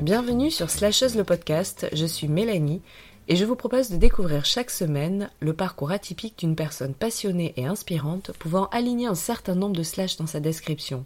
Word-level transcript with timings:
Bienvenue 0.00 0.50
sur 0.50 0.70
Slasheuse 0.70 1.16
le 1.16 1.24
podcast, 1.24 1.86
je 1.92 2.06
suis 2.06 2.28
Mélanie 2.28 2.80
et 3.28 3.36
je 3.36 3.44
vous 3.44 3.56
propose 3.56 3.90
de 3.90 3.96
découvrir 3.96 4.46
chaque 4.46 4.70
semaine 4.70 5.28
le 5.40 5.52
parcours 5.52 5.90
atypique 5.90 6.38
d'une 6.38 6.56
personne 6.56 6.94
passionnée 6.94 7.52
et 7.56 7.66
inspirante 7.66 8.32
pouvant 8.38 8.68
aligner 8.68 9.06
un 9.06 9.14
certain 9.14 9.54
nombre 9.54 9.76
de 9.76 9.82
slash 9.82 10.16
dans 10.16 10.26
sa 10.26 10.40
description. 10.40 11.04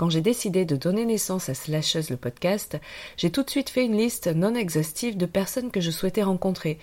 Quand 0.00 0.08
j'ai 0.08 0.22
décidé 0.22 0.64
de 0.64 0.76
donner 0.76 1.04
naissance 1.04 1.50
à 1.50 1.54
Slasheuse 1.54 2.08
le 2.08 2.16
podcast, 2.16 2.80
j'ai 3.18 3.30
tout 3.30 3.42
de 3.42 3.50
suite 3.50 3.68
fait 3.68 3.84
une 3.84 3.98
liste 3.98 4.28
non 4.28 4.54
exhaustive 4.54 5.18
de 5.18 5.26
personnes 5.26 5.70
que 5.70 5.82
je 5.82 5.90
souhaitais 5.90 6.22
rencontrer, 6.22 6.78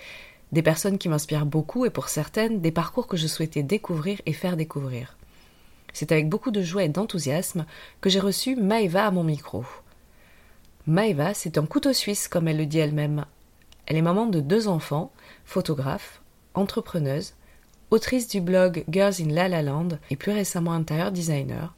des 0.52 0.62
personnes 0.62 0.98
qui 0.98 1.08
m'inspirent 1.08 1.44
beaucoup 1.44 1.84
et 1.84 1.90
pour 1.90 2.10
certaines 2.10 2.60
des 2.60 2.70
parcours 2.70 3.08
que 3.08 3.16
je 3.16 3.26
souhaitais 3.26 3.64
découvrir 3.64 4.20
et 4.24 4.32
faire 4.32 4.56
découvrir. 4.56 5.16
C'est 5.92 6.12
avec 6.12 6.28
beaucoup 6.28 6.52
de 6.52 6.62
joie 6.62 6.84
et 6.84 6.88
d'enthousiasme 6.88 7.66
que 8.00 8.08
j'ai 8.08 8.20
reçu 8.20 8.54
Maeva 8.54 9.06
à 9.06 9.10
mon 9.10 9.24
micro. 9.24 9.64
Maeva, 10.86 11.34
c'est 11.34 11.58
un 11.58 11.66
couteau 11.66 11.92
suisse, 11.92 12.28
comme 12.28 12.46
elle 12.46 12.58
le 12.58 12.66
dit 12.66 12.78
elle-même. 12.78 13.24
Elle 13.86 13.96
est 13.96 14.00
maman 14.00 14.26
de 14.26 14.38
deux 14.38 14.68
enfants, 14.68 15.10
photographe, 15.44 16.22
entrepreneuse, 16.54 17.34
autrice 17.90 18.28
du 18.28 18.40
blog 18.40 18.84
Girls 18.88 19.14
in 19.20 19.30
La 19.30 19.48
La 19.48 19.62
Land 19.62 19.98
et 20.08 20.14
plus 20.14 20.30
récemment 20.30 20.72
intérieur 20.72 21.10
designer, 21.10 21.74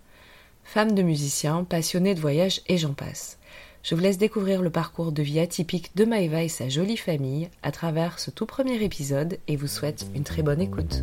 femme 0.72 0.94
de 0.94 1.02
musicien, 1.02 1.64
passionnée 1.64 2.14
de 2.14 2.20
voyage 2.20 2.60
et 2.68 2.78
j'en 2.78 2.92
passe. 2.92 3.38
Je 3.82 3.96
vous 3.96 4.00
laisse 4.00 4.18
découvrir 4.18 4.62
le 4.62 4.70
parcours 4.70 5.10
de 5.10 5.20
vie 5.20 5.40
atypique 5.40 5.96
de 5.96 6.04
Maeva 6.04 6.44
et 6.44 6.48
sa 6.48 6.68
jolie 6.68 6.96
famille 6.96 7.48
à 7.64 7.72
travers 7.72 8.20
ce 8.20 8.30
tout 8.30 8.46
premier 8.46 8.80
épisode 8.80 9.38
et 9.48 9.56
vous 9.56 9.66
souhaite 9.66 10.06
une 10.14 10.22
très 10.22 10.42
bonne 10.42 10.60
écoute. 10.60 11.02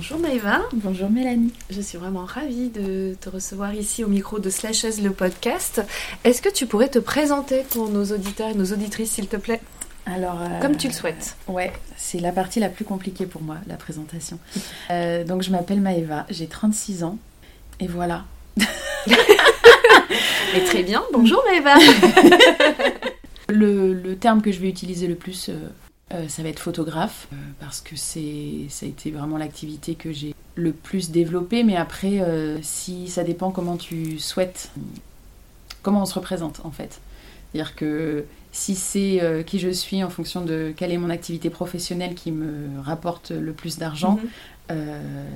Bonjour 0.00 0.18
Maëva. 0.18 0.62
Bonjour 0.72 1.10
Mélanie. 1.10 1.52
Je 1.68 1.82
suis 1.82 1.98
vraiment 1.98 2.24
ravie 2.24 2.70
de 2.70 3.14
te 3.20 3.28
recevoir 3.28 3.74
ici 3.74 4.02
au 4.02 4.08
micro 4.08 4.38
de 4.38 4.48
Slashes 4.48 5.02
le 5.02 5.10
podcast. 5.10 5.82
Est-ce 6.24 6.40
que 6.40 6.48
tu 6.48 6.64
pourrais 6.64 6.88
te 6.88 6.98
présenter 6.98 7.64
pour 7.68 7.90
nos 7.90 8.06
auditeurs 8.06 8.48
et 8.48 8.54
nos 8.54 8.72
auditrices 8.72 9.10
s'il 9.10 9.26
te 9.28 9.36
plaît? 9.36 9.60
Alors, 10.06 10.40
euh, 10.40 10.58
comme 10.62 10.78
tu 10.78 10.88
le 10.88 10.94
souhaites. 10.94 11.36
Ouais, 11.48 11.70
c'est 11.98 12.18
la 12.18 12.32
partie 12.32 12.60
la 12.60 12.70
plus 12.70 12.86
compliquée 12.86 13.26
pour 13.26 13.42
moi, 13.42 13.56
la 13.66 13.76
présentation. 13.76 14.38
Euh, 14.90 15.22
donc 15.22 15.42
je 15.42 15.50
m'appelle 15.50 15.82
Maëva, 15.82 16.24
j'ai 16.30 16.46
36 16.46 17.04
ans 17.04 17.18
et 17.78 17.86
voilà. 17.86 18.24
Mais 19.06 20.64
très 20.64 20.82
bien, 20.82 21.02
bonjour 21.12 21.44
Maëva. 21.44 21.74
le, 23.50 23.92
le, 23.92 24.16
terme 24.16 24.40
que 24.40 24.50
je 24.50 24.60
vais 24.60 24.70
utiliser 24.70 25.08
le 25.08 25.14
plus 25.14 25.50
euh, 26.12 26.26
ça 26.28 26.42
va 26.42 26.48
être 26.48 26.58
photographe, 26.58 27.28
euh, 27.32 27.36
parce 27.60 27.80
que 27.80 27.94
c'est, 27.94 28.66
ça 28.68 28.84
a 28.84 28.88
été 28.88 29.12
vraiment 29.12 29.38
l'activité 29.38 29.94
que 29.94 30.12
j'ai 30.12 30.34
le 30.56 30.72
plus 30.72 31.10
développée. 31.10 31.62
Mais 31.62 31.76
après, 31.76 32.20
euh, 32.20 32.58
si 32.62 33.08
ça 33.08 33.22
dépend 33.22 33.52
comment 33.52 33.76
tu 33.76 34.18
souhaites, 34.18 34.72
comment 35.82 36.02
on 36.02 36.06
se 36.06 36.14
représente 36.14 36.62
en 36.64 36.72
fait. 36.72 37.00
C'est-à-dire 37.52 37.76
que 37.76 38.24
si 38.52 38.74
c'est 38.74 39.44
qui 39.46 39.60
je 39.60 39.68
suis 39.70 40.02
en 40.02 40.10
fonction 40.10 40.44
de 40.44 40.72
quelle 40.76 40.90
est 40.92 40.98
mon 40.98 41.10
activité 41.10 41.50
professionnelle 41.50 42.14
qui 42.14 42.32
me 42.32 42.80
rapporte 42.80 43.30
le 43.30 43.52
plus 43.52 43.78
d'argent, 43.78 44.18
mhm. 44.70 44.76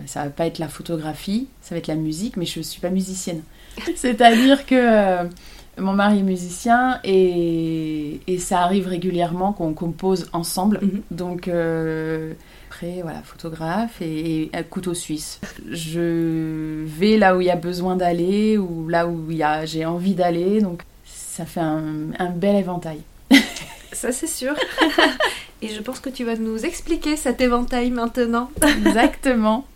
ça 0.06 0.24
va 0.24 0.30
pas 0.30 0.46
être 0.46 0.58
la 0.58 0.68
photographie, 0.68 1.48
ça 1.60 1.74
va 1.74 1.78
être 1.78 1.86
la 1.86 1.96
musique, 1.96 2.36
mais 2.36 2.46
je 2.46 2.60
suis 2.60 2.80
pas 2.80 2.90
musicienne. 2.90 3.42
C'est-à-dire 3.96 4.64
que 4.66 5.28
mon 5.78 5.92
mari 5.92 6.20
est 6.20 6.22
musicien 6.22 7.00
et, 7.04 8.20
ça 8.38 8.60
arrive 8.60 8.88
régulièrement 8.88 9.52
qu'on 9.52 9.72
compose 9.72 10.28
ensemble. 10.32 10.80
Mhm. 10.82 11.02
Donc, 11.10 11.48
euh, 11.48 12.32
après, 12.68 13.00
voilà, 13.02 13.22
photographe 13.22 14.00
et, 14.00 14.50
couteau 14.70 14.94
suisse. 14.94 15.40
Je 15.70 16.84
vais 16.84 17.16
là 17.16 17.36
où 17.36 17.40
il 17.40 17.46
y 17.46 17.50
a 17.50 17.56
besoin 17.56 17.96
d'aller 17.96 18.58
ou 18.58 18.88
là 18.88 19.06
où 19.06 19.28
j'ai 19.64 19.86
envie 19.86 20.14
d'aller. 20.14 20.60
Donc, 20.60 20.82
ça 21.04 21.44
fait 21.44 21.60
un, 21.60 22.12
un 22.18 22.30
bel 22.30 22.56
éventail. 22.56 23.00
Ça, 23.92 24.12
c'est 24.12 24.26
sûr. 24.26 24.54
Et 25.64 25.68
je 25.68 25.80
pense 25.80 25.98
que 25.98 26.10
tu 26.10 26.24
vas 26.24 26.36
nous 26.36 26.66
expliquer 26.66 27.16
cet 27.16 27.40
éventail 27.40 27.90
maintenant. 27.90 28.50
Exactement. 28.86 29.66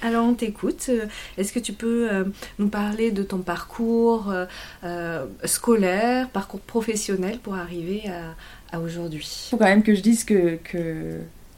Alors 0.00 0.24
on 0.24 0.34
t'écoute. 0.34 0.88
Est-ce 1.36 1.52
que 1.52 1.58
tu 1.58 1.72
peux 1.72 2.08
euh, 2.12 2.24
nous 2.60 2.68
parler 2.68 3.10
de 3.10 3.24
ton 3.24 3.38
parcours 3.38 4.30
euh, 4.30 4.46
euh, 4.84 5.26
scolaire, 5.44 6.28
parcours 6.28 6.60
professionnel 6.60 7.40
pour 7.42 7.56
arriver 7.56 8.04
à, 8.72 8.78
aujourd'hui? 8.78 9.48
Il 9.48 9.50
faut 9.50 9.56
quand 9.56 9.64
même 9.64 9.82
que 9.82 9.96
je 9.96 10.00
dise 10.00 10.22
que, 10.24 10.58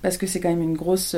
parce 0.01 0.17
que 0.17 0.27
c'est 0.27 0.41
quand 0.41 0.49
même 0.51 0.63
une 0.63 0.77
grosse... 0.77 1.15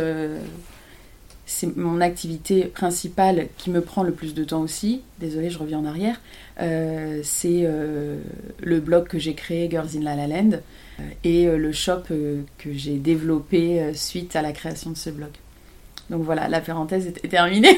c'est 1.46 1.76
mon 1.76 2.00
activité 2.00 2.64
principale 2.64 3.48
qui 3.56 3.70
me 3.70 3.80
prend 3.80 4.02
le 4.02 4.12
plus 4.12 4.34
de 4.34 4.44
temps 4.44 4.60
aussi. 4.60 5.02
Désolée, 5.20 5.48
je 5.48 5.58
reviens 5.58 5.78
en 5.78 5.84
arrière. 5.84 6.20
c'est 6.58 7.68
le 8.60 8.80
blog 8.80 9.06
que 9.06 9.18
j'ai 9.18 9.34
créé, 9.34 9.70
Girls 9.70 9.90
in 9.96 10.02
La 10.02 10.16
La 10.16 10.26
Land 10.26 10.58
et 11.24 11.46
euh, 11.46 11.56
le 11.56 11.72
shop 11.72 12.02
euh, 12.10 12.42
que 12.58 12.72
j'ai 12.72 12.96
développé 12.96 13.80
euh, 13.80 13.94
suite 13.94 14.36
à 14.36 14.42
la 14.42 14.52
création 14.52 14.90
de 14.90 14.96
ce 14.96 15.10
blog. 15.10 15.30
Donc 16.08 16.22
voilà, 16.22 16.48
la 16.48 16.60
parenthèse 16.60 17.08
est 17.08 17.28
terminée. 17.28 17.76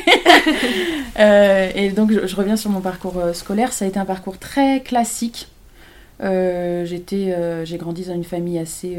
et 1.18 1.90
donc 1.90 2.12
je, 2.12 2.36
reviens 2.36 2.56
sur 2.56 2.70
mon 2.70 2.82
parcours 2.82 3.22
scolaire. 3.32 3.72
Ça 3.72 3.86
a 3.86 3.88
été 3.88 3.98
un 3.98 4.04
parcours 4.04 4.38
très 4.38 4.82
classique. 4.82 5.48
J'ai 6.20 7.78
grandi 7.78 8.04
dans 8.04 8.14
une 8.14 8.24
famille 8.24 8.58
assez 8.58 8.98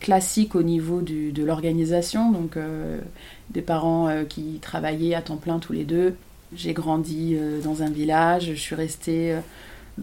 classique 0.00 0.54
au 0.54 0.62
niveau 0.62 1.00
de 1.00 1.42
l'organisation, 1.42 2.30
donc 2.30 2.56
des 3.50 3.62
parents 3.62 4.10
qui 4.28 4.58
travaillaient 4.62 5.14
à 5.14 5.22
temps 5.22 5.36
plein 5.36 5.58
tous 5.58 5.72
les 5.72 5.84
deux. 5.84 6.14
J'ai 6.54 6.72
grandi 6.72 7.36
dans 7.64 7.82
un 7.82 7.90
village, 7.90 8.50
je 8.54 8.60
suis 8.60 8.74
restée 8.74 9.36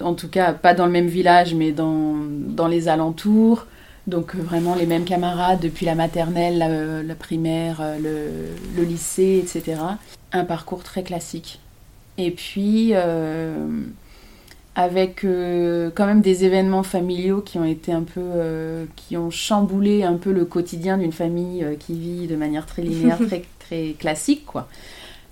en 0.02 0.14
tout 0.14 0.30
cas 0.30 0.54
pas 0.54 0.74
dans 0.74 0.86
le 0.86 0.92
même 0.92 1.08
village, 1.08 1.54
mais 1.56 1.72
dans, 1.72 2.16
dans 2.18 2.68
les 2.68 2.88
alentours. 2.88 3.66
Donc 4.08 4.36
euh, 4.36 4.40
vraiment 4.40 4.76
les 4.76 4.86
mêmes 4.86 5.06
camarades 5.06 5.60
depuis 5.60 5.86
la 5.86 5.96
maternelle, 5.96 7.06
la, 7.06 7.16
primaire, 7.16 7.80
euh, 7.82 7.98
le, 8.76 8.82
le, 8.82 8.88
lycée, 8.88 9.44
etc. 9.44 9.82
Un 10.32 10.46
parcours 10.46 10.84
très 10.84 11.04
classique. 11.04 11.60
Et 12.18 12.32
puis 12.32 12.94
euh, 14.80 14.86
avec 14.86 15.26
quand 15.96 16.06
même 16.06 16.22
des 16.22 16.46
événements 16.46 16.84
familiaux 16.84 17.42
qui 17.42 17.58
ont 17.58 17.66
été 17.66 17.92
un 17.92 18.04
peu, 18.04 18.88
qui 18.96 19.18
ont 19.18 19.30
chamboulé 19.30 20.04
un 20.04 20.16
peu 20.16 20.32
le 20.32 20.46
quotidien 20.46 20.98
d'une 20.98 21.12
famille 21.12 21.66
qui 21.80 21.98
vit 21.98 22.28
de 22.28 22.36
manière 22.36 22.66
très 22.66 22.82
linéaire, 22.82 23.20
très, 23.28 23.44
très 23.60 23.96
classique, 23.98 24.46
quoi. 24.46 24.68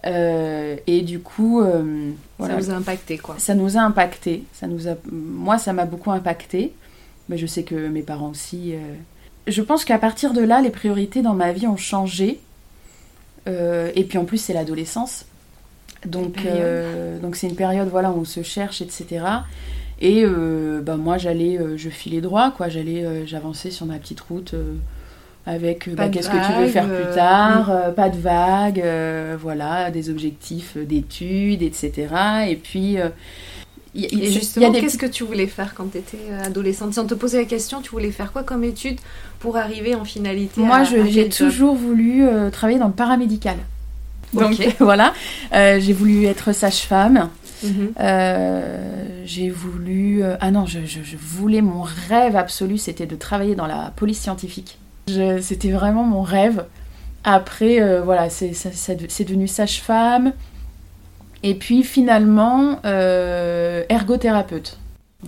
Euh, 0.06 0.78
et 0.86 1.02
du 1.02 1.20
coup, 1.20 1.62
euh, 1.62 2.12
ça 2.40 2.56
nous 2.56 2.70
a 2.70 2.74
impacté 2.74 3.18
quoi. 3.18 3.36
Ça 3.38 3.56
nous 3.56 3.78
a 3.78 3.82
impacté. 3.82 4.44
Ça 4.54 4.68
nous 4.68 4.88
a, 4.88 4.96
moi, 5.12 5.58
ça 5.58 5.74
m'a 5.74 5.86
beaucoup 5.86 6.12
impacté. 6.12 6.74
Mais 7.30 7.38
je 7.38 7.46
sais 7.46 7.64
que 7.64 7.76
mes 7.88 8.04
parents 8.04 8.30
aussi. 8.30 8.74
Euh, 8.74 8.80
je 9.48 9.62
pense 9.62 9.86
qu'à 9.86 9.98
partir 9.98 10.34
de 10.34 10.42
là, 10.42 10.62
les 10.62 10.70
priorités 10.70 11.22
dans 11.22 11.34
ma 11.34 11.52
vie 11.52 11.68
ont 11.68 11.78
changé. 11.78 12.40
et 13.48 14.04
puis 14.04 14.18
en 14.18 14.26
plus, 14.26 14.38
c'est 14.38 14.54
l'adolescence. 14.54 15.26
Donc, 16.06 16.38
donc 17.22 17.36
c'est 17.36 17.48
une 17.48 17.56
période 17.56 17.90
voilà 17.90 18.12
où 18.12 18.20
on 18.20 18.26
se 18.26 18.44
cherche, 18.44 18.82
etc. 18.82 19.26
Et 20.00 20.26
bah, 20.26 20.98
moi, 20.98 21.18
j'allais, 21.18 21.60
je 21.76 21.90
filais 21.90 22.22
droit, 22.22 22.52
quoi. 22.52 22.70
J'allais, 22.70 23.26
j'avançais 23.26 23.72
sur 23.72 23.86
ma 23.86 23.98
petite 23.98 24.22
route 24.22 24.56
avec 25.48 25.90
bah, 25.96 26.10
qu'est-ce 26.10 26.30
que 26.30 26.46
tu 26.46 26.60
veux 26.60 26.68
faire 26.68 26.86
plus 26.86 26.96
euh, 26.96 27.16
tard, 27.16 27.72
euh, 27.72 27.92
pas 27.92 28.10
de 28.10 28.18
vagues, 28.18 28.82
euh, 28.82 29.38
voilà, 29.40 29.90
des 29.92 30.10
objectifs 30.10 30.78
d'études, 30.78 31.62
etc. 31.62 32.08
Et 32.50 32.58
puis. 32.58 32.98
et 33.96 34.30
justement, 34.30 34.74
qu'est-ce 34.74 34.98
que 34.98 35.06
tu 35.06 35.24
voulais 35.24 35.48
faire 35.48 35.74
quand 35.74 35.94
tu 35.94 36.00
étais 36.00 36.34
adolescente? 36.44 36.94
Si 36.94 37.00
on 37.00 37.08
te 37.08 37.14
posait 37.14 37.38
la 37.40 37.46
question, 37.46 37.82
tu 37.82 37.92
voulais 37.92 38.12
faire 38.12 38.34
quoi 38.34 38.44
comme 38.44 38.66
étude 38.66 39.00
pour 39.40 39.56
arriver 39.56 39.96
en 39.96 40.04
finalité 40.04 40.60
Moi, 40.60 40.84
j'ai 40.84 41.30
toujours 41.30 41.76
voulu 41.76 42.26
travailler 42.52 42.80
dans 42.80 42.88
le 42.88 42.94
paramédical. 42.94 43.56
Donc 44.38 44.76
voilà, 44.80 45.14
j'ai 45.52 45.94
voulu 45.94 46.26
être 46.26 46.54
sage-femme. 46.54 47.30
Mhm. 47.64 47.94
j'ai 49.26 49.50
voulu. 49.50 50.24
ah 50.40 50.52
non, 50.52 50.66
je, 50.66 50.80
voulais 51.18 51.62
mon 51.62 51.82
rêve 52.10 52.36
absolu, 52.36 52.78
c'était 52.78 53.06
de 53.06 53.16
travailler 53.16 53.56
dans 53.56 53.68
la 53.68 53.92
police 53.96 54.20
scientifique. 54.20 54.78
C'était 55.42 55.72
vraiment 55.72 56.04
mon 56.04 56.22
rêve. 56.22 56.66
Après, 57.24 57.82
euh, 57.82 58.02
voilà, 58.02 58.30
c'est 58.30 59.26
devenu 59.26 59.48
sage-femme. 59.48 60.34
Et 61.44 61.56
puis 61.56 61.84
finalement, 61.84 62.80
euh, 62.86 63.84
ergothérapeute. 63.90 64.80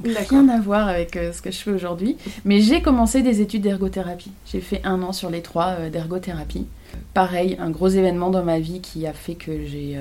Rien 0.04 0.48
à 0.50 0.60
voir 0.60 0.88
avec 0.88 1.16
euh, 1.18 1.34
ce 1.34 1.42
que 1.42 1.52
je 1.52 1.58
fais 1.58 1.72
aujourd'hui. 1.72 2.18
Mais 2.46 2.62
j'ai 2.62 2.82
commencé 2.82 3.22
des 3.22 3.42
études 3.42 3.64
d'ergothérapie. 3.64 4.32
J'ai 4.46 4.62
fait 4.62 4.82
un 4.84 5.02
an 5.02 5.12
sur 5.12 5.30
les 5.30 5.42
trois 5.42 5.76
euh, 5.80 5.90
d'ergothérapie. 5.90 6.68
Pareil, 7.14 7.58
un 7.60 7.70
gros 7.70 7.88
événement 7.88 8.30
dans 8.30 8.44
ma 8.44 8.60
vie 8.60 8.82
qui 8.82 9.06
a 9.08 9.14
fait 9.14 9.36
que 9.36 9.66
j'ai 9.66 9.98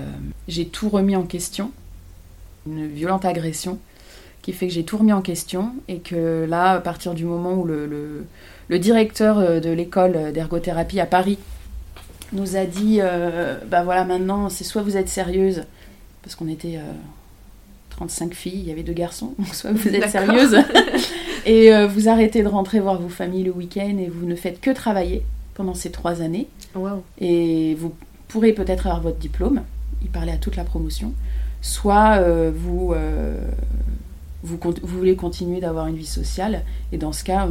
j'ai 0.46 0.66
tout 0.66 0.88
remis 0.88 1.16
en 1.16 1.24
question. 1.24 1.70
Une 2.66 2.86
violente 2.86 3.24
agression 3.24 3.78
qui 4.42 4.52
fait 4.52 4.68
que 4.68 4.72
j'ai 4.72 4.84
tout 4.84 4.98
remis 4.98 5.12
en 5.12 5.22
question 5.22 5.72
et 5.88 5.98
que 5.98 6.46
là, 6.48 6.72
à 6.72 6.80
partir 6.80 7.14
du 7.14 7.24
moment 7.24 7.54
où 7.54 7.64
le, 7.64 7.86
le, 7.86 8.26
le 8.68 8.78
directeur 8.78 9.60
de 9.60 9.70
l'école 9.70 10.32
d'ergothérapie 10.32 11.00
à 11.00 11.06
Paris 11.06 11.38
nous 12.32 12.56
a 12.56 12.64
dit, 12.64 13.00
bah 13.70 13.82
voilà, 13.84 14.04
maintenant, 14.04 14.48
c'est 14.48 14.64
soit 14.64 14.82
vous 14.82 14.96
êtes 14.96 15.08
sérieuse, 15.08 15.64
parce 16.22 16.34
qu'on 16.34 16.48
était 16.48 16.78
35 17.98 18.32
filles, 18.32 18.60
il 18.60 18.68
y 18.68 18.70
avait 18.70 18.84
deux 18.84 18.92
garçons, 18.92 19.34
donc 19.38 19.48
soit 19.54 19.72
vous 19.72 19.88
êtes 19.88 20.08
sérieuse 20.08 20.56
et 21.46 21.74
euh, 21.74 21.88
vous 21.88 22.08
arrêtez 22.08 22.42
de 22.42 22.48
rentrer 22.48 22.78
voir 22.78 23.00
vos 23.00 23.08
familles 23.08 23.42
le 23.42 23.50
week-end 23.50 23.96
et 23.98 24.08
vous 24.08 24.24
ne 24.24 24.36
faites 24.36 24.60
que 24.60 24.70
travailler 24.70 25.22
pendant 25.58 25.74
ces 25.74 25.90
trois 25.90 26.22
années. 26.22 26.48
Et 27.20 27.74
vous 27.74 27.92
pourrez 28.28 28.52
peut-être 28.52 28.86
avoir 28.86 29.02
votre 29.02 29.18
diplôme, 29.18 29.62
il 30.00 30.08
parlait 30.08 30.32
à 30.32 30.36
toute 30.38 30.56
la 30.56 30.64
promotion, 30.64 31.12
soit 31.60 32.18
euh, 32.20 32.52
vous, 32.54 32.92
euh, 32.94 33.36
vous, 34.44 34.56
vous, 34.62 34.98
voulez 34.98 35.16
continuer 35.16 35.60
d'avoir 35.60 35.88
une 35.88 35.96
vie 35.96 36.06
sociale, 36.06 36.62
et 36.92 36.96
dans 36.96 37.12
ce 37.12 37.24
cas, 37.24 37.48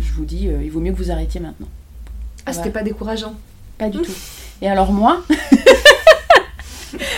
je 0.00 0.12
vous 0.12 0.24
dis, 0.24 0.46
il 0.46 0.70
vaut 0.70 0.80
mieux 0.80 0.92
que 0.92 0.96
vous 0.96 1.10
arrêtiez 1.10 1.38
maintenant. 1.38 1.68
Ah, 2.46 2.54
c'était 2.54 2.70
pas 2.70 2.82
décourageant 2.82 3.34
Pas 3.76 3.90
du 3.90 3.98
tout. 3.98 4.12
Et 4.62 4.68
alors 4.68 4.92
moi, 4.92 5.22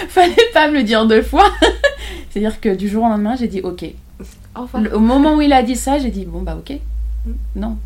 fallait 0.08 0.34
pas 0.52 0.68
me 0.68 0.74
le 0.74 0.82
dire 0.82 1.06
deux 1.06 1.22
fois. 1.22 1.50
C'est-à-dire 2.30 2.60
que 2.60 2.74
du 2.74 2.88
jour 2.88 3.04
au 3.04 3.08
lendemain, 3.08 3.36
j'ai 3.36 3.48
dit 3.48 3.60
ok. 3.60 3.84
Au 4.92 4.98
moment 4.98 5.36
où 5.36 5.40
il 5.40 5.52
a 5.52 5.62
dit 5.62 5.76
ça, 5.76 5.98
j'ai 5.98 6.10
dit 6.10 6.24
bon 6.24 6.42
bah 6.42 6.56
ok. 6.58 6.78
Mm. 7.26 7.32
Non, 7.56 7.76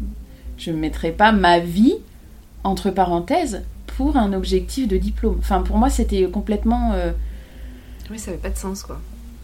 je 0.56 0.70
ne 0.70 0.76
mettrai 0.76 1.12
pas 1.12 1.32
ma 1.32 1.58
vie 1.58 1.96
entre 2.66 2.90
parenthèses 2.90 3.62
pour 3.86 4.16
un 4.16 4.32
objectif 4.32 4.88
de 4.88 4.96
diplôme. 4.96 5.36
Enfin, 5.38 5.62
pour 5.62 5.78
moi, 5.78 5.88
c'était 5.88 6.24
complètement. 6.24 6.92
Euh, 6.92 7.12
oui, 8.10 8.18
ça 8.18 8.30
n'avait 8.30 8.42
pas 8.42 8.50
de 8.50 8.58
sens 8.58 8.82
quoi. 8.82 9.00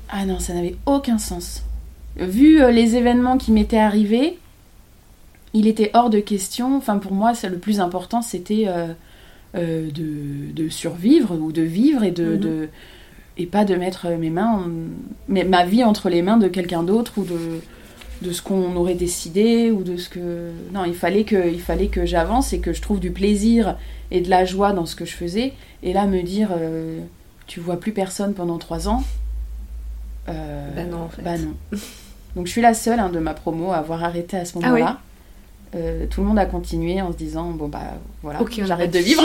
Ah 0.09 0.27
non, 0.27 0.39
ça 0.39 0.55
n'avait 0.55 0.77
aucun 0.87 1.19
sens. 1.19 1.63
Vu 2.17 2.61
euh, 2.61 2.71
les 2.71 2.97
événements 2.97 3.39
qui 3.39 3.53
m'étaient 3.53 3.79
arrivés, 3.79 4.39
il 5.55 5.67
était 5.67 5.91
hors 5.95 6.11
de 6.11 6.21
question. 6.21 6.77
Enfin, 6.77 6.99
pour 6.99 7.13
moi, 7.13 7.33
le 7.45 7.59
plus 7.59 7.81
important, 7.81 8.23
c'était 8.23 8.67
euh, 8.67 9.91
de, 9.91 10.69
survivre 10.69 11.35
ou 11.35 11.53
de 11.53 11.63
vivre 11.63 12.03
et 12.05 12.11
de 12.11 12.69
et 13.39 13.47
pas 13.47 13.65
de 13.65 13.75
mettre 13.75 14.09
mes 14.11 14.29
mains, 14.29 14.69
mais 15.27 15.45
ma 15.45 15.65
vie 15.65 15.85
entre 15.85 16.11
les 16.11 16.21
mains 16.21 16.37
de 16.37 16.49
quelqu'un 16.49 16.83
d'autre 16.83 17.15
ou 17.17 17.25
de, 17.25 17.63
de 18.23 18.33
ce 18.33 18.43
qu'on 18.43 18.75
aurait 18.77 18.95
décidé 18.95 19.71
ou 19.71 19.83
de 19.83 19.97
ce 19.97 20.09
que 20.09 20.51
non 20.73 20.85
il 20.85 20.95
fallait 20.95 21.25
que 21.25 21.49
il 21.51 21.61
fallait 21.61 21.89
que 21.89 22.07
j'avance 22.07 22.53
et 22.53 22.61
que 22.61 22.73
je 22.73 22.81
trouve 22.81 23.01
du 23.01 23.11
plaisir 23.11 23.77
et 24.11 24.21
de 24.21 24.31
la 24.31 24.45
joie 24.45 24.73
dans 24.73 24.87
ce 24.87 24.97
que 24.97 25.05
je 25.05 25.15
faisais. 25.15 25.53
Et 25.83 25.93
là 25.93 26.07
me 26.07 26.23
dire 26.23 26.51
euh, 26.57 27.01
tu 27.47 27.61
vois 27.61 27.79
plus 27.79 27.93
personne 27.93 28.35
pendant 28.35 28.59
trois 28.59 28.89
ans 28.89 29.03
euh, 30.29 30.69
bah 30.75 30.85
non 30.85 31.03
en 31.03 31.09
fait. 31.09 31.23
bah 31.23 31.37
non. 31.37 31.55
Donc 32.37 32.47
je 32.47 32.53
suis 32.53 32.63
la 32.63 32.75
seule 32.75 33.01
hein, 33.01 33.11
de 33.11 33.19
ma 33.19 33.35
promo 33.35 33.73
à 33.73 33.77
avoir 33.77 34.05
arrêté 34.05 34.37
à 34.37 34.45
ce 34.45 34.53
ah 34.63 34.69
moment-là. 34.69 35.01
Euh, 35.75 36.07
tout 36.09 36.21
le 36.21 36.27
monde 36.27 36.39
a 36.39 36.45
continué 36.47 37.01
en 37.01 37.13
se 37.13 37.17
disant 37.17 37.51
bon 37.51 37.69
bah 37.69 37.95
voilà 38.23 38.41
j'arrête 38.65 38.93
de 38.93 38.99
vivre. 38.99 39.23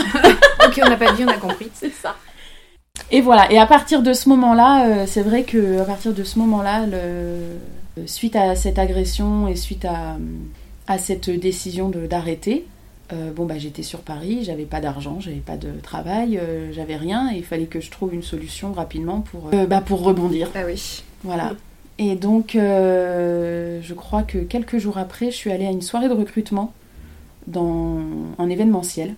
Ok 0.66 0.80
on 0.84 0.90
n'a 0.90 0.98
pas 0.98 1.12
dit 1.14 1.24
on 1.24 1.30
a 1.30 1.38
compris. 1.38 1.70
C'est 1.74 1.94
ça. 1.94 2.16
Et 3.12 3.22
voilà, 3.22 3.52
et 3.52 3.58
à 3.58 3.66
partir 3.66 4.02
de 4.02 4.12
ce 4.12 4.28
moment-là, 4.30 4.86
euh, 4.88 5.04
c'est 5.08 5.22
vrai 5.22 5.44
que 5.44 5.80
à 5.80 5.86
partir 5.86 6.14
de 6.14 6.24
ce 6.24 6.40
moment-là, 6.40 6.86
suite 8.06 8.36
à 8.36 8.56
cette 8.56 8.80
agression 8.80 9.48
et 9.48 9.56
suite 9.56 9.86
à, 9.86 10.18
à 10.88 10.98
cette 10.98 11.30
décision 11.30 11.90
d'arrêter, 11.90 12.66
euh, 13.14 13.32
bon 13.32 13.46
bah 13.46 13.58
j'étais 13.58 13.84
sur 13.84 14.00
Paris, 14.00 14.40
j'avais 14.44 14.66
pas 14.66 14.80
d'argent, 14.80 15.20
j'avais 15.20 15.38
pas 15.38 15.58
de 15.58 15.70
travail, 15.82 16.38
euh, 16.38 16.72
j'avais 16.74 16.98
rien, 16.98 17.32
et 17.34 17.38
il 17.38 17.44
fallait 17.44 17.66
que 17.66 17.80
je 17.80 17.90
trouve 17.90 18.14
une 18.14 18.24
solution 18.24 18.74
rapidement 18.74 19.22
pour, 19.22 19.50
bah, 19.68 19.82
pour 19.82 20.04
rebondir. 20.04 20.50
Ah 20.56 20.64
oui. 20.66 21.04
Voilà. 21.24 21.54
Et 22.00 22.16
donc, 22.16 22.52
je 22.54 23.94
crois 23.94 24.24
que 24.24 24.38
quelques 24.38 24.78
jours 24.78 24.98
après, 24.98 25.32
je 25.32 25.36
suis 25.36 25.52
allée 25.52 25.66
à 25.66 25.72
une 25.72 25.82
soirée 25.82 26.10
de 26.10 26.14
recrutement 26.14 26.74
dans 27.48 28.02
un 28.38 28.50
événementiel. 28.50 29.16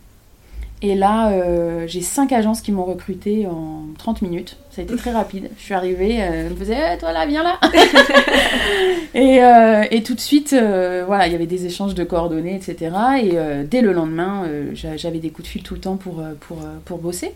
Et 0.81 0.95
là, 0.95 1.31
euh, 1.31 1.85
j'ai 1.87 2.01
cinq 2.01 2.31
agences 2.31 2.61
qui 2.61 2.71
m'ont 2.71 2.85
recruté 2.85 3.45
en 3.47 3.83
30 3.97 4.21
minutes. 4.21 4.55
Ça 4.71 4.81
a 4.81 4.85
été 4.85 4.95
très 4.95 5.11
rapide. 5.11 5.49
Je 5.57 5.63
suis 5.63 5.73
arrivée, 5.73 6.21
euh, 6.21 6.45
elle 6.45 6.51
me 6.51 6.55
faisait 6.55 6.77
eh, 6.93 6.97
Toi 6.97 7.11
là, 7.11 7.25
viens 7.25 7.43
là 7.43 7.59
et, 9.13 9.43
euh, 9.43 9.83
et, 9.91 10.03
tout 10.03 10.13
de 10.15 10.21
suite, 10.21 10.51
voilà, 10.53 11.27
il 11.27 11.33
y 11.33 11.35
avait 11.35 11.47
des 11.47 11.65
échanges 11.65 11.95
de 11.95 12.03
coordonnées, 12.05 12.55
etc. 12.55 12.95
Et 13.21 13.65
dès 13.65 13.81
le 13.81 13.91
lendemain, 13.91 14.45
j'avais 14.73 15.19
des 15.19 15.31
coups 15.31 15.47
de 15.47 15.51
fil 15.51 15.63
tout 15.63 15.73
le 15.73 15.81
temps 15.81 15.97
pour, 15.97 16.23
pour, 16.39 16.59
pour 16.85 16.97
bosser. 16.97 17.33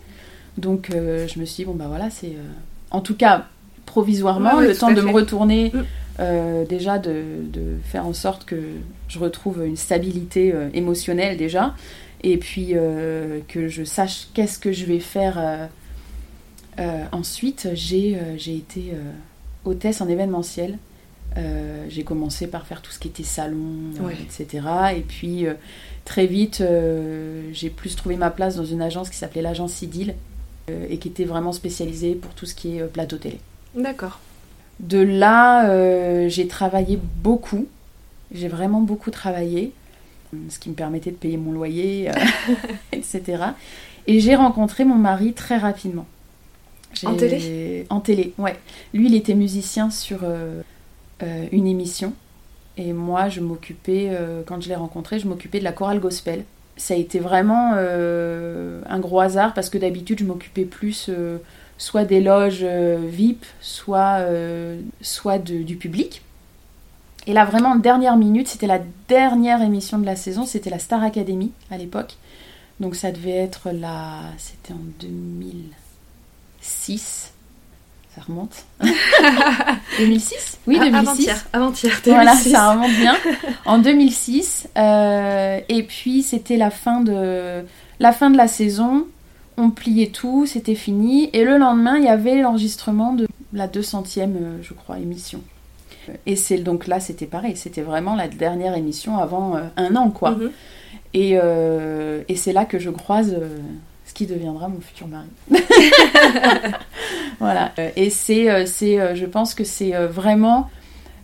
Donc 0.56 0.88
je 0.90 1.38
me 1.38 1.44
suis 1.44 1.64
dit 1.64 1.64
Bon, 1.64 1.74
bah 1.74 1.86
voilà, 1.88 2.08
c'est. 2.08 2.32
en 2.90 3.02
tout 3.02 3.14
cas, 3.14 3.44
provisoirement, 3.84 4.60
le 4.60 4.74
temps 4.74 4.92
de 4.92 5.02
me 5.02 5.10
retourner. 5.10 5.70
Mm. 5.74 6.64
déjà 6.66 6.98
de, 6.98 7.22
de, 7.42 7.76
faire 7.84 8.06
en 8.06 8.14
sorte 8.14 8.46
que 8.46 8.56
je 9.08 9.18
retrouve 9.18 9.66
une 9.66 9.76
stabilité 9.76 10.54
émotionnelle 10.72 11.36
déjà, 11.36 11.74
et 12.24 12.38
puis 12.38 12.70
euh, 12.72 13.40
que 13.48 13.68
je 13.68 13.84
sache 13.84 14.28
qu'est-ce 14.32 14.58
que 14.58 14.72
je 14.72 14.86
vais 14.86 14.98
faire 14.98 15.38
euh, 15.38 15.66
euh, 16.80 17.04
ensuite. 17.12 17.68
J'ai 17.74 18.16
été 18.48 18.92
hôtesse 19.64 20.00
en 20.00 20.08
événementiel. 20.08 20.78
j'ai 21.88 22.02
commencé 22.02 22.46
par 22.46 22.66
faire 22.66 22.80
tout 22.80 22.90
ce 22.90 22.98
qui 22.98 23.08
était 23.08 23.22
salon, 23.22 23.92
etc. 24.22 24.66
Et 24.96 25.02
puis 25.02 25.46
très 26.04 26.26
vite, 26.26 26.64
j'ai 27.52 27.70
plus 27.70 27.94
trouvé 27.94 28.16
ma 28.16 28.30
place 28.30 28.56
dans 28.56 28.64
une 28.64 28.82
agence 28.82 29.10
qui 29.10 29.16
s'appelait 29.16 29.42
l'agence 29.42 29.82
Idil 29.82 30.14
et 30.68 30.96
qui 30.96 31.08
était 31.08 31.24
vraiment 31.24 31.52
spécialisée 31.52 32.14
pour 32.14 32.32
tout 32.32 32.46
ce 32.46 32.54
qui 32.54 32.78
est 32.78 32.84
plateau 32.84 33.18
télé. 33.18 33.38
D'accord. 33.76 34.18
De 34.80 34.98
là, 34.98 36.28
j'ai 36.28 36.48
travaillé 36.48 36.98
beaucoup. 37.22 37.66
J'ai 38.32 38.48
vraiment 38.48 38.80
beaucoup 38.80 39.10
travaillé 39.10 39.72
ce 40.48 40.58
qui 40.58 40.70
me 40.70 40.74
permettait 40.74 41.10
de 41.10 41.16
payer 41.16 41.36
mon 41.36 41.52
loyer, 41.52 42.10
euh, 42.10 42.12
etc. 42.92 43.42
Et 44.06 44.20
j'ai 44.20 44.34
rencontré 44.34 44.84
mon 44.84 44.96
mari 44.96 45.32
très 45.32 45.56
rapidement. 45.56 46.06
En 47.04 47.14
télé? 47.14 47.86
En 47.90 48.00
télé, 48.00 48.32
ouais. 48.38 48.56
Lui, 48.92 49.06
il 49.06 49.14
était 49.14 49.34
musicien 49.34 49.90
sur 49.90 50.20
euh, 50.22 50.62
euh, 51.22 51.46
une 51.50 51.66
émission. 51.66 52.12
Et 52.76 52.92
moi, 52.92 53.28
je 53.28 53.40
m'occupais, 53.40 54.10
quand 54.46 54.60
je 54.60 54.68
l'ai 54.68 54.74
rencontré, 54.74 55.20
je 55.20 55.28
m'occupais 55.28 55.60
de 55.60 55.64
la 55.64 55.70
chorale 55.70 56.00
gospel. 56.00 56.44
Ça 56.76 56.94
a 56.94 56.96
été 56.96 57.20
vraiment 57.20 57.74
un 57.74 58.98
gros 58.98 59.20
hasard 59.20 59.54
parce 59.54 59.70
que 59.70 59.78
d'habitude, 59.78 60.18
je 60.18 60.24
m'occupais 60.24 60.64
plus 60.64 61.08
soit 61.78 62.04
des 62.04 62.20
loges 62.20 62.64
VIP, 62.64 63.46
soit, 63.60 64.26
soit 65.02 65.38
du 65.38 65.76
public. 65.76 66.24
Et 67.26 67.32
là, 67.32 67.44
vraiment, 67.44 67.76
dernière 67.76 68.16
minute, 68.16 68.48
c'était 68.48 68.66
la 68.66 68.80
dernière 69.08 69.62
émission 69.62 69.98
de 69.98 70.06
la 70.06 70.16
saison, 70.16 70.44
c'était 70.44 70.70
la 70.70 70.78
Star 70.78 71.02
Academy 71.02 71.52
à 71.70 71.78
l'époque. 71.78 72.16
Donc 72.80 72.96
ça 72.96 73.12
devait 73.12 73.36
être 73.36 73.70
la... 73.70 74.20
C'était 74.36 74.72
en 74.72 74.80
2006. 75.00 77.32
Ça 78.14 78.20
remonte. 78.26 78.64
2006 79.98 80.58
Oui, 80.66 80.78
2006. 80.78 80.94
Avant-hier, 80.94 81.46
avant-hier. 81.52 82.00
Voilà, 82.04 82.34
ça 82.36 82.72
remonte 82.72 82.92
bien. 82.92 83.16
En 83.64 83.78
2006. 83.78 84.68
Euh, 84.76 85.60
et 85.68 85.82
puis, 85.82 86.22
c'était 86.22 86.56
la 86.56 86.70
fin 86.70 87.00
de 87.00 87.64
la 87.98 88.12
fin 88.12 88.30
de 88.30 88.36
la 88.36 88.46
saison. 88.48 89.06
On 89.56 89.70
pliait 89.70 90.08
tout, 90.08 90.46
c'était 90.46 90.74
fini. 90.74 91.30
Et 91.32 91.44
le 91.44 91.58
lendemain, 91.58 91.96
il 91.96 92.04
y 92.04 92.08
avait 92.08 92.40
l'enregistrement 92.40 93.14
de 93.14 93.26
la 93.52 93.68
200e, 93.68 94.20
euh, 94.20 94.58
je 94.62 94.74
crois, 94.74 94.98
émission. 94.98 95.42
Et 96.26 96.36
c'est 96.36 96.58
donc 96.58 96.86
là, 96.86 97.00
c'était 97.00 97.26
pareil, 97.26 97.56
c'était 97.56 97.82
vraiment 97.82 98.14
la 98.14 98.28
dernière 98.28 98.74
émission 98.76 99.18
avant 99.18 99.56
euh, 99.56 99.60
un 99.76 99.96
an, 99.96 100.10
quoi. 100.10 100.32
Mhm. 100.32 100.50
Et, 101.12 101.38
euh, 101.40 102.22
et 102.28 102.36
c'est 102.36 102.52
là 102.52 102.64
que 102.64 102.78
je 102.78 102.90
croise 102.90 103.34
euh, 103.38 103.58
ce 104.04 104.14
qui 104.14 104.26
deviendra 104.26 104.68
mon 104.68 104.80
futur 104.80 105.06
mari. 105.06 105.26
voilà. 107.40 107.72
Et 107.96 108.10
c'est, 108.10 108.66
c'est, 108.66 109.14
je 109.14 109.26
pense 109.26 109.54
que 109.54 109.64
c'est 109.64 109.92
vraiment 110.06 110.68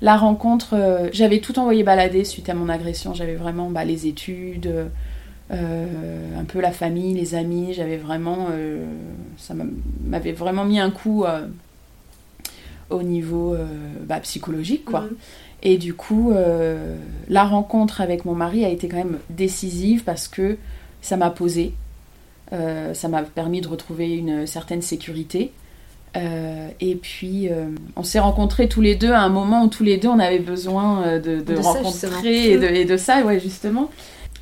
la 0.00 0.16
rencontre. 0.16 1.08
j'avais 1.12 1.40
tout 1.40 1.58
envoyé 1.58 1.82
balader 1.82 2.24
suite 2.24 2.48
à 2.48 2.54
mon 2.54 2.68
agression. 2.68 3.14
J'avais 3.14 3.34
vraiment 3.34 3.68
bah, 3.68 3.84
les 3.84 4.06
études. 4.06 4.72
un 5.50 6.44
peu 6.46 6.60
la 6.60 6.70
famille, 6.70 7.14
les 7.14 7.34
amis, 7.34 7.74
j'avais 7.74 7.96
vraiment, 7.96 8.46
ça 9.36 9.54
m'avait 10.04 10.32
vraiment 10.32 10.64
mis 10.64 10.78
un 10.78 10.90
coup 10.90 11.24
au 12.90 13.02
niveau 13.02 13.54
euh, 13.54 13.66
bah, 14.06 14.20
psychologique, 14.20 14.84
quoi. 14.84 15.02
Mhm. 15.02 15.16
Et 15.62 15.78
du 15.78 15.94
coup, 15.94 16.32
euh, 16.32 16.96
la 17.28 17.44
rencontre 17.44 18.00
avec 18.00 18.24
mon 18.24 18.34
mari 18.34 18.64
a 18.64 18.68
été 18.68 18.88
quand 18.88 18.96
même 18.96 19.18
décisive 19.28 20.04
parce 20.04 20.26
que 20.26 20.56
ça 21.02 21.16
m'a 21.16 21.30
posé, 21.30 21.74
euh, 22.52 22.94
ça 22.94 23.08
m'a 23.08 23.22
permis 23.22 23.60
de 23.60 23.68
retrouver 23.68 24.10
une 24.10 24.46
certaine 24.46 24.82
sécurité. 24.82 25.52
et 26.16 26.94
puis, 26.96 27.48
on 27.94 28.02
s'est 28.02 28.18
rencontrés 28.18 28.68
tous 28.68 28.80
les 28.80 28.96
deux 28.96 29.12
à 29.12 29.20
un 29.20 29.28
moment 29.28 29.64
où 29.64 29.68
tous 29.68 29.84
les 29.84 29.96
deux 29.96 30.08
on 30.08 30.18
avait 30.18 30.40
besoin 30.40 31.18
de, 31.20 31.56
rencontrer 31.56 32.52
et, 32.52 32.84
de, 32.84 32.96
ça, 32.96 33.22
ouais, 33.22 33.38
justement. 33.38 33.90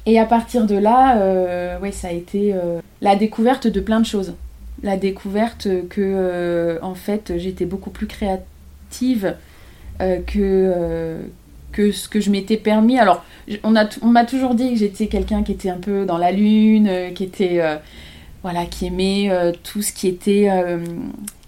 Et 0.06 0.18
à 0.18 0.24
partir 0.24 0.64
de 0.64 0.76
là, 0.76 1.78
ouais, 1.80 1.92
ça 1.92 2.08
a 2.08 2.12
été 2.12 2.54
la 3.02 3.16
découverte 3.16 3.66
de 3.66 3.80
plein 3.80 4.00
de 4.00 4.06
choses. 4.06 4.32
La 4.82 4.96
découverte 4.96 5.68
que, 5.88 6.78
en 6.82 6.94
fait, 6.94 7.32
j'étais 7.36 7.64
beaucoup 7.64 7.90
plus 7.90 8.06
créative 8.06 9.34
que 9.98 11.18
que 11.72 11.92
ce 11.92 12.08
que 12.08 12.20
je 12.20 12.30
m'étais 12.30 12.56
permis. 12.56 12.98
Alors, 12.98 13.24
on 13.62 13.70
m'a 13.70 13.88
on 14.02 14.24
toujours 14.24 14.54
dit 14.54 14.70
que 14.70 14.78
j'étais 14.78 15.06
quelqu'un 15.06 15.42
qui 15.42 15.52
était 15.52 15.70
un 15.70 15.76
peu 15.76 16.04
dans 16.04 16.18
la 16.18 16.32
lune, 16.32 16.88
euh, 16.88 17.10
qui 17.10 17.24
était. 17.24 17.60
Euh, 17.60 17.76
voilà, 18.42 18.66
qui 18.66 18.86
aimait 18.86 19.28
euh, 19.30 19.52
tout 19.64 19.82
ce 19.82 19.92
qui 19.92 20.06
était 20.06 20.48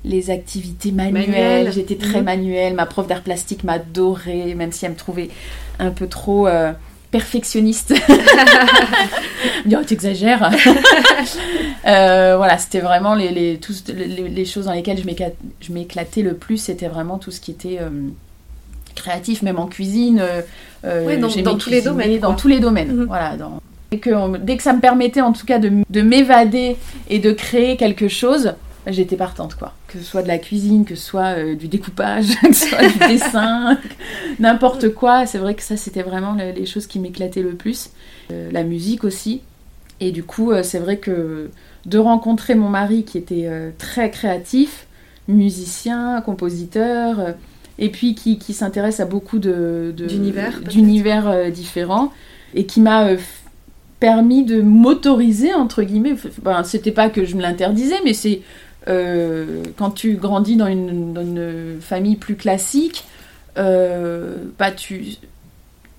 les 0.04 0.30
activités 0.30 0.90
manuelles. 0.90 1.72
J'étais 1.72 1.94
très 1.94 2.18
mhm. 2.18 2.24
manuelle. 2.24 2.74
Ma 2.74 2.84
prof 2.84 3.06
d'art 3.06 3.22
plastique 3.22 3.62
m'adorait, 3.62 4.54
même 4.56 4.72
si 4.72 4.86
elle 4.86 4.92
me 4.92 4.96
trouvait 4.96 5.30
un 5.78 5.92
peu 5.92 6.08
trop 6.08 6.48
perfectionniste. 7.10 7.94
tu 9.68 9.94
exagères. 9.94 10.50
voilà, 11.84 12.58
c'était 12.58 12.80
vraiment 12.80 13.14
les, 13.14 13.30
les, 13.30 13.58
les, 14.28 14.44
choses 14.44 14.66
dans 14.66 14.72
lesquelles 14.72 15.00
je 15.60 15.72
m'éclatais 15.72 16.22
le 16.22 16.34
plus, 16.34 16.58
c'était 16.58 16.88
vraiment 16.88 17.18
tout 17.18 17.30
ce 17.30 17.40
qui 17.40 17.50
était 17.50 17.78
créatif, 18.94 19.42
même 19.42 19.58
en 19.58 19.66
cuisine. 19.66 20.20
Euh, 20.20 20.42
euh, 20.84 21.16
dans, 21.42 21.56
tous 21.56 21.70
les 21.70 21.82
domaines. 21.82 22.18
Dans 22.20 22.34
tous 22.34 22.48
les 22.48 22.60
domaines. 22.60 23.04
Voilà. 23.06 23.36
Et 23.92 23.98
que, 23.98 24.36
dès 24.38 24.56
que 24.56 24.62
ça 24.62 24.72
me 24.72 24.80
permettait 24.80 25.20
en 25.20 25.32
tout 25.32 25.46
cas 25.46 25.58
de, 25.58 25.72
de 25.88 26.02
m'évader 26.02 26.76
et 27.08 27.18
de 27.18 27.32
créer 27.32 27.76
quelque 27.76 28.08
chose, 28.08 28.54
j'étais 28.86 29.16
partante 29.16 29.54
quoi. 29.54 29.72
Que 29.88 29.98
ce 29.98 30.04
soit 30.04 30.22
de 30.22 30.28
la 30.28 30.38
cuisine, 30.38 30.84
que 30.84 30.94
ce 30.94 31.02
soit 31.02 31.38
euh, 31.38 31.54
du 31.54 31.68
découpage, 31.68 32.36
que 32.42 32.52
ce 32.52 32.68
soit 32.68 32.88
du 32.88 32.98
dessin, 32.98 33.78
n'importe 34.38 34.90
quoi. 34.90 35.26
C'est 35.26 35.38
vrai 35.38 35.54
que 35.54 35.62
ça 35.62 35.76
c'était 35.76 36.02
vraiment 36.02 36.34
les 36.34 36.66
choses 36.66 36.86
qui 36.86 36.98
m'éclataient 36.98 37.42
le 37.42 37.54
plus. 37.54 37.90
la 38.30 38.62
musique 38.62 39.04
aussi. 39.04 39.42
Et 40.02 40.12
du 40.12 40.22
coup, 40.22 40.52
c'est 40.62 40.78
vrai 40.78 40.96
que 40.96 41.50
de 41.84 41.98
rencontrer 41.98 42.54
mon 42.54 42.70
mari 42.70 43.04
qui 43.04 43.18
était 43.18 43.50
très 43.76 44.10
créatif, 44.10 44.86
musicien, 45.28 46.22
compositeur, 46.22 47.34
et 47.80 47.88
puis 47.88 48.14
qui, 48.14 48.38
qui 48.38 48.52
s'intéresse 48.52 49.00
à 49.00 49.06
beaucoup 49.06 49.38
de, 49.38 49.92
d'univers 49.96 51.28
euh, 51.28 51.50
différents 51.50 52.12
et 52.54 52.66
qui 52.66 52.80
m'a 52.80 53.06
euh, 53.08 53.16
permis 53.98 54.44
de 54.44 54.60
m'autoriser 54.60 55.54
entre 55.54 55.82
guillemets. 55.82 56.14
Ben, 56.42 56.62
c'était 56.62 56.92
pas 56.92 57.08
que 57.08 57.24
je 57.24 57.34
me 57.34 57.42
l'interdisais, 57.42 57.96
mais 58.04 58.12
c'est 58.12 58.42
euh, 58.88 59.62
quand 59.76 59.90
tu 59.90 60.14
grandis 60.14 60.56
dans 60.56 60.66
une, 60.66 61.12
dans 61.12 61.22
une 61.22 61.78
famille 61.80 62.16
plus 62.16 62.36
classique, 62.36 63.04
bah, 63.56 64.70
tu 64.76 65.18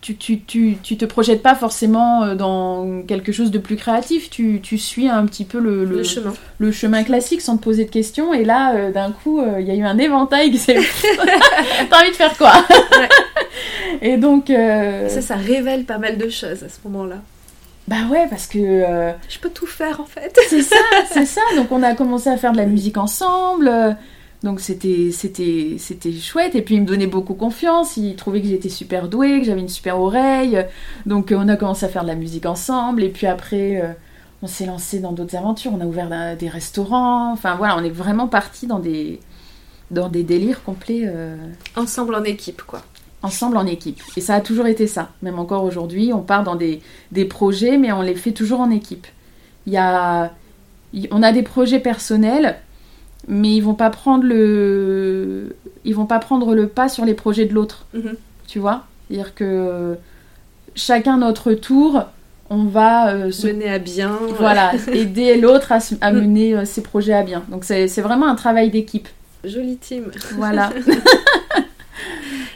tu, 0.02 0.16
tu, 0.16 0.42
tu, 0.42 0.78
tu, 0.82 0.98
te 0.98 1.06
projettes 1.06 1.44
pas 1.44 1.54
forcément 1.54 2.24
euh, 2.24 2.36
dans 2.36 3.04
quelque 3.04 3.32
chose 3.32 3.52
de 3.52 3.60
plus 3.60 3.76
créatif, 3.76 4.32
tu, 4.32 4.60
tu 4.62 4.80
suis 4.80 5.08
un 5.08 5.26
petit 5.28 5.46
peu 5.46 5.60
le, 5.60 5.86
le, 5.86 6.04
chemin. 6.04 6.34
le 6.58 6.72
chemin 6.72 7.04
classique 7.04 7.42
sans 7.42 7.58
te 7.58 7.64
poser 7.64 7.86
de 7.86 7.92
questions. 7.92 8.34
Et 8.34 8.44
là, 8.44 8.76
euh, 8.76 8.92
d'un 8.92 9.12
coup, 9.12 9.40
euh, 9.40 9.62
il 9.62 9.68
y 9.68 9.72
a 9.72 9.76
eu 9.76 9.84
un 9.84 10.00
éventail 10.00 10.52
qui 10.52 10.58
s'est. 10.58 10.76
T'as 11.90 12.02
envie 12.02 12.10
de 12.10 12.16
faire 12.16 12.36
quoi? 12.36 12.52
Et 14.02 14.18
donc. 14.18 14.48
Ça, 14.48 15.22
ça 15.22 15.36
révèle 15.36 15.86
pas 15.86 16.00
mal 16.00 16.18
de 16.18 16.30
choses 16.30 16.64
à 16.64 16.70
ce 16.70 16.80
moment-là. 16.86 17.18
Bah 17.92 18.08
ouais, 18.10 18.26
parce 18.28 18.48
que. 18.48 18.58
Je 19.30 19.40
peux 19.40 19.52
tout 19.52 19.68
faire 19.68 20.02
en 20.02 20.06
fait. 20.06 20.36
c'est 20.50 20.64
ça, 20.64 20.76
c'est 21.12 21.28
ça. 21.28 21.42
Donc 21.56 21.72
on 21.72 21.84
a 21.84 21.94
commencé 21.94 22.30
à 22.30 22.38
faire 22.38 22.54
de 22.54 22.58
la 22.58 22.66
musique 22.66 22.98
ensemble. 22.98 23.70
Donc 24.44 24.60
c'était 24.60 25.12
c'était 25.12 25.76
c'était 25.78 26.12
chouette 26.12 26.56
et 26.56 26.64
puis 26.64 26.76
il 26.76 26.82
me 26.82 26.88
donnait 26.88 27.06
beaucoup 27.06 27.36
confiance, 27.36 27.98
il 27.98 28.16
trouvait 28.16 28.42
que 28.42 28.48
j'étais 28.48 28.70
super 28.70 29.08
douée, 29.08 29.40
que 29.40 29.46
j'avais 29.46 29.62
une 29.62 29.70
super 29.70 30.00
oreille. 30.00 30.66
Donc 31.06 31.32
euh, 31.32 31.38
on 31.40 31.48
a 31.48 31.56
commencé 31.56 31.86
à 31.86 31.90
faire 31.90 32.02
de 32.02 32.08
la 32.08 32.16
musique 32.16 32.48
ensemble 32.48 33.04
et 33.04 33.10
puis 33.10 33.28
après 33.28 33.80
euh, 33.80 33.94
on 34.42 34.48
s'est 34.48 34.66
lancé 34.66 35.00
dans 35.00 35.12
d'autres 35.12 35.36
aventures, 35.36 35.72
on 35.76 35.80
a 35.80 35.86
ouvert 35.86 36.36
des 36.36 36.50
restaurants. 36.50 37.32
Enfin 37.32 37.56
voilà, 37.56 37.78
on 37.78 37.84
est 37.84 37.92
vraiment 37.92 38.28
parti 38.28 38.66
dans 38.66 38.80
des 38.80 39.20
dans 39.92 40.10
des 40.10 40.24
délires 40.24 40.64
complets 40.64 41.04
euh, 41.06 41.36
ensemble 41.76 42.16
en 42.16 42.24
équipe 42.24 42.64
quoi. 42.64 42.82
Ensemble 43.24 43.58
en 43.58 43.68
équipe. 43.68 44.02
Et 44.18 44.22
ça 44.22 44.36
a 44.36 44.42
toujours 44.42 44.68
été 44.68 44.88
ça. 44.88 45.10
Même 45.22 45.38
encore 45.38 45.64
aujourd'hui, 45.64 46.12
on 46.14 46.22
part 46.22 46.44
dans 46.44 46.56
des, 46.56 46.82
des 47.12 47.26
projets 47.26 47.78
mais 47.78 47.92
on 47.92 48.02
les 48.02 48.16
fait 48.16 48.32
toujours 48.32 48.62
en 48.62 48.72
équipe. 48.72 49.08
Il 49.68 49.74
y 49.74 49.78
a 49.78 50.32
on 51.12 51.24
a 51.24 51.32
des 51.32 51.44
projets 51.44 51.80
personnels 51.80 52.58
mais 53.28 53.56
ils 53.56 53.62
vont 53.62 53.76
pas 53.76 53.90
prendre 53.90 54.24
le 54.24 55.56
ils 55.86 55.96
vont 55.96 56.06
pas 56.06 56.20
prendre 56.20 56.56
le 56.56 56.68
pas 56.68 56.90
sur 56.90 57.06
les 57.06 57.14
projets 57.14 57.46
de 57.46 57.54
l'autre. 57.54 57.86
Mhm. 57.94 58.16
tu 58.48 58.60
vois? 58.60 58.86
C'est 59.08 59.16
à 59.16 59.24
dire 59.24 59.36
que 59.36 59.98
chacun 60.76 61.18
notre 61.18 61.54
tour 61.54 62.06
on 62.50 62.66
va 62.66 63.14
euh, 63.14 63.32
se 63.32 63.48
mener 63.48 63.70
à 63.70 63.80
bien 63.80 64.20
voilà. 64.38 64.74
Aider 64.92 65.38
l'autre 65.38 65.72
à, 66.02 66.12
mener 66.12 66.56
euh, 66.56 66.66
ses 66.66 66.82
projets 66.82 67.14
à 67.14 67.24
bien. 67.24 67.44
Donc 67.50 67.64
c'est 67.64 67.88
vraiment 68.02 68.28
un 68.28 68.36
travail 68.36 68.70
d'équipe. 68.70 69.08
Jolie 69.44 69.78
team. 69.78 70.12
Voilà 70.36 70.72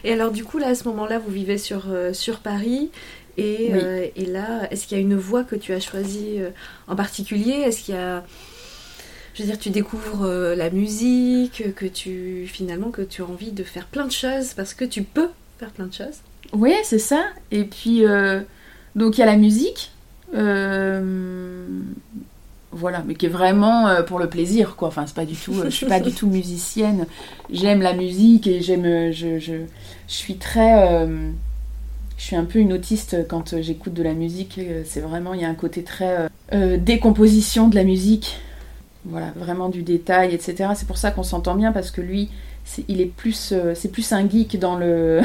et 0.05 0.13
alors 0.13 0.31
du 0.31 0.45
coup 0.45 0.57
là 0.57 0.67
à 0.67 0.75
ce 0.75 0.85
moment 0.85 1.05
là 1.05 1.19
vous 1.19 1.31
vivez 1.31 1.57
sur, 1.57 1.85
euh, 1.89 2.13
sur 2.13 2.39
Paris 2.39 2.91
et, 3.37 3.71
et 4.15 4.25
là 4.25 4.67
est-ce 4.71 4.87
qu'il 4.87 4.97
y 4.97 5.01
a 5.01 5.03
une 5.03 5.17
voie 5.17 5.43
que 5.43 5.57
tu 5.57 5.73
as 5.73 5.81
choisie 5.81 6.39
en 6.87 6.95
particulier? 6.95 7.51
Est-ce 7.51 7.83
qu'il 7.83 7.95
y 7.95 7.97
a 7.97 8.23
je 9.35 9.43
veux 9.43 9.49
dire, 9.49 9.59
tu 9.59 9.69
découvres 9.69 10.23
euh, 10.23 10.55
la 10.55 10.69
musique, 10.69 11.75
que 11.75 11.85
tu 11.85 12.47
finalement 12.47 12.89
que 12.89 13.01
tu 13.01 13.21
as 13.21 13.25
envie 13.25 13.51
de 13.51 13.63
faire 13.63 13.85
plein 13.85 14.05
de 14.05 14.11
choses 14.11 14.53
parce 14.53 14.73
que 14.73 14.85
tu 14.85 15.03
peux 15.03 15.27
faire 15.59 15.71
plein 15.71 15.87
de 15.87 15.93
choses? 15.93 16.19
Oui, 16.53 16.73
c'est 16.83 16.99
ça. 16.99 17.25
Et 17.51 17.65
puis 17.65 18.05
euh, 18.05 18.39
donc 18.95 19.17
il 19.17 19.19
y 19.19 19.23
a 19.23 19.25
la 19.25 19.35
musique, 19.35 19.91
euh, 20.33 21.67
voilà, 22.75 23.03
mais 23.05 23.15
qui 23.15 23.25
est 23.25 23.29
vraiment 23.29 24.03
pour 24.05 24.19
le 24.19 24.29
plaisir, 24.29 24.75
quoi. 24.75 24.89
Enfin, 24.89 25.05
c'est 25.07 25.15
pas 25.15 25.25
du 25.25 25.35
tout. 25.35 25.53
je 25.63 25.69
suis 25.69 25.85
pas 25.85 25.99
du 25.99 26.11
tout 26.11 26.27
musicienne. 26.27 27.07
J'aime 27.51 27.81
la 27.81 27.93
musique 27.93 28.47
et 28.47 28.61
j'aime. 28.61 29.11
Je, 29.11 29.39
je, 29.39 29.53
je, 30.07 30.13
suis 30.13 30.35
très. 30.35 31.07
je 32.17 32.23
suis 32.23 32.35
un 32.35 32.45
peu 32.45 32.59
une 32.59 32.73
autiste 32.73 33.27
quand 33.27 33.59
j'écoute 33.61 33.93
de 33.93 34.03
la 34.03 34.13
musique. 34.13 34.59
C'est 34.85 35.01
vraiment, 35.01 35.33
il 35.33 35.41
y 35.41 35.45
a 35.45 35.49
un 35.49 35.55
côté 35.55 35.83
très 35.83 36.27
décomposition 36.51 37.67
de 37.67 37.75
la 37.75 37.83
musique 37.83 38.39
voilà, 39.05 39.31
vraiment 39.35 39.69
du 39.69 39.83
détail, 39.83 40.33
etc. 40.33 40.71
C'est 40.75 40.87
pour 40.87 40.97
ça 40.97 41.11
qu'on 41.11 41.23
s'entend 41.23 41.55
bien 41.55 41.71
parce 41.71 41.91
que 41.91 42.01
lui, 42.01 42.29
il 42.87 43.01
est 43.01 43.05
plus, 43.05 43.51
euh, 43.51 43.73
c'est 43.75 43.91
plus 43.91 44.11
un 44.11 44.27
geek 44.27 44.59
dans 44.59 44.77
le, 44.77 45.21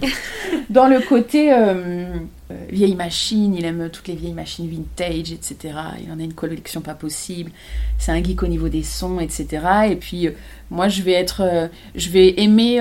dans 0.70 0.86
le 0.86 1.00
côté 1.00 1.52
euh, 1.52 2.06
euh, 2.50 2.54
vieille 2.70 2.94
machine. 2.94 3.54
Il 3.54 3.64
aime 3.64 3.88
toutes 3.90 4.08
les 4.08 4.14
vieilles 4.14 4.34
machines 4.34 4.68
vintage, 4.68 5.32
etc. 5.32 5.74
Il 6.04 6.12
en 6.12 6.18
a 6.18 6.22
une 6.22 6.34
collection 6.34 6.80
pas 6.80 6.94
possible. 6.94 7.50
C'est 7.98 8.12
un 8.12 8.22
geek 8.22 8.42
au 8.42 8.48
niveau 8.48 8.68
des 8.68 8.82
sons, 8.82 9.20
etc. 9.20 9.64
Et 9.90 9.96
puis 9.96 10.28
moi, 10.70 10.88
je 10.88 11.02
vais 11.02 11.12
être, 11.12 11.70
je 11.94 12.10
vais 12.10 12.40
aimer, 12.40 12.80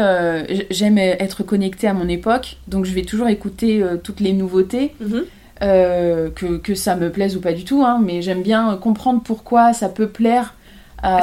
j'aime 0.70 0.98
être 0.98 1.44
connectée 1.44 1.88
à 1.88 1.94
mon 1.94 2.08
époque, 2.08 2.58
donc 2.68 2.86
je 2.86 2.94
vais 2.94 3.04
toujours 3.04 3.28
écouter 3.28 3.84
toutes 4.04 4.20
les 4.20 4.34
nouveautés. 4.34 4.94
Mm-hmm. 5.02 5.24
Euh, 5.62 6.30
que, 6.32 6.58
que, 6.58 6.76
ça 6.76 6.96
me 6.96 7.10
plaise 7.10 7.38
ou 7.38 7.40
pas 7.40 7.54
du 7.54 7.64
tout, 7.64 7.84
hein, 7.86 8.02
mais 8.04 8.22
j'aime 8.22 8.42
bien 8.42 8.76
comprendre 8.76 9.22
pourquoi 9.24 9.72
ça 9.72 9.88
peut 9.88 10.10
plaire 10.10 10.56
à, 11.04 11.22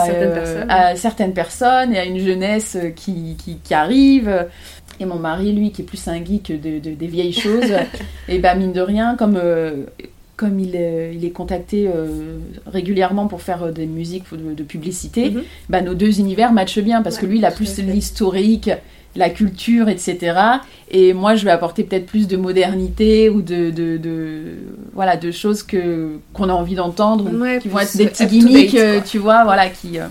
certaines, 0.94 1.32
personnes. 1.32 1.94
et 1.94 1.98
à 1.98 2.04
une 2.04 2.18
jeunesse 2.18 2.76
qui, 2.96 3.36
qui, 3.62 3.74
arrive. 3.74 4.46
Et 5.00 5.06
mon 5.06 5.18
mari, 5.18 5.52
lui, 5.52 5.72
qui 5.72 5.82
est 5.82 5.84
plus 5.84 6.06
un 6.08 6.24
geek 6.24 6.60
de, 6.60 6.78
des 6.78 7.06
vieilles 7.06 7.32
choses, 7.46 7.72
et 8.28 8.38
bah 8.38 8.54
mine 8.54 8.72
de 8.72 8.82
rien, 8.82 9.16
comme, 9.16 9.40
euh, 9.42 9.84
comme 10.36 10.60
il, 10.60 10.76
est, 10.76 11.14
il 11.14 11.24
est 11.24 11.30
contacté 11.30 11.88
euh, 11.88 12.38
régulièrement 12.66 13.26
pour 13.26 13.40
faire 13.40 13.72
des 13.72 13.86
musiques 13.86 14.24
de, 14.32 14.62
publicité, 14.62 15.30
mhm. 15.30 15.42
bah, 15.70 15.80
nos 15.80 15.94
deux 15.94 16.20
univers 16.20 16.52
matchent 16.52 16.80
bien 16.80 17.02
parce 17.02 17.18
que 17.18 17.26
lui, 17.26 17.38
il 17.38 17.44
a 17.44 17.50
plus 17.50 17.78
l'historique 17.78 18.70
la 19.16 19.30
culture, 19.30 19.88
etc. 19.88 20.38
Et 20.90 21.12
moi, 21.12 21.34
je 21.34 21.44
vais 21.44 21.50
apporter 21.50 21.84
peut-être 21.84 22.06
plus 22.06 22.28
de 22.28 22.36
modernité 22.36 23.28
ou 23.28 23.42
de, 23.42 23.70
de, 23.70 24.58
voilà, 24.92 25.16
de 25.16 25.30
choses 25.30 25.62
que 25.62 26.18
qu'on 26.32 26.48
a 26.48 26.52
envie 26.52 26.74
d'entendre, 26.74 27.24
qui 27.60 27.68
vont 27.68 27.78
être 27.78 27.96
des 27.96 28.06
petits 28.06 28.26
gimmicks, 28.26 28.74
euh, 28.74 29.00
tu 29.04 29.18
vois, 29.18 29.44
voilà, 29.44 29.68
qui. 29.68 29.98
Euh. 29.98 30.06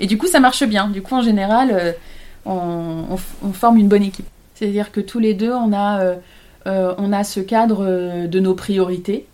Et 0.00 0.06
du 0.06 0.18
coup, 0.18 0.26
ça 0.26 0.40
marche 0.40 0.64
bien. 0.64 0.88
Du 0.88 1.02
coup, 1.02 1.14
en 1.14 1.22
général, 1.22 1.70
euh, 1.72 1.92
on, 2.46 3.52
forme 3.52 3.76
une 3.76 3.88
bonne 3.88 4.02
équipe. 4.02 4.26
C'est-à-dire 4.54 4.92
que 4.92 5.00
tous 5.00 5.18
les 5.18 5.34
deux, 5.34 5.52
on 5.52 5.72
a, 5.72 6.16
on 6.66 7.12
a 7.12 7.24
ce 7.24 7.40
cadre 7.40 8.26
de 8.26 8.40
nos 8.40 8.54
priorités, 8.54 9.26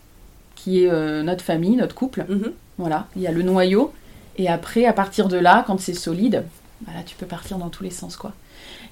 qui 0.54 0.84
est 0.84 1.22
notre 1.22 1.42
famille, 1.44 1.76
notre 1.76 1.94
couple. 1.94 2.26
Mhm. 2.28 2.52
Voilà, 2.78 3.06
il 3.16 3.22
y 3.22 3.26
a 3.26 3.32
le 3.32 3.42
noyau. 3.42 3.92
Et 4.38 4.48
après, 4.48 4.84
à 4.84 4.92
partir 4.92 5.28
de 5.28 5.36
là, 5.36 5.64
quand 5.66 5.80
c'est 5.80 5.94
solide, 5.94 6.44
bah 6.82 6.92
là, 6.94 7.02
tu 7.04 7.16
peux 7.16 7.26
partir 7.26 7.58
dans 7.58 7.70
tous 7.70 7.82
les 7.82 7.90
sens, 7.90 8.16
quoi. 8.16 8.32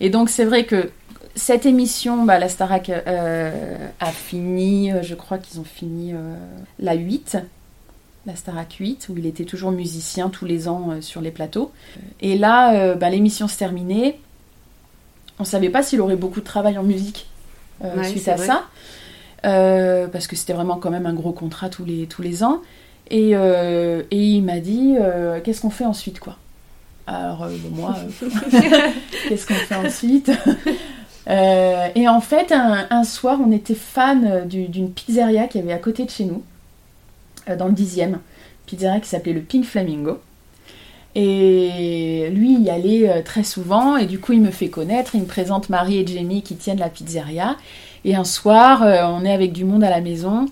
Et 0.00 0.10
donc 0.10 0.28
c'est 0.28 0.44
vrai 0.44 0.64
que 0.64 0.90
cette 1.36 1.66
émission, 1.66 2.24
bah, 2.24 2.38
la 2.38 2.48
Starac 2.48 2.90
euh, 2.90 3.88
a 4.00 4.12
fini, 4.12 4.92
euh, 4.92 5.02
je 5.02 5.14
crois 5.14 5.38
qu'ils 5.38 5.60
ont 5.60 5.64
fini 5.64 6.12
euh, 6.12 6.36
la 6.78 6.94
8. 6.94 7.38
la 8.26 8.36
Starac 8.36 8.72
8, 8.74 9.08
où 9.08 9.18
il 9.18 9.26
était 9.26 9.44
toujours 9.44 9.72
musicien 9.72 10.28
tous 10.30 10.44
les 10.44 10.68
ans 10.68 10.90
euh, 10.92 11.00
sur 11.00 11.20
les 11.20 11.30
plateaux. 11.32 11.72
Et 12.20 12.38
là, 12.38 12.94
bah, 12.94 13.10
l'émission 13.10 13.48
se 13.48 13.58
terminait. 13.58 14.18
On 15.40 15.44
savait 15.44 15.70
pas 15.70 15.82
s'il 15.82 16.00
aurait 16.00 16.16
beaucoup 16.16 16.40
de 16.40 16.44
travail 16.46 16.78
en 16.78 16.84
musique 16.84 17.26
Ouais, 17.82 18.04
suite 18.04 18.28
à 18.28 18.36
vrai. 18.36 18.46
ça. 18.46 18.62
Parce 19.42 20.28
que 20.28 20.36
c'était 20.36 20.52
vraiment 20.52 20.76
quand 20.76 20.90
même 20.90 21.06
un 21.06 21.12
gros 21.12 21.32
contrat 21.32 21.68
tous 21.68 21.84
les, 21.84 22.06
tous 22.06 22.22
les 22.22 22.44
ans. 22.44 22.62
Et, 23.10 23.32
et 23.32 24.06
il 24.10 24.42
m'a 24.42 24.60
dit 24.60 24.94
Qu'est-ce 25.42 25.60
qu'on 25.62 25.70
fait 25.70 25.84
ensuite 25.84 26.20
quoi? 26.20 26.36
Alors, 27.06 27.44
euh, 27.44 27.50
moi, 27.72 27.96
euh, 28.22 28.28
qu'est-ce 29.28 29.46
qu'on 29.46 29.54
fait 29.54 29.74
ensuite 29.76 30.30
Euh, 31.26 31.88
Et 31.94 32.06
en 32.06 32.20
fait, 32.20 32.52
un, 32.52 32.86
un 32.90 33.02
soir, 33.02 33.38
on 33.42 33.50
était 33.50 33.74
fan 33.74 34.46
du- 34.46 34.68
d'une 34.68 34.90
pizzeria 34.90 35.46
qui 35.48 35.58
avait 35.58 35.72
à 35.72 35.78
côté 35.78 36.04
de 36.04 36.10
chez 36.10 36.26
nous, 36.26 36.42
dans 37.58 37.66
le 37.66 37.72
10e. 37.72 38.16
Pizzeria 38.66 39.00
qui 39.00 39.08
s'appelait 39.08 39.32
le 39.32 39.40
Pink 39.40 39.64
Flamingo. 39.64 40.20
Et 41.14 42.28
lui, 42.30 42.54
il 42.54 42.62
y 42.62 42.68
allait 42.68 43.22
très 43.22 43.42
souvent, 43.42 43.96
et 43.96 44.04
du 44.04 44.18
coup, 44.18 44.34
il 44.34 44.42
me 44.42 44.50
fait 44.50 44.68
connaître. 44.68 45.14
Il 45.14 45.22
me 45.22 45.26
présente 45.26 45.70
Marie 45.70 45.98
et 46.00 46.06
Jamie 46.06 46.42
qui 46.42 46.56
tiennent 46.56 46.78
la 46.80 46.90
pizzeria. 46.90 47.56
Et 48.04 48.14
un 48.14 48.24
soir, 48.24 48.82
on 49.18 49.24
est 49.24 49.32
avec 49.32 49.52
du 49.52 49.64
monde 49.64 49.82
à 49.82 49.88
la 49.90 50.02
maison, 50.02 50.44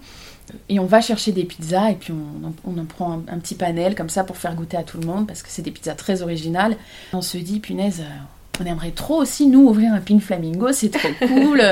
et 0.69 0.79
on 0.79 0.85
va 0.87 1.01
chercher 1.01 1.33
des 1.33 1.45
pizzas, 1.45 1.91
et 1.91 1.95
puis 1.95 2.13
on, 2.13 2.47
en- 2.49 2.53
on 2.65 2.79
en 2.81 2.85
prend 2.85 3.13
un, 3.13 3.23
un 3.35 3.39
petit 3.39 3.55
panel 3.55 3.95
comme 3.95 4.09
ça 4.11 4.25
pour 4.25 4.37
faire 4.37 4.55
goûter 4.55 4.77
à 4.77 4.83
tout 4.83 4.99
le 5.01 5.07
monde, 5.07 5.27
parce 5.27 5.43
que 5.43 5.49
c'est 5.51 5.63
des 5.63 5.71
pizzas 5.71 5.95
très 5.95 6.23
originales. 6.23 6.77
On 7.13 7.23
se 7.23 7.39
dit, 7.39 7.61
punaise, 7.61 8.01
euh, 8.01 8.61
on 8.63 8.67
aimerait 8.67 8.91
trop 8.91 9.17
aussi, 9.23 9.47
nous, 9.47 9.61
ouvrir 9.69 9.93
un 9.95 10.01
Pink 10.01 10.21
Flamingo, 10.23 10.73
c'est 10.73 10.91
trop 10.91 11.09
cool, 11.27 11.63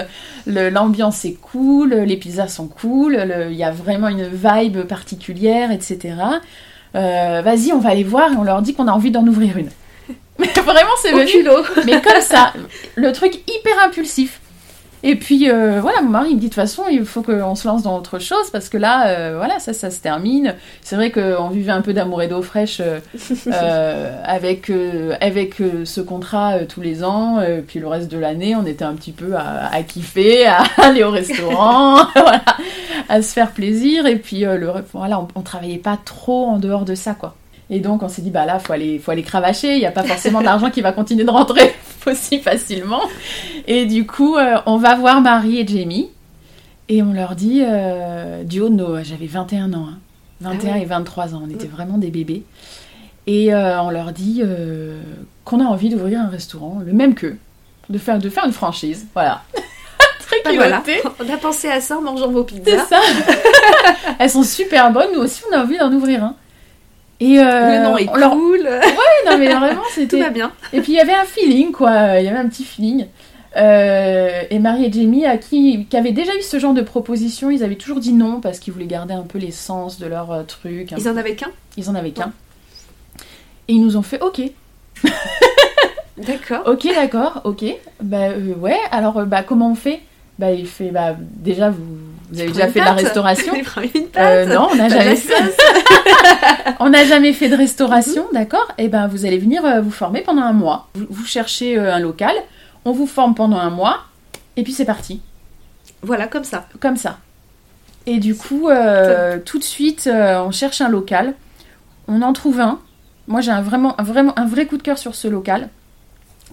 l'ambiance 0.46 1.24
est 1.24 1.34
cool, 1.34 1.94
les 1.94 2.16
pizzas 2.16 2.48
sont 2.48 2.68
cool, 2.68 3.22
il 3.50 3.56
y 3.56 3.64
a 3.64 3.70
vraiment 3.70 4.08
une 4.08 4.26
vibe 4.28 4.82
particulière, 4.82 5.70
etc. 5.72 6.14
Euh, 6.96 7.42
Vas-y, 7.44 7.72
on 7.72 7.78
va 7.78 7.90
aller 7.90 8.02
voir 8.04 8.32
et 8.32 8.36
on 8.36 8.42
leur 8.44 8.62
dit 8.62 8.74
qu'on 8.74 8.88
a 8.88 8.92
envie 8.92 9.10
d'en 9.10 9.26
ouvrir 9.26 9.56
une. 9.58 9.68
Mais 10.38 10.46
vraiment, 10.46 10.90
c'est 11.02 11.12
venu 11.12 11.26
mais 11.84 12.00
comme 12.00 12.22
ça, 12.22 12.54
le 12.96 13.12
truc 13.12 13.34
hyper 13.34 13.84
impulsif. 13.86 14.40
Et 15.02 15.16
puis 15.16 15.50
euh, 15.50 15.80
voilà, 15.80 16.02
mon 16.02 16.10
mari 16.10 16.34
me 16.34 16.40
dit 16.40 16.46
de 16.46 16.50
toute 16.50 16.54
façon, 16.54 16.84
il 16.90 17.04
faut 17.04 17.22
qu'on 17.22 17.54
se 17.54 17.66
lance 17.66 17.82
dans 17.82 17.96
autre 17.96 18.18
chose 18.18 18.50
parce 18.52 18.68
que 18.68 18.76
là, 18.76 19.08
euh, 19.08 19.34
voilà, 19.36 19.58
ça, 19.58 19.72
ça 19.72 19.90
se 19.90 20.00
termine. 20.00 20.54
C'est 20.82 20.96
vrai 20.96 21.10
qu'on 21.10 21.48
vivait 21.48 21.72
un 21.72 21.80
peu 21.80 21.92
d'amour 21.92 22.22
et 22.22 22.28
d'eau 22.28 22.42
fraîche 22.42 22.80
euh, 22.80 24.20
avec, 24.24 24.70
euh, 24.70 25.14
avec 25.20 25.56
ce 25.84 26.00
contrat 26.00 26.60
tous 26.68 26.80
les 26.80 27.02
ans. 27.04 27.38
puis 27.66 27.78
le 27.78 27.88
reste 27.88 28.10
de 28.10 28.18
l'année, 28.18 28.54
on 28.56 28.66
était 28.66 28.84
un 28.84 28.94
petit 28.94 29.12
peu 29.12 29.34
à, 29.36 29.72
à 29.72 29.82
kiffer, 29.82 30.46
à 30.46 30.64
aller 30.82 31.02
au 31.02 31.10
restaurant, 31.10 32.04
voilà, 32.14 32.42
à 33.08 33.22
se 33.22 33.32
faire 33.32 33.52
plaisir. 33.52 34.06
Et 34.06 34.16
puis 34.16 34.44
euh, 34.44 34.56
le, 34.56 34.72
voilà, 34.92 35.20
on, 35.20 35.28
on 35.34 35.42
travaillait 35.42 35.78
pas 35.78 35.98
trop 36.04 36.46
en 36.46 36.58
dehors 36.58 36.84
de 36.84 36.94
ça, 36.94 37.14
quoi. 37.14 37.34
Et 37.70 37.78
donc 37.80 38.02
on 38.02 38.08
s'est 38.08 38.22
dit, 38.22 38.30
bah 38.30 38.46
là, 38.46 38.58
faut 38.58 38.72
aller, 38.72 38.98
faut 38.98 39.12
aller 39.12 39.22
cravacher, 39.22 39.74
il 39.74 39.78
n'y 39.78 39.86
a 39.86 39.92
pas 39.92 40.02
forcément 40.02 40.42
d'argent 40.42 40.70
qui 40.70 40.80
va 40.80 40.92
continuer 40.92 41.24
de 41.24 41.30
rentrer 41.30 41.72
aussi 42.06 42.40
facilement. 42.40 43.02
Et 43.66 43.86
du 43.86 44.06
coup, 44.06 44.36
euh, 44.36 44.56
on 44.66 44.76
va 44.76 44.96
voir 44.96 45.20
Marie 45.20 45.58
et 45.60 45.66
Jamie, 45.66 46.10
et 46.88 47.02
on 47.02 47.12
leur 47.12 47.36
dit, 47.36 47.62
euh, 47.64 48.42
du 48.42 48.60
haut 48.60 48.68
de 48.68 48.74
nos... 48.74 49.02
J'avais 49.04 49.26
21 49.26 49.72
ans, 49.74 49.86
hein. 49.92 49.98
21 50.40 50.70
Ah 50.70 50.74
ouais. 50.76 50.82
et 50.82 50.86
23 50.86 51.34
ans, 51.34 51.42
on 51.46 51.50
était 51.50 51.68
vraiment 51.68 51.98
des 51.98 52.10
bébés. 52.10 52.42
Et 53.26 53.54
euh, 53.54 53.80
on 53.82 53.90
leur 53.90 54.10
dit 54.12 54.40
euh, 54.42 55.00
qu'on 55.44 55.60
a 55.60 55.64
envie 55.64 55.90
d'ouvrir 55.90 56.20
un 56.20 56.28
restaurant, 56.28 56.80
le 56.84 56.92
même 56.92 57.14
qu'eux, 57.14 57.36
de 57.90 57.98
faire, 57.98 58.18
de 58.18 58.28
faire 58.28 58.44
une 58.46 58.52
franchise, 58.52 59.06
voilà. 59.14 59.42
Très 60.42 60.54
voilà. 60.56 60.80
culotté. 60.80 61.02
On 61.28 61.32
a 61.32 61.36
pensé 61.36 61.68
à 61.68 61.80
ça 61.80 61.98
en 61.98 62.02
mangeant 62.02 62.28
vos 62.30 62.46
C'est 62.48 62.60
pizzas. 62.60 62.86
ça. 62.86 63.00
Elles 64.18 64.30
sont 64.30 64.44
super 64.44 64.92
bonnes. 64.92 65.08
Nous 65.12 65.20
aussi, 65.20 65.42
on 65.50 65.56
a 65.56 65.60
envie 65.62 65.76
d'en 65.76 65.92
ouvrir 65.92 66.22
un. 66.22 66.36
Et 67.20 67.38
euh, 67.38 67.42
Le 67.78 67.82
nom 67.84 67.96
est 67.98 68.06
leur- 68.18 68.30
cool. 68.32 68.62
Non, 69.26 69.38
mais 69.38 69.46
vraiment, 69.48 69.82
Tout 69.82 69.90
c'était. 69.94 70.20
va 70.20 70.30
bien. 70.30 70.52
Et 70.72 70.80
puis 70.80 70.92
il 70.92 70.96
y 70.96 71.00
avait 71.00 71.12
un 71.14 71.24
feeling, 71.24 71.70
quoi. 71.72 72.18
Il 72.18 72.24
y 72.24 72.28
avait 72.28 72.38
un 72.38 72.48
petit 72.48 72.64
feeling. 72.64 73.06
Euh, 73.56 74.42
et 74.48 74.58
Marie 74.60 74.84
et 74.86 74.92
Jamie, 74.92 75.26
à 75.26 75.36
qui, 75.36 75.84
qui 75.86 75.96
avaient 75.96 76.12
déjà 76.12 76.34
eu 76.36 76.42
ce 76.42 76.58
genre 76.60 76.72
de 76.72 76.82
proposition, 76.82 77.50
ils 77.50 77.64
avaient 77.64 77.74
toujours 77.74 77.98
dit 77.98 78.12
non 78.12 78.40
parce 78.40 78.58
qu'ils 78.60 78.72
voulaient 78.72 78.86
garder 78.86 79.12
un 79.12 79.22
peu 79.22 79.38
l'essence 79.38 79.98
de 79.98 80.06
leur 80.06 80.30
euh, 80.30 80.42
truc. 80.44 80.92
Ils 80.96 81.08
en 81.08 81.16
avaient 81.16 81.34
qu'un? 81.34 81.50
Ils 81.76 81.90
en 81.90 81.94
avaient 81.96 82.12
qu'un. 82.12 82.32
Et 83.68 83.72
ils 83.74 83.82
nous 83.82 83.96
ont 83.96 84.02
fait 84.02 84.20
OK. 84.22 84.40
D'accord. 86.18 86.62
Ok, 86.66 86.86
d'accord, 86.94 87.40
ok. 87.44 87.64
Bah 88.02 88.28
euh, 88.30 88.54
ouais, 88.54 88.76
alors 88.90 89.24
bah 89.24 89.42
comment 89.42 89.70
on 89.70 89.74
fait? 89.74 90.00
Bah 90.38 90.52
il 90.52 90.66
fait 90.66 90.90
bah 90.90 91.16
déjà 91.18 91.70
vous, 91.70 91.82
vous 92.30 92.40
avez 92.40 92.50
déjà 92.52 92.68
fait 92.68 92.80
de 92.80 92.84
la 92.84 92.92
restauration 92.92 93.52
Euh, 94.16 94.46
Non, 94.46 94.68
on 94.70 94.76
n'a 94.76 94.88
jamais 94.88 95.16
fait. 95.16 95.34
sauce 95.34 95.56
On 96.80 96.90
n'a 96.90 97.04
jamais 97.04 97.32
fait 97.32 97.48
de 97.48 97.56
restauration, 97.56 98.26
d'accord? 98.32 98.68
Et 98.78 98.88
ben 98.88 99.06
vous 99.08 99.24
allez 99.26 99.38
venir 99.38 99.64
euh, 99.64 99.80
vous 99.80 99.90
former 99.90 100.20
pendant 100.22 100.42
un 100.42 100.52
mois. 100.52 100.88
Vous, 100.94 101.06
vous 101.10 101.24
cherchez 101.26 101.78
euh, 101.78 101.92
un 101.94 101.98
local, 101.98 102.34
on 102.84 102.92
vous 102.92 103.06
forme 103.06 103.34
pendant 103.34 103.58
un 103.58 103.70
mois, 103.70 104.00
et 104.56 104.62
puis 104.62 104.72
c'est 104.72 104.84
parti, 104.84 105.20
Voilà, 106.02 106.26
comme 106.26 106.44
ça. 106.44 106.66
comme 106.80 106.96
ça. 106.96 107.18
Et 108.06 108.18
du 108.18 108.34
coup, 108.34 108.68
euh, 108.68 109.38
tout 109.44 109.58
de 109.58 109.64
suite, 109.64 110.06
euh, 110.06 110.40
on 110.42 110.50
cherche 110.50 110.80
un 110.80 110.88
local, 110.88 111.34
on 112.08 112.22
en 112.22 112.32
trouve 112.32 112.60
un. 112.60 112.78
Moi 113.28 113.40
j'ai 113.42 113.50
un, 113.50 113.60
vraiment, 113.62 114.00
un, 114.00 114.02
vraiment 114.04 114.36
un 114.38 114.46
vrai 114.46 114.66
coup 114.66 114.76
de 114.76 114.82
cœur 114.82 114.98
sur 114.98 115.14
ce 115.14 115.28
local, 115.28 115.68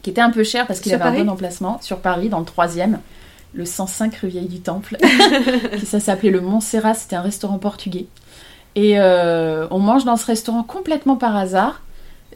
qui 0.01 0.09
était 0.09 0.21
un 0.21 0.29
peu 0.29 0.43
cher 0.43 0.67
parce 0.67 0.79
qu'il 0.79 0.93
avait 0.93 1.03
Paris 1.03 1.21
un 1.21 1.25
bon 1.25 1.31
emplacement, 1.31 1.79
sur 1.81 1.99
Paris, 1.99 2.29
dans 2.29 2.39
le 2.39 2.45
troisième, 2.45 2.99
le 3.53 3.65
105 3.65 4.15
rue 4.17 4.27
Vieille 4.27 4.47
du 4.47 4.59
Temple. 4.59 4.97
qui 5.79 5.85
ça 5.85 5.99
s'appelait 5.99 6.29
le 6.31 6.41
Montserrat, 6.41 6.93
c'était 6.93 7.15
un 7.15 7.21
restaurant 7.21 7.57
portugais. 7.57 8.05
Et 8.75 8.99
euh, 8.99 9.67
on 9.71 9.79
mange 9.79 10.05
dans 10.05 10.17
ce 10.17 10.25
restaurant 10.25 10.63
complètement 10.63 11.15
par 11.15 11.35
hasard. 11.35 11.81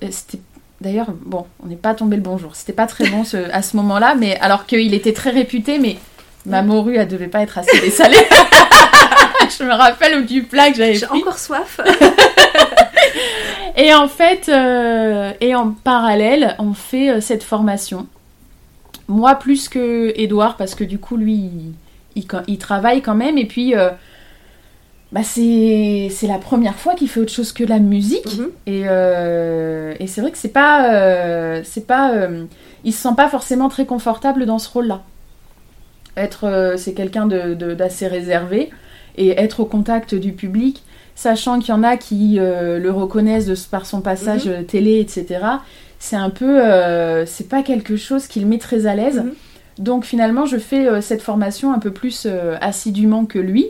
Euh, 0.03 0.07
C'était 0.09 0.39
d'ailleurs 0.79 1.07
bon, 1.23 1.45
on 1.63 1.67
n'est 1.67 1.75
pas 1.75 1.93
tombé 1.93 2.15
le 2.15 2.23
bonjour. 2.23 2.55
C'était 2.55 2.73
pas 2.73 2.87
très 2.87 3.07
bon 3.09 3.23
ce- 3.23 3.51
à 3.51 3.61
ce 3.61 3.75
moment-là, 3.77 4.15
mais 4.15 4.39
alors 4.39 4.65
qu'il 4.65 4.93
était 4.95 5.13
très 5.13 5.29
réputé, 5.29 5.77
mais 5.77 5.97
ma 6.47 6.63
morue 6.63 6.95
elle 6.97 7.07
devait 7.07 7.27
pas 7.27 7.41
être 7.41 7.59
assez 7.59 7.79
dessalée. 7.81 8.17
Je 9.59 9.63
me 9.63 9.71
rappelle 9.73 10.25
du 10.25 10.43
plat 10.43 10.71
que 10.71 10.77
j'avais 10.77 10.95
J'ai 10.95 11.07
encore 11.07 11.37
soif. 11.37 11.79
Et 13.77 13.93
en 13.93 14.07
fait, 14.07 14.49
euh, 14.49 15.31
et 15.39 15.55
en 15.55 15.71
parallèle, 15.71 16.55
on 16.59 16.73
fait 16.73 17.21
cette 17.21 17.43
formation. 17.43 18.05
Moi 19.07 19.35
plus 19.35 19.67
que 19.69 20.13
Edouard, 20.15 20.57
parce 20.57 20.75
que 20.75 20.83
du 20.83 20.97
coup, 20.99 21.17
lui, 21.17 21.33
il, 21.33 21.73
il- 22.15 22.27
il 22.47 22.57
travaille 22.57 23.01
quand 23.01 23.15
même. 23.15 23.37
Et 23.37 23.45
puis, 23.45 23.75
euh, 23.75 23.89
bah, 25.11 25.21
c'est 25.23 26.09
la 26.27 26.37
première 26.37 26.75
fois 26.75 26.95
qu'il 26.95 27.09
fait 27.09 27.19
autre 27.19 27.31
chose 27.31 27.51
que 27.51 27.63
la 27.65 27.79
musique. 27.79 28.37
Mhm. 28.37 28.47
Et, 28.67 28.83
euh, 28.85 29.93
et 29.99 30.07
c'est 30.07 30.21
vrai 30.21 30.31
que 30.31 30.37
c'est 30.37 30.49
pas. 30.53 30.93
euh, 30.93 31.61
c'est 31.65 31.85
pas 31.85 32.13
il 32.83 32.93
se 32.93 33.01
sent 33.01 33.13
pas 33.15 33.27
forcément 33.29 33.69
très 33.69 33.85
confortable 33.85 34.45
dans 34.45 34.57
ce 34.59 34.69
rôle-là. 34.69 35.01
Être, 36.17 36.73
c'est 36.77 36.93
quelqu'un 36.93 37.25
de- 37.25 37.53
de- 37.53 37.73
d'assez 37.73 38.07
réservé. 38.07 38.69
Et 39.17 39.29
être 39.31 39.59
au 39.59 39.65
contact 39.65 40.15
du 40.15 40.31
public, 40.31 40.83
sachant 41.15 41.59
qu'il 41.59 41.69
y 41.69 41.77
en 41.77 41.83
a 41.83 41.97
qui 41.97 42.37
le 42.39 42.89
reconnaissent 42.89 43.45
de, 43.45 43.55
par 43.69 43.85
son 43.85 43.99
passage 44.01 44.47
euh, 44.47 44.63
télé, 44.63 44.99
etc. 45.01 45.39
C'est 46.03 46.15
un 46.15 46.31
peu. 46.31 46.59
euh, 46.59 47.27
c'est 47.27 47.47
pas 47.47 47.61
quelque 47.61 47.95
chose 47.95 48.25
qui 48.25 48.39
le 48.39 48.47
met 48.47 48.57
très 48.57 48.87
à 48.87 48.95
l'aise. 48.95 49.19
Mhm. 49.23 49.33
Donc 49.77 50.03
finalement, 50.03 50.47
je 50.47 50.57
fais 50.57 50.87
euh, 50.87 50.99
cette 50.99 51.21
formation 51.21 51.71
un 51.71 51.77
peu 51.77 51.91
plus 51.91 52.25
euh, 52.25 52.57
assidûment 52.59 53.25
que 53.25 53.37
lui, 53.37 53.67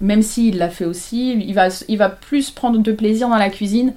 même 0.00 0.22
s'il 0.22 0.56
l'a 0.56 0.70
fait 0.70 0.86
aussi. 0.86 1.32
Il 1.34 1.52
va, 1.54 1.68
il 1.88 1.98
va 1.98 2.08
plus 2.08 2.50
prendre 2.50 2.78
de 2.78 2.90
plaisir 2.92 3.28
dans 3.28 3.36
la 3.36 3.50
cuisine 3.50 3.92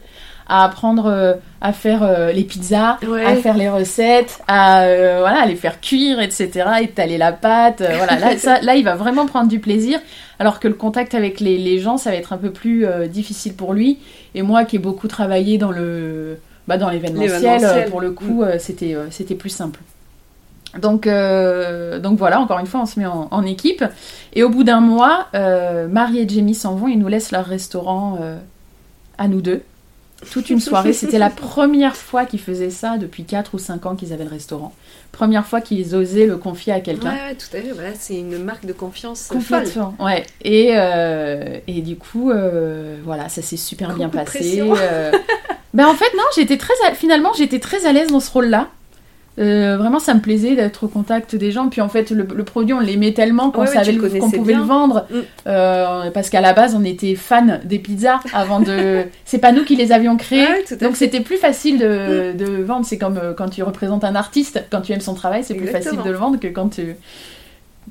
à 0.50 0.66
apprendre 0.66 1.38
à 1.62 1.72
faire 1.72 2.34
les 2.34 2.44
pizzas, 2.44 2.98
Ouais. 3.08 3.24
à 3.24 3.36
faire 3.38 3.56
les 3.56 3.70
recettes, 3.70 4.42
à 4.50 4.84
voilà, 5.20 5.44
à 5.44 5.46
les 5.46 5.56
faire 5.56 5.80
cuire, 5.80 6.20
etc., 6.20 6.50
étaler 6.82 7.18
la 7.18 7.32
pâte. 7.32 7.82
voilà, 7.82 8.20
là, 8.20 8.38
ça, 8.38 8.60
là, 8.60 8.76
il 8.76 8.84
va 8.84 8.96
vraiment 8.96 9.26
prendre 9.28 9.48
du 9.48 9.60
plaisir, 9.60 10.02
alors 10.40 10.60
que 10.60 10.68
le 10.68 10.74
contact 10.74 11.16
avec 11.16 11.40
les, 11.40 11.58
les 11.58 11.80
gens, 11.80 11.96
ça 11.96 12.10
va 12.10 12.18
être 12.18 12.34
un 12.34 12.38
peu 12.38 12.52
plus 12.52 12.86
difficile 13.08 13.54
pour 13.54 13.74
lui. 13.74 14.00
Et 14.36 14.42
moi, 14.42 14.66
qui 14.66 14.76
ai 14.76 14.80
beaucoup 14.80 15.08
travaillé 15.08 15.58
dans 15.58 15.72
le, 15.72 16.38
bah, 16.68 16.78
dans 16.78 16.90
l'événementiel, 16.90 17.64
euh, 17.64 17.90
pour 17.90 18.02
le 18.02 18.12
coup, 18.12 18.44
euh, 18.44 18.58
c'était, 18.60 18.96
euh, 18.96 19.08
c'était 19.12 19.36
plus 19.36 19.50
simple. 19.50 19.80
Donc, 20.80 21.06
euh, 21.06 22.00
donc 22.00 22.18
voilà, 22.18 22.40
encore 22.40 22.60
une 22.60 22.66
fois, 22.68 22.82
on 22.82 22.86
se 22.86 23.00
met 23.00 23.06
en, 23.06 23.28
en 23.30 23.46
équipe. 23.46 23.84
Et 24.34 24.44
au 24.44 24.50
bout 24.50 24.64
d'un 24.64 24.80
mois, 24.80 25.28
euh, 25.36 25.88
Marie 25.88 26.20
et 26.20 26.30
Jamie 26.30 26.56
s'en 26.56 26.76
vont, 26.76 26.88
ils 26.88 27.00
nous 27.00 27.10
laissent 27.10 27.32
leur 27.32 27.46
restaurant 27.46 28.18
euh, 28.22 28.38
à 29.18 29.28
nous 29.28 29.42
deux. 29.42 29.62
Toute 30.32 30.50
une 30.50 30.60
soirée. 30.60 30.94
C'était 30.94 31.20
la 31.20 31.30
première 31.30 31.96
fois 31.96 32.26
qu'ils 32.26 32.40
faisaient 32.40 32.70
ça 32.70 32.98
depuis 32.98 33.26
4 33.26 33.56
ou 33.56 33.60
5 33.60 33.86
ans 33.86 33.96
qu'ils 33.96 34.14
avaient 34.14 34.24
le 34.24 34.30
restaurant. 34.30 34.74
Première 35.12 35.46
fois 35.46 35.62
qu'ils 35.62 35.96
osaient 35.96 36.26
le 36.26 36.38
confier 36.38 36.72
à 36.74 36.78
Ouais, 36.78 36.82
quelqu'un. 36.82 37.12
ouais, 37.12 37.36
tout 37.36 37.56
à 37.56 37.62
fait. 37.62 37.72
Voilà, 37.74 37.90
c'est 38.00 38.16
une 38.16 38.38
marque 38.44 38.66
de 38.66 38.74
confiance 38.74 39.28
folle. 39.28 39.38
Complètement, 39.40 39.94
ouais. 40.00 40.26
Et, 40.44 40.70
euh, 40.74 41.58
et 41.68 41.82
du 41.82 41.96
coup, 41.98 42.32
euh, 42.32 42.98
voilà, 43.04 43.28
ça 43.30 43.42
s'est 43.42 43.58
super 43.58 43.94
bien 43.94 44.10
passé. 44.10 44.62
euh. 44.62 45.12
Ben 45.74 45.88
en 45.88 45.94
fait, 45.94 46.14
non, 46.18 46.24
j'étais 46.36 46.58
très, 46.58 46.74
à- 46.86 46.94
finalement, 46.94 47.32
j'étais 47.34 47.60
très 47.60 47.86
à 47.86 47.94
l'aise 47.94 48.10
dans 48.10 48.20
ce 48.20 48.30
rôle-là. 48.32 48.68
Euh, 49.40 49.78
vraiment, 49.78 50.00
ça 50.00 50.14
me 50.14 50.20
plaisait 50.20 50.56
d'être 50.56 50.84
au 50.84 50.88
contact 50.90 51.36
des 51.36 51.52
gens. 51.52 51.70
Puis 51.70 51.80
en 51.80 51.88
fait, 51.88 52.12
le, 52.12 52.24
le 52.36 52.44
produit, 52.44 52.74
on 52.74 52.80
l'aimait 52.82 53.14
tellement 53.14 53.50
qu'on 53.50 53.62
Ouais, 53.62 53.68
savait 53.68 53.96
qu'on 53.96 54.30
pouvait 54.30 54.54
bien. 54.54 54.60
le 54.60 54.66
vendre. 54.66 55.06
Mm. 55.10 55.16
Euh, 55.48 56.12
parce 56.12 56.30
qu'à 56.30 56.42
la 56.42 56.52
base, 56.54 56.76
on 56.76 56.84
était 56.84 57.16
fans 57.16 57.60
des 57.64 57.80
pizzas 57.80 58.20
avant 58.34 58.60
de. 58.60 59.04
C'est 59.26 59.38
pas 59.40 59.52
nous 59.54 59.64
qui 59.64 59.76
les 59.78 59.92
avions 59.94 60.18
créées. 60.18 60.46
Ouais, 60.46 60.78
donc 60.82 60.96
c'était 60.98 61.22
plus 61.22 61.38
facile 61.38 61.80
de, 61.80 62.34
de 62.38 62.62
vendre. 62.62 62.86
C'est 62.86 62.98
comme 62.98 63.18
euh, 63.18 63.34
quand 63.34 63.50
tu 63.50 63.64
représentes 63.64 64.04
un 64.04 64.16
artiste, 64.16 64.64
quand 64.70 64.82
tu 64.82 64.92
aimes 64.92 65.00
son 65.02 65.14
travail, 65.14 65.44
c'est 65.44 65.56
plus 65.56 65.68
facile 65.68 66.00
de 66.04 66.10
le 66.10 66.18
vendre 66.18 66.38
que 66.40 66.48
quand 66.48 66.70
tu 66.76 66.96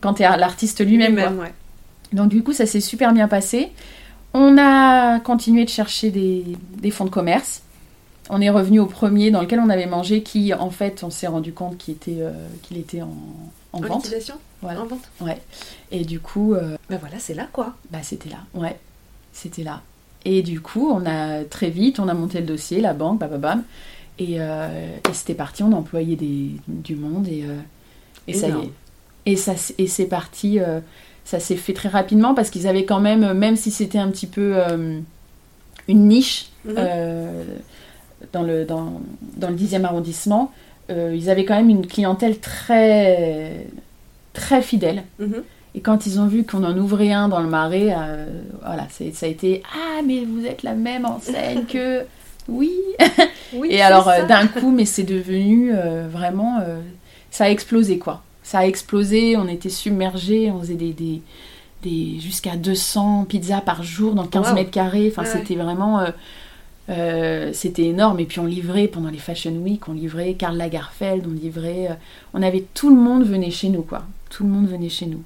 quand 0.02 0.20
es 0.20 0.24
l'artiste 0.24 0.84
lui-même. 0.84 1.16
ouais. 1.16 1.52
Donc 2.12 2.28
du 2.28 2.42
coup, 2.42 2.52
ça 2.52 2.66
s'est 2.66 2.80
super 2.80 3.12
bien 3.12 3.28
passé. 3.28 3.68
On 4.34 4.56
a 4.58 5.18
continué 5.20 5.64
de 5.64 5.70
chercher 5.70 6.10
des, 6.10 6.44
des 6.80 6.90
fonds 6.90 7.04
de 7.06 7.10
commerce. 7.10 7.62
On 8.32 8.40
est 8.40 8.50
revenu 8.50 8.78
au 8.80 8.86
premier 8.86 9.30
dans 9.30 9.40
lequel 9.40 9.58
on 9.60 9.68
avait 9.70 9.86
mangé, 9.86 10.22
qui 10.22 10.54
en 10.54 10.70
fait, 10.70 11.02
on 11.02 11.10
s'est 11.10 11.26
rendu 11.26 11.52
compte 11.52 11.76
qu'il 11.78 11.94
était, 11.94 12.18
euh, 12.20 12.32
qu'il 12.62 12.78
était 12.78 13.02
en, 13.02 13.12
en 13.72 13.78
En 13.78 13.80
vente. 13.80 14.04
liquidation 14.04 14.34
Voilà. 14.62 14.82
En 14.82 14.86
vente 14.86 15.02
Ouais. 15.20 15.38
Et 15.90 16.04
du 16.04 16.20
coup, 16.20 16.54
euh, 16.54 16.76
Ben 16.88 16.98
voilà, 16.98 17.18
c'est 17.18 17.34
là 17.34 17.48
quoi. 17.52 17.74
bah, 17.90 17.98
c'était 18.02 18.28
là. 18.30 18.38
Ouais, 18.54 18.76
c'était 19.32 19.64
là. 19.64 19.82
Et 20.24 20.42
du 20.42 20.60
coup, 20.60 20.88
on 20.92 21.04
a 21.06 21.44
très 21.44 21.70
vite, 21.70 21.98
on 21.98 22.06
a 22.08 22.14
monté 22.14 22.40
le 22.40 22.46
dossier, 22.46 22.80
la 22.80 22.92
banque, 22.94 23.18
bam, 23.18 23.30
bam, 23.30 23.40
bam. 23.40 23.62
Et, 24.18 24.36
euh, 24.38 24.96
et 25.08 25.12
c'était 25.14 25.34
parti, 25.34 25.62
on 25.62 25.72
a 25.72 25.76
employé 25.76 26.14
des, 26.14 26.50
du 26.68 26.94
monde 26.94 27.26
et, 27.26 27.44
et 28.28 28.34
ça 28.34 28.48
y 28.48 28.50
est. 28.52 28.70
Et, 29.26 29.36
ça, 29.36 29.54
et 29.78 29.86
c'est 29.86 30.04
parti, 30.06 30.58
ça 31.24 31.40
s'est 31.40 31.56
fait 31.56 31.72
très 31.72 31.88
rapidement 31.88 32.34
parce 32.34 32.50
qu'ils 32.50 32.66
avaient 32.68 32.84
quand 32.84 33.00
même, 33.00 33.32
même 33.32 33.56
si 33.56 33.70
c'était 33.70 33.98
un 33.98 34.10
petit 34.10 34.26
peu 34.26 34.56
une 35.88 36.08
niche 36.08 36.46
Mhm. 36.66 36.74
Dans, 38.32 38.42
le, 38.42 38.64
dans, 38.64 39.00
dans 39.36 39.48
le 39.50 39.56
10e 39.56 39.84
arrondissement, 39.84 40.52
euh, 40.90 41.14
ils 41.16 41.30
avaient 41.30 41.44
quand 41.44 41.54
même 41.56 41.70
une 41.70 41.86
clientèle 41.86 42.38
très, 42.40 43.66
très 44.32 44.62
fidèle. 44.62 45.04
Mhm. 45.18 45.42
Et 45.76 45.80
quand 45.80 46.04
ils 46.06 46.18
ont 46.18 46.26
vu 46.26 46.44
qu'on 46.44 46.64
en 46.64 46.76
ouvrait 46.76 47.12
un 47.12 47.28
dans 47.28 47.40
le 47.40 47.48
marais, 47.48 47.94
euh, 47.96 48.26
voilà, 48.64 48.88
ça 48.90 49.26
a 49.26 49.28
été 49.28 49.62
Ah, 49.72 50.00
mais 50.04 50.24
vous 50.24 50.44
êtes 50.44 50.62
la 50.64 50.74
même 50.74 51.04
enseigne 51.06 51.64
que. 51.64 52.04
Oui 52.48 52.72
Oui, 53.54 53.68
Et 53.70 53.80
alors, 53.82 54.08
euh, 54.08 54.24
d'un 54.24 54.48
coup, 54.48 54.72
mais 54.72 54.84
c'est 54.84 55.04
devenu 55.04 55.72
vraiment. 56.08 56.56
ça 57.30 57.44
a 57.44 57.50
explosé, 57.50 57.98
quoi. 57.98 58.22
Ça 58.42 58.60
a 58.60 58.66
explosé, 58.66 59.36
on 59.36 59.46
était 59.46 59.68
submergés, 59.68 60.50
on 60.50 60.58
faisait 60.60 60.74
des. 60.74 60.92
des, 60.92 61.22
des- 61.84 62.18
jusqu'à 62.18 62.56
200 62.56 63.26
pizzas 63.28 63.60
par 63.60 63.84
jour 63.84 64.14
dans 64.14 64.26
15 64.26 64.48
Wow. 64.48 64.54
mètres 64.54 64.70
carrés. 64.72 65.12
Enfin, 65.12 65.22
Ouais, 65.22 65.28
c'était 65.38 65.54
vraiment. 65.54 66.00
Euh, 66.90 67.50
c'était 67.52 67.84
énorme. 67.84 68.20
Et 68.20 68.24
puis 68.26 68.40
on 68.40 68.46
livrait 68.46 68.88
pendant 68.88 69.10
les 69.10 69.18
Fashion 69.18 69.52
Week, 69.52 69.88
on 69.88 69.92
livrait 69.92 70.34
Karl 70.34 70.56
Lagerfeld, 70.56 71.24
on 71.26 71.32
livrait. 71.32 71.88
euh, 71.90 71.94
on 72.34 72.42
avait 72.42 72.64
tout 72.74 72.90
le 72.94 73.00
monde 73.00 73.24
venait 73.24 73.50
chez 73.50 73.68
nous, 73.68 73.82
quoi. 73.82 74.02
Tout 74.28 74.44
le 74.44 74.50
monde 74.50 74.68
venait 74.68 74.88
chez 74.88 75.06
nous. 75.06 75.22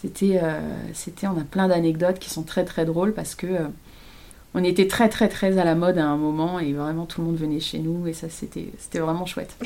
C'était, 0.00 0.38
euh, 0.42 0.60
c'était, 0.92 1.26
on 1.26 1.38
a 1.38 1.44
plein 1.44 1.68
d'anecdotes 1.68 2.18
qui 2.18 2.30
sont 2.30 2.42
très 2.42 2.64
très 2.64 2.84
drôles 2.84 3.12
parce 3.14 3.34
que 3.34 3.46
on 4.54 4.62
était 4.62 4.86
très 4.86 5.08
très 5.08 5.28
très 5.28 5.58
à 5.58 5.64
la 5.64 5.74
mode 5.74 5.98
à 5.98 6.04
un 6.06 6.16
moment 6.16 6.60
et 6.60 6.72
vraiment 6.74 7.06
tout 7.06 7.20
le 7.22 7.26
monde 7.26 7.36
venait 7.36 7.58
chez 7.60 7.78
nous 7.78 8.06
et 8.06 8.12
ça 8.12 8.28
c'était, 8.28 8.68
c'était 8.78 9.00
vraiment 9.00 9.26
chouette. 9.26 9.56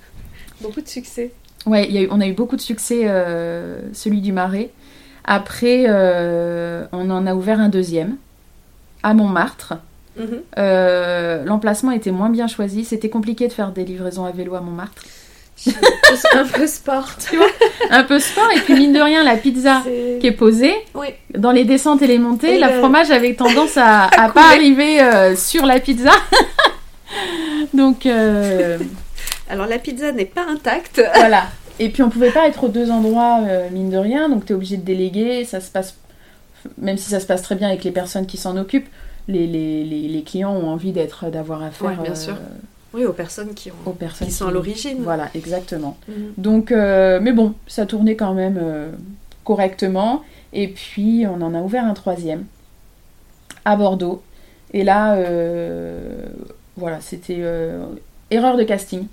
Beaucoup 0.60 0.80
de 0.80 0.88
succès. 0.88 1.32
Ouais, 1.66 1.86
il 1.88 1.94
y 1.94 1.98
a 1.98 2.02
eu- 2.02 2.08
on 2.10 2.20
a 2.20 2.26
eu 2.26 2.32
beaucoup 2.32 2.56
de 2.56 2.60
succès, 2.60 3.02
celui 3.92 4.20
du 4.20 4.32
Marais. 4.32 4.70
Après, 5.24 5.86
on 6.92 7.10
en 7.10 7.26
a 7.26 7.34
ouvert 7.34 7.58
un 7.60 7.68
deuxième 7.70 8.16
à 9.02 9.14
Montmartre. 9.14 9.74
Euh, 10.58 11.44
l'emplacement 11.44 11.90
était 11.92 12.10
moins 12.12 12.30
bien 12.30 12.46
choisi. 12.46 12.84
C'était 12.84 13.08
compliqué 13.08 13.48
de 13.48 13.52
faire 13.52 13.72
des 13.72 13.84
livraisons 13.84 14.24
à 14.24 14.30
vélo 14.32 14.54
à 14.54 14.60
Montmartre. 14.60 15.02
C'est 15.56 16.34
un 16.36 16.44
peu 16.46 16.66
sport, 16.66 17.08
tu 17.30 17.36
vois. 17.36 17.46
Un 17.90 18.02
peu 18.04 18.18
sport 18.18 18.48
et 18.56 18.60
puis 18.60 18.74
mine 18.74 18.92
de 18.92 19.00
rien, 19.00 19.22
la 19.22 19.36
pizza 19.36 19.82
qui 20.20 20.26
est 20.26 20.32
posée, 20.32 20.74
Oui. 20.94 21.08
dans 21.36 21.52
les 21.52 21.64
descentes 21.64 22.02
et 22.02 22.06
les 22.08 22.18
montées, 22.18 22.56
Et 22.56 22.58
la 22.58 22.72
le- 22.72 22.78
fromage 22.80 23.10
avait 23.12 23.34
tendance 23.34 23.76
à, 23.76 24.04
à 24.06 24.08
couler. 24.28 24.32
pas 24.34 24.48
arriver 24.50 25.00
euh, 25.00 25.36
sur 25.36 25.64
la 25.64 25.78
pizza. 25.80 26.10
Donc 27.74 28.06
euh, 28.06 28.78
Alors 29.48 29.66
la 29.66 29.78
pizza 29.78 30.12
n'est 30.12 30.24
pas 30.24 30.44
intacte. 30.48 31.02
voilà. 31.14 31.44
Et 31.78 31.88
puis 31.88 32.02
on 32.02 32.10
pouvait 32.10 32.30
pas 32.30 32.46
être 32.46 32.64
aux 32.64 32.68
deux 32.68 32.90
endroits, 32.90 33.40
euh, 33.48 33.68
mine 33.70 33.90
de 33.90 33.96
rien, 33.96 34.28
donc 34.28 34.44
tu 34.46 34.52
es 34.52 34.56
obligé 34.56 34.76
de 34.76 34.84
déléguer. 34.84 35.44
Ça 35.44 35.60
se 35.60 35.70
passe, 35.70 35.96
même 36.78 36.96
si 36.98 37.10
ça 37.10 37.20
se 37.20 37.26
passe 37.26 37.42
très 37.42 37.54
bien 37.56 37.68
avec 37.68 37.82
les 37.84 37.90
personnes 37.90 38.26
qui 38.26 38.36
s'en 38.36 38.56
occupent, 38.56 38.88
les, 39.28 39.46
les, 39.46 39.84
les, 39.84 40.08
les 40.08 40.22
clients 40.22 40.52
ont 40.52 40.68
envie 40.68 40.92
d'être, 40.92 41.30
d'avoir 41.30 41.62
affaire 41.62 41.88
Ouais, 41.90 41.96
bien 42.02 42.12
euh, 42.12 42.14
sûr. 42.16 42.36
Oui, 42.92 43.04
aux 43.04 43.12
personnes 43.12 43.54
qui, 43.54 43.70
ont... 43.70 43.74
aux 43.86 43.92
personnes 43.92 44.28
qui 44.28 44.32
sont 44.34 44.46
à 44.46 44.50
l'origine. 44.52 44.98
Voilà, 45.02 45.28
exactement. 45.34 45.96
Mhm. 46.08 46.14
Donc, 46.38 46.70
euh, 46.72 47.18
mais 47.20 47.32
bon, 47.32 47.54
ça 47.66 47.86
tournait 47.86 48.16
quand 48.16 48.34
même 48.34 48.58
euh, 48.62 48.90
correctement. 49.44 50.22
Et 50.52 50.68
puis, 50.68 51.24
on 51.26 51.40
en 51.42 51.54
a 51.54 51.60
ouvert 51.60 51.84
un 51.84 51.94
troisième 51.94 52.44
à 53.64 53.76
Bordeaux. 53.76 54.22
Et 54.72 54.84
là, 54.84 55.14
euh, 55.16 56.26
voilà, 56.76 57.00
c'était 57.00 57.42
erreur 58.30 58.56
de 58.56 58.62
casting, 58.62 59.06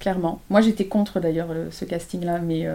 clairement. 0.00 0.40
Moi, 0.50 0.60
j'étais 0.60 0.86
contre 0.86 1.20
d'ailleurs 1.20 1.52
le- 1.52 1.70
ce 1.70 1.84
casting-là, 1.84 2.38
mais, 2.38 2.66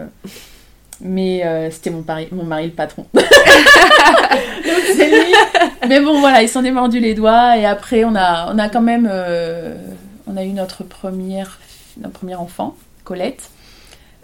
mais 1.00 1.44
euh, 1.44 1.70
c'était 1.70 1.90
mon, 1.90 2.02
pari- 2.02 2.28
mon 2.32 2.44
mari 2.44 2.66
le 2.66 2.72
patron. 2.72 3.06
Donc, 3.14 4.82
c'est 4.96 5.08
lui. 5.10 5.34
Mais 5.88 6.00
bon, 6.00 6.20
voilà, 6.20 6.42
il 6.42 6.48
s'en 6.48 6.64
est 6.64 6.70
mordu 6.70 7.00
les 7.00 7.14
doigts. 7.14 7.56
Et 7.56 7.66
après, 7.66 8.04
on 8.04 8.14
a, 8.14 8.52
on 8.52 8.58
a 8.58 8.68
quand 8.68 8.80
même. 8.82 9.08
euh, 9.10 9.74
on 10.26 10.36
a 10.36 10.44
eu 10.44 10.50
notre 10.52 10.84
première, 10.84 11.58
notre 11.98 12.14
premier 12.14 12.34
enfant, 12.34 12.76
Colette. 13.04 13.50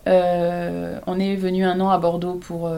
Euh, 0.09 0.99
on 1.07 1.21
est 1.21 1.37
venu 1.37 1.65
un 1.65 1.79
an 1.81 1.91
à 1.91 1.99
Bordeaux 1.99 2.35
pour 2.35 2.71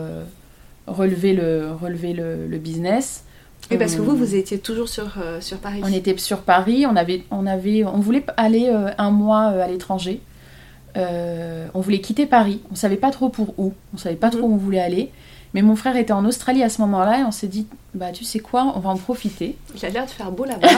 relever, 0.89 1.33
le, 1.35 1.69
relever 1.81 2.13
le, 2.13 2.47
le 2.49 2.59
business. 2.59 3.25
Oui, 3.71 3.79
parce 3.79 3.95
que 3.95 4.01
vous, 4.01 4.17
vous 4.17 4.35
étiez 4.35 4.59
toujours 4.59 4.89
sur, 4.89 5.07
sur 5.41 5.59
Paris. 5.59 5.81
on 5.85 5.93
était 5.93 6.17
sur 6.19 6.39
Paris, 6.39 6.85
on, 6.85 6.97
avait, 6.97 7.23
on, 7.31 7.47
avait, 7.47 7.85
on 7.85 8.01
voulait 8.01 8.25
aller 8.37 8.69
un 8.99 9.11
mois 9.13 9.43
à 9.63 9.69
l'étranger. 9.69 10.21
Euh, 10.97 11.67
on 11.75 11.81
voulait 11.81 12.01
quitter 12.01 12.27
Paris, 12.27 12.61
on 12.71 12.75
savait 12.75 12.97
pas 12.97 13.11
trop 13.11 13.29
pour 13.31 13.55
où, 13.59 13.73
on 13.95 13.97
savait 13.99 14.17
pas 14.17 14.27
Mhm. 14.29 14.33
trop 14.39 14.47
où 14.49 14.53
on 14.53 14.57
voulait 14.59 14.81
aller. 14.81 15.11
Mais 15.55 15.61
mon 15.63 15.77
frère 15.77 15.97
était 15.97 16.13
en 16.15 16.25
Australie 16.25 16.63
à 16.63 16.71
ce 16.71 16.81
moment-là 16.81 17.21
et 17.21 17.25
on 17.25 17.31
s'est 17.31 17.47
dit, 17.47 17.67
bah 17.95 18.11
tu 18.11 18.25
sais 18.25 18.39
quoi, 18.39 18.73
on 18.75 18.81
va 18.81 18.89
en 18.91 18.97
profiter. 18.97 19.57
Il 19.77 19.85
a 19.85 19.91
l'air 19.91 20.07
de 20.07 20.11
faire 20.11 20.31
beau 20.31 20.45
là-bas. 20.45 20.69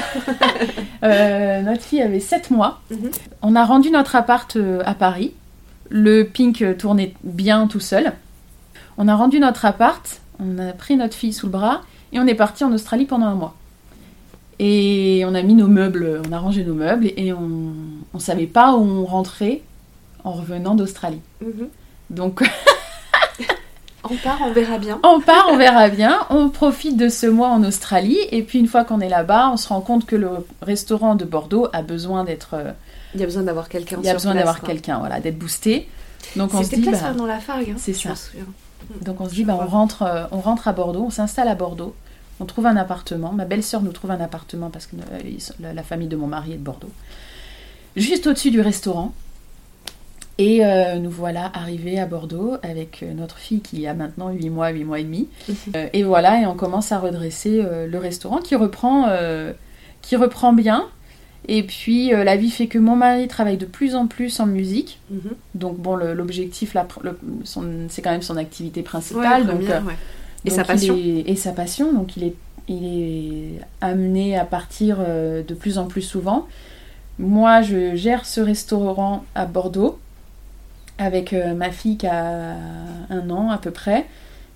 Euh, 1.03 1.61
notre 1.61 1.83
fille 1.83 2.01
avait 2.03 2.19
7 2.21 2.51
mois. 2.51 2.81
Mhm. 2.91 3.11
On 3.43 3.57
a 3.57 3.65
rendu 3.65 3.91
notre 3.91 4.17
appart 4.17 4.57
euh, 4.57 4.81
à 4.87 4.95
Paris. 4.95 5.33
Le 5.91 6.23
pink 6.25 6.65
tournait 6.79 7.15
bien 7.25 7.67
tout 7.67 7.79
seul. 7.81 8.13
On 8.97 9.07
a 9.09 9.15
rendu 9.15 9.39
notre 9.39 9.65
appart, 9.67 10.21
on 10.41 10.59
a 10.59 10.73
pris 10.73 10.97
notre 10.97 11.15
fille 11.15 11.33
sous 11.35 11.47
le 11.47 11.53
bras 11.53 11.83
et 12.13 12.19
on 12.21 12.27
est 12.27 12.35
parti 12.35 12.65
en 12.65 12.73
Australie 12.73 13.05
pendant 13.05 13.27
un 13.27 13.35
mois. 13.35 13.55
Et 14.61 15.25
on 15.27 15.35
a 15.35 15.43
mis 15.43 15.55
nos 15.55 15.67
meubles, 15.67 16.23
on 16.27 16.33
a 16.33 16.39
rangé 16.39 16.65
nos 16.65 16.75
meubles 16.75 17.11
et 17.17 17.33
on 17.33 17.73
ne 18.15 18.19
savait 18.19 18.47
pas 18.47 18.75
où 18.77 18.83
on 18.83 19.05
rentrait 19.05 19.61
en 20.25 20.33
revenant 20.33 20.75
d'Australie. 20.75 21.21
Mhm. 21.41 21.69
Donc 22.11 22.43
On 24.11 24.17
part, 24.17 24.39
on 24.43 24.53
verra 24.53 24.79
bien. 24.79 25.01
on 25.05 25.21
part, 25.21 25.49
on 25.51 25.57
verra 25.57 25.89
bien, 25.89 26.27
on 26.29 26.51
profite 26.51 26.97
de 26.99 27.09
ce 27.09 27.27
mois 27.27 27.49
en 27.49 27.65
Australie 27.65 28.19
et 28.33 28.43
puis 28.43 28.59
une 28.59 28.67
fois 28.67 28.85
qu'on 28.85 29.01
est 29.01 29.09
là-bas, 29.09 29.51
on 29.51 29.57
se 29.57 29.69
rend 29.69 29.81
compte 29.81 30.05
que 30.05 30.15
le 30.17 30.29
restaurant 30.61 31.15
de 31.15 31.25
Bordeaux 31.25 31.69
a 31.73 31.81
besoin 31.81 32.25
d'être 32.25 32.55
Il 33.15 33.21
y 33.21 33.23
a 33.23 33.27
besoin 33.27 33.45
d'avoir 33.45 33.69
quelqu'un 33.71 33.97
il 34.01 34.07
y 34.07 34.11
a 34.11 34.13
besoin 34.13 34.35
d'avoir 34.35 34.61
quelqu'un, 34.61 34.99
voilà, 34.99 35.21
d'être 35.21 35.39
boosté. 35.39 35.89
Donc 36.37 36.53
on 36.53 36.59
se 36.59 36.65
C'était 36.65 36.83
dit, 36.83 36.89
place 36.89 37.03
bah, 37.03 37.13
dans 37.13 37.27
la 37.27 37.39
Fargue. 37.41 37.71
hein, 37.71 37.77
c'est 37.79 37.95
ça. 37.95 38.15
souviens. 38.15 38.45
donc 39.01 39.21
on 39.21 39.29
se 39.29 39.35
dit, 39.35 39.45
bah, 39.45 39.59
on 39.61 39.67
rentre, 39.67 40.03
euh, 40.03 40.25
on 40.33 40.41
rentre 40.41 40.69
à 40.69 40.73
Bordeaux, 40.73 41.05
on 41.07 41.11
s'installe 41.11 41.49
à 41.49 41.55
Bordeaux, 41.55 41.95
on 42.41 42.45
trouve 42.45 42.67
un 42.67 42.77
appartement. 42.77 43.33
Ma 43.33 43.45
belle-sœur 43.47 43.81
nous 43.83 43.93
trouve 43.93 44.11
un 44.11 44.21
appartement 44.21 44.69
parce 44.69 44.87
que 44.87 44.97
euh, 44.97 45.73
la 45.75 45.83
famille 45.83 46.09
de 46.09 46.17
mon 46.17 46.27
mari 46.27 46.53
est 46.53 46.57
de 46.57 46.63
Bordeaux, 46.63 46.91
juste 47.97 48.27
au-dessus 48.27 48.51
du 48.51 48.61
restaurant. 48.61 49.15
Et 50.39 50.65
euh, 50.65 50.97
nous 50.99 51.11
voilà 51.11 51.51
arrivés 51.55 51.99
à 52.01 52.07
Bordeaux 52.07 52.55
avec 52.65 53.03
euh, 53.03 53.13
notre 53.15 53.39
fille 53.39 53.61
qui 53.61 53.87
a 53.87 53.95
maintenant 53.95 54.31
8 54.31 54.51
mois, 54.51 54.71
8 54.71 54.85
mois 54.85 54.99
et 54.99 55.05
demi. 55.05 55.29
Euh, 55.77 55.87
et 55.93 56.03
voilà, 56.03 56.41
et 56.41 56.47
on 56.47 56.55
commence 56.55 56.91
à 56.91 56.99
redresser 56.99 57.61
euh, 57.65 57.87
le 57.87 57.99
restaurant 57.99 58.39
qui 58.39 58.57
reprend, 58.57 59.07
qui 60.03 60.17
reprend 60.17 60.53
bien. 60.53 60.87
Et 61.47 61.63
puis 61.63 62.09
la 62.11 62.37
vie 62.37 62.51
fait 62.51 62.69
que 62.69 62.79
mon 62.79 62.97
mari 62.97 63.29
travaille 63.29 63.59
de 63.59 63.67
plus 63.67 63.95
en 63.95 64.07
plus 64.07 64.41
en 64.41 64.47
musique. 64.47 64.99
Mhm. 65.11 65.21
Donc 65.55 65.77
bon, 65.79 65.95
l'objectif, 65.95 66.75
c'est 67.89 68.03
quand 68.03 68.11
même 68.11 68.23
son 68.23 68.37
activité 68.37 68.81
Ouais, 68.81 68.85
principale. 68.85 69.47
donc, 69.47 69.61
ouais. 69.61 69.95
Et 70.47 70.49
donc 70.51 70.57
sa 70.59 70.65
passion. 70.65 70.97
est- 70.97 71.31
et 71.31 71.37
sa 71.37 71.53
passion. 71.53 71.93
Donc 71.93 72.17
il 72.17 72.25
est, 72.25 72.35
il 72.67 72.85
est 72.87 73.61
amené 73.83 74.37
à 74.39 74.45
partir 74.47 74.99
de 74.99 75.55
plus 75.55 75.77
en 75.79 75.85
plus 75.87 76.03
souvent. 76.03 76.47
Moi, 77.19 77.63
je 77.63 77.95
gère 77.95 78.25
ce 78.27 78.41
restaurant 78.41 79.25
à 79.35 79.45
Bordeaux 79.47 79.99
avec 80.99 81.33
euh, 81.33 81.55
ma 81.55 81.71
fille 81.71 81.97
qui 81.97 82.07
a 82.07 82.55
un 83.11 83.31
an 83.31 83.51
à 83.51 83.59
peu 83.59 83.71
près. 83.71 84.07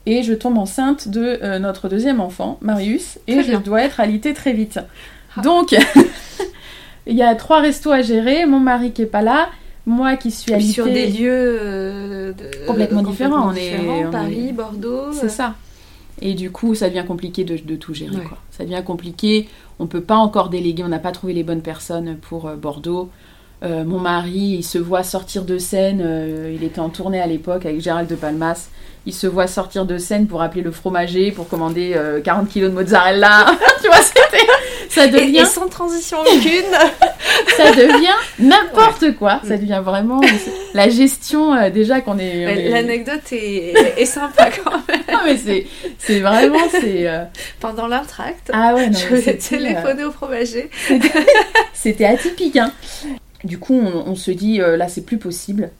Et 0.06 0.22
je 0.22 0.32
tombe 0.32 0.56
enceinte 0.56 1.08
de 1.08 1.38
euh, 1.42 1.58
notre 1.58 1.88
deuxième 1.88 2.20
enfant, 2.20 2.58
Marius, 2.62 3.18
et 3.26 3.34
Très 3.34 3.42
je 3.42 3.48
bien. 3.50 3.60
dois 3.60 3.82
être 3.82 4.00
alitée 4.00 4.32
très 4.32 4.52
vite. 4.54 4.80
Ah. 5.36 5.42
Donc, 5.42 5.76
il 7.06 7.16
y 7.16 7.22
a 7.22 7.34
trois 7.34 7.60
restos 7.60 7.90
à 7.90 8.02
gérer, 8.02 8.46
mon 8.46 8.60
mari 8.60 8.92
qui 8.92 9.02
est 9.02 9.06
pas 9.06 9.22
là, 9.22 9.48
moi 9.86 10.16
qui 10.16 10.30
suis 10.30 10.52
alitée... 10.54 10.72
Sur 10.72 10.84
des 10.86 11.08
lieux 11.08 11.58
euh, 11.60 12.32
de- 12.32 12.66
Complètement 12.66 13.02
différents, 13.02 13.50
on 13.50 13.54
est- 13.54 14.06
on 14.06 14.10
Paris, 14.10 14.48
est- 14.48 14.52
Bordeaux. 14.52 15.12
C'est 15.12 15.28
ça. 15.28 15.54
Et 16.20 16.34
du 16.34 16.50
coup, 16.50 16.74
ça 16.74 16.88
devient 16.88 17.04
compliqué 17.06 17.44
de, 17.44 17.56
de 17.56 17.76
tout 17.76 17.94
gérer. 17.94 18.16
Ouais. 18.16 18.24
Quoi. 18.24 18.38
Ça 18.50 18.64
devient 18.64 18.82
compliqué. 18.84 19.48
On 19.78 19.86
peut 19.86 20.00
pas 20.00 20.16
encore 20.16 20.48
déléguer. 20.48 20.82
On 20.84 20.88
n'a 20.88 20.98
pas 20.98 21.12
trouvé 21.12 21.32
les 21.32 21.44
bonnes 21.44 21.62
personnes 21.62 22.16
pour 22.16 22.50
Bordeaux. 22.56 23.08
Euh, 23.64 23.82
mon 23.84 23.98
mari, 23.98 24.56
il 24.58 24.62
se 24.62 24.78
voit 24.78 25.02
sortir 25.02 25.42
de 25.44 25.58
scène. 25.58 26.00
euh, 26.04 26.52
il 26.54 26.62
était 26.64 26.78
en 26.80 26.90
tournée 26.90 27.20
à 27.20 27.26
l'époque 27.26 27.66
avec 27.66 27.80
Gérald 27.80 28.08
de 28.08 28.14
Palmas. 28.14 28.68
Il 29.06 29.14
se 29.14 29.26
voit 29.26 29.46
sortir 29.46 29.84
de 29.86 29.96
scène 29.96 30.26
pour 30.26 30.42
appeler 30.42 30.60
le 30.60 30.70
fromager 30.70 31.32
pour 31.32 31.48
commander 31.48 31.92
euh, 31.96 32.20
40 32.20 32.48
kilos 32.48 32.70
de 32.70 32.74
mozzarella. 32.74 33.46
tu 33.82 33.88
vois, 33.88 33.96
c'était. 34.02 34.44
Ça 34.90 35.06
devient, 35.06 35.38
et 35.40 35.44
sans 35.44 35.68
transition 35.68 36.18
aucune. 36.20 36.70
ça 37.56 37.70
devient 37.72 38.14
n'importe 38.38 39.16
quoi. 39.16 39.40
Ça 39.44 39.56
devient 39.56 39.80
vraiment 39.84 40.20
la 40.74 40.88
gestion 40.88 41.54
euh, 41.54 41.70
déjà 41.70 42.00
qu'on 42.00 42.18
est. 42.18 42.42
est- 42.42 42.68
L'anecdote 42.70 43.32
est, 43.32 43.74
est 43.96 44.04
sympa 44.06 44.50
quand 44.62 44.70
même. 44.88 45.00
Non, 45.10 45.18
mais 45.24 45.36
c'est, 45.36 45.66
c'est 45.98 46.20
vraiment 46.20 46.58
c'est. 46.70 47.08
euh, 47.08 47.24
Pendant 47.60 47.86
l'entracte, 47.88 48.50
Ah 48.52 48.74
ouais, 48.74 48.88
non, 48.90 48.98
je 48.98 49.14
vais 49.14 49.28
euh, 49.30 49.36
téléphoner 49.48 50.04
au 50.04 50.10
fromager. 50.12 50.70
C'était 51.72 52.04
atypique. 52.04 52.56
Hein. 52.56 52.72
Du 53.44 53.58
coup, 53.58 53.74
on, 53.74 54.10
on 54.10 54.14
se 54.14 54.30
dit, 54.30 54.60
euh, 54.60 54.76
là, 54.76 54.88
c'est 54.88 55.02
plus 55.02 55.18
possible. 55.18 55.70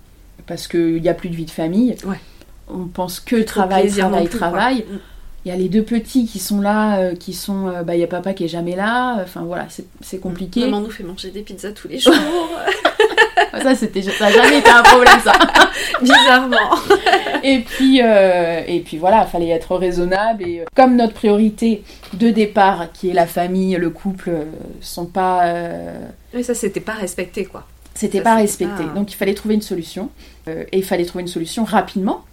Parce 0.47 0.69
qu'il 0.69 1.03
n'y 1.03 1.09
a 1.09 1.15
plus 1.15 1.29
de 1.29 1.37
vie 1.37 1.45
de 1.45 1.51
famille. 1.51 1.97
Ouais. 2.05 2.21
On 2.69 2.87
pense 2.87 3.21
que 3.21 3.43
travail, 3.43 3.91
travail, 3.91 4.29
plus, 4.29 4.39
travail. 4.39 4.85
Mm. 4.91 4.99
Il 5.45 5.49
y 5.49 5.53
a 5.53 5.57
les 5.57 5.69
deux 5.69 5.83
petits 5.83 6.27
qui 6.27 6.39
sont 6.39 6.61
là, 6.61 6.99
euh, 7.01 7.15
qui 7.15 7.33
sont. 7.33 7.69
euh, 7.69 7.83
bah, 7.83 7.97
il 7.97 8.01
y 8.01 8.05
a 8.05 8.07
papa 8.07 8.35
qui 8.35 8.45
est 8.45 8.49
jamais 8.49 8.77
là. 8.77 9.19
Enfin, 9.23 9.43
voilà, 9.43 9.67
c'est, 9.69 9.87
c'est 10.01 10.19
compliqué. 10.19 10.61
Maman 10.61 10.81
nous 10.81 10.91
fait 10.91 11.05
manger 11.05 11.31
des 11.31 11.43
pizzas 11.43 11.73
tous 11.73 11.89
les 11.89 11.99
jours. 11.99 12.15
Ça, 13.63 13.75
c'était, 13.75 14.03
ça 14.03 14.27
n'a 14.27 14.31
jamais 14.33 14.59
été 14.59 14.71
un 14.71 14.83
problème, 14.83 15.19
ça. 15.23 15.33
Bizarrement. 16.03 16.57
Et 17.45 17.61
puis, 17.61 18.01
euh, 18.03 18.63
et 18.67 18.81
puis 18.81 18.97
voilà, 18.99 19.25
il 19.27 19.31
fallait 19.31 19.49
être 19.51 19.77
raisonnable. 19.77 20.43
Et 20.47 20.61
euh, 20.61 20.65
comme 20.75 20.97
notre 20.97 21.15
priorité 21.15 21.85
de 22.15 22.31
départ, 22.31 22.91
qui 22.93 23.11
est 23.11 23.13
la 23.13 23.27
famille, 23.27 23.77
le 23.77 23.91
couple, 23.91 24.31
euh, 24.31 24.45
sont 24.81 25.07
pas. 25.07 25.47
euh, 25.47 26.01
Mais 26.35 26.43
ça, 26.43 26.55
c'était 26.55 26.81
pas 26.81 26.95
respecté 26.95 27.45
quoi. 27.45 27.65
C'était 27.95 28.19
Ça, 28.19 28.25
pas 28.25 28.35
respecté. 28.37 28.85
pas- 28.85 28.93
Donc 28.95 29.13
il 29.13 29.17
fallait 29.17 29.35
trouver 29.35 29.55
une 29.55 29.63
solution. 29.63 30.11
Euh, 30.49 30.65
et 30.73 30.79
il 30.79 30.85
fallait 30.85 31.05
trouver 31.05 31.23
une 31.23 31.29
solution 31.29 31.63
rapidement. 31.65 32.25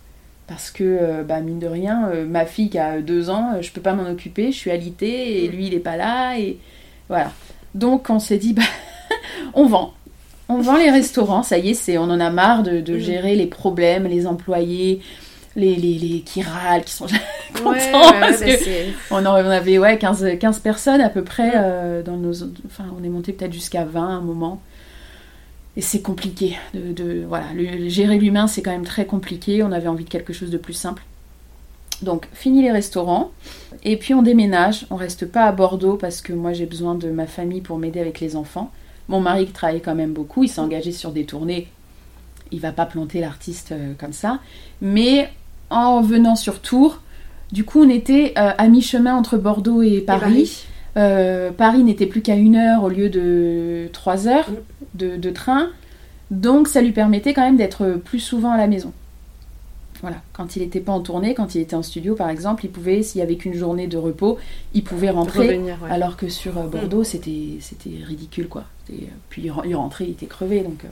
Parce 0.47 0.69
que, 0.71 1.23
bah, 1.23 1.39
mine 1.39 1.59
de 1.59 1.67
rien, 1.67 2.09
ma 2.27 2.45
fille 2.45 2.69
qui 2.69 2.77
a 2.79 2.99
deux 3.01 3.29
ans, 3.31 3.53
je 3.61 3.71
peux 3.71 3.81
pas 3.81 3.93
m'en 3.93 4.09
occuper, 4.09 4.51
je 4.51 4.57
suis 4.57 4.69
alitée 4.71 5.43
et 5.43 5.47
Mm. 5.47 5.51
lui 5.51 5.67
il 5.67 5.73
est 5.73 5.79
pas 5.79 5.97
là. 5.97 6.37
Et 6.37 6.57
voilà. 7.09 7.31
Donc 7.75 8.09
on 8.09 8.19
s'est 8.19 8.37
dit, 8.37 8.53
bah, 8.53 8.61
on 9.53 9.65
vend. 9.67 9.93
On 10.49 10.61
vend 10.61 10.77
les 10.77 10.91
restaurants, 10.91 11.41
ça 11.43 11.57
y 11.57 11.69
est, 11.71 11.73
c'est, 11.73 11.97
on 11.97 12.03
en 12.03 12.19
a 12.19 12.29
marre 12.29 12.61
de, 12.63 12.79
de 12.81 12.95
Mm. 12.95 12.99
gérer 12.99 13.35
les 13.35 13.47
problèmes, 13.47 14.05
les 14.07 14.27
employés, 14.27 15.01
les, 15.55 15.75
les, 15.75 15.97
les 15.97 16.19
qui 16.21 16.41
râlent, 16.43 16.83
qui 16.83 16.93
sont 16.93 17.07
contents. 17.55 17.71
Ouais, 17.71 17.77
ouais, 17.93 18.19
parce 18.19 18.39
bah, 18.41 18.45
que 18.45 18.91
on, 19.11 19.25
en- 19.25 19.43
on 19.43 19.49
avait 19.49 19.77
ouais, 19.79 19.97
15, 19.97 20.37
15 20.39 20.59
personnes 20.59 21.01
à 21.01 21.09
peu 21.09 21.23
près 21.23 21.49
Mm. 21.49 21.53
euh, 21.55 22.03
dans 22.03 22.17
nos. 22.17 22.43
Enfin, 22.65 22.85
on 22.99 23.03
est 23.03 23.09
monté 23.09 23.33
peut-être 23.33 23.53
jusqu'à 23.53 23.85
20 23.85 24.03
à 24.07 24.11
un 24.11 24.21
moment. 24.21 24.61
Et 25.77 25.81
c'est 25.81 26.01
compliqué. 26.01 26.57
De, 26.73 26.93
de- 26.93 27.25
voilà, 27.27 27.47
le- 27.55 27.89
gérer 27.89 28.17
l'humain, 28.17 28.47
c'est 28.47 28.61
quand 28.61 28.71
même 28.71 28.85
très 28.85 29.05
compliqué. 29.05 29.63
On 29.63 29.71
avait 29.71 29.87
envie 29.89 30.05
de 30.05 30.09
quelque 30.09 30.31
chose 30.31 30.49
de 30.51 30.57
plus 30.57 30.73
simple. 30.73 31.03
Donc, 32.01 32.27
fini 32.33 32.61
les 32.61 32.71
restaurants. 32.71 33.31
Et 33.83 33.97
puis, 33.97 34.13
on 34.13 34.21
déménage. 34.21 34.85
On 34.91 34.95
reste 34.95 35.25
pas 35.25 35.43
à 35.45 35.51
Bordeaux 35.51 35.95
parce 35.95 36.21
que 36.21 36.33
moi, 36.33 36.53
j'ai 36.53 36.65
besoin 36.65 36.95
de 36.95 37.09
ma 37.09 37.25
famille 37.25 37.61
pour 37.61 37.77
m'aider 37.77 37.99
avec 37.99 38.19
les 38.19 38.35
enfants. 38.35 38.71
Mon 39.07 39.19
mari 39.19 39.45
qui 39.45 39.51
travaille 39.51 39.81
quand 39.81 39.95
même 39.95 40.13
beaucoup, 40.13 40.43
il 40.43 40.47
s'est 40.47 40.61
engagé 40.61 40.91
sur 40.91 41.11
des 41.11 41.25
tournées. 41.25 41.67
Il 42.51 42.59
va 42.59 42.71
pas 42.71 42.85
planter 42.85 43.19
l'artiste 43.19 43.71
euh, 43.71 43.93
comme 43.97 44.13
ça. 44.13 44.39
Mais 44.81 45.29
en 45.69 46.01
venant 46.01 46.35
sur 46.35 46.61
Tours, 46.61 47.01
du 47.51 47.63
coup, 47.63 47.83
on 47.83 47.89
était 47.89 48.33
euh, 48.37 48.51
à 48.57 48.67
mi-chemin 48.67 49.15
entre 49.15 49.37
Bordeaux 49.37 49.81
et 49.81 49.95
Et 49.95 50.01
Paris. 50.01 50.65
Euh, 50.97 51.51
Paris 51.51 51.83
n'était 51.83 52.05
plus 52.05 52.21
qu'à 52.21 52.35
une 52.35 52.55
heure 52.55 52.83
au 52.83 52.89
lieu 52.89 53.09
de 53.09 53.89
trois 53.91 54.27
heures 54.27 54.49
de, 54.93 55.17
de 55.17 55.29
train. 55.29 55.69
Donc 56.31 56.67
ça 56.67 56.81
lui 56.81 56.91
permettait 56.91 57.33
quand 57.33 57.43
même 57.43 57.57
d'être 57.57 57.99
plus 58.03 58.19
souvent 58.19 58.51
à 58.51 58.57
la 58.57 58.67
maison. 58.67 58.93
Voilà, 60.01 60.17
quand 60.33 60.55
il 60.55 60.61
n'était 60.61 60.81
pas 60.81 60.91
en 60.91 60.99
tournée, 60.99 61.33
quand 61.33 61.55
il 61.55 61.61
était 61.61 61.75
en 61.75 61.81
studio 61.83 62.15
par 62.15 62.29
exemple, 62.29 62.65
il 62.65 62.69
pouvait, 62.71 63.01
s'il 63.01 63.19
y 63.19 63.21
avait 63.21 63.37
qu'une 63.37 63.53
journée 63.53 63.87
de 63.87 63.97
repos, 63.97 64.37
il 64.73 64.83
pouvait 64.83 65.09
rentrer. 65.09 65.47
Revenir, 65.47 65.77
ouais. 65.81 65.89
Alors 65.89 66.17
que 66.17 66.27
sur 66.29 66.57
euh, 66.57 66.67
Bordeaux, 66.67 67.03
c'était 67.03 67.57
c'était 67.61 68.03
ridicule 68.05 68.47
quoi. 68.49 68.65
C'était- 68.85 69.03
euh, 69.05 69.07
Puis 69.29 69.43
il 69.43 69.51
ren- 69.51 69.63
il 69.65 69.75
rentrait, 69.75 70.03
il 70.05 70.11
était 70.11 70.25
crevé 70.25 70.59
donc 70.61 70.83
euh, 70.83 70.87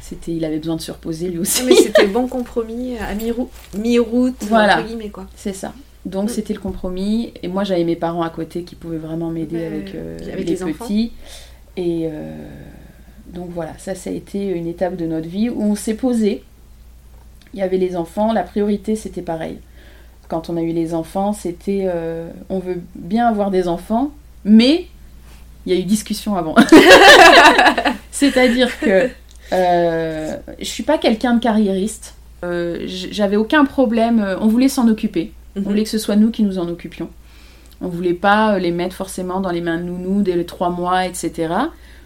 c'était, 0.00 0.32
il 0.32 0.44
avait 0.44 0.58
besoin 0.58 0.76
de 0.76 0.80
se 0.80 0.92
reposer 0.92 1.28
lui 1.28 1.38
aussi. 1.38 1.60
Ah, 1.62 1.66
Mais 1.68 1.74
c'était 1.76 2.06
le 2.06 2.12
bon 2.12 2.26
compromis 2.26 2.96
à 2.98 3.14
mi-rou- 3.14 3.48
mi-route, 3.76 4.34
Voilà. 4.48 4.78
entre 4.78 4.86
guillemets 4.88 5.10
quoi. 5.10 5.26
C'est 5.36 5.54
ça. 5.54 5.72
Donc 6.04 6.26
Mm. 6.26 6.32
c'était 6.32 6.54
le 6.54 6.60
compromis. 6.60 7.32
Et 7.42 7.48
moi 7.48 7.64
j'avais 7.64 7.84
mes 7.84 7.96
parents 7.96 8.22
à 8.22 8.30
côté 8.30 8.62
qui 8.64 8.74
pouvaient 8.74 8.98
vraiment 8.98 9.30
m'aider 9.30 9.64
avec, 9.64 9.94
euh, 9.94 10.18
les, 10.36 10.54
petits. 10.56 11.12
Et 11.76 12.02
euh, 12.04 12.46
donc 13.32 13.50
voilà, 13.50 13.72
ça 13.78 13.94
ça 13.94 14.10
a 14.10 14.12
été 14.12 14.46
une 14.46 14.66
étape 14.66 14.96
de 14.96 15.06
notre 15.06 15.28
vie 15.28 15.48
où 15.50 15.62
on 15.62 15.74
s'est 15.74 15.94
posé. 15.94 16.42
Il 17.54 17.58
y 17.58 17.62
avait 17.62 17.78
les 17.78 17.96
enfants, 17.96 18.32
la 18.32 18.42
priorité 18.42 18.94
c'était 18.96 19.22
pareil. 19.22 19.58
Quand 20.28 20.50
on 20.50 20.56
a 20.56 20.60
eu 20.62 20.72
les 20.72 20.92
enfants, 20.92 21.32
c'était 21.32 21.84
euh, 21.86 22.28
on 22.50 22.58
veut 22.58 22.80
bien 22.94 23.26
avoir 23.26 23.50
des 23.50 23.68
enfants, 23.68 24.10
mais 24.44 24.86
il 25.64 25.72
y 25.72 25.76
a 25.76 25.78
eu 25.80 25.84
discussion 25.84 26.34
avant. 26.36 26.54
C'est-à-dire 28.10 28.78
que 28.80 29.08
euh, 29.52 30.36
je 30.58 30.64
suis 30.64 30.82
pas 30.82 30.98
quelqu'un 30.98 31.34
de 31.34 31.40
carriériste. 31.40 32.14
Euh, 32.44 32.82
J'avais 32.86 33.36
aucun 33.36 33.64
problème. 33.64 34.24
On 34.40 34.46
voulait 34.48 34.68
s'en 34.68 34.88
occuper. 34.88 35.32
On 35.56 35.60
Mhm. 35.60 35.66
voulait 35.66 35.82
que 35.84 35.88
ce 35.88 35.98
soit 35.98 36.16
nous 36.16 36.30
qui 36.30 36.42
nous 36.42 36.58
en 36.58 36.68
occupions. 36.68 37.08
On 37.80 37.88
voulait 37.88 38.14
pas 38.14 38.58
les 38.58 38.70
mettre 38.70 38.96
forcément 38.96 39.40
dans 39.40 39.50
les 39.50 39.60
mains 39.60 39.78
de 39.78 39.82
nounou 39.84 40.22
dès 40.22 40.36
les 40.36 40.46
trois 40.46 40.70
mois, 40.70 41.06
etc. 41.06 41.52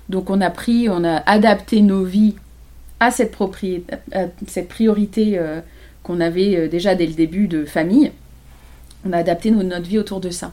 Donc 0.09 0.29
on 0.31 0.41
a 0.41 0.51
pris, 0.51 0.89
on 0.89 1.05
a 1.05 1.17
adapté 1.27 1.81
nos 1.83 2.05
vies 2.05 2.35
à 3.01 3.11
cette, 3.11 3.35
à 4.13 4.25
cette 4.47 4.69
priorité 4.69 5.39
euh, 5.39 5.61
qu'on 6.03 6.21
avait 6.21 6.57
euh, 6.57 6.69
déjà 6.69 6.95
dès 6.95 7.07
le 7.07 7.13
début 7.15 7.47
de 7.49 7.65
famille. 7.65 8.11
On 9.07 9.13
a 9.13 9.19
adapté 9.19 9.51
no- 9.51 9.63
notre 9.63 9.87
vie 9.87 9.99
autour 9.99 10.21
de 10.21 10.31
ça. 10.31 10.53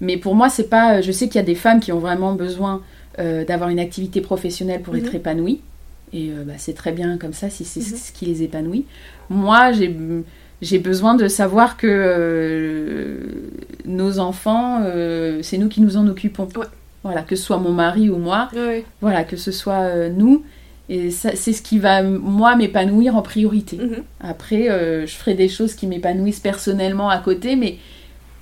Mais 0.00 0.16
pour 0.18 0.34
moi, 0.34 0.48
c'est 0.50 0.68
pas. 0.68 1.00
Je 1.00 1.10
sais 1.12 1.26
qu'il 1.28 1.36
y 1.36 1.44
a 1.44 1.46
des 1.46 1.54
femmes 1.54 1.80
qui 1.80 1.90
ont 1.92 1.98
vraiment 1.98 2.34
besoin 2.34 2.82
euh, 3.18 3.44
d'avoir 3.46 3.70
une 3.70 3.78
activité 3.80 4.20
professionnelle 4.20 4.82
pour 4.82 4.94
être 4.96 5.10
Mhm. 5.10 5.16
épanouies. 5.16 5.60
Et 6.12 6.28
euh, 6.30 6.44
bah, 6.44 6.52
c'est 6.58 6.74
très 6.74 6.92
bien 6.92 7.16
comme 7.16 7.32
ça 7.32 7.48
si 7.50 7.64
c'est 7.64 7.80
Mhm. 7.80 7.96
ce 7.96 8.12
qui 8.12 8.26
les 8.26 8.42
épanouit. 8.42 8.84
Moi, 9.30 9.72
j'ai 9.72 9.94
j'ai 10.62 10.78
besoin 10.78 11.14
de 11.16 11.28
savoir 11.28 11.76
que 11.76 11.86
euh, 11.86 13.18
nos 13.84 14.18
enfants, 14.18 14.80
euh, 14.84 15.40
c'est 15.42 15.58
nous 15.58 15.68
qui 15.68 15.80
nous 15.80 15.96
en 15.96 16.06
occupons. 16.08 16.48
Ouais. 16.56 16.66
Voilà, 17.02 17.22
que 17.22 17.36
ce 17.36 17.42
soit 17.44 17.58
mon 17.58 17.72
mari 17.72 18.10
ou 18.10 18.16
moi, 18.16 18.48
ouais. 18.54 18.84
voilà, 19.00 19.22
que 19.24 19.36
ce 19.36 19.52
soit 19.52 19.82
euh, 19.82 20.08
nous. 20.08 20.44
Et 20.88 21.10
c'est 21.10 21.34
ce 21.34 21.62
qui 21.62 21.78
va, 21.80 22.02
moi, 22.02 22.54
m'épanouir 22.54 23.16
en 23.16 23.22
priorité. 23.22 23.76
Mhm. 23.76 24.02
Après, 24.20 24.70
euh, 24.70 25.04
je 25.06 25.14
ferai 25.16 25.34
des 25.34 25.48
choses 25.48 25.74
qui 25.74 25.86
m'épanouissent 25.86 26.40
personnellement 26.40 27.10
à 27.10 27.18
côté, 27.18 27.56
mais 27.56 27.78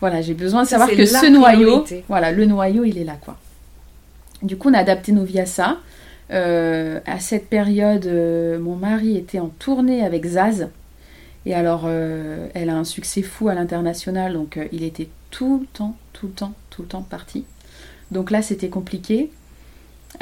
voilà, 0.01 0.21
j'ai 0.21 0.35
besoin 0.35 0.65
de 0.65 0.69
savoir 0.69 0.91
que 0.91 1.07
ce 1.07 1.27
noyau, 1.31 1.81
priorité. 1.81 2.05
voilà, 2.09 2.33
le 2.33 2.45
noyau, 2.45 2.85
il 2.85 2.99
est 2.99 3.05
là, 3.05 3.17
quoi. 3.19 3.39
Du 4.43 4.59
coup, 4.59 4.69
on 4.69 4.75
a 4.75 4.79
adapté 4.79 5.13
nos 5.13 5.25
vies 5.25 5.41
à 5.41 5.47
ça. 5.47 5.79
Euh, 6.31 7.01
à 7.07 7.19
cette 7.19 7.49
période, 7.49 8.05
euh, 8.07 8.59
mon 8.59 8.77
mari 8.77 9.17
était 9.17 9.39
en 9.39 9.49
tournée 9.49 10.05
avec 10.05 10.27
Zaz. 10.27 10.69
Et 11.47 11.55
alors, 11.55 11.87
elle 11.87 12.71
a 12.71 12.75
un 12.75 12.85
succès 12.85 13.21
fou 13.21 13.51
à 13.51 13.55
l'international, 13.55 14.33
donc 14.33 14.59
il 14.73 14.83
était 14.83 15.09
tout 15.31 15.59
le 15.61 15.67
temps, 15.67 15.95
tout 16.15 16.29
le 16.29 16.33
temps, 16.33 16.55
tout 16.71 16.81
le 16.81 16.89
temps 16.89 17.03
parti. 17.03 17.45
Donc 18.13 18.31
là, 18.31 18.41
c'était 18.41 18.71
compliqué. 18.71 19.31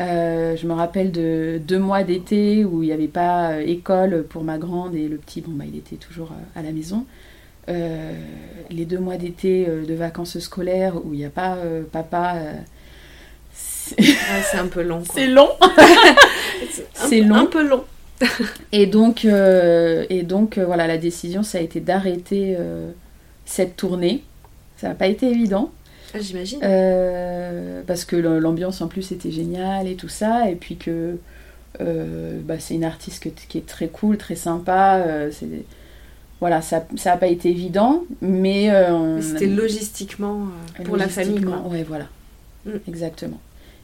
Euh, 0.01 0.57
je 0.57 0.67
me 0.67 0.73
rappelle 0.73 1.13
de 1.13 1.61
deux 1.63 1.79
mois 1.79 2.03
d'été 2.03 2.65
où 2.65 2.83
il 2.83 2.87
n'y 2.87 2.93
avait 2.93 3.09
pas 3.09 3.51
euh, 3.53 3.65
école 3.67 4.25
pour 4.29 4.43
ma 4.43 4.57
grande 4.59 4.95
et 4.95 5.07
le 5.07 5.17
petit, 5.19 5.41
bon, 5.43 5.53
bah, 5.53 5.65
il 5.67 5.77
était 5.77 5.97
toujours 5.97 6.33
euh, 6.33 6.59
à 6.59 6.63
la 6.63 6.73
maison. 6.73 7.05
Euh, 7.69 8.13
les 8.71 8.85
deux 8.87 8.99
mois 8.99 9.17
d'été 9.17 9.67
de 9.67 9.95
vacances 9.95 10.39
scolaires 10.39 10.97
où 11.05 11.13
il 11.13 11.19
n'y 11.19 11.25
a 11.25 11.31
pas 11.31 11.57
euh, 11.57 11.83
papa, 11.91 12.37
c'est 13.53 14.01
Ouais, 14.01 14.15
un 14.59 14.67
peu 14.67 14.83
long. 14.83 15.03
c'est 15.13 15.27
long. 15.27 15.51
c'est 16.95 17.21
long. 17.21 17.37
Un 17.37 17.47
peu 17.47 17.67
long. 17.69 17.85
Et 18.73 18.87
donc, 18.87 19.25
et 19.25 20.23
donc 20.23 20.57
voilà, 20.59 20.87
la 20.87 20.97
décision, 20.97 21.43
ça 21.43 21.59
a 21.59 21.61
été 21.61 21.81
d'arrêter 21.81 22.57
cette 23.45 23.75
tournée. 23.77 24.23
Ça 24.77 24.89
n'a 24.89 24.95
pas 24.95 25.09
été 25.09 25.27
évident. 25.29 25.73
Ah, 26.15 26.19
J'imagine. 26.21 26.61
Euh, 26.63 27.83
parce 27.87 28.05
que 28.05 28.17
l'ambiance 28.17 28.81
en 28.81 28.89
plus 28.89 29.13
était 29.13 29.31
géniale 29.31 29.87
et 29.89 29.95
tout 29.95 30.09
ça, 30.09 30.51
et 30.51 30.55
puis 30.57 30.77
que 30.77 31.17
euh, 31.81 32.39
bah, 32.45 32.59
c'est 32.59 32.75
une 32.75 32.85
artiste 32.85 33.23
que- 33.23 33.29
qui 33.49 33.59
est 33.59 33.67
très 33.67 33.89
cool, 33.89 34.19
très 34.19 34.35
sympa. 34.37 34.97
euh, 35.07 35.31
voilà, 36.41 36.61
ça 36.61 36.85
n'a 37.07 37.17
pas 37.17 37.29
été 37.29 37.51
évident, 37.51 38.03
mais 38.21 38.69
C'était 39.21 39.47
logistiquement 39.47 40.47
pour 40.85 40.97
la 40.97 41.09
famille. 41.09 41.41
Quoi. 41.41 41.63
Ouais, 41.69 41.85
voilà, 41.85 42.07
Mm. 42.67 42.71
exactement. 42.89 43.39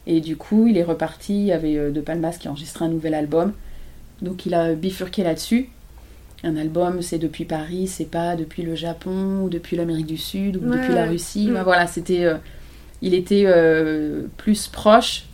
Et 0.06 0.20
du 0.20 0.36
coup, 0.36 0.66
il 0.66 0.76
est 0.76 0.82
reparti. 0.84 1.34
Il 1.34 1.46
y 1.46 1.52
avait 1.52 1.90
De 1.90 2.00
Palmas 2.00 2.36
qui 2.38 2.48
enregistrait 2.48 2.84
un 2.86 2.88
nouvel 2.88 3.14
album. 3.14 3.52
Donc 4.22 4.44
il 4.46 4.54
a 4.54 4.74
bifurqué 4.74 5.22
là-dessus. 5.22 5.68
Un 6.44 6.56
album, 6.56 7.02
c'est 7.02 7.18
depuis 7.18 7.44
Paris, 7.44 7.88
c'est 7.88 8.04
pas 8.10 8.36
depuis 8.36 8.62
le 8.62 8.74
Japon, 8.76 9.40
ou 9.42 9.48
depuis 9.48 9.76
l'Amérique 9.76 10.06
du 10.06 10.16
Sud, 10.18 10.56
ou 10.56 10.60
Ouais, 10.70 10.76
depuis 10.78 10.94
la. 10.94 11.06
Russie. 11.06 11.48
Mm. 11.50 11.54
Ben 11.54 11.62
voilà, 11.64 11.86
c'était. 11.86 12.24
euh, 12.24 12.36
il 13.02 13.14
était 13.14 13.44
euh, 13.46 14.22
plus 14.36 14.68
proche. 14.68 15.24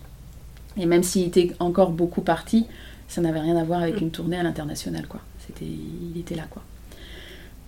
Et 0.76 0.86
même 0.86 1.02
s'il 1.02 1.26
était 1.26 1.52
encore 1.60 1.90
beaucoup 1.90 2.20
parti, 2.22 2.66
ça 3.06 3.20
n'avait 3.20 3.40
rien 3.40 3.56
à 3.56 3.64
voir 3.64 3.80
avec 3.82 4.00
une 4.00 4.10
tournée 4.10 4.36
à 4.38 4.42
l'international, 4.42 5.06
quoi. 5.06 5.20
C'était, 5.46 5.66
il 5.66 6.18
était 6.18 6.34
là, 6.34 6.44
quoi. 6.50 6.62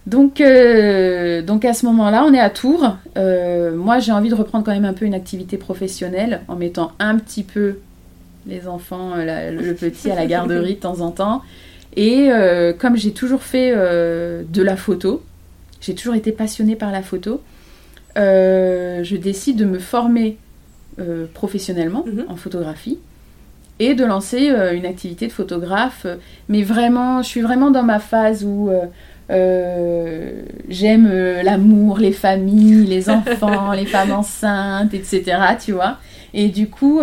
Donc, 0.07 0.40
euh, 0.40 1.42
donc 1.42 1.64
à 1.64 1.72
ce 1.75 1.85
moment-là, 1.87 2.25
on 2.27 2.33
est 2.33 2.40
à 2.40 2.49
Tours. 2.51 2.96
Moi, 3.16 3.99
j'ai 3.99 4.12
envie 4.12 4.29
de 4.31 4.35
reprendre 4.35 4.64
quand 4.64 4.72
même 4.72 4.85
un 4.85 4.92
peu 4.92 5.05
une 5.05 5.14
activité 5.14 5.57
professionnelle 5.57 6.40
en 6.49 6.57
mettant 6.57 6.92
un 6.99 7.16
petit 7.18 7.42
peu 7.42 7.79
les 8.46 8.66
enfants, 8.68 9.14
la- 9.16 9.51
le 9.51 9.75
petit 9.75 10.11
à 10.11 10.14
la 10.14 10.27
garderie 10.27 10.75
de 10.77 10.81
temps 10.81 11.01
en 11.01 11.11
temps. 11.11 11.42
Et 11.96 12.30
euh, 12.30 12.72
comme 12.72 12.96
j'ai 12.96 13.12
toujours 13.12 13.42
fait 13.42 13.72
euh, 13.74 14.42
de 14.48 14.62
la 14.62 14.76
photo, 14.76 15.22
j'ai 15.80 15.94
toujours 15.94 16.14
été 16.14 16.30
passionnée 16.32 16.76
par 16.76 16.92
la 16.92 17.02
photo, 17.02 17.40
euh, 18.18 19.02
je 19.02 19.16
décide 19.16 19.56
de 19.56 19.64
me 19.64 19.78
former 19.78 20.37
professionnellement 21.35 22.04
Mhm. 22.06 22.24
en 22.28 22.37
photographie 22.37 22.98
et 23.78 23.92
de 23.94 24.02
lancer 24.06 24.48
une 24.72 24.87
activité 24.87 25.26
de 25.26 25.32
photographe. 25.32 26.06
Mais 26.48 26.62
vraiment, 26.62 27.20
je 27.20 27.28
suis 27.28 27.42
vraiment 27.42 27.70
dans 27.70 27.82
ma 27.82 27.98
phase 27.98 28.44
où 28.44 28.70
j'aime 29.28 31.12
l'amour, 31.44 31.98
les 31.98 32.12
familles, 32.12 32.87
les 32.87 33.11
enfants, 33.18 33.72
les 33.72 33.85
femmes 33.85 34.12
enceintes, 34.12 34.94
etc. 34.94 35.22
Tu 35.62 35.72
vois. 35.72 35.98
Et 36.32 36.48
du 36.48 36.68
coup, 36.68 37.02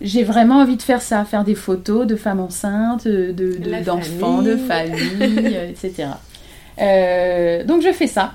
j'ai 0.00 0.22
vraiment 0.24 0.60
envie 0.60 0.76
de 0.76 0.82
faire 0.82 1.02
ça, 1.02 1.24
faire 1.24 1.44
des 1.44 1.54
photos 1.54 2.06
de 2.06 2.16
femmes 2.16 2.40
enceintes, 2.40 3.06
de, 3.06 3.32
de- 3.32 3.84
d'enfants, 3.84 4.42
de 4.42 4.56
famille. 4.56 4.94
familles, 4.96 5.56
euh, 5.56 5.68
etc. 5.70 6.08
Euh, 6.80 7.64
donc 7.64 7.82
je 7.82 7.92
fais 7.92 8.06
ça. 8.06 8.32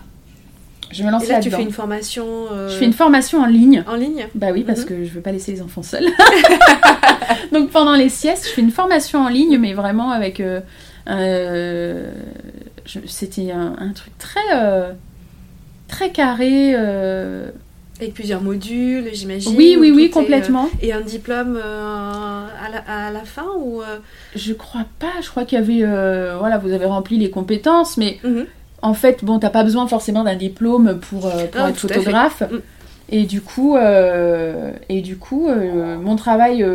Je 0.92 1.04
me 1.04 1.10
lance 1.12 1.24
Et 1.24 1.28
là, 1.34 1.40
tu 1.40 1.50
fais 1.50 1.64
une 1.64 1.72
formation 1.72 2.26
euh, 2.52 2.70
Je 2.70 2.76
fais 2.76 2.86
une 2.86 2.94
formation 2.94 3.40
en 3.42 3.48
ligne. 3.48 3.84
en 3.88 3.96
ligne 3.96 4.28
Bah 4.36 4.48
oui, 4.54 4.64
parce 4.64 4.82
Mhm. 4.82 4.86
que 4.86 5.04
je 5.04 5.10
veux 5.12 5.22
pas 5.22 5.32
laisser 5.32 5.52
les 5.52 5.62
enfants 5.64 5.82
seuls. 5.84 6.06
Donc 7.52 7.72
pendant 7.72 7.96
les 7.96 8.10
siestes, 8.10 8.46
je 8.48 8.52
fais 8.52 8.62
une 8.62 8.72
formation 8.72 9.20
en 9.20 9.30
ligne, 9.30 9.58
mais 9.58 9.74
vraiment 9.74 10.12
avec. 10.12 10.40
euh, 10.40 10.62
C'était 13.08 13.52
un, 13.52 13.76
un 13.80 13.90
truc 13.94 14.16
très. 14.20 14.40
très 15.88 16.12
carré. 16.12 16.76
Avec 18.00 18.14
plusieurs 18.14 18.42
modules, 18.42 19.10
j'imagine. 19.14 19.56
Oui, 19.56 19.78
oui, 19.80 19.92
oui, 19.96 20.04
est, 20.04 20.08
euh, 20.10 20.12
complètement. 20.12 20.70
Et 20.82 20.92
un 20.92 21.00
diplôme 21.00 21.58
euh, 21.58 22.46
à, 22.62 22.70
la, 22.70 23.08
à 23.08 23.12
la 23.12 23.24
fin 23.24 23.48
ou 23.58 23.82
euh, 23.82 24.00
Je 24.36 24.52
crois 24.52 24.84
pas, 25.00 25.14
je 25.22 25.30
crois 25.30 25.46
qu'il 25.46 25.58
y 25.58 25.62
avait. 25.62 25.80
euh, 25.84 26.36
voilà, 26.38 26.58
vous 26.58 26.74
avez 26.74 26.86
rempli 26.86 27.18
les 27.18 27.30
compétences, 27.30 27.96
mais 27.96 28.20
mhm. 28.26 28.48
en 28.82 28.94
fait, 28.94 29.24
bon, 29.24 29.40
t'as 29.40 29.50
pas 29.50 29.64
besoin 29.64 29.88
forcément 29.88 30.26
d'un 30.26 30.36
diplôme 30.36 31.00
pour, 31.00 31.22
pour 31.22 31.62
Non, 31.62 31.68
être 31.70 31.78
photographe. 31.78 32.42
Mm. 32.42 32.58
Et 33.08 33.24
du 33.26 33.40
coup, 33.40 33.78
et 33.78 35.02
du 35.02 35.16
coup 35.16 35.48
mon 35.48 36.16
travail 36.16 36.66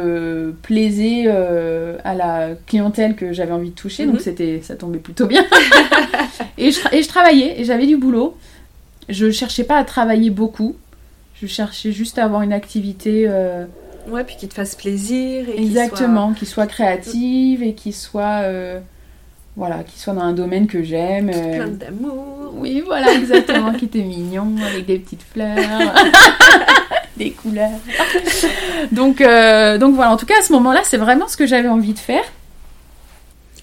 plaisait 0.63 1.27
à 1.27 2.15
la 2.15 2.51
clientèle 2.69 3.17
que 3.17 3.33
j'avais 3.33 3.51
envie 3.51 3.71
de 3.71 3.75
toucher, 3.75 4.07
donc 4.07 4.21
c'était, 4.21 4.61
ça 4.63 4.77
tombait 4.77 5.01
plutôt 5.01 5.27
bien. 5.27 5.45
et, 6.57 6.71
je, 6.71 6.79
et 6.93 7.03
je 7.03 7.09
travaillais, 7.09 7.61
et 7.61 7.65
j'avais 7.65 7.89
du 7.89 7.97
boulot. 7.97 8.37
Je 9.09 9.33
cherchais 9.33 9.65
pas 9.65 9.77
à 9.77 9.83
travailler 9.83 10.31
beaucoup. 10.31 10.77
Je 11.41 11.47
cherchais 11.47 11.93
juste 11.93 12.19
à 12.19 12.25
avoir 12.25 12.43
une 12.43 12.53
activité 12.53 13.25
euh, 13.27 13.65
Ouais, 14.09 14.25
puis 14.25 14.37
qu'il 14.37 14.49
te 14.49 14.55
fasse 14.55 14.75
plaisir. 14.75 15.49
Et 15.49 15.63
exactement, 15.63 16.33
qui 16.35 16.45
soit 16.45 16.67
créative 16.67 17.63
et 17.63 17.75
qui 17.75 17.93
soit, 17.93 18.43
euh, 18.43 18.81
voilà, 19.57 19.83
qui 19.85 19.99
soit 19.99 20.13
dans 20.13 20.23
un 20.23 20.33
domaine 20.33 20.67
que 20.67 20.83
j'aime. 20.83 21.31
euh, 21.35 21.57
plein 21.57 21.69
d'amour. 21.69 22.53
oui, 22.55 22.83
voilà, 22.85 23.13
exactement, 23.15 23.73
qui 23.73 23.87
était 23.87 24.03
mignon, 24.03 24.55
avec 24.67 24.87
des 24.87 24.99
petites 24.99 25.23
fleurs, 25.23 25.57
des 27.17 27.31
couleurs. 27.31 27.71
Donc, 28.93 29.19
donc 29.19 29.95
voilà, 29.95 30.13
en 30.13 30.17
tout 30.17 30.27
cas, 30.27 30.39
à 30.41 30.43
ce 30.43 30.53
moment-là, 30.53 30.81
c'est 30.85 30.99
vraiment 30.99 31.29
ce 31.29 31.37
que 31.37 31.47
j'avais 31.47 31.69
envie 31.69 31.95
de 31.95 31.99
faire. 31.99 32.25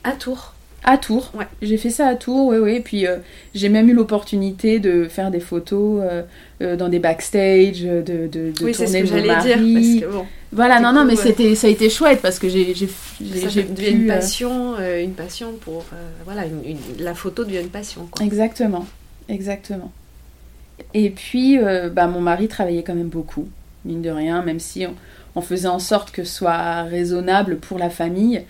À 0.03 0.11
Tours. 0.13 0.53
À 0.89 0.97
Tours. 0.97 1.31
Ouais. 1.37 1.45
J'ai 1.61 1.75
fait 1.75 1.89
ça 1.89 2.07
à 2.07 2.15
Tours, 2.15 2.47
oui, 2.47 2.57
oui. 2.59 2.79
Puis 2.79 3.05
euh, 3.05 3.17
j'ai 3.53 3.67
même 3.67 3.89
eu 3.89 3.93
l'opportunité 3.93 4.79
de 4.79 5.03
faire 5.09 5.31
des 5.31 5.41
photos 5.41 6.01
euh, 6.01 6.21
euh, 6.61 6.77
dans 6.77 6.87
des 6.87 6.99
backstage, 6.99 7.81
de, 7.81 8.01
de, 8.01 8.27
de 8.27 8.53
oui, 8.63 8.73
c'est 8.73 8.87
ce 8.87 8.93
tourner 8.93 9.01
que 9.01 9.07
j'allais 9.07 9.41
dire. 9.41 9.57
mari. 9.57 9.99
Parce 9.99 10.11
que 10.11 10.17
bon, 10.17 10.25
Voilà, 10.53 10.79
non, 10.79 10.93
non, 10.93 11.03
mais 11.03 11.17
c'était, 11.17 11.55
ça 11.55 11.67
a 11.67 11.69
été 11.69 11.89
chouette 11.89 12.21
parce 12.21 12.39
que 12.39 12.47
j'ai, 12.47 12.73
j'ai, 12.73 12.87
j'ai, 13.21 13.63
pu, 13.63 13.85
une 13.85 14.07
passion, 14.07 14.75
euh, 14.79 15.03
une 15.03 15.11
passion 15.11 15.51
pour. 15.59 15.83
voilà, 16.23 16.45
une- 16.45 16.71
une- 16.71 17.03
la 17.03 17.13
photo 17.13 17.43
devient 17.43 17.59
une 17.61 17.67
passion. 17.69 18.07
Quoi. 18.09 18.25
Exactement, 18.25 18.87
exactement. 19.27 19.91
Et 20.93 21.09
puis, 21.09 21.59
bah, 21.91 22.07
mon 22.07 22.21
mari 22.21 22.47
travaillait 22.47 22.83
quand 22.83 22.95
même 22.95 23.09
beaucoup, 23.09 23.47
mine 23.83 24.01
de 24.01 24.09
rien, 24.09 24.41
même 24.41 24.61
si 24.61 24.85
on, 24.85 24.93
on 25.37 25.41
faisait 25.41 25.67
en 25.67 25.79
sorte 25.79 26.11
que 26.11 26.23
ce 26.23 26.33
soit 26.33 26.83
raisonnable 26.83 27.57
pour 27.57 27.77
la 27.77 27.89
famille. 27.89 28.41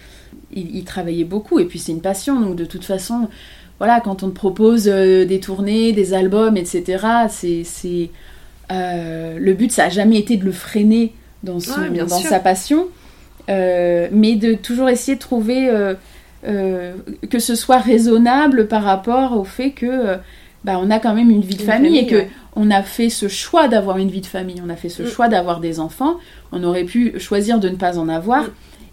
Il, 0.53 0.75
il 0.75 0.83
travaillait 0.85 1.25
beaucoup, 1.25 1.59
et 1.59 1.65
puis 1.65 1.79
c'est 1.79 1.91
une 1.91 2.01
passion, 2.01 2.39
donc 2.39 2.55
de 2.55 2.65
toute 2.65 2.85
façon, 2.85 3.27
voilà, 3.79 3.99
quand 3.99 4.23
on 4.23 4.29
te 4.29 4.35
propose 4.35 4.87
euh, 4.87 5.25
des 5.25 5.39
tournées, 5.39 5.91
des 5.91 6.13
albums, 6.13 6.57
etc., 6.57 7.27
c'est, 7.29 8.09
euh, 8.71 9.37
le 9.39 9.53
but, 9.53 9.71
ça 9.71 9.83
n'a 9.83 9.89
jamais 9.89 10.17
été 10.17 10.37
de 10.37 10.45
le 10.45 10.51
freiner 10.51 11.13
dans, 11.43 11.59
son, 11.59 11.81
Ouais, 11.81 11.89
dans 11.89 12.07
sa 12.07 12.39
passion, 12.39 12.87
euh, 13.49 14.07
mais 14.11 14.35
de 14.35 14.53
toujours 14.55 14.89
essayer 14.89 15.15
de 15.15 15.21
trouver 15.21 15.69
euh, 15.69 16.93
que 17.29 17.39
ce 17.39 17.55
soit 17.55 17.77
raisonnable 17.77 18.67
par 18.67 18.83
rapport 18.83 19.37
au 19.37 19.43
fait 19.43 19.71
que 19.71 20.17
bah, 20.63 20.79
on 20.81 20.89
a 20.91 20.99
quand 20.99 21.13
même 21.13 21.29
une 21.29 21.41
vie 21.41 21.55
de 21.55 21.61
Une 21.61 21.67
famille, 21.67 21.97
et 21.97 22.07
que 22.07 22.15
ouais. 22.15 22.29
on 22.55 22.69
a 22.71 22.81
fait 22.83 23.09
ce 23.09 23.27
choix 23.27 23.67
d'avoir 23.67 23.97
une 23.97 24.09
vie 24.09 24.21
de 24.21 24.25
famille, 24.25 24.61
on 24.65 24.69
a 24.69 24.75
fait 24.75 24.89
ce 24.89 25.03
Mm. 25.03 25.07
choix 25.07 25.27
d'avoir 25.29 25.59
des 25.59 25.79
enfants, 25.79 26.17
on 26.51 26.63
aurait 26.63 26.83
pu 26.83 27.19
choisir 27.19 27.59
de 27.59 27.69
ne 27.69 27.75
pas 27.75 27.97
en 27.99 28.09
avoir 28.09 28.43
Mm. 28.43 28.49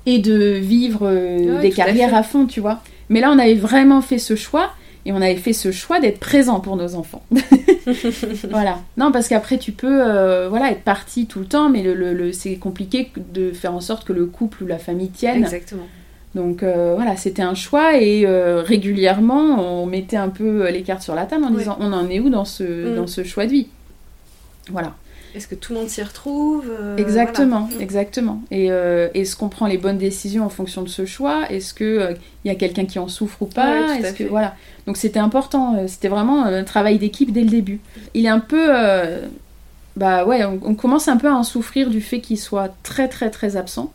et 0.06 0.18
de 0.18 0.52
vivre 0.54 1.00
euh, 1.02 1.56
Ouais, 1.56 1.60
des 1.62 1.72
à 1.72 1.74
carrières 1.76 2.14
à, 2.14 2.22
fond, 2.22 2.46
tu 2.46 2.60
vois. 2.60 2.80
Mais 3.08 3.20
là, 3.20 3.30
on 3.34 3.38
avait 3.38 3.54
vraiment 3.54 4.00
fait 4.02 4.18
ce 4.18 4.36
choix 4.36 4.70
et 5.06 5.12
on 5.12 5.16
avait 5.16 5.36
fait 5.36 5.52
ce 5.52 5.70
choix 5.72 6.00
d'être 6.00 6.18
présent 6.20 6.60
pour 6.60 6.76
nos 6.76 6.94
enfants. 6.94 7.22
voilà. 8.50 8.78
Non, 8.96 9.12
parce 9.12 9.28
qu'après, 9.28 9.58
tu 9.58 9.72
peux 9.72 10.00
euh, 10.02 10.48
voilà, 10.48 10.70
être 10.70 10.82
parti 10.82 11.26
tout 11.26 11.40
le 11.40 11.46
temps, 11.46 11.68
mais 11.68 11.82
le, 11.82 11.94
le- 11.94 12.12
le- 12.14 12.32
c'est 12.32 12.56
compliqué 12.56 13.10
de 13.34 13.52
faire 13.52 13.74
en 13.74 13.80
sorte 13.80 14.04
que 14.06 14.12
le 14.12 14.26
couple 14.26 14.62
ou 14.64 14.66
la 14.66 14.78
famille 14.78 15.10
tienne. 15.10 15.38
Exactement. 15.42 15.86
Donc 16.34 16.62
euh, 16.62 16.94
voilà, 16.96 17.16
c'était 17.16 17.42
un 17.42 17.54
choix 17.54 17.96
et 17.96 18.24
euh, 18.26 18.60
régulièrement, 18.62 19.82
on 19.82 19.86
mettait 19.86 20.16
un 20.16 20.28
peu 20.30 20.68
les 20.70 20.82
cartes 20.82 21.02
sur 21.02 21.14
la 21.14 21.26
table 21.26 21.44
en 21.44 21.52
Ouais. 21.52 21.58
disant 21.58 21.76
on 21.80 21.92
en 21.92 22.08
est 22.08 22.18
où 22.20 22.28
dans 22.30 22.44
ce, 22.44 22.64
Mm. 22.92 22.96
dans 22.96 23.06
ce 23.06 23.22
choix 23.24 23.46
de 23.46 23.52
vie? 23.52 23.68
Voilà. 24.70 24.94
Est-ce 25.36 25.48
que 25.48 25.54
tout 25.56 25.72
le 25.72 25.80
monde 25.80 25.88
s'y 25.88 26.02
retrouve 26.02 26.64
euh, 26.70 26.96
Exactement, 26.96 27.66
voilà. 27.68 27.82
exactement. 27.82 28.40
Et 28.52 28.66
est-ce 28.66 29.34
qu'on 29.36 29.48
prend 29.48 29.66
les 29.66 29.78
bonnes 29.78 29.98
décisions 29.98 30.44
en 30.44 30.48
fonction 30.48 30.82
de 30.82 30.88
ce 30.88 31.06
choix? 31.06 31.42
Est-ce 31.50 31.74
que 31.74 31.84
euh, 31.84 32.14
il 32.44 32.48
y 32.48 32.50
a 32.50 32.54
quelqu'un 32.56 32.84
qui 32.84 32.98
en 33.00 33.08
souffre 33.08 33.42
ou 33.42 33.46
pas? 33.46 33.80
Ouais, 33.88 34.00
Est-ce 34.00 34.14
que 34.14 34.24
voilà. 34.24 34.54
Donc 34.86 34.96
c'était 34.96 35.18
important. 35.18 35.86
C'était 35.88 36.08
vraiment 36.08 36.44
un 36.44 36.62
travail 36.64 36.98
d'équipe 36.98 37.32
dès 37.32 37.42
le 37.42 37.50
début. 37.50 37.80
Il 38.14 38.26
est 38.26 38.28
un 38.28 38.38
peu, 38.40 38.68
bah 39.96 40.24
ouais, 40.24 40.44
on, 40.44 40.58
on 40.64 40.74
commence 40.74 41.08
un 41.08 41.16
peu 41.16 41.28
à 41.28 41.34
en 41.34 41.42
souffrir 41.44 41.90
du 41.90 42.00
fait 42.00 42.20
qu'il 42.20 42.38
soit 42.38 42.74
très 42.82 43.08
très 43.08 43.30
très 43.30 43.56
absent. 43.56 43.92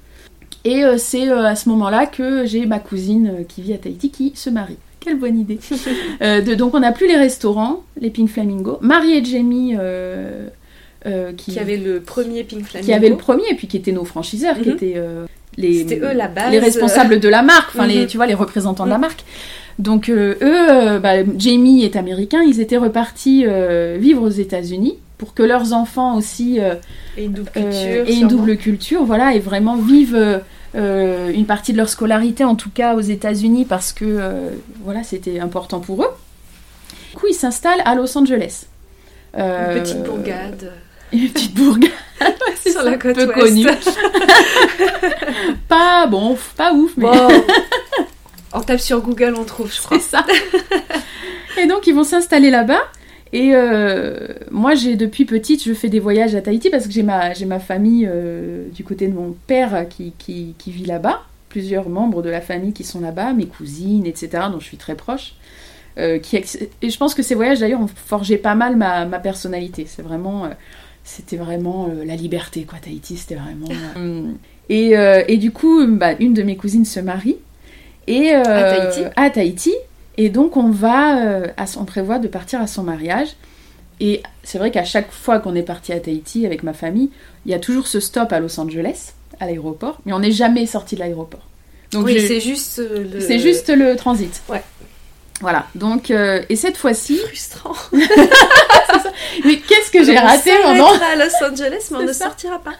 Et 0.66 0.84
euh, 0.84 0.96
c'est 0.98 1.30
euh, 1.30 1.46
à 1.46 1.56
ce 1.56 1.70
moment-là 1.70 2.06
que 2.06 2.46
j'ai 2.46 2.66
ma 2.66 2.80
cousine 2.80 3.32
euh, 3.40 3.44
qui 3.48 3.62
vit 3.62 3.74
à 3.74 3.78
Tahiti 3.78 4.10
qui 4.12 4.34
se 4.36 4.50
marie. 4.50 4.78
Quelle 5.00 5.18
bonne 5.18 5.40
idée. 5.40 5.60
De- 6.22 6.56
donc 6.56 6.74
on 6.76 6.82
n'a 6.82 6.92
plus 6.92 7.08
les 7.08 7.16
restaurants, 7.16 7.84
les 8.02 8.10
Pink 8.10 8.30
Flamingo. 8.30 8.78
Marie 8.82 9.14
et 9.14 9.24
Jamie 9.24 9.76
euh, 9.80 10.50
qui, 11.38 11.54
Qui 11.54 11.60
avait 11.60 11.78
le 11.78 12.02
premier 12.02 12.44
Pink 12.44 12.66
Flamingo. 12.66 12.86
qui 12.86 12.94
avait 12.94 13.08
le 13.10 13.16
premier, 13.16 13.44
et 13.50 13.56
puis 13.56 13.68
qui 13.68 13.78
étaient 13.78 13.94
nos 13.94 14.04
franchiseurs, 14.04 14.60
qui 14.60 14.68
Mhm. 14.70 14.76
étaient 14.76 14.94
euh, 14.98 15.26
les, 15.56 15.86
eux 16.00 16.14
la 16.14 16.28
base. 16.28 16.52
les 16.52 16.60
responsables 16.60 17.20
de 17.22 17.30
la 17.30 17.42
marque, 17.42 17.70
enfin 17.74 17.88
les, 17.88 18.02
Mhm. 18.02 18.08
tu 18.08 18.18
vois, 18.18 18.28
les 18.28 18.34
représentants 18.34 18.84
de 18.84 18.90
la 18.90 18.96
Mhm. 18.98 19.02
marque. 19.02 19.24
Donc 19.80 20.10
euh, 20.10 20.36
eux, 20.42 21.00
bah, 21.00 21.24
Jamie 21.38 21.86
est 21.86 21.96
américain, 21.96 22.42
ils 22.46 22.60
étaient 22.60 22.76
repartis 22.78 23.46
vivre 23.98 24.22
aux 24.24 24.28
États-Unis 24.30 24.96
pour 25.18 25.34
que 25.34 25.44
leurs 25.44 25.72
enfants 25.72 26.18
aussi 26.18 26.60
Et 27.18 27.24
une 27.24 27.32
double 27.32 27.50
culture. 27.52 27.72
aient 27.72 28.00
une 28.10 28.14
sûrement. 28.16 28.28
double 28.30 28.58
culture, 28.58 29.04
voilà, 29.06 29.34
et 29.34 29.40
vraiment 29.40 29.78
vivent 29.78 30.42
euh, 30.76 31.30
euh, 31.30 31.34
une 31.34 31.46
partie 31.46 31.72
de 31.72 31.78
leur 31.78 31.90
scolarité, 31.90 32.44
en 32.44 32.56
tout 32.56 32.70
cas 32.70 32.96
aux 32.96 33.02
États-Unis, 33.02 33.66
parce 33.66 33.92
que 33.94 34.06
euh, 34.06 34.50
voilà, 34.84 35.04
c'était 35.04 35.40
important 35.40 35.80
pour 35.80 36.04
eux. 36.04 36.10
Du 37.12 37.18
coup, 37.18 37.28
ils 37.30 37.34
s'installent 37.34 37.82
à 37.86 37.96
Los 37.96 38.16
Angeles. 38.18 38.66
Euh, 39.38 39.68
Une 39.76 39.82
petite 39.82 40.04
bourgade. 40.04 40.74
Une 41.12 41.30
petite 41.30 41.56
bourgade. 41.56 41.92
Sur 42.62 42.74
ça, 42.74 42.84
la 42.84 42.98
côte 42.98 43.16
peu 43.16 43.26
ouest. 43.26 43.40
connue. 43.40 43.66
pas 45.68 46.06
bon, 46.08 46.38
pas 46.56 46.74
ouf, 46.74 46.92
mais 46.98 47.08
on 48.54 48.62
tape 48.62 48.80
sur 48.80 49.02
Google, 49.02 49.34
on 49.38 49.44
trouve, 49.46 49.74
je 49.74 49.82
crois. 49.82 49.98
c'est 50.00 50.18
ça. 50.18 50.26
et 51.58 51.66
donc 51.66 51.88
ils 51.88 51.96
vont 51.96 52.04
s'installer 52.04 52.52
là-bas. 52.52 52.82
Et 53.32 53.52
euh, 53.54 54.28
moi, 54.50 54.74
j'ai 54.76 54.96
depuis 54.96 55.26
petite, 55.26 55.64
je 55.64 55.74
fais 55.74 55.90
des 55.90 56.00
voyages 56.00 56.34
à 56.36 56.42
Tahiti 56.42 56.70
parce 56.70 56.88
que 56.88 56.92
j'ai 56.92 57.04
ma, 57.04 57.34
j'ai 57.34 57.46
ma 57.46 57.60
famille 57.60 58.08
euh, 58.10 58.68
du 58.74 58.84
côté 58.84 59.08
de 59.08 59.14
mon 59.14 59.36
père 59.48 59.88
qui, 59.88 60.14
qui, 60.18 60.56
qui 60.58 60.72
vit 60.72 60.86
là-bas. 60.86 61.22
plusieurs 61.50 61.90
membres 61.90 62.22
de 62.24 62.30
la 62.30 62.42
famille 62.42 62.74
qui 62.74 62.84
sont 62.84 63.02
là-bas, 63.02 63.34
mes 63.34 63.46
cousines, 63.46 64.06
etc., 64.08 64.44
dont 64.52 64.60
je 64.60 64.66
suis 64.66 64.78
très 64.78 64.96
proche. 64.96 65.34
Euh, 65.98 66.18
qui 66.20 66.38
et 66.38 66.90
je 66.90 66.98
pense 66.98 67.14
que 67.14 67.22
ces 67.24 67.36
voyages 67.36 67.60
d'ailleurs 67.60 67.82
ont 67.82 67.88
forgé 67.88 68.38
pas 68.38 68.56
mal 68.56 68.76
ma, 68.78 69.06
ma 69.06 69.20
personnalité. 69.20 69.86
C'est 69.88 70.02
vraiment, 70.04 70.50
c'était 71.04 71.36
vraiment 71.38 71.90
la 72.06 72.16
liberté 72.16 72.64
quoi. 72.64 72.80
Tahiti, 72.80 73.18
c'était 73.18 73.36
vraiment. 73.36 73.68
euh, 73.98 74.32
et, 74.70 74.94
et 75.28 75.38
du 75.38 75.52
coup, 75.52 75.86
bah, 75.88 76.14
une 76.20 76.34
de 76.34 76.44
mes 76.44 76.56
cousines 76.56 76.86
se 76.86 77.00
marie 77.00 77.38
et 78.08 78.32
À 78.32 78.44
Tahiti? 78.44 79.02
à 79.16 79.30
Tahiti. 79.30 79.74
Et 80.22 80.28
donc 80.28 80.58
on 80.58 80.70
va, 80.70 81.18
euh, 81.26 81.48
à 81.56 81.64
on 81.80 81.86
prévoit 81.86 82.20
de 82.20 82.28
partir 82.28 82.60
à 82.60 82.68
son 82.68 82.84
mariage. 82.84 83.30
Et 84.02 84.22
c'est 84.44 84.58
vrai 84.58 84.70
qu'à 84.70 84.84
chaque 84.84 85.12
fois 85.12 85.40
qu'on 85.40 85.56
est 85.56 85.64
parti 85.64 85.94
à 85.94 86.00
Tahiti 86.00 86.46
avec 86.46 86.62
ma 86.62 86.74
famille, 86.74 87.10
il 87.46 87.52
y 87.52 87.56
a 87.56 87.60
toujours 87.60 87.88
ce 87.88 88.02
stop 88.02 88.32
à 88.34 88.42
Los 88.42 88.60
Angeles, 88.60 89.14
à 89.40 89.46
l'aéroport, 89.46 90.00
mais 90.06 90.12
on 90.12 90.20
n'est 90.20 90.34
jamais 90.34 90.66
sorti 90.66 90.96
de 90.96 91.00
l'aéroport. 91.00 91.48
Donc 91.94 92.06
oui, 92.06 92.20
c'est 92.28 92.42
juste 92.42 92.80
euh, 92.80 93.06
le... 93.14 93.22
c'est 93.22 93.40
juste 93.40 93.70
le 93.70 93.96
transit. 93.96 94.42
Ouais. 94.50 94.62
Voilà. 95.40 95.68
Donc, 95.74 96.12
euh, 96.12 96.44
et 96.50 96.58
cette 96.58 96.76
fois-ci, 96.76 97.18
frustrant. 97.18 97.74
mais 97.94 99.58
qu'est-ce 99.58 99.90
que 99.90 100.04
j'ai 100.04 100.20
On 100.20 100.22
raté 100.22 100.52
pendant 100.62 100.92
à 100.92 101.16
Los 101.16 101.50
Angeles, 101.50 101.88
mais 101.92 101.98
on 101.98 102.02
ne 102.02 102.12
ça. 102.12 102.26
sortira 102.26 102.60
pas. 102.60 102.74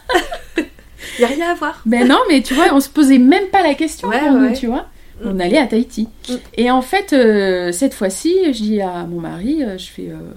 Il 0.58 1.20
y 1.20 1.24
a 1.24 1.28
rien 1.28 1.52
à 1.52 1.54
voir. 1.54 1.80
Ben 1.86 2.06
non, 2.06 2.18
mais 2.28 2.42
tu 2.42 2.52
vois, 2.52 2.66
on 2.72 2.80
se 2.80 2.90
posait 2.90 3.16
même 3.16 3.46
pas 3.48 3.62
la 3.62 3.74
question 3.74 4.08
Ouais, 4.08 4.20
pour 4.20 4.32
nous, 4.32 4.48
ouais. 4.48 4.52
tu 4.52 4.66
vois. 4.66 4.86
On 5.24 5.38
allait 5.40 5.58
à 5.58 5.66
Tahiti. 5.66 6.08
Mm. 6.28 6.34
Et 6.56 6.70
en 6.70 6.82
fait, 6.82 7.12
euh, 7.12 7.72
cette 7.72 7.94
fois-ci, 7.94 8.34
je 8.46 8.50
dis 8.62 8.80
à 8.80 9.04
mon 9.04 9.20
mari, 9.20 9.62
euh, 9.62 9.76
je 9.78 9.86
fais, 9.88 10.08
euh, 10.08 10.32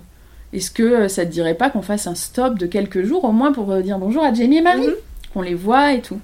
est-ce 0.54 0.72
que 0.72 1.08
ça 1.08 1.26
te 1.26 1.32
dirait 1.32 1.54
pas 1.56 1.70
qu'on 1.70 1.82
fasse 1.82 2.08
un 2.08 2.16
stop 2.16 2.58
de 2.58 2.66
quelques 2.66 3.04
jours 3.04 3.24
au 3.24 3.32
moins 3.32 3.52
pour 3.54 3.74
dire 3.78 3.98
bonjour 4.00 4.24
à 4.24 4.34
Jenny 4.34 4.58
et 4.58 4.62
Marie, 4.62 4.88
Mhm. 4.88 4.94
qu'on 5.34 5.42
les 5.42 5.56
voit 5.56 5.94
et 5.94 6.02
tout. 6.02 6.20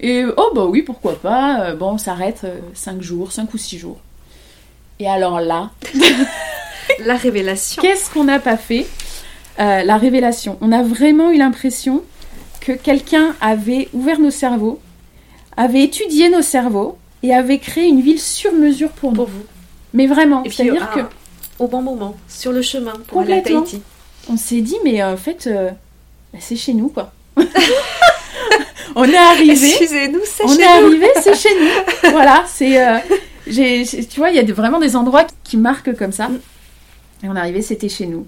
Et 0.00 0.24
oh 0.36 0.50
bah 0.54 0.64
oui, 0.66 0.82
pourquoi 0.82 1.14
pas. 1.20 1.74
Bon, 1.74 1.92
on 1.92 1.98
s'arrête 1.98 2.44
5 2.74 3.00
jours, 3.02 3.30
5 3.32 3.52
ou 3.54 3.58
6 3.58 3.78
jours. 3.78 3.98
Et 4.98 5.08
alors 5.08 5.40
là, 5.40 5.70
La 7.04 7.16
révélation. 7.16 7.82
Qu'est-ce 7.82 8.10
qu'on 8.10 8.24
n'a 8.24 8.38
pas 8.38 8.56
fait? 8.56 8.86
Euh, 9.60 9.82
La 9.82 9.96
révélation. 9.96 10.58
On 10.60 10.72
a 10.72 10.82
vraiment 10.82 11.30
eu 11.30 11.38
l'impression 11.38 12.02
que 12.60 12.72
quelqu'un 12.72 13.34
avait 13.40 13.88
ouvert 13.92 14.18
nos 14.20 14.30
cerveaux, 14.30 14.80
avait 15.56 15.82
étudié 15.82 16.28
nos 16.30 16.42
cerveaux 16.42 16.96
et 17.22 17.34
avait 17.34 17.58
créé 17.58 17.86
une 17.86 18.00
ville 18.00 18.20
sur 18.20 18.52
mesure 18.52 18.90
pour 18.90 19.10
nous. 19.10 19.16
Pour 19.16 19.26
vous. 19.28 19.44
Mais 19.94 20.06
vraiment, 20.06 20.42
c'est-à-dire 20.44 20.88
ah, 20.90 20.94
que 20.96 21.00
au 21.62 21.68
bon 21.68 21.82
moment, 21.82 22.16
sur 22.28 22.52
le 22.52 22.62
chemin 22.62 22.94
pour 23.06 23.20
aller 23.20 23.34
à. 23.34 23.40
Tahiti. 23.42 23.82
on 24.28 24.36
s'est 24.36 24.60
dit, 24.62 24.76
mais 24.84 25.02
euh, 25.02 25.12
en 25.12 25.16
fait, 25.16 25.46
euh, 25.46 25.70
bah, 26.32 26.38
c'est 26.40 26.56
chez 26.56 26.72
nous 26.72 26.88
quoi. 26.88 27.12
on 28.96 29.04
est 29.04 29.16
arrivé. 29.16 29.68
Excusez-nous, 29.68 30.20
c'est 30.24 30.44
On 30.44 30.48
chez 30.48 30.60
est 30.62 30.66
arrivé, 30.66 31.06
c'est 31.22 31.34
chez 31.34 31.54
nous. 31.60 32.10
Voilà, 32.10 32.44
c'est. 32.46 32.82
euh, 32.82 32.98
tu 33.44 34.18
vois, 34.18 34.30
il 34.30 34.36
y 34.36 34.38
a 34.38 34.42
de- 34.42 34.52
vraiment 34.52 34.78
des 34.78 34.96
endroits 34.96 35.26
qui 35.44 35.56
marquent 35.56 35.94
comme 35.96 36.12
ça. 36.12 36.28
Mm. 36.28 36.40
Et 37.24 37.28
on 37.28 37.36
est 37.36 37.40
arrivé, 37.40 37.62
c'était 37.62 37.88
chez 37.88 38.06
nous. 38.06 38.26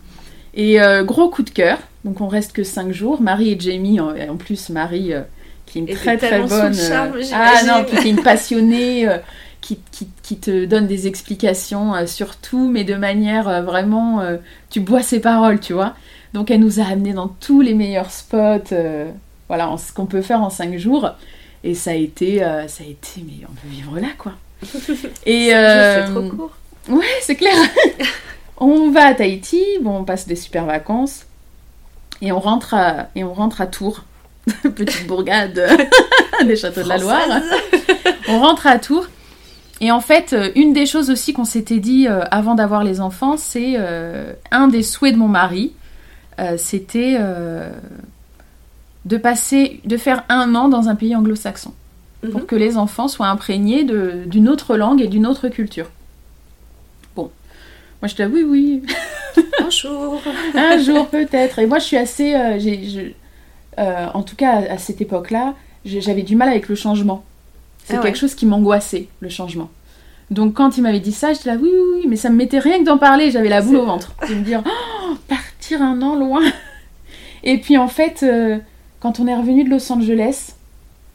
Et 0.54 0.80
euh, 0.80 1.02
gros 1.02 1.28
coup 1.28 1.42
de 1.42 1.50
cœur. 1.50 1.78
Donc 2.04 2.20
on 2.20 2.28
reste 2.28 2.52
que 2.52 2.62
5 2.62 2.92
jours. 2.92 3.20
Marie 3.20 3.52
et 3.52 3.58
Jamie, 3.58 3.98
en, 4.00 4.10
en 4.16 4.36
plus 4.36 4.68
Marie, 4.68 5.12
qui 5.82 5.90
est 5.90 5.92
une 5.92 5.98
très 5.98 6.16
très 6.16 6.40
bonne. 6.42 6.74
charme, 6.74 7.14
euh, 7.16 7.22
ah 7.32 7.62
non, 7.66 7.84
qui 7.84 7.96
est 7.96 8.10
une 8.10 8.22
passionnée. 8.22 9.08
euh, 9.08 9.18
qui, 9.60 9.78
qui, 9.92 10.08
qui 10.22 10.36
te 10.36 10.66
donne 10.66 10.86
des 10.86 11.06
explications 11.06 11.94
euh, 11.94 12.06
sur 12.06 12.36
tout, 12.36 12.68
mais 12.68 12.84
de 12.84 12.94
manière 12.96 13.48
euh, 13.48 13.62
vraiment. 13.62 14.20
euh, 14.20 14.36
tu 14.70 14.80
bois 14.80 15.02
ses 15.02 15.20
paroles, 15.20 15.58
tu 15.58 15.72
vois. 15.72 15.94
Donc 16.34 16.50
elle 16.50 16.60
nous 16.60 16.80
a 16.80 16.84
amenés 16.84 17.14
dans 17.14 17.28
tous 17.28 17.62
les 17.62 17.72
meilleurs 17.74 18.10
spots. 18.10 18.74
voilà, 19.48 19.70
en- 19.70 19.78
ce 19.78 19.90
qu'on 19.92 20.04
peut 20.06 20.20
faire 20.22 20.42
en 20.42 20.50
5 20.50 20.76
jours. 20.76 21.10
Et 21.64 21.74
ça 21.74 21.92
a 21.92 21.94
été, 21.94 22.40
ça 22.40 22.84
a 22.84 22.86
été, 22.86 23.24
mais 23.26 23.44
on 23.48 23.52
peut 23.54 23.68
vivre 23.68 23.98
là, 23.98 24.08
quoi. 24.18 24.32
Et 25.26 25.48
C'est 25.50 26.04
trop 26.10 26.28
court. 26.28 26.50
ouais, 26.90 27.06
c'est 27.22 27.36
clair. 27.36 27.54
on 28.58 28.90
va 28.90 29.06
à 29.06 29.14
Tahiti, 29.14 29.62
bon, 29.80 29.98
on 30.00 30.04
passe 30.04 30.26
des 30.28 30.36
super 30.36 30.66
vacances, 30.66 31.24
et 32.20 32.32
on 32.32 32.38
rentre 32.38 32.74
à, 32.74 33.08
et 33.14 33.24
on 33.24 33.32
rentre 33.32 33.60
à 33.62 33.66
Tours, 33.66 34.04
petite 34.74 35.06
bourgade 35.06 35.60
des 36.46 36.56
châteaux 36.56 36.82
de 36.82 36.88
la 36.88 36.98
Loire. 36.98 37.26
On 38.28 38.38
rentre 38.40 38.66
à 38.66 38.78
Tours. 38.78 39.06
Et 39.80 39.90
en 39.90 40.00
fait, 40.00 40.32
euh, 40.32 40.50
une 40.54 40.72
des 40.72 40.86
choses 40.86 41.10
aussi 41.10 41.32
qu'on 41.32 41.44
s'était 41.44 41.78
dit 41.80 42.06
euh, 42.08 42.20
avant 42.30 42.54
d'avoir 42.54 42.84
les 42.84 43.00
enfants, 43.00 43.36
c'est 43.36 43.74
euh, 43.76 44.32
un 44.50 44.68
des 44.68 44.82
souhaits 44.82 45.14
de 45.14 45.18
mon 45.18 45.28
mari, 45.28 45.72
euh, 46.38 46.54
c'était 46.56 47.16
euh, 47.18 47.68
de 49.04 49.16
passer, 49.16 49.80
de 49.84 49.96
faire 49.96 50.24
un 50.28 50.54
an 50.54 50.68
dans 50.68 50.88
un 50.88 50.94
pays 50.94 51.14
anglo-saxon 51.16 51.72
pour 52.30 52.40
Mhm. 52.40 52.46
que 52.46 52.56
les 52.56 52.76
enfants 52.78 53.08
soient 53.08 53.26
imprégnés 53.28 53.84
d'une 53.84 54.48
autre 54.48 54.76
langue 54.78 55.02
et 55.02 55.08
d'une 55.08 55.26
autre 55.26 55.48
culture. 55.48 55.90
Bon, 57.16 57.30
moi 58.00 58.08
je 58.08 58.14
dis 58.14 58.24
oui, 58.24 58.42
oui, 58.48 58.82
Bonjour. 59.60 60.22
un 60.54 60.78
jour 60.78 61.06
peut-être. 61.08 61.58
Et 61.58 61.66
moi 61.66 61.78
je 61.80 61.84
suis 61.84 61.96
assez, 61.98 62.34
euh, 62.34 62.58
je- 62.58 63.10
euh, 63.78 64.06
en 64.14 64.22
tout 64.22 64.36
cas 64.36 64.52
à, 64.52 64.72
à 64.74 64.78
cette 64.78 65.00
époque-là, 65.00 65.54
j'avais 65.84 66.22
du 66.22 66.36
mal 66.36 66.48
avec 66.48 66.68
le 66.68 66.74
changement. 66.74 67.24
C'est 67.84 67.94
Ah 67.94 67.96
ouais. 67.98 68.02
quelque 68.04 68.18
chose 68.18 68.34
qui 68.34 68.46
m'angoissait, 68.46 69.08
le 69.20 69.28
changement. 69.28 69.70
Donc 70.30 70.54
quand 70.54 70.78
il 70.78 70.82
m'avait 70.82 71.00
dit 71.00 71.12
ça, 71.12 71.32
j'étais 71.34 71.50
là 71.50 71.56
oui, 71.60 71.68
oui, 71.70 71.98
oui, 72.00 72.06
mais 72.08 72.16
ça 72.16 72.30
me 72.30 72.36
mettait 72.36 72.58
rien 72.58 72.78
que 72.78 72.84
d'en 72.84 72.96
parler, 72.98 73.30
j'avais 73.30 73.50
la 73.50 73.60
boule 73.60 73.76
au 73.76 73.84
ventre. 73.84 74.14
De 74.28 74.34
me 74.34 74.42
dire, 74.42 74.62
Oh, 74.66 75.14
partir 75.28 75.82
un 75.82 76.00
an 76.02 76.16
loin. 76.16 76.42
Et 77.42 77.58
puis 77.58 77.76
en 77.76 77.88
fait, 77.88 78.22
euh, 78.22 78.58
quand 79.00 79.20
on 79.20 79.26
est 79.26 79.36
revenu 79.36 79.64
de 79.64 79.70
Los 79.70 79.92
Angeles, 79.92 80.52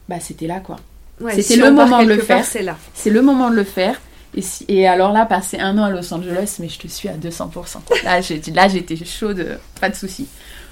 bah 0.08 0.20
c'était 0.20 0.48
là 0.48 0.60
quoi. 0.60 0.78
Ouais, 1.20 1.32
C'était 1.32 1.42
si 1.42 1.56
le 1.58 1.72
moment 1.72 2.04
de 2.04 2.08
le 2.08 2.18
faire. 2.20 2.46
C'est 2.46 2.62
là. 2.62 2.78
C'est 2.94 3.10
le 3.10 3.22
moment 3.22 3.50
de 3.50 3.56
le 3.56 3.64
faire. 3.64 4.00
Et, 4.36 4.42
si- 4.44 4.64
et 4.68 4.88
alors 4.88 5.12
là, 5.12 5.26
passer 5.26 5.58
un 5.60 5.76
an 5.80 5.86
à 5.86 5.90
Los 5.90 6.14
Angeles, 6.14 6.58
mais 6.60 6.70
je 6.70 6.78
te 6.78 6.88
suis 6.88 7.10
à 7.10 7.14
200%. 7.18 7.80
Là, 8.04 8.22
j'ai- 8.22 8.40
là 8.54 8.68
j'étais 8.68 8.96
chaude, 8.96 9.40
euh, 9.40 9.56
pas 9.82 9.90
de 9.90 9.96
souci. 9.96 10.28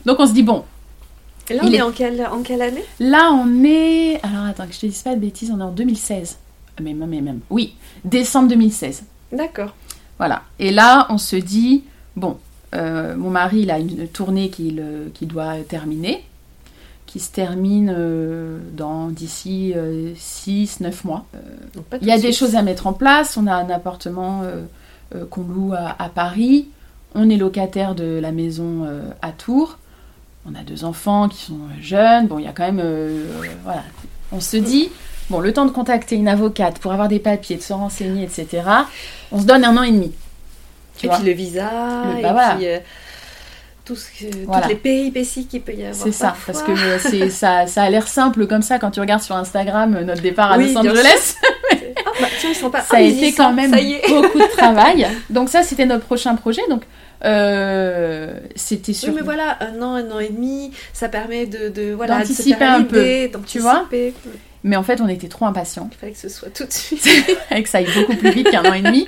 Donc 0.06 0.20
on 0.20 0.28
se 0.28 0.32
dit, 0.34 0.44
bon, 0.44 0.64
Et 1.50 1.54
là, 1.54 1.62
Il 1.64 1.70
on 1.70 1.74
est- 1.74 1.78
est 1.78 1.82
en 1.82 1.91
quelle, 1.91 2.26
en 2.32 2.41
quelle 2.43 2.62
année? 2.62 2.84
Là 3.00 3.32
on 3.34 3.64
est... 3.64 4.20
Alors 4.24 4.45
attends, 4.45 4.68
que 4.68 4.74
je 4.74 4.80
te 4.82 4.86
dise 4.86 5.02
pas 5.02 5.16
de 5.16 5.20
bêtises, 5.22 5.52
on 5.54 5.60
est 5.60 5.64
en 5.64 5.72
2016. 5.72 6.38
Ah, 6.78 6.82
Mais 6.84 6.93
même, 6.93 7.10
mais 7.10 7.22
même. 7.22 7.39
Oui, 7.50 7.76
décembre 8.06 8.50
2016. 8.50 9.04
D'accord. 9.32 9.74
Voilà. 10.18 10.43
Et 10.60 10.72
là, 10.72 11.06
on 11.10 11.18
se 11.18 11.36
dit, 11.36 11.84
bon, 12.16 12.38
euh, 12.76 13.16
mon 13.16 13.30
mari, 13.30 13.62
il 13.62 13.72
a 13.72 13.80
une 13.80 14.08
tournée 14.08 14.50
qu'il 14.50 14.80
euh, 14.80 15.08
doit 15.22 15.56
terminer, 15.68 16.24
qui 17.06 17.20
se 17.20 17.32
termine 17.32 17.93
euh, 17.95 18.60
dans 18.76 19.08
d'ici 19.10 19.74
6-9 20.16 20.91
mois. 21.06 21.26
Donc, 21.76 21.86
pas 21.86 21.98
tout 21.98 22.04
Il 22.06 22.08
y 22.08 22.12
a 22.12 22.18
de 22.18 22.22
des 22.24 22.34
choses 22.34 22.56
à 22.56 22.62
mettre 22.62 22.88
en 22.88 22.93
place. 22.93 23.38
On 23.38 23.48
a 23.48 23.54
un 23.56 23.70
appartement 23.70 24.43
qu'on 25.30 25.41
loue 25.43 25.74
à, 25.74 25.95
à 26.02 26.10
Paris. 26.10 26.68
On 27.16 27.30
est 27.30 27.38
locataire 27.38 27.95
de 27.95 28.20
la 28.22 28.32
maison 28.32 28.86
à 29.22 29.32
Tours. 29.32 29.78
On 30.50 30.56
a 30.56 30.64
deux 30.64 30.84
enfants 30.86 31.28
qui 31.28 31.43
sont 31.45 31.60
jeunes. 31.82 32.28
Bon, 32.28 32.39
il 32.39 32.45
y 32.45 32.48
a 32.48 32.52
quand 32.52 32.66
même. 32.66 32.80
euh, 32.80 33.26
euh, 33.43 33.45
voilà. 33.64 33.84
On 34.32 34.39
se 34.39 34.58
dit, 34.58 34.89
bon, 35.30 35.39
le 35.39 35.52
temps 35.54 35.66
de 35.66 35.72
contacter 35.72 36.16
une 36.16 36.28
avocate 36.28 36.80
pour 36.80 36.93
avoir 36.93 37.08
des 37.10 37.20
papiers, 37.20 37.58
de 37.58 37.62
se 37.62 37.74
renseigner, 37.74 38.24
etc. 38.24 38.64
On 39.32 39.39
se 39.39 39.45
donne 39.45 39.64
un 39.66 39.76
an 39.78 39.84
et 39.84 39.91
demi. 39.91 40.12
Tu 40.98 41.06
et 41.06 41.10
vois 41.10 41.18
puis 41.18 41.28
le 41.28 41.34
visa, 41.34 41.70
Le- 42.14 42.20
et 42.20 42.22
bah 42.24 42.32
voilà. 42.34 42.56
puis 42.56 42.66
euh, 42.68 42.80
tout 43.86 43.95
ce 43.95 44.06
que- 44.06 44.45
Voilà. 44.45 44.62
toutes 44.64 44.70
les 44.72 44.76
péripéties 44.78 45.45
qu'il 45.48 45.62
peut 45.62 45.74
y 45.74 45.84
avoir. 45.86 45.95
C'est 45.95 46.12
ça, 46.12 46.36
parce 46.45 46.64
que 46.64 46.72
euh, 46.72 46.98
c'est 47.00 47.30
ça, 47.41 47.68
ça 47.68 47.84
a 47.84 47.89
l'air 47.89 48.08
simple 48.08 48.48
comme 48.48 48.62
ça 48.62 48.80
quand 48.80 48.91
tu 48.91 49.00
regardes 49.00 49.22
sur 49.22 49.36
Instagram 49.36 49.95
euh, 49.95 50.04
notre 50.04 50.22
départ 50.22 50.52
à 50.54 50.58
Oui, 50.58 50.72
Los 50.74 50.80
Angeles. 50.80 51.36
Ah, 51.43 51.76
bah, 52.22 52.28
tiens, 52.39 52.50
ils 52.52 52.56
sont 52.56 52.70
pas. 52.72 52.82
ça 52.82 52.98
a 52.98 53.02
été 53.02 53.32
sont, 53.32 53.38
quand 53.43 53.54
même 53.54 53.76
y 53.76 53.93
est. 53.93 54.08
beaucoup 54.10 54.39
de 54.39 54.52
travail. 54.58 55.08
Donc 55.30 55.50
ça, 55.50 55.62
c'était 55.62 55.86
notre 55.86 56.06
prochain 56.06 56.36
projet. 56.36 56.62
Donc 56.70 56.82
euh, 57.26 58.39
c'était 58.55 58.93
sur. 58.93 59.09
Oui, 59.09 59.15
mais 59.18 59.22
voilà, 59.22 59.57
un 59.61 59.82
an, 59.82 59.95
un 59.95 60.11
an 60.11 60.20
et 60.20 60.30
demi, 60.30 60.72
ça 60.93 61.09
permet 61.09 61.45
de, 61.45 61.70
de 61.70 61.93
voilà, 61.93 62.20
de 62.20 62.24
se 62.24 62.30
D'anticiper 62.30 62.57
faire 62.57 62.72
un 62.74 62.80
l'idée, 62.80 63.32
tu 63.45 63.59
vois. 63.59 63.88
Mais 64.63 64.76
en 64.76 64.84
fait, 64.84 64.99
on 65.01 65.07
était 65.07 65.28
trop 65.28 65.45
impatients 65.45 65.88
Il 65.93 65.97
fallait 65.97 66.11
que 66.11 66.18
ce 66.18 66.30
soit 66.30 66.49
tout 66.49 66.65
de 66.65 66.74
suite. 66.74 67.07
et 67.51 67.63
que 67.63 67.70
ça 67.70 67.78
aille 67.78 67.88
beaucoup 67.95 68.15
plus 68.15 68.32
vite 68.32 68.49
qu'un 68.49 68.65
an 68.65 68.74
et 68.74 68.82
demi. 68.82 69.07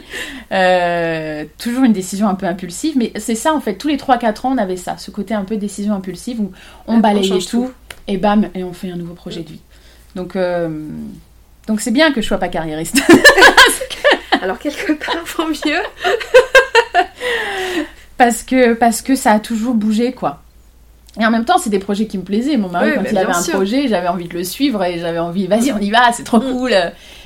Euh, 0.51 1.43
toujours 1.57 1.83
une 1.83 1.91
décision 1.93 2.27
un 2.29 2.35
peu 2.35 2.45
impulsive, 2.45 2.95
mais 2.97 3.11
c'est 3.17 3.35
ça 3.35 3.53
en 3.53 3.59
fait. 3.59 3.75
Tous 3.75 3.87
les 3.87 3.97
3-4 3.97 4.45
ans, 4.47 4.53
on 4.53 4.57
avait 4.57 4.77
ça, 4.77 4.97
ce 4.97 5.11
côté 5.11 5.33
un 5.33 5.43
peu 5.43 5.57
décision 5.57 5.93
impulsive 5.93 6.39
où 6.39 6.51
on 6.87 6.95
On 6.95 6.97
balayait 6.99 7.27
change 7.27 7.47
tout, 7.47 7.65
tout. 7.65 7.71
et 8.07 8.17
bam, 8.17 8.49
et 8.55 8.63
on 8.63 8.73
fait 8.73 8.91
un 8.91 8.95
nouveau 8.95 9.15
projet 9.15 9.41
de 9.41 9.49
vie. 9.49 9.61
Donc 10.15 10.35
euh, 10.35 10.69
donc 11.67 11.81
c'est 11.81 11.91
bien 11.91 12.11
que 12.11 12.21
je 12.21 12.27
sois 12.27 12.39
pas 12.39 12.47
carriériste. 12.47 12.99
Alors, 14.41 14.57
quelque 14.57 14.93
part, 14.93 15.17
vaut 15.37 15.47
mieux. 15.47 15.81
parce 18.19 18.43
que 18.43 18.73
parce 18.73 19.01
que 19.01 19.15
ça 19.15 19.31
a 19.31 19.39
toujours 19.39 19.73
bougé 19.73 20.11
quoi. 20.11 20.43
Et 21.19 21.25
en 21.25 21.31
même 21.31 21.43
temps, 21.45 21.57
c'est 21.57 21.71
des 21.71 21.79
projets 21.79 22.05
qui 22.05 22.19
me 22.19 22.23
plaisaient. 22.23 22.55
Mon 22.55 22.69
mari, 22.69 22.89
Oui, 22.91 22.95
quand 22.97 23.09
il 23.11 23.17
avait 23.17 23.31
un 23.31 23.41
sûr. 23.41 23.55
projet, 23.55 23.87
j'avais 23.87 24.07
envie 24.07 24.27
de 24.27 24.33
le 24.35 24.43
suivre 24.43 24.83
et 24.83 24.99
j'avais 24.99 25.17
envie, 25.19 25.47
vas-y, 25.47 25.71
on 25.73 25.79
y 25.79 25.89
va, 25.89 26.11
c'est 26.13 26.23
trop 26.23 26.37
Mm. 26.39 26.51
cool. 26.55 26.73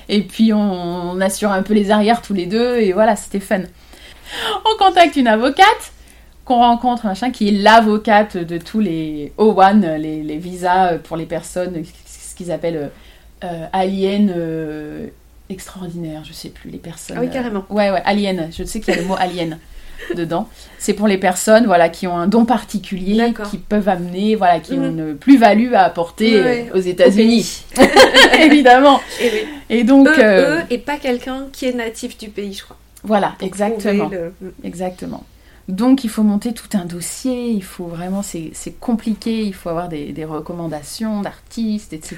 Et 0.09 0.21
puis 0.21 0.53
on, 0.53 0.59
on 1.11 1.19
assure 1.21 1.51
un 1.51 1.61
peu 1.63 1.73
les 1.73 1.91
arrières 1.91 2.21
tous 2.21 2.33
les 2.33 2.45
deux 2.45 2.77
et 2.77 2.93
voilà, 2.93 3.15
c'était 3.17 3.41
fun. 3.41 3.59
On 4.65 4.77
contacte 4.83 5.15
une 5.17 5.27
avocate 5.27 5.91
qu'on 6.45 6.57
rencontre, 6.59 7.05
machin, 7.05 7.29
qui 7.31 7.49
est 7.49 7.51
l'avocate 7.51 8.35
de 8.37 8.57
tous 8.57 8.79
les 8.79 9.31
O1, 9.37 9.97
les, 9.97 10.23
les 10.23 10.37
visas 10.37 10.97
pour 10.97 11.17
les 11.17 11.25
personnes, 11.25 11.83
ce 12.05 12.35
qu'ils 12.35 12.51
appellent 12.51 12.89
euh, 13.43 13.65
alien 13.73 14.33
euh, 14.35 15.07
extraordinaire, 15.49 16.23
je 16.25 16.33
sais 16.33 16.49
plus 16.49 16.69
les 16.69 16.79
personnes. 16.79 17.17
Ah 17.17 17.21
oui, 17.21 17.29
carrément. 17.29 17.63
euh, 17.69 17.73
ouais, 17.73 17.91
ouais, 17.91 18.01
alien. 18.05 18.49
Je 18.57 18.63
sais 18.63 18.79
qu'il 18.79 18.93
y 18.93 18.97
a 18.97 19.01
le 19.01 19.07
mot 19.07 19.15
alien 19.19 19.57
dedans. 20.15 20.47
C'est 20.79 20.93
pour 20.93 21.07
les 21.07 21.17
personnes, 21.17 21.65
voilà, 21.65 21.89
qui 21.89 22.07
ont 22.07 22.17
un 22.17 22.27
don 22.27 22.45
particulier, 22.45 23.33
qui 23.49 23.57
peuvent 23.57 23.87
amener, 23.89 24.35
voilà, 24.35 24.59
qui 24.59 24.77
Mhm. 24.77 24.83
ont 24.83 24.87
une 24.89 25.15
plus-value 25.17 25.73
à 25.73 25.83
apporter 25.83 26.35
euh, 26.35 26.63
aux 26.75 26.79
États-Unis, 26.81 27.63
évidemment. 28.39 28.99
Et 29.21 29.29
oui. 29.33 29.39
Et 29.69 29.83
donc, 29.83 30.07
eux, 30.07 30.13
euh, 30.19 30.57
eux, 30.57 30.61
et 30.69 30.77
pas 30.77 30.97
quelqu'un 30.97 31.47
qui 31.51 31.65
est 31.65 31.73
natif 31.73 32.17
du 32.17 32.29
pays, 32.29 32.53
je 32.53 32.63
crois. 32.63 32.77
voilà, 33.03 33.35
exactement. 33.41 34.09
le- 34.09 34.33
Exactement. 34.63 35.23
Donc 35.69 36.03
il 36.03 36.09
faut 36.09 36.23
monter 36.23 36.51
tout 36.53 36.67
un 36.77 36.83
dossier, 36.83 37.49
il 37.51 37.63
faut 37.63 37.85
vraiment, 37.85 38.21
c'est 38.21 38.49
c'est 38.53 38.77
compliqué, 38.77 39.43
il 39.43 39.53
faut 39.53 39.69
avoir 39.69 39.87
des, 39.87 40.11
des 40.11 40.25
recommandations 40.25 41.21
d'artistes, 41.21 41.93
etc. 41.93 42.17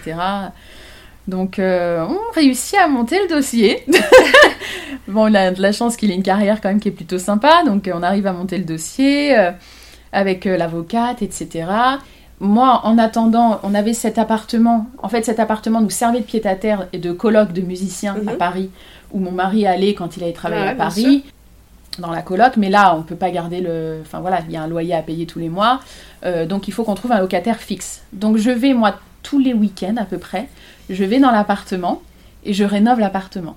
Donc 1.27 1.57
euh, 1.57 2.05
on 2.07 2.33
réussit 2.35 2.77
à 2.77 2.87
monter 2.87 3.19
le 3.21 3.27
dossier. 3.27 3.83
bon, 5.07 5.31
on 5.31 5.33
a 5.33 5.51
de 5.51 5.61
la 5.61 5.71
chance 5.71 5.97
qu'il 5.97 6.11
ait 6.11 6.15
une 6.15 6.23
carrière 6.23 6.61
quand 6.61 6.69
même 6.69 6.79
qui 6.79 6.89
est 6.89 6.91
plutôt 6.91 7.17
sympa, 7.17 7.63
donc 7.65 7.87
euh, 7.87 7.93
on 7.95 8.03
arrive 8.03 8.27
à 8.27 8.33
monter 8.33 8.57
le 8.57 8.63
dossier 8.63 9.37
euh, 9.37 9.51
avec 10.11 10.45
euh, 10.45 10.55
l'avocate, 10.55 11.21
etc. 11.21 11.65
Moi, 12.39 12.81
en 12.83 12.97
attendant, 12.97 13.59
on 13.63 13.73
avait 13.73 13.93
cet 13.93 14.17
appartement. 14.19 14.87
En 15.01 15.07
fait, 15.09 15.23
cet 15.25 15.39
appartement 15.39 15.81
nous 15.81 15.89
servait 15.89 16.19
de 16.19 16.25
pied-à-terre 16.25 16.87
et 16.93 16.97
de 16.99 17.11
colloque 17.11 17.53
de 17.53 17.61
musiciens 17.61 18.15
à 18.27 18.31
Mhm. 18.33 18.37
Paris, 18.37 18.69
où 19.11 19.19
mon 19.19 19.31
mari 19.31 19.65
allait 19.65 19.93
quand 19.93 20.17
il 20.17 20.23
allait 20.23 20.33
travailler 20.33 20.63
Ouais, 20.63 20.69
à 20.69 20.75
Paris 20.75 21.23
dans 21.97 22.11
la 22.11 22.21
coloc, 22.21 22.57
mais 22.57 22.69
là 22.69 22.93
on 22.97 23.03
peut 23.03 23.15
pas 23.15 23.31
garder 23.31 23.61
le. 23.61 23.99
Enfin 24.01 24.19
voilà, 24.19 24.41
il 24.47 24.53
y 24.53 24.57
a 24.57 24.61
un 24.61 24.67
loyer 24.67 24.93
à 24.93 25.01
payer 25.01 25.25
tous 25.25 25.39
les 25.39 25.47
mois, 25.47 25.79
donc 26.49 26.67
il 26.67 26.71
faut 26.71 26.83
qu'on 26.83 26.93
trouve 26.93 27.13
un 27.13 27.21
locataire 27.21 27.57
fixe. 27.57 28.01
Donc 28.11 28.35
je 28.35 28.51
vais 28.51 28.73
moi 28.73 28.95
tous 29.23 29.39
les 29.39 29.53
week-ends 29.53 29.95
à 29.97 30.03
peu 30.03 30.17
près, 30.17 30.49
je 30.89 31.03
vais 31.03 31.19
dans 31.19 31.31
l'appartement 31.31 32.01
et 32.45 32.53
je 32.53 32.63
rénove 32.63 32.99
l'appartement. 32.99 33.55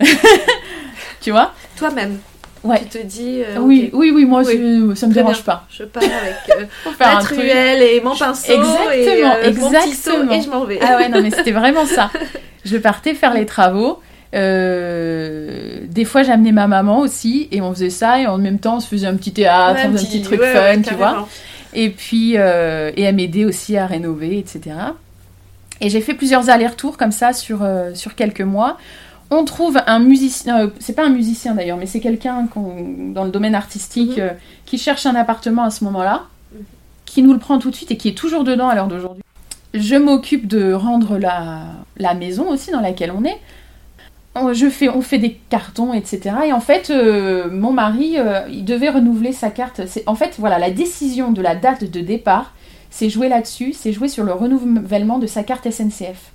tu 1.20 1.30
vois? 1.30 1.52
Toi-même. 1.76 2.18
Ouais. 2.64 2.80
Tu 2.90 2.98
te 3.00 3.06
dis. 3.06 3.42
euh, 3.44 3.58
Oui, 3.58 3.90
oui, 3.92 4.12
oui, 4.14 4.24
moi 4.24 4.42
Oui. 4.44 4.52
je- 4.56 4.94
ça 4.94 5.06
me 5.06 5.12
Très 5.12 5.22
dérange 5.22 5.42
pas. 5.42 5.66
Je 5.70 5.82
pars 5.84 6.02
avec 6.02 6.36
euh, 6.60 6.64
ma 7.00 7.16
truelle 7.20 7.82
et 7.82 8.00
mon 8.00 8.16
pinceau 8.16 8.52
Exactement, 8.52 8.92
et 8.92 9.24
euh, 9.24 9.52
mon 9.58 9.70
petit 9.70 9.92
seau 9.94 10.10
exactement. 10.10 10.32
et 10.32 10.40
je 10.42 10.48
m'en 10.50 10.64
vais. 10.64 10.78
Ah 10.80 10.96
ouais, 10.96 11.08
non, 11.08 11.20
mais 11.22 11.30
c'était 11.30 11.50
vraiment 11.52 11.86
ça. 11.86 12.10
Je 12.64 12.76
partais 12.76 13.14
faire 13.14 13.34
les 13.34 13.46
travaux. 13.46 14.00
Euh, 14.34 15.80
des 15.88 16.04
fois, 16.04 16.22
j'amenais 16.22 16.52
ma 16.52 16.66
maman 16.68 17.00
aussi 17.00 17.48
et 17.50 17.60
on 17.60 17.72
faisait 17.74 17.90
ça 17.90 18.20
et 18.20 18.26
en 18.26 18.38
même 18.38 18.58
temps, 18.60 18.76
on 18.76 18.80
se 18.80 18.88
faisait 18.88 19.06
un 19.08 19.16
petit 19.16 19.32
théâtre, 19.32 19.80
Ouais, 19.80 19.86
un 19.86 19.92
petit 19.92 20.22
truc 20.22 20.40
ouais, 20.40 20.52
fun, 20.52 20.60
ouais, 20.60 20.82
tu 20.82 20.94
vois. 20.94 21.28
Et 21.74 21.90
puis, 21.90 22.34
euh, 22.36 22.92
et 22.96 23.02
elle 23.02 23.16
m'aidait 23.16 23.44
aussi 23.44 23.76
à 23.76 23.86
rénover, 23.86 24.38
etc. 24.38 24.76
Et 25.82 25.90
j'ai 25.90 26.00
fait 26.00 26.14
plusieurs 26.14 26.48
allers-retours 26.48 26.96
comme 26.96 27.10
ça 27.12 27.32
sur, 27.32 27.62
euh, 27.62 27.92
sur 27.94 28.14
quelques 28.14 28.40
mois. 28.40 28.78
On 29.30 29.44
trouve 29.44 29.78
un 29.86 29.98
musicien, 29.98 30.60
euh, 30.60 30.68
c'est 30.78 30.92
pas 30.94 31.04
un 31.04 31.08
musicien 31.10 31.54
d'ailleurs, 31.54 31.76
mais 31.76 31.86
c'est 31.86 32.00
quelqu'un 32.00 32.46
dans 32.54 33.24
le 33.24 33.30
domaine 33.30 33.54
artistique 33.56 34.16
Mhm. 34.16 34.22
euh, 34.22 34.30
qui 34.64 34.78
cherche 34.78 35.04
un 35.06 35.14
appartement 35.16 35.64
à 35.64 35.70
ce 35.70 35.82
moment-là, 35.84 36.22
qui 37.04 37.22
nous 37.22 37.32
le 37.32 37.38
prend 37.40 37.58
tout 37.58 37.70
de 37.70 37.74
suite 37.74 37.90
et 37.90 37.96
qui 37.96 38.08
est 38.08 38.16
toujours 38.16 38.44
dedans 38.44 38.68
à 38.68 38.74
l'heure 38.76 38.86
d'aujourd'hui. 38.86 39.24
Je 39.74 39.96
m'occupe 39.96 40.46
de 40.46 40.72
rendre 40.72 41.18
la, 41.18 41.62
la 41.96 42.14
maison 42.14 42.48
aussi 42.48 42.70
dans 42.70 42.80
laquelle 42.80 43.10
on 43.10 43.24
est. 43.24 43.38
On, 44.34 44.52
je 44.52 44.68
fais, 44.68 44.88
on 44.88 45.02
fait 45.02 45.18
des 45.18 45.32
cartons, 45.50 45.92
etc. 45.92 46.20
Et 46.46 46.52
en 46.52 46.60
fait, 46.60 46.90
euh, 46.90 47.50
mon 47.50 47.72
mari, 47.72 48.16
il 48.50 48.64
devait 48.64 48.88
renouveler 48.90 49.32
sa 49.32 49.50
carte. 49.50 49.80
En 50.06 50.14
fait, 50.14 50.36
voilà, 50.38 50.58
la 50.58 50.70
décision 50.70 51.32
de 51.32 51.42
la 51.42 51.54
date 51.54 51.84
de 51.84 52.00
départ, 52.00 52.54
c'est 52.92 53.10
joué 53.10 53.28
là-dessus, 53.28 53.72
c'est 53.72 53.92
joué 53.92 54.06
sur 54.06 54.22
le 54.22 54.32
renouvellement 54.32 55.18
de 55.18 55.26
sa 55.26 55.42
carte 55.42 55.68
SNCF. 55.68 56.30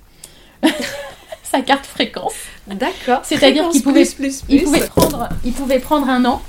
sa 1.43 1.62
carte 1.62 1.86
fréquence. 1.86 2.34
D'accord. 2.68 3.22
C'est-à-dire 3.24 3.70
qu'il 3.70 3.82
pouvait- 3.84 4.03
plus, 4.03 4.14
plus, 4.16 4.43
Il 4.49 4.58
plus. 4.58 4.66
pouvait, 4.66 4.88
prendre, 4.88 5.30
il 5.45 5.53
pouvait 5.53 5.80
prendre 5.80 6.10
un 6.10 6.26
an. 6.26 6.41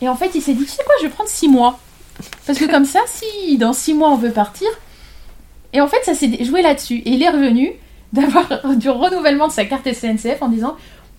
Et 0.00 0.08
en 0.08 0.16
fait, 0.16 0.30
il 0.34 0.40
s'est 0.40 0.54
dit, 0.54 0.64
tu 0.64 0.70
sais 0.70 0.84
quoi, 0.84 0.94
je 1.00 1.06
vais 1.06 1.12
prendre 1.12 1.28
six 1.28 1.48
mois. 1.48 1.78
Parce 2.46 2.58
que 2.58 2.64
comme 2.64 2.84
ça, 2.86 3.00
si 3.06 3.58
dans 3.58 3.72
six 3.74 3.92
mois 3.92 4.10
on 4.10 4.16
veut 4.16 4.30
partir. 4.32 4.68
Et 5.72 5.80
en 5.80 5.88
fait, 5.88 6.02
ça 6.04 6.14
s'est 6.14 6.42
joué 6.44 6.62
là-dessus. 6.62 6.96
Et 6.98 7.10
il 7.10 7.22
est 7.22 7.28
revenu 7.28 7.72
d'avoir 8.12 8.46
du 8.76 8.88
renouvellement 8.88 9.48
de 9.48 9.52
sa 9.52 9.64
carte 9.66 9.92
SNCF 9.92 10.40
en 10.40 10.48
disant, 10.48 10.76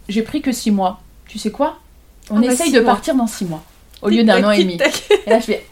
j'ai 0.09 0.23
pris 0.23 0.41
que 0.41 0.51
six 0.51 0.71
mois. 0.71 1.01
Tu 1.27 1.37
sais 1.37 1.51
quoi? 1.51 1.77
On 2.29 2.37
Ah 2.37 2.41
bah, 2.41 2.53
essaye 2.53 2.71
de 2.71 2.79
mois. 2.79 2.93
partir 2.93 3.13
dans 3.15 3.27
six 3.27 3.45
mois. 3.45 3.61
Au 4.01 4.09
lieu 4.09 4.23
d'un 4.23 4.43
an 4.43 4.51
et 4.51 4.63
demi. 4.63 4.77
Et 5.25 5.29
là, 5.29 5.39
je 5.39 5.45
fais, 5.45 5.65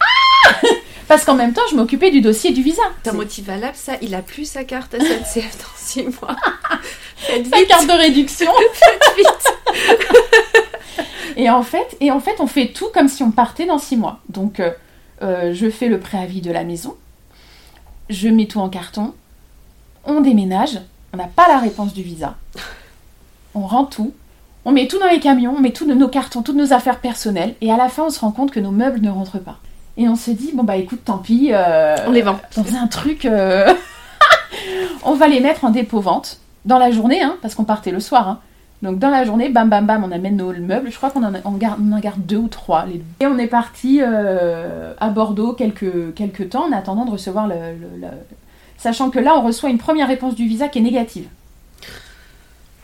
ah 0.44 0.66
Parce 1.08 1.24
qu'en 1.24 1.34
même 1.34 1.52
temps, 1.52 1.62
je 1.70 1.76
m'occupais 1.76 2.10
du 2.10 2.20
dossier 2.20 2.52
du 2.52 2.62
visa. 2.62 2.82
Un 3.06 3.12
motif 3.12 3.46
valable, 3.46 3.76
ça. 3.76 3.92
Il 4.02 4.14
a 4.14 4.22
plus 4.22 4.44
sa 4.44 4.64
carte 4.64 4.96
SNCF 4.96 5.58
dans 5.58 5.76
6 5.76 6.02
mois. 6.20 6.36
Faites 7.16 7.46
Sa 7.46 7.64
carte 7.64 7.86
de 7.86 7.92
réduction. 7.92 8.50
faites 8.72 9.16
vite. 9.16 9.96
Et 11.36 11.50
en 11.50 11.62
fait, 11.62 11.96
et 12.00 12.10
en 12.10 12.18
fait, 12.18 12.36
on 12.40 12.46
fait 12.46 12.68
tout 12.68 12.88
comme 12.92 13.08
si 13.08 13.22
on 13.22 13.30
partait 13.30 13.66
dans 13.66 13.78
six 13.78 13.96
mois. 13.96 14.20
Donc, 14.30 14.58
euh, 14.58 14.70
euh, 15.22 15.52
je 15.52 15.68
fais 15.68 15.88
le 15.88 16.00
préavis 16.00 16.40
de 16.40 16.50
la 16.50 16.64
maison, 16.64 16.96
je 18.08 18.28
mets 18.28 18.46
tout 18.46 18.58
en 18.58 18.70
carton, 18.70 19.14
on 20.04 20.22
déménage, 20.22 20.80
on 21.12 21.18
n'a 21.18 21.26
pas 21.26 21.46
la 21.48 21.58
réponse 21.58 21.92
du 21.92 22.02
visa, 22.02 22.36
on 23.54 23.66
rend 23.66 23.84
tout, 23.84 24.14
on 24.64 24.72
met 24.72 24.88
tout 24.88 24.98
dans 24.98 25.08
les 25.08 25.20
camions, 25.20 25.54
on 25.56 25.60
met 25.60 25.72
tout 25.72 25.86
de 25.86 25.94
nos 25.94 26.08
cartons, 26.08 26.42
toutes 26.42 26.56
nos 26.56 26.72
affaires 26.72 27.00
personnelles, 27.00 27.54
et 27.60 27.70
à 27.70 27.76
la 27.76 27.90
fin, 27.90 28.04
on 28.04 28.10
se 28.10 28.20
rend 28.20 28.32
compte 28.32 28.50
que 28.50 28.60
nos 28.60 28.70
meubles 28.70 29.00
ne 29.02 29.10
rentrent 29.10 29.38
pas. 29.38 29.58
Et 29.96 30.08
on 30.08 30.16
se 30.16 30.30
dit, 30.30 30.52
bon 30.54 30.62
bah 30.64 30.76
écoute, 30.76 31.00
tant 31.04 31.18
pis, 31.18 31.50
euh, 31.52 31.96
On 32.06 32.10
les 32.10 32.22
vend. 32.22 32.38
Dans 32.56 32.74
un 32.76 32.86
truc, 32.86 33.24
euh, 33.24 33.72
on 35.04 35.14
va 35.14 35.26
les 35.28 35.40
mettre 35.40 35.64
en 35.64 35.70
dépôt-vente 35.70 36.38
dans 36.64 36.78
la 36.78 36.90
journée, 36.90 37.22
hein, 37.22 37.36
parce 37.42 37.54
qu'on 37.54 37.64
partait 37.64 37.90
le 37.92 38.00
soir. 38.00 38.28
hein. 38.28 38.40
Donc 38.82 38.98
dans 38.98 39.08
la 39.08 39.24
journée, 39.24 39.48
bam 39.48 39.70
bam 39.70 39.86
bam, 39.86 40.04
on 40.04 40.12
amène 40.12 40.36
nos 40.36 40.52
meubles. 40.52 40.90
Je 40.90 40.96
crois 40.96 41.10
qu'on 41.10 41.22
en, 41.24 41.32
on 41.46 41.52
garde, 41.52 41.78
on 41.82 41.92
en 41.92 41.98
garde 41.98 42.20
deux 42.26 42.36
ou 42.36 42.48
trois. 42.48 42.84
Les 42.84 42.98
deux. 42.98 43.04
Et 43.20 43.26
on 43.26 43.38
est 43.38 43.46
parti 43.46 44.00
euh, 44.02 44.92
à 45.00 45.08
Bordeaux 45.08 45.54
quelques, 45.54 46.14
quelques 46.14 46.50
temps 46.50 46.66
en 46.68 46.72
attendant 46.72 47.06
de 47.06 47.10
recevoir 47.10 47.46
le, 47.48 47.54
le- 47.54 48.00
le- 48.02 48.06
Sachant 48.76 49.08
que 49.08 49.18
là, 49.18 49.32
on 49.38 49.40
reçoit 49.40 49.70
une 49.70 49.78
première 49.78 50.06
réponse 50.08 50.34
du 50.34 50.46
visa 50.46 50.68
qui 50.68 50.80
est 50.80 50.82
négative. 50.82 51.26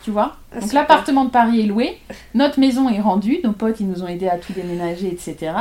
Tu 0.03 0.09
vois? 0.09 0.35
Ah, 0.55 0.59
Donc 0.61 0.73
l'appartement 0.73 1.25
de 1.25 1.29
Paris 1.29 1.61
est 1.61 1.65
loué, 1.67 1.97
notre 2.33 2.59
maison 2.59 2.89
est 2.89 2.99
rendue, 2.99 3.37
nos 3.43 3.51
potes 3.53 3.79
ils 3.79 3.87
nous 3.87 4.01
ont 4.03 4.07
aidés 4.07 4.27
à 4.27 4.37
tout 4.37 4.51
déménager, 4.51 5.07
etc. 5.07 5.51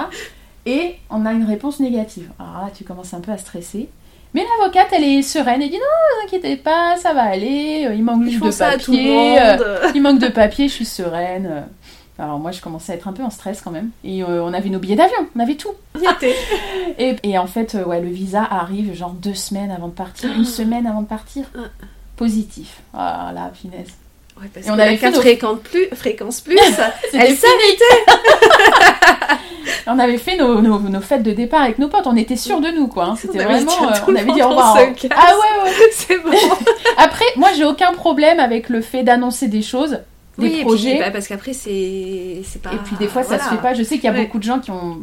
Et 0.66 0.96
on 1.10 1.26
a 1.26 1.32
une 1.32 1.44
réponse 1.44 1.80
négative. 1.80 2.30
Alors 2.38 2.64
là, 2.66 2.70
tu 2.76 2.84
commences 2.84 3.12
un 3.14 3.20
peu 3.20 3.32
à 3.32 3.38
stresser. 3.38 3.88
Mais 4.34 4.44
l'avocate, 4.58 4.88
elle 4.92 5.04
est 5.04 5.22
sereine 5.22 5.60
et 5.60 5.68
dit 5.68 5.74
non, 5.76 5.80
ne 5.80 6.20
vous 6.20 6.26
inquiétez 6.26 6.56
pas, 6.56 6.96
ça 6.96 7.12
va 7.12 7.22
aller, 7.24 7.84
euh, 7.86 7.94
il 7.94 8.02
manque 8.02 8.24
juste 8.24 8.42
de 8.42 8.50
papier. 8.50 9.38
euh, 9.42 9.90
il 9.94 10.00
manque 10.00 10.20
de 10.20 10.28
papier, 10.28 10.68
je 10.68 10.72
suis 10.72 10.84
sereine. 10.86 11.66
Alors 12.18 12.38
moi, 12.38 12.50
je 12.52 12.60
commençais 12.62 12.92
à 12.92 12.94
être 12.94 13.08
un 13.08 13.12
peu 13.12 13.22
en 13.22 13.28
stress 13.30 13.60
quand 13.60 13.70
même. 13.70 13.90
Et 14.04 14.22
euh, 14.22 14.42
on 14.44 14.54
avait 14.54 14.70
nos 14.70 14.78
billets 14.78 14.96
d'avion, 14.96 15.26
on 15.36 15.40
avait 15.40 15.56
tout. 15.56 15.72
Et, 16.98 17.16
et 17.22 17.38
en 17.38 17.46
fait, 17.46 17.76
ouais, 17.86 18.00
le 18.00 18.08
visa 18.08 18.42
arrive 18.42 18.94
genre 18.94 19.10
deux 19.12 19.34
semaines 19.34 19.70
avant 19.70 19.88
de 19.88 19.92
partir, 19.94 20.30
une 20.32 20.44
semaine 20.44 20.86
avant 20.86 21.02
de 21.02 21.06
partir. 21.08 21.44
Ah. 21.56 21.62
Positif. 22.16 22.80
Ah 22.94 23.32
la 23.34 23.50
finesse. 23.52 23.88
Ouais, 24.40 24.48
parce 24.52 24.66
Et 24.66 24.70
on 24.70 24.76
que 24.76 24.80
avait 24.80 24.90
la 24.92 24.96
fait 24.96 25.00
carte 25.02 25.14
nos- 25.16 25.20
fréquence 25.20 25.58
plus, 25.60 25.86
fréquence 25.94 26.40
plus, 26.40 26.58
elle 27.12 27.36
s'arrêtait. 27.36 28.04
On 29.86 29.98
avait 29.98 30.18
fait 30.18 30.36
nos, 30.36 30.60
nos, 30.60 30.78
nos 30.78 31.00
fêtes 31.00 31.22
de 31.22 31.32
départ 31.32 31.62
avec 31.62 31.78
nos 31.78 31.88
potes, 31.88 32.06
on 32.06 32.16
était 32.16 32.36
sûrs 32.36 32.60
de 32.60 32.68
nous 32.68 32.86
quoi. 32.88 33.04
hein. 33.06 33.14
C'était 33.16 33.38
dit 33.38 33.44
vraiment. 33.44 33.72
euh, 33.90 33.94
on 34.06 34.14
avait 34.14 34.24
monde, 34.24 34.36
dit 34.36 34.42
au 34.42 34.48
revoir. 34.48 34.76
Ah 34.76 35.32
ouais, 35.34 35.64
ouais. 35.70 35.76
C'est 35.92 36.18
bon. 36.22 36.30
Après, 36.96 37.24
moi 37.36 37.48
j'ai 37.56 37.64
aucun 37.64 37.92
problème 37.92 38.40
avec 38.40 38.68
le 38.68 38.80
fait 38.80 39.02
d'annoncer 39.02 39.48
des 39.48 39.62
choses, 39.62 39.98
des 40.42 40.48
Oui, 40.48 40.52
et 40.52 40.56
puis, 40.56 40.64
projets. 40.64 40.98
bah, 40.98 41.10
parce 41.10 41.26
qu'après, 41.28 41.52
c'est 41.52 42.42
pas. 42.62 42.72
Et 42.72 42.76
puis 42.84 42.96
des 42.96 43.06
fois 43.08 43.22
ça 43.22 43.28
voilà. 43.36 43.44
se 43.44 43.48
fait 43.50 43.56
pas. 43.62 43.74
Je 43.74 43.82
sais 43.82 43.94
qu'il 43.96 44.04
y 44.04 44.08
a 44.08 44.12
Ouais. 44.12 44.24
beaucoup 44.24 44.38
de 44.38 44.42
gens 44.44 44.58
qui 44.58 44.70
ont 44.70 44.98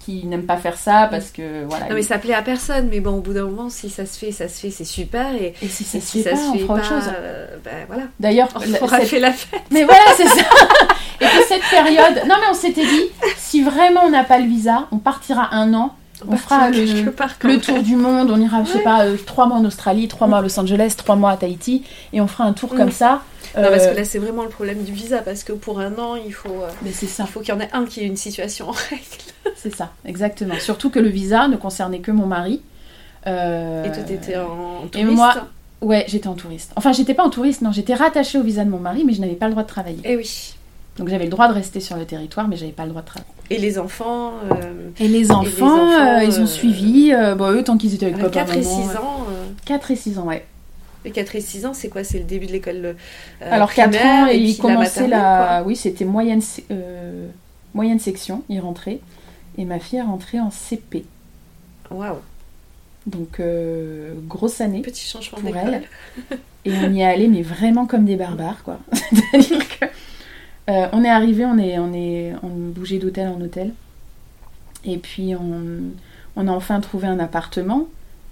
qui 0.00 0.24
n'aiment 0.26 0.46
pas 0.46 0.56
faire 0.56 0.76
ça 0.78 1.08
parce 1.10 1.30
que 1.30 1.64
voilà. 1.68 1.88
Non, 1.88 1.94
mais 1.94 2.02
ça 2.02 2.18
plaît 2.18 2.34
à 2.34 2.42
personne, 2.42 2.88
mais 2.90 3.00
bon, 3.00 3.12
au 3.18 3.20
bout 3.20 3.32
d'un 3.34 3.44
moment, 3.44 3.68
si 3.68 3.90
ça 3.90 4.06
se 4.06 4.18
fait, 4.18 4.32
ça 4.32 4.48
se 4.48 4.58
fait, 4.60 4.70
c'est 4.70 4.84
super. 4.84 5.34
Et, 5.34 5.54
Et 5.62 5.68
si 5.68 5.84
ça 5.84 5.98
et 5.98 6.00
se 6.00 6.06
si 6.06 6.22
fait 6.22 6.30
ça 6.30 6.36
pas, 6.36 6.42
se 6.42 6.48
on 6.50 6.54
fait 6.54 6.64
pas, 6.64 6.74
autre 6.74 6.84
chose. 6.84 7.04
euh, 7.14 7.46
ben 7.64 7.84
voilà, 7.86 8.04
D'ailleurs, 8.18 8.48
on 8.54 8.84
aura 8.84 9.00
cette- 9.00 9.08
fait 9.08 9.20
la 9.20 9.32
fête. 9.32 9.60
mais 9.70 9.84
voilà, 9.84 10.00
c'est 10.16 10.26
ça. 10.28 10.42
Et 11.20 11.24
puis 11.26 11.38
cette 11.48 11.62
période, 11.68 12.22
non 12.28 12.36
mais 12.40 12.46
on 12.50 12.54
s'était 12.54 12.86
dit, 12.86 13.02
si 13.36 13.62
vraiment 13.62 14.02
on 14.04 14.10
n'a 14.10 14.22
pas 14.22 14.38
le 14.38 14.46
visa, 14.46 14.86
on 14.92 14.98
partira 14.98 15.52
un 15.52 15.74
an, 15.74 15.94
On 16.26 16.36
fera 16.36 16.58
partira 16.60 16.84
le- 17.04 17.10
part 17.12 17.38
tour 17.38 17.82
du 17.82 17.96
monde, 17.96 18.30
on 18.30 18.40
ira, 18.40 18.64
je 18.64 18.70
sais 18.70 18.78
Ouais. 18.78 18.84
pas, 18.84 19.04
euh, 19.04 19.16
trois 19.26 19.46
mois 19.46 19.58
en 19.58 19.64
Australie, 19.64 20.08
trois 20.08 20.26
mois 20.26 20.38
à 20.38 20.42
Los 20.42 20.58
Angeles, 20.58 20.94
trois 20.96 21.16
mois 21.16 21.30
à 21.32 21.36
Tahiti, 21.36 21.84
et 22.12 22.20
on 22.20 22.26
fera 22.26 22.44
un 22.44 22.52
tour 22.52 22.74
Mm. 22.74 22.76
comme 22.76 22.90
ça. 22.90 23.22
Non, 23.56 23.68
parce 23.70 23.84
Euh, 23.84 23.92
que 23.92 23.96
là, 23.96 24.04
c'est 24.04 24.18
vraiment 24.18 24.42
le 24.42 24.48
problème 24.50 24.82
du 24.82 24.92
visa, 24.92 25.18
parce 25.18 25.42
que 25.44 25.52
pour 25.52 25.80
un 25.80 25.96
an, 25.98 26.16
il 26.16 26.32
faut, 26.32 26.48
euh, 26.50 26.68
mais 26.82 26.92
c'est 26.92 27.06
ça, 27.06 27.24
il 27.26 27.30
faut 27.30 27.40
qu'il 27.40 27.50
y 27.54 27.56
en 27.56 27.60
ait 27.60 27.70
un 27.72 27.84
qui 27.86 28.00
ait 28.00 28.06
une 28.06 28.16
situation 28.16 28.68
en 28.68 28.72
règle. 28.72 29.02
c'est 29.56 29.74
ça, 29.74 29.90
exactement. 30.04 30.54
Surtout 30.60 30.90
que 30.90 30.98
le 30.98 31.08
visa 31.08 31.48
ne 31.48 31.56
concernait 31.56 32.00
que 32.00 32.10
mon 32.10 32.26
mari. 32.26 32.60
Euh, 33.26 33.84
Et 33.84 33.92
toi, 33.92 34.02
t'étais 34.02 34.36
en 34.36 34.84
et 34.86 34.88
touriste. 34.90 35.12
moi- 35.16 35.34
Ouais, 35.80 36.04
j'étais 36.08 36.26
en 36.26 36.34
touriste. 36.34 36.72
Enfin, 36.74 36.90
j'étais 36.92 37.14
pas 37.14 37.22
en 37.24 37.30
touriste, 37.30 37.62
non, 37.62 37.70
j'étais 37.70 37.94
rattachée 37.94 38.36
au 38.36 38.42
visa 38.42 38.64
de 38.64 38.70
mon 38.70 38.80
mari, 38.80 39.04
mais 39.06 39.12
je 39.12 39.20
n'avais 39.20 39.34
pas 39.34 39.46
le 39.46 39.52
droit 39.52 39.62
de 39.62 39.68
travailler. 39.68 40.00
Eh 40.04 40.16
oui. 40.16 40.54
Donc 40.98 41.08
j'avais 41.08 41.24
le 41.24 41.30
droit 41.30 41.48
de 41.48 41.52
rester 41.54 41.80
sur 41.80 41.96
le 41.96 42.04
territoire, 42.04 42.48
mais 42.48 42.56
j'avais 42.56 42.72
pas 42.72 42.84
le 42.84 42.90
droit 42.90 43.02
de 43.02 43.06
travailler. 43.06 43.30
Et 43.50 43.58
les 43.58 43.78
enfants, 43.78 44.32
euh, 44.50 44.90
Et 44.98 45.08
les 45.08 45.30
enfants, 45.30 45.66
enfants, 45.66 46.18
euh, 46.18 46.24
ils 46.24 46.38
ont 46.40 46.42
euh, 46.42 46.46
suivi, 46.46 47.12
euh, 47.12 47.34
bon, 47.34 47.50
eux, 47.52 47.62
tant 47.62 47.78
qu'ils 47.78 47.94
étaient 47.94 48.06
avec 48.06 48.18
avec 48.18 48.32
papa, 48.32 48.46
4 48.52 48.56
et 48.58 48.60
maman, 48.62 48.82
6 48.82 48.88
ouais. 48.90 48.96
ans. 48.96 49.26
euh, 49.30 49.44
4 49.64 49.90
et 49.92 49.96
6 49.96 50.18
ans, 50.18 50.24
ouais. 50.26 50.44
Les 51.04 51.12
4 51.12 51.36
et 51.36 51.40
6 51.40 51.66
ans, 51.66 51.72
c'est 51.74 51.88
quoi? 51.88 52.02
C'est 52.04 52.18
le 52.18 52.24
début 52.24 52.46
de 52.46 52.52
l'école 52.52 52.80
euh, 52.84 52.92
Alors 53.42 53.72
4 53.72 53.90
primaire, 53.90 54.24
ans, 54.24 54.26
et 54.28 54.36
il 54.36 54.52
puis 54.52 54.56
commençait 54.58 55.02
maternelle, 55.06 55.10
la... 55.10 55.62
Oui, 55.64 55.76
c'était 55.76 56.04
moyenne, 56.04 56.42
euh, 56.72 57.28
moyenne 57.74 58.00
section, 58.00 58.42
il 58.48 58.58
rentrait. 58.60 58.98
Et 59.56 59.64
ma 59.64 59.78
fille 59.78 59.98
est 60.00 60.02
rentrée 60.02 60.40
en 60.40 60.50
CP. 60.50 61.04
Waouh, 61.90 62.16
Donc, 63.06 63.40
euh, 63.40 64.14
grosse 64.26 64.60
année. 64.60 64.82
petit 64.82 65.06
changement 65.08 65.38
Pour 65.38 65.48
d'école. 65.52 65.82
Et 66.64 66.72
on 66.72 66.92
y 66.92 67.00
est 67.00 67.04
allé, 67.04 67.28
mais 67.28 67.42
vraiment 67.42 67.86
comme 67.86 68.04
des 68.04 68.16
barbares, 68.16 68.62
quoi. 68.64 68.78
C'est-à-dire 68.92 69.66
que 69.78 69.86
euh, 70.68 70.86
on 70.92 71.04
est 71.04 71.08
arrivé, 71.10 71.44
on 71.44 71.58
est, 71.58 71.78
on 71.78 71.92
est, 71.92 72.32
on 72.42 72.48
bougeait 72.48 72.98
d'hôtel 72.98 73.28
en 73.28 73.40
hôtel, 73.40 73.72
et 74.84 74.96
puis 74.98 75.34
on, 75.34 75.62
on 76.36 76.48
a 76.48 76.52
enfin 76.52 76.80
trouvé 76.80 77.06
un 77.08 77.18
appartement. 77.18 77.86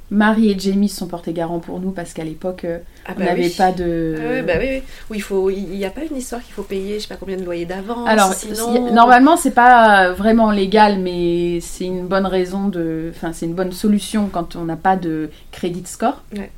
Marie 0.09 0.53
et 0.53 0.57
Jamie 0.57 0.89
se 0.89 0.99
sont 0.99 1.09
portés 1.09 1.33
garant 1.33 1.59
pour 1.59 1.81
nous 1.81 1.91
parce 1.91 2.13
qu'à 2.13 2.23
l'époque, 2.23 2.65
euh, 2.65 2.79
Ah 3.07 3.15
on 3.17 3.19
bah 3.19 3.25
n'avait 3.25 3.47
oui. 3.47 3.55
pas 3.59 3.73
de. 3.73 4.15
Ah 4.39 4.43
bah 4.43 4.53
oui, 4.61 4.67
oui. 4.71 4.83
Oui, 5.11 5.17
il 5.17 5.21
faut. 5.21 5.51
Il 5.51 5.65
n'y 5.71 5.85
a 5.85 5.91
pas 5.91 6.03
une 6.09 6.17
histoire 6.17 6.41
qu'il 6.45 6.53
faut 6.55 6.63
payer, 6.63 6.95
je 6.97 7.03
sais 7.03 7.09
pas 7.09 7.17
combien 7.17 7.37
de 7.37 7.43
loyers 7.43 7.67
d'avance. 7.67 8.09
Alors, 8.09 8.33
sinon. 8.33 8.73
si- 8.87 8.93
normalement, 8.95 9.37
c'est 9.37 9.51
pas 9.51 10.13
vraiment 10.13 10.53
légal, 10.53 11.01
mais 11.01 11.59
c'est 11.61 11.87
une 11.87 12.07
bonne 12.07 12.27
raison 12.27 12.69
de. 12.69 13.11
Enfin, 13.17 13.33
c'est 13.33 13.47
une 13.47 13.55
bonne 13.55 13.73
solution 13.73 14.29
quand 14.31 14.55
on 14.55 14.67
n'a 14.67 14.77
pas 14.77 14.95
de 14.95 15.29
credit 15.51 15.83
score. 15.87 16.23
Ouais. 16.37 16.53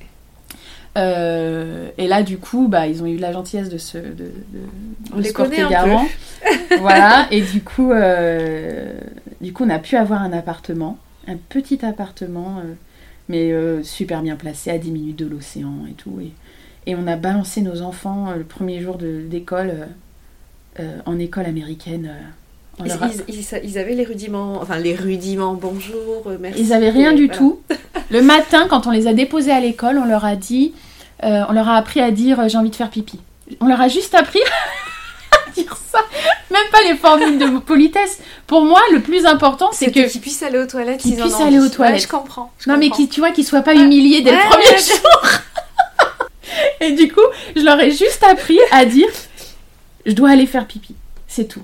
Euh, 0.98 1.88
et 1.96 2.06
là, 2.08 2.22
du 2.22 2.38
coup, 2.38 2.68
bah, 2.68 2.86
ils 2.86 3.02
ont 3.02 3.06
eu 3.06 3.16
la 3.16 3.32
gentillesse 3.32 3.68
de 3.68 3.78
se, 3.78 3.98
de, 3.98 4.04
de, 4.14 4.30
On 5.12 5.16
de 5.18 5.22
les 5.22 5.28
se 5.28 5.34
porter 5.34 5.60
un 5.62 5.70
garant. 5.70 6.06
voilà. 6.80 7.26
Et 7.30 7.40
du 7.40 7.62
coup, 7.62 7.92
euh, 7.92 8.92
du 9.40 9.52
coup, 9.52 9.64
on 9.64 9.70
a 9.70 9.78
pu 9.78 9.96
avoir 9.96 10.22
un 10.22 10.32
appartement, 10.32 10.98
un 11.26 11.36
petit 11.36 11.84
appartement, 11.84 12.56
euh, 12.64 12.72
mais 13.28 13.84
super 13.84 14.22
bien 14.22 14.36
placé, 14.36 14.70
à 14.70 14.78
10 14.78 14.90
minutes 14.90 15.18
de 15.18 15.26
l'océan 15.26 15.72
et 15.88 15.92
tout. 15.92 16.18
Et, 16.20 16.32
et 16.90 16.94
on 16.96 17.06
a 17.06 17.16
balancé 17.16 17.60
nos 17.60 17.82
enfants 17.82 18.32
le 18.36 18.44
premier 18.44 18.80
jour 18.80 18.96
d'école 18.98 19.72
en 21.06 21.18
école 21.18 21.46
américaine. 21.46 22.10
Ils, 22.84 22.86
leur 22.88 23.02
a- 23.02 23.08
ils- 23.28 23.34
ils- 23.34 23.60
ils 23.64 23.78
avaient 23.78 23.94
les 23.94 24.04
rudiments, 24.04 24.58
enfin 24.62 24.78
les 24.78 24.94
rudiments, 24.94 25.54
bonjour, 25.54 26.30
merci. 26.40 26.62
Ils 26.62 26.72
avaient 26.72 26.90
rien 26.90 27.10
et 27.10 27.16
du 27.16 27.26
voilà. 27.26 27.38
tout. 27.38 27.58
Le 28.10 28.22
matin, 28.22 28.66
quand 28.70 28.86
on 28.86 28.90
les 28.92 29.06
a 29.08 29.12
déposés 29.14 29.50
à 29.50 29.60
l'école, 29.60 29.98
on 29.98 30.06
leur 30.06 30.24
a 30.24 30.36
dit, 30.36 30.72
euh, 31.24 31.44
on 31.48 31.52
leur 31.52 31.68
a 31.68 31.76
appris 31.76 32.00
à 32.00 32.10
dire 32.10 32.40
euh, 32.40 32.48
j'ai 32.48 32.58
envie 32.58 32.70
de 32.70 32.76
faire 32.76 32.90
pipi. 32.90 33.18
On 33.60 33.66
leur 33.66 33.80
a 33.80 33.88
juste 33.88 34.14
appris 34.14 34.40
à 35.32 35.50
dire 35.50 35.76
ça. 35.90 36.00
Même 36.50 36.66
pas 36.70 36.82
les 36.88 36.96
formules 36.96 37.38
de 37.38 37.58
politesse. 37.66 38.20
Pour 38.46 38.64
moi, 38.64 38.80
le 38.92 39.00
plus 39.00 39.26
important, 39.26 39.70
c'est 39.72 39.90
que 39.90 40.08
qu'ils 40.08 40.20
puissent 40.20 40.42
aller 40.42 40.58
aux 40.58 40.66
toilettes. 40.66 41.00
Qu'ils 41.00 41.14
ils 41.14 41.22
en 41.22 41.26
puissent 41.26 41.40
aller 41.40 41.58
aux 41.58 41.68
toilettes. 41.68 41.94
Ouais, 41.96 42.00
je 42.00 42.08
comprends. 42.08 42.52
je 42.58 42.70
non 42.70 42.76
mais 42.78 42.90
qui, 42.90 43.08
tu 43.08 43.20
vois, 43.20 43.30
qu'ils 43.30 43.44
soient 43.44 43.62
pas 43.62 43.74
humiliés 43.74 44.22
dès 44.22 44.30
Ouais, 44.30 44.36
le 44.36 44.48
premier 44.48 44.64
ouais, 44.64 44.78
jour. 44.78 45.30
Et 46.80 46.92
du 46.92 47.12
coup, 47.12 47.20
je 47.56 47.62
leur 47.62 47.78
ai 47.80 47.90
juste 47.90 48.22
appris 48.24 48.58
à 48.70 48.84
dire 48.84 49.08
je 50.06 50.12
dois 50.12 50.30
aller 50.30 50.46
faire 50.46 50.66
pipi. 50.66 50.94
C'est 51.26 51.46
tout. 51.46 51.62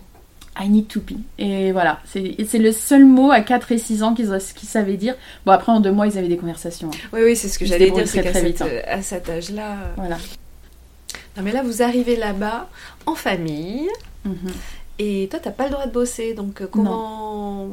I 0.58 0.68
need 0.68 0.86
to 0.88 1.00
pee. 1.00 1.18
Et 1.38 1.72
voilà, 1.72 2.00
c'est 2.04 2.58
le 2.58 2.70
seul 2.72 3.04
mot 3.04 3.30
à 3.32 3.40
4 3.40 3.72
et 3.72 3.78
6 3.78 4.02
ans 4.04 4.14
qu'ils 4.14 4.30
qu'ils 4.54 4.68
savaient 4.68 4.96
dire. 4.96 5.16
Bon, 5.46 5.52
après, 5.52 5.72
en 5.72 5.80
deux 5.80 5.90
mois, 5.92 6.06
ils 6.06 6.16
avaient 6.16 6.28
des 6.28 6.36
conversations. 6.36 6.90
hein. 6.94 7.08
Oui, 7.12 7.20
oui, 7.24 7.36
c'est 7.36 7.48
ce 7.48 7.58
que 7.58 7.64
j'allais 7.66 7.90
dire, 7.90 8.06
c'est 8.06 8.22
très, 8.22 8.32
qu'à 8.32 8.40
vite, 8.40 8.62
hein. 8.62 8.68
à 8.86 9.02
cet 9.02 9.28
âge-là. 9.28 9.72
euh, 9.72 9.92
Voilà. 9.96 10.16
Non, 11.36 11.42
mais 11.42 11.50
là, 11.52 11.62
vous 11.64 11.82
arrivez 11.82 12.14
là-bas 12.16 12.68
en 13.06 13.14
famille. 13.16 13.88
Mhm. 14.24 14.36
Et 15.00 15.26
toi, 15.28 15.40
t'as 15.42 15.50
pas 15.50 15.64
le 15.64 15.70
droit 15.72 15.86
de 15.86 15.90
bosser, 15.92 16.34
donc 16.34 16.60
euh, 16.60 16.68
comment 16.70 17.68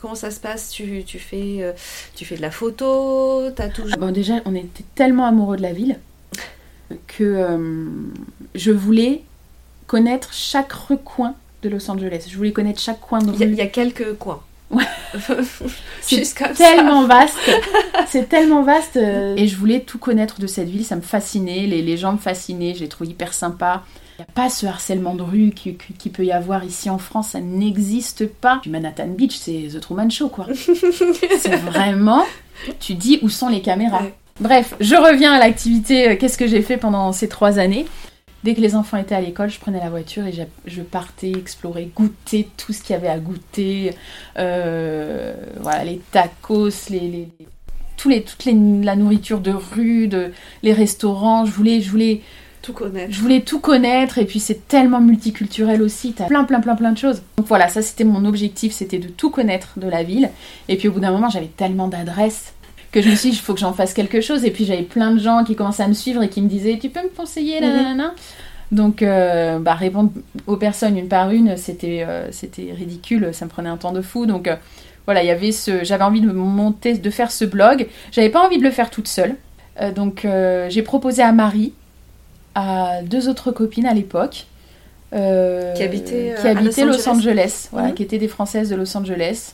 comment 0.00 0.16
ça 0.16 0.32
se 0.32 0.40
passe? 0.40 0.70
Tu, 0.70 1.04
tu 1.06 1.20
fais 1.20 1.58
euh, 1.60 1.70
tu 2.16 2.24
fais 2.24 2.34
de 2.36 2.42
la 2.42 2.50
photo, 2.50 3.48
t'as 3.54 3.68
toujours 3.68 3.96
Bon, 3.98 4.10
déjà, 4.10 4.34
on 4.44 4.56
était 4.56 4.82
tellement 4.96 5.24
amoureux 5.26 5.56
de 5.56 5.62
la 5.62 5.72
ville 5.72 6.00
que 7.06 7.22
euh, 7.22 7.84
je 8.56 8.72
voulais 8.72 9.22
connaître 9.86 10.32
chaque 10.32 10.72
recoin 10.72 11.36
de 11.64 11.68
Los 11.70 11.90
Angeles. 11.90 12.26
Je 12.30 12.36
voulais 12.36 12.52
connaître 12.52 12.80
chaque 12.80 13.00
coin 13.00 13.18
de 13.18 13.30
rue. 13.30 13.36
il 13.40 13.54
y 13.54 13.60
a 13.60 13.66
quelques 13.66 14.14
coins. 14.18 14.40
Ouais. 14.70 14.84
C'est 16.00 16.34
tellement 16.54 17.04
vaste, 17.06 17.38
c'est 18.08 18.28
tellement 18.28 18.62
vaste. 18.62 18.96
Et 18.96 19.46
je 19.46 19.56
voulais 19.56 19.80
tout 19.80 19.98
connaître 19.98 20.40
de 20.40 20.46
cette 20.46 20.68
ville, 20.68 20.84
ça 20.84 20.96
me 20.96 21.00
fascinait, 21.00 21.66
les, 21.66 21.82
les 21.82 21.96
gens 21.96 22.12
me 22.12 22.18
fascinaient, 22.18 22.74
je 22.74 22.80
les 22.80 22.88
trouvais 22.88 23.10
hyper 23.10 23.32
sympas. 23.32 23.82
Il 24.18 24.22
n'y 24.22 24.26
a 24.28 24.32
pas 24.34 24.48
ce 24.50 24.66
harcèlement 24.66 25.14
de 25.14 25.22
rue 25.22 25.50
qui, 25.54 25.74
qui- 25.76 25.92
qui 25.94 26.10
peut 26.10 26.24
y 26.24 26.30
avoir 26.32 26.64
ici 26.64 26.88
en 26.90 26.98
France, 26.98 27.28
ça 27.30 27.40
n'existe 27.40 28.26
pas. 28.28 28.60
Du 28.62 28.70
Manhattan 28.70 29.08
Beach, 29.08 29.36
c'est 29.36 29.68
The 29.72 29.80
Truman 29.80 30.10
Show, 30.10 30.28
quoi. 30.28 30.46
c'est 31.38 31.56
vraiment, 31.56 32.24
tu 32.80 32.94
dis 32.94 33.18
où 33.22 33.28
sont 33.28 33.48
les 33.48 33.60
caméras. 33.62 34.02
Ouais. 34.02 34.14
Bref, 34.40 34.74
je 34.80 34.94
reviens 34.96 35.32
à 35.32 35.38
l'activité, 35.38 36.10
euh, 36.10 36.16
qu'est-ce 36.16 36.36
que 36.38 36.46
j'ai 36.46 36.62
fait 36.62 36.76
pendant 36.76 37.12
ces 37.12 37.28
trois 37.28 37.58
années 37.58 37.86
Dès 38.44 38.54
que 38.54 38.60
les 38.60 38.76
enfants 38.76 38.98
étaient 38.98 39.14
à 39.14 39.22
l'école, 39.22 39.48
je 39.50 39.58
prenais 39.58 39.80
la 39.80 39.88
voiture 39.88 40.26
et 40.26 40.32
je 40.66 40.82
partais 40.82 41.32
explorer, 41.32 41.90
goûter 41.96 42.46
tout 42.58 42.74
ce 42.74 42.82
qu'il 42.82 42.92
y 42.94 42.96
avait 42.96 43.08
à 43.08 43.18
goûter. 43.18 43.94
Euh, 44.38 45.34
voilà, 45.60 45.84
les 45.84 46.00
tacos, 46.12 46.68
les- 46.90 47.28
tous 47.96 48.08
les, 48.10 48.22
toute 48.22 48.44
les- 48.44 48.82
la 48.82 48.96
nourriture 48.96 49.40
de 49.40 49.50
rue, 49.52 50.08
de, 50.08 50.32
les 50.62 50.72
restaurants. 50.74 51.46
Je 51.46 51.52
voulais, 51.52 51.80
je, 51.80 51.90
voulais, 51.90 52.20
tout 52.60 52.74
connaître. 52.74 53.12
je 53.12 53.20
voulais 53.20 53.40
tout 53.40 53.60
connaître 53.60 54.18
et 54.18 54.24
puis 54.26 54.40
c'est 54.40 54.68
tellement 54.68 55.00
multiculturel 55.00 55.80
aussi. 55.82 56.12
T'as 56.12 56.26
plein, 56.26 56.44
plein, 56.44 56.60
plein, 56.60 56.74
plein 56.76 56.92
de 56.92 56.98
choses. 56.98 57.22
Donc 57.38 57.46
voilà, 57.46 57.68
ça 57.68 57.82
c'était 57.82 58.04
mon 58.04 58.24
objectif, 58.24 58.72
c'était 58.72 58.98
de 58.98 59.08
tout 59.08 59.30
connaître 59.30 59.78
de 59.78 59.88
la 59.88 60.02
ville. 60.02 60.30
Et 60.68 60.76
puis 60.76 60.88
au 60.88 60.92
bout 60.92 61.00
d'un 61.00 61.12
moment, 61.12 61.28
j'avais 61.30 61.46
tellement 61.46 61.88
d'adresses 61.88 62.53
que 62.94 63.02
je 63.02 63.10
me 63.10 63.14
suis 63.16 63.30
dit, 63.30 63.36
il 63.36 63.40
faut 63.40 63.52
que 63.54 63.60
j'en 63.60 63.72
fasse 63.72 63.92
quelque 63.92 64.20
chose. 64.20 64.44
Et 64.44 64.50
puis 64.50 64.64
j'avais 64.64 64.82
plein 64.82 65.10
de 65.10 65.18
gens 65.20 65.44
qui 65.44 65.54
commençaient 65.56 65.82
à 65.82 65.88
me 65.88 65.94
suivre 65.94 66.22
et 66.22 66.28
qui 66.28 66.40
me 66.40 66.48
disaient, 66.48 66.78
tu 66.80 66.88
peux 66.88 67.02
me 67.02 67.08
conseiller, 67.08 67.60
là, 67.60 67.66
Mhm. 67.92 67.98
là, 67.98 68.14
Donc 68.72 69.02
euh, 69.02 69.58
bah, 69.58 69.74
répondre 69.74 70.10
aux 70.46 70.56
personnes 70.56 70.96
une 70.96 71.08
par 71.08 71.30
une, 71.30 71.56
c'était 71.56 72.04
euh, 72.08 72.28
c'était 72.32 72.72
ridicule, 72.72 73.30
ça 73.32 73.44
me 73.44 73.50
prenait 73.50 73.68
un 73.68 73.76
temps 73.76 73.92
de 73.92 74.00
fou. 74.00 74.26
Donc 74.26 74.48
euh, 74.48 74.56
voilà, 75.06 75.22
il 75.22 75.26
y 75.26 75.30
avait 75.30 75.52
ce, 75.52 75.84
j'avais 75.84 76.04
envie 76.04 76.20
de 76.22 76.30
monter, 76.32 76.94
de 76.94 77.10
faire 77.10 77.30
ce 77.30 77.44
blog. 77.44 77.86
J'avais 78.12 78.30
pas 78.30 78.44
envie 78.46 78.58
de 78.58 78.62
le 78.64 78.70
faire 78.70 78.90
toute 78.90 79.08
seule. 79.08 79.34
Donc 79.96 80.24
j'ai 80.68 80.82
proposé 80.82 81.20
à 81.22 81.32
Marie, 81.32 81.72
à 82.54 83.02
deux 83.02 83.28
autres 83.28 83.50
copines 83.50 83.86
à 83.86 83.92
l'époque. 83.94 84.46
Qui 85.12 85.82
habitaient, 85.82 86.34
qui 86.40 86.48
habitaient 86.48 86.84
Los 86.84 86.92
Los 86.96 87.08
Angeles. 87.08 87.28
Angeles, 87.30 87.68
voilà, 87.72 87.88
Mhm. 87.88 87.94
qui 87.94 88.02
étaient 88.02 88.18
des 88.18 88.28
Françaises 88.28 88.68
de 88.70 88.76
Los 88.76 88.96
Angeles 88.96 89.52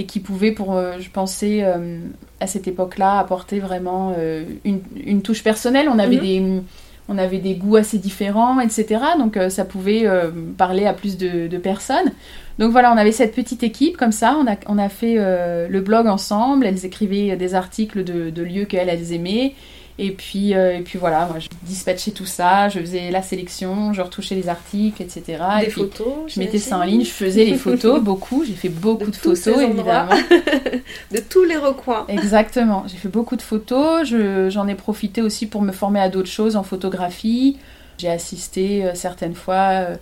et 0.00 0.04
qui 0.06 0.20
pouvaient, 0.20 0.52
pour, 0.52 0.70
euh, 0.76 0.92
je 1.00 1.10
pensais, 1.10 1.58
euh, 1.62 1.98
à 2.40 2.46
cette 2.46 2.66
époque-là, 2.68 3.18
apporter 3.18 3.58
vraiment 3.58 4.14
euh, 4.16 4.44
une, 4.64 4.80
une 5.04 5.22
touche 5.22 5.42
personnelle. 5.42 5.88
On 5.94 5.98
avait, 5.98 6.16
Mhm. 6.16 6.22
des, 6.22 6.62
on 7.08 7.18
avait 7.18 7.38
des 7.48 7.54
goûts 7.54 7.76
assez 7.76 7.98
différents, 7.98 8.60
etc. 8.60 8.84
Donc 9.18 9.36
euh, 9.36 9.48
ça 9.48 9.64
pouvait 9.64 10.06
euh, 10.06 10.30
parler 10.56 10.84
à 10.86 10.92
plus 10.92 11.16
de, 11.16 11.48
de 11.48 11.58
personnes. 11.58 12.12
Donc 12.58 12.70
voilà, 12.72 12.92
on 12.92 12.96
avait 12.96 13.12
cette 13.12 13.34
petite 13.34 13.62
équipe 13.62 13.96
comme 13.96 14.12
ça. 14.12 14.36
On 14.40 14.46
a, 14.50 14.56
on 14.66 14.78
a 14.78 14.88
fait 14.88 15.16
euh, 15.18 15.68
le 15.68 15.80
blog 15.80 16.06
ensemble. 16.06 16.66
Elles 16.66 16.84
écrivaient 16.84 17.36
des 17.36 17.54
articles 17.54 18.04
de, 18.04 18.30
de 18.30 18.42
lieux 18.42 18.66
qu'elles 18.66 18.88
elles 18.88 19.12
aimaient. 19.12 19.54
Et 20.00 20.12
puis, 20.12 20.54
euh, 20.54 20.76
et 20.78 20.82
puis 20.82 20.96
voilà, 20.96 21.26
moi 21.26 21.40
je 21.40 21.48
dispatchais 21.62 22.12
tout 22.12 22.24
ça, 22.24 22.68
je 22.68 22.78
faisais 22.78 23.10
la 23.10 23.20
sélection, 23.20 23.92
je 23.92 24.00
retouchais 24.00 24.36
les 24.36 24.48
articles, 24.48 25.02
etc. 25.02 25.42
Des 25.58 25.66
et 25.66 25.70
photos. 25.70 26.06
je 26.28 26.38
mettais 26.38 26.58
ça 26.58 26.78
en 26.78 26.84
ligne, 26.84 27.04
je 27.04 27.10
faisais 27.10 27.44
les 27.44 27.56
photos, 27.58 28.00
beaucoup, 28.00 28.44
j'ai 28.44 28.52
fait 28.54 28.68
beaucoup 28.68 29.10
De 29.10 29.16
photos 29.16 29.36
évidemment. 29.60 30.12
de 31.12 31.18
tous 31.18 31.42
les 31.42 31.56
recoins. 31.56 32.04
Exactement, 32.08 32.84
j'ai 32.86 32.96
fait 32.96 33.08
beaucoup 33.08 33.34
de 33.34 33.42
photos, 33.42 34.06
je- 34.06 34.48
j'en 34.50 34.68
ai 34.68 34.76
profité 34.76 35.20
aussi 35.20 35.46
pour 35.46 35.62
me 35.62 35.72
former 35.72 35.98
à 36.00 36.08
d'autres 36.08 36.30
choses 36.30 36.54
en 36.54 36.62
photographie. 36.62 37.58
J'ai 37.98 38.08
assisté 38.08 38.84
euh, 38.84 38.94
certaines 38.94 39.34
fois 39.34 39.70
euh, 39.72 39.96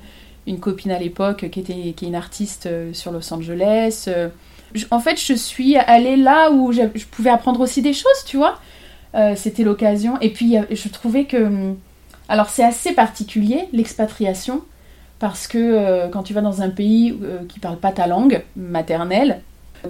une 0.47 0.61
copine 0.61 0.91
à 0.91 0.99
l'époque 0.99 1.49
qui, 1.51 1.61
était, 1.61 1.95
qui 1.97 2.05
est 2.05 2.09
une 2.09 2.15
artiste 2.15 2.69
sur 2.93 3.13
Los 3.13 3.33
Angeles. 3.33 4.11
Je- 4.75 4.85
en 4.91 5.01
fait, 5.01 5.19
je 5.19 5.33
suis 5.33 5.77
allée 5.79 6.17
là 6.17 6.51
où 6.51 6.71
je 6.73 6.83
pouvais 7.11 7.31
apprendre 7.31 7.61
aussi 7.61 7.81
des 7.81 7.95
choses, 7.95 8.25
tu 8.27 8.37
vois. 8.37 8.59
Euh, 9.17 9.35
C'était 9.37 9.65
l'occasion. 9.65 10.19
Et 10.21 10.31
puis, 10.31 10.57
je 10.71 10.89
trouvais 10.89 11.25
que... 11.25 11.37
hum, 11.39 11.77
Alors, 12.29 12.49
c'est 12.51 12.65
assez 12.65 12.93
particulier, 12.93 13.69
l'expatriation, 13.73 14.61
parce 15.19 15.47
que 15.47 15.59
euh, 15.59 16.09
quand 16.09 16.23
tu 16.23 16.35
vas 16.35 16.41
dans 16.43 16.61
un 16.63 16.69
pays 16.71 17.17
euh, 17.23 17.39
qui 17.49 17.59
parle 17.61 17.79
pas 17.79 17.93
ta 17.93 18.07
langue 18.07 18.43
maternelle, 18.57 19.41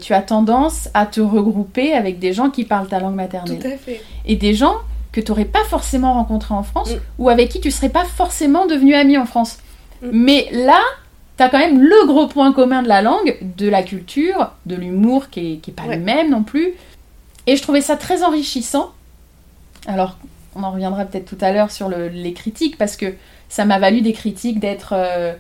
tu 0.01 0.13
as 0.13 0.23
tendance 0.23 0.89
à 0.95 1.07
te 1.07 1.21
regrouper 1.21 1.93
avec 1.95 2.19
des 2.19 2.33
gens 2.33 2.51
qui 2.51 2.65
parlent 2.65 2.89
ta 2.89 3.01
langue 3.01 3.15
maternelle. 3.15 3.59
Tout 3.59 3.67
à 3.67 3.77
fait. 3.77 4.03
Et 4.27 4.37
des 4.37 4.53
gens 4.55 4.75
que 5.13 5.21
tu 5.21 5.31
n'aurais 5.31 5.47
pas 5.47 5.65
forcément 5.65 6.13
rencontrés 6.15 6.55
en 6.55 6.63
France 6.63 6.91
Mm. 6.91 6.99
ou 7.19 7.29
avec 7.31 7.49
qui 7.49 7.61
tu 7.61 7.71
serais 7.71 7.89
pas 7.89 8.05
forcément 8.05 8.67
devenu 8.67 8.95
ami 8.95 9.17
en 9.17 9.25
France. 9.25 9.59
Mm. 10.03 10.09
Mais 10.13 10.49
là, 10.53 10.79
tu 11.39 11.43
as 11.43 11.49
quand 11.49 11.59
même 11.59 11.81
le 11.81 12.07
gros 12.07 12.27
point 12.27 12.53
commun 12.53 12.83
de 12.83 12.89
la 12.89 13.01
langue, 13.01 13.37
de 13.57 13.69
la 13.69 13.83
culture, 13.83 14.53
de 14.67 14.75
l'humour 14.77 15.31
qui 15.31 15.55
est, 15.55 15.57
qui 15.57 15.71
est 15.71 15.75
pas 15.75 15.85
Ouais. 15.85 15.97
le 15.97 16.03
même 16.03 16.31
non 16.31 16.43
plus. 16.43 16.75
Et 17.47 17.57
je 17.57 17.63
trouvais 17.63 17.81
ça 17.81 17.97
très 17.97 18.23
enrichissant. 18.23 18.91
Alors, 19.87 20.19
on 20.55 20.63
en 20.63 20.71
reviendra 20.71 21.05
peut-être 21.05 21.27
tout 21.27 21.39
à 21.41 21.53
l'heure 21.53 21.71
sur 21.71 21.89
le- 21.89 22.09
les 22.09 22.33
critiques, 22.33 22.77
parce 22.79 22.97
que 22.97 23.15
ça 23.49 23.65
m'a 23.65 23.79
valu 23.79 24.01
des 24.01 24.13
critiques 24.13 24.59
d'être 24.61 24.93
euh, 24.93 25.33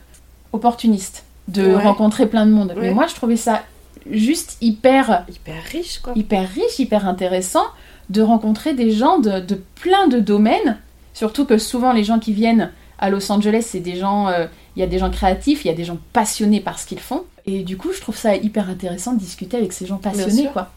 opportuniste, 0.53 1.25
de 1.49 1.67
Ouais. 1.75 1.83
rencontrer 1.83 2.27
plein 2.27 2.47
de 2.47 2.53
monde. 2.53 2.75
Mais 2.81 2.93
moi, 2.93 3.07
je 3.07 3.15
trouvais 3.15 3.37
ça 3.37 3.63
juste 4.11 4.57
hyper 4.61 5.25
Hyper 5.29 5.63
riche, 5.65 5.99
quoi. 5.99 6.13
hyper 6.17 6.49
riche, 6.49 6.79
hyper 6.79 7.07
intéressant 7.09 7.65
de 8.11 8.23
rencontrer 8.23 8.73
des 8.75 8.93
gens 8.93 9.19
de, 9.19 9.41
de 9.41 9.61
plein 9.81 10.07
de 10.07 10.21
domaines. 10.21 10.79
Surtout 11.13 11.45
que 11.45 11.59
souvent 11.59 11.93
les 11.93 12.05
gens 12.05 12.19
qui 12.21 12.33
viennent 12.33 12.71
à 12.99 13.11
Los 13.11 13.31
Angeles, 13.33 13.65
c'est 13.67 13.81
des 13.81 13.97
gens, 13.97 14.29
euh, 14.29 14.47
il 14.77 14.81
y 14.81 14.83
a 14.83 14.87
des 14.87 14.99
gens 14.99 15.11
créatifs, 15.11 15.65
il 15.65 15.69
y 15.69 15.71
a 15.71 15.75
des 15.75 15.85
gens 15.85 15.99
passionnés 16.13 16.61
par 16.61 16.79
ce 16.79 16.87
qu'ils 16.87 17.01
font. 17.01 17.25
Et 17.47 17.63
du 17.65 17.77
coup, 17.77 17.93
je 17.93 18.01
trouve 18.01 18.17
ça 18.17 18.37
hyper 18.37 18.71
intéressant 18.71 19.13
de 19.15 19.19
discuter 19.19 19.57
avec 19.57 19.73
ces 19.73 19.87
gens 19.87 19.97
passionnés, 19.97 20.49
quoi. 20.53 20.71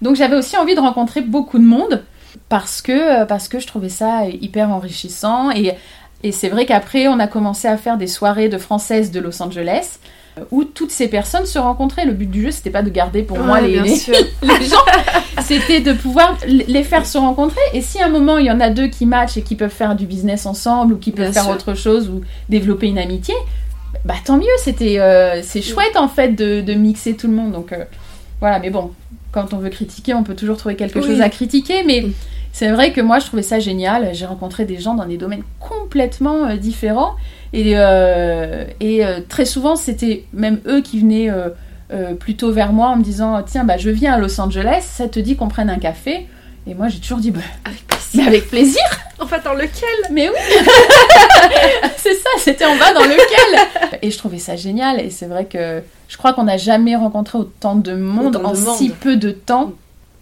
Donc 0.00 0.16
j'avais 0.16 0.36
aussi 0.36 0.56
envie 0.56 0.74
de 0.74 0.80
rencontrer 0.80 1.20
beaucoup 1.20 1.58
de 1.58 1.64
monde 1.64 2.02
parce 2.48 2.82
que, 2.82 3.22
euh, 3.22 3.24
parce 3.26 3.48
que 3.48 3.58
je 3.60 3.66
trouvais 3.66 3.88
ça 3.88 4.26
hyper 4.26 4.70
enrichissant. 4.70 5.50
Et, 5.50 5.72
et 6.22 6.32
c'est 6.32 6.48
vrai 6.48 6.66
qu'après, 6.66 7.08
on 7.08 7.18
a 7.18 7.26
commencé 7.26 7.68
à 7.68 7.76
faire 7.76 7.96
des 7.96 8.06
soirées 8.06 8.48
de 8.48 8.58
françaises 8.58 9.10
de 9.10 9.20
Los 9.20 9.42
Angeles 9.42 9.98
euh, 10.38 10.42
où 10.50 10.64
toutes 10.64 10.90
ces 10.92 11.08
personnes 11.08 11.46
se 11.46 11.58
rencontraient. 11.58 12.04
Le 12.04 12.12
but 12.12 12.30
du 12.30 12.42
jeu, 12.44 12.50
c'était 12.50 12.70
pas 12.70 12.82
de 12.82 12.90
garder 12.90 13.22
pour 13.22 13.38
moi 13.38 13.60
les, 13.60 13.80
les- 13.80 13.82
les 14.42 14.64
gens, 14.66 14.76
c'était 15.42 15.80
de 15.80 15.92
pouvoir 15.92 16.36
les 16.46 16.84
faire 16.84 17.04
se 17.06 17.18
rencontrer. 17.18 17.60
Et 17.74 17.80
si 17.82 18.00
à 18.00 18.06
un 18.06 18.08
moment 18.08 18.38
il 18.38 18.46
y 18.46 18.50
en 18.50 18.60
a 18.60 18.70
deux 18.70 18.86
qui 18.88 19.04
matchent 19.06 19.36
et 19.36 19.42
qui 19.42 19.56
peuvent 19.56 19.70
faire 19.70 19.94
du 19.96 20.06
business 20.06 20.46
ensemble 20.46 20.94
ou 20.94 20.96
qui 20.98 21.10
peuvent 21.10 21.24
Bien 21.26 21.32
faire 21.32 21.44
sûr. 21.44 21.52
autre 21.52 21.74
chose 21.74 22.08
ou 22.08 22.22
développer 22.48 22.86
une 22.86 22.98
amitié, 22.98 23.34
bah 24.04 24.14
tant 24.24 24.36
mieux. 24.38 24.46
C'était, 24.58 24.98
euh, 25.00 25.42
c'est 25.42 25.60
chouette 25.62 25.96
en 25.96 26.08
fait 26.08 26.30
de, 26.30 26.60
de 26.62 26.72
mixer 26.74 27.14
tout 27.14 27.26
le 27.26 27.34
monde. 27.34 27.52
Donc 27.52 27.72
euh, 27.72 27.84
voilà, 28.42 28.58
mais 28.58 28.70
bon, 28.70 28.90
quand 29.30 29.54
on 29.54 29.58
veut 29.58 29.70
critiquer, 29.70 30.12
on 30.14 30.24
peut 30.24 30.34
toujours 30.34 30.56
trouver 30.58 30.74
quelque 30.76 30.98
Oui. 30.98 31.06
chose 31.06 31.20
à 31.22 31.28
critiquer, 31.30 31.84
mais 31.86 32.02
Mm. 32.02 32.12
c'est 32.52 32.70
vrai 32.70 32.92
que 32.92 33.00
moi 33.00 33.18
je 33.20 33.26
trouvais 33.26 33.42
ça 33.42 33.58
génial. 33.60 34.10
J'ai 34.14 34.26
rencontré 34.26 34.64
des 34.64 34.78
gens 34.78 34.94
dans 34.94 35.06
des 35.06 35.16
domaines 35.16 35.44
complètement 35.60 36.44
euh, 36.48 36.56
différents 36.56 37.14
et, 37.52 37.72
euh, 37.76 38.64
et 38.80 39.06
euh, 39.06 39.20
très 39.28 39.44
souvent 39.46 39.76
c'était 39.76 40.24
même 40.34 40.58
eux 40.66 40.80
qui 40.82 40.98
venaient 41.00 41.30
plutôt 42.18 42.50
vers 42.52 42.72
moi 42.72 42.88
en 42.88 42.96
me 42.96 43.02
disant 43.04 43.42
tiens 43.46 43.64
bah 43.64 43.76
je 43.76 43.90
viens 43.90 44.14
à 44.14 44.18
Los 44.18 44.40
Angeles, 44.40 44.82
ça 44.82 45.08
te 45.08 45.20
dit 45.20 45.36
qu'on 45.36 45.48
prenne 45.48 45.68
un 45.70 45.78
café? 45.78 46.26
Et 46.66 46.74
moi 46.74 46.88
j'ai 46.88 47.00
toujours 47.00 47.18
dit 47.18 47.30
bah, 47.30 47.40
Avec 47.64 47.82
mais 47.88 47.96
plaisir. 47.96 48.26
avec 48.28 48.48
plaisir, 48.48 48.82
Enfin, 49.20 49.38
dans 49.44 49.54
lequel? 49.54 49.88
Mais 50.10 50.28
oui 50.28 50.36
C'est 51.96 52.14
ça, 52.14 52.28
c'était 52.38 52.64
en 52.64 52.76
bas 52.76 52.92
dans 52.92 53.04
lequel? 53.04 53.98
Et 54.02 54.10
je 54.10 54.18
trouvais 54.18 54.38
ça 54.38 54.56
génial 54.56 55.00
et 55.00 55.10
c'est 55.10 55.26
vrai 55.26 55.46
que 55.46 55.82
je 56.08 56.16
crois 56.16 56.32
qu'on 56.34 56.44
n'a 56.44 56.56
jamais 56.56 56.96
rencontré 56.96 57.38
autant 57.38 57.74
de 57.74 57.94
monde 57.94 58.36
Autant 58.36 58.52
de 58.52 58.58
en 58.58 58.60
monde. 58.60 58.76
si 58.76 58.90
peu 58.90 59.16
de 59.16 59.30
temps 59.30 59.72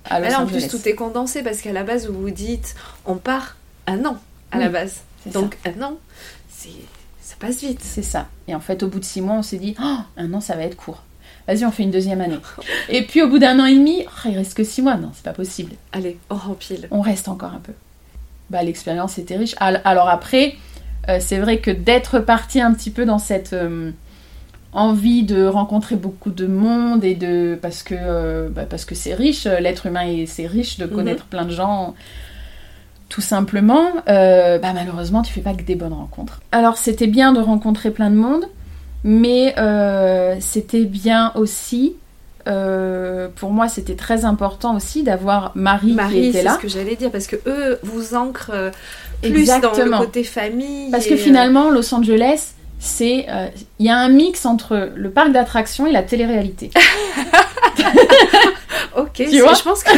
à 0.04 0.18
Los 0.18 0.24
Mais 0.26 0.30
là, 0.30 0.40
en 0.40 0.46
plus, 0.46 0.68
tout 0.68 0.88
est 0.88 0.94
condensé 0.94 1.42
parce 1.42 1.60
qu'à 1.60 1.72
la 1.72 1.82
base, 1.82 2.06
vous 2.08 2.20
vous 2.20 2.30
dites, 2.30 2.74
on 3.06 3.16
part 3.16 3.56
un 3.86 4.04
an 4.04 4.16
à 4.52 4.58
la 4.58 4.68
base. 4.68 5.00
Donc, 5.26 5.56
un 5.66 5.82
an, 5.82 5.98
c'est 6.48 6.70
ça 7.22 7.34
passe 7.38 7.60
vite. 7.60 7.80
C'est 7.82 8.02
ça. 8.02 8.28
Et 8.48 8.54
en 8.54 8.60
fait, 8.60 8.82
au 8.82 8.88
bout 8.88 8.98
de 8.98 9.04
six 9.04 9.20
mois, 9.20 9.34
on 9.36 9.42
s'est 9.42 9.58
dit, 9.58 9.74
Oh, 9.82 9.96
un 10.16 10.32
an, 10.34 10.40
ça 10.40 10.56
va 10.56 10.62
être 10.62 10.76
court. 10.76 11.02
Vas-y, 11.50 11.64
on 11.64 11.70
fait 11.72 11.82
une 11.82 11.90
deuxième 11.90 12.20
année. 12.20 12.38
Et 12.88 13.02
puis, 13.02 13.22
au 13.22 13.28
bout 13.28 13.38
d'un 13.40 13.58
an 13.58 13.64
et 13.66 13.74
demi, 13.74 14.04
oh, 14.06 14.28
il 14.28 14.36
reste 14.36 14.54
que 14.54 14.62
six 14.64 14.82
mois. 14.82 14.94
Non, 14.96 15.10
c'est 15.14 15.24
pas 15.24 15.32
possible. 15.32 15.72
Allez, 15.92 16.16
on 16.30 16.36
rempile. 16.36 16.86
On 16.92 17.00
reste 17.00 17.26
encore 17.28 17.52
un 17.52 17.60
peu. 17.60 17.72
Bah, 18.50 18.62
l'expérience 18.62 19.18
était 19.18 19.36
riche. 19.36 19.54
Al- 19.58 19.80
Alors 19.84 20.08
après, 20.08 20.54
euh, 21.08 21.18
c'est 21.20 21.38
vrai 21.38 21.58
que 21.58 21.70
d'être 21.72 22.20
parti 22.20 22.60
un 22.60 22.72
petit 22.72 22.90
peu 22.90 23.04
dans 23.04 23.18
cette 23.18 23.52
euh, 23.52 23.90
envie 24.72 25.24
de 25.24 25.44
rencontrer 25.44 25.96
beaucoup 25.96 26.30
de 26.30 26.46
monde 26.46 27.02
et 27.04 27.14
de 27.16 27.58
parce 27.60 27.82
que 27.82 27.94
euh, 27.98 28.48
bah, 28.48 28.66
parce 28.68 28.84
que 28.84 28.94
c'est 28.94 29.14
riche, 29.14 29.44
l'être 29.44 29.86
humain 29.86 30.24
c'est 30.26 30.46
riche 30.46 30.78
de 30.78 30.84
Mhm. 30.86 30.90
connaître 30.92 31.24
plein 31.26 31.44
de 31.44 31.50
gens. 31.50 31.94
Tout 33.08 33.20
simplement, 33.22 33.86
euh, 34.08 34.58
bah 34.60 34.72
malheureusement, 34.72 35.22
tu 35.22 35.32
fais 35.32 35.40
pas 35.40 35.54
que 35.54 35.62
des 35.64 35.74
bonnes 35.74 35.92
rencontres. 35.92 36.40
Alors 36.52 36.76
c'était 36.76 37.08
bien 37.08 37.32
de 37.32 37.40
rencontrer 37.40 37.90
plein 37.90 38.08
de 38.10 38.14
monde, 38.14 38.44
mais 39.04 39.54
euh, 39.58 40.36
c'était 40.40 40.84
bien 40.84 41.32
aussi, 41.34 41.94
euh, 42.48 43.28
pour 43.36 43.50
moi, 43.50 43.68
c'était 43.68 43.94
très 43.94 44.24
important 44.24 44.76
aussi 44.76 45.02
d'avoir 45.02 45.52
Marie, 45.54 45.88
qui 45.90 45.94
Marie, 45.94 46.26
était 46.26 46.38
c'est 46.38 46.44
là. 46.44 46.54
ce 46.54 46.58
que 46.58 46.68
j'allais 46.68 46.96
dire 46.96 47.10
parce 47.10 47.26
que 47.26 47.36
eux 47.46 47.78
vous 47.82 48.14
ancrent 48.14 48.50
euh, 48.52 48.70
plus 49.22 49.30
dans 49.30 49.34
le 49.34 49.40
Exactement. 49.40 49.98
côté 49.98 50.24
famille. 50.24 50.90
Parce 50.90 51.06
et, 51.06 51.10
que 51.10 51.16
finalement, 51.16 51.70
Los 51.70 51.94
Angeles, 51.94 52.52
c'est 52.78 53.26
euh, 53.28 53.46
il 53.78 53.86
y 53.86 53.90
a 53.90 53.96
un 53.96 54.08
mix 54.08 54.46
entre 54.46 54.90
le 54.94 55.10
parc 55.10 55.32
d'attractions 55.32 55.86
et 55.86 55.92
la 55.92 56.02
télé-réalité. 56.02 56.70
Ok, 59.00 59.12
Tu 59.30 59.40
vois 59.40 59.54
je 59.54 59.62
pense 59.62 59.82
que 59.82 59.90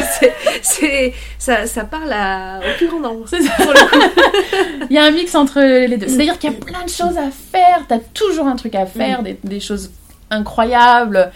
c'est, 0.63 1.13
ça, 1.39 1.67
ça 1.67 1.85
parle 1.85 2.13
à, 2.13 2.59
au 2.61 2.77
plus 2.79 2.89
grand 2.89 3.01
nombre. 3.01 3.25
C'est 3.29 3.43
ça. 3.43 3.53
Pour 3.57 3.73
le 3.73 3.89
coup. 3.91 4.87
Il 4.91 4.95
y 4.95 4.99
a 4.99 5.05
un 5.05 5.11
mix 5.11 5.35
entre 5.35 5.61
les 5.61 5.97
deux. 5.97 6.09
C'est-à-dire 6.09 6.39
qu'il 6.39 6.51
y 6.51 6.55
a 6.55 6.57
plein 6.57 6.85
de 6.85 6.91
choses 6.91 7.17
à 7.19 7.31
faire. 7.31 7.85
T'as 7.89 7.99
toujours 8.15 8.47
un 8.47 8.57
truc 8.57 8.75
à 8.75 8.87
faire, 8.87 9.21
Mm. 9.21 9.25
des, 9.25 9.39
des 9.45 9.61
choses 9.61 9.91
incroyables. 10.31 11.31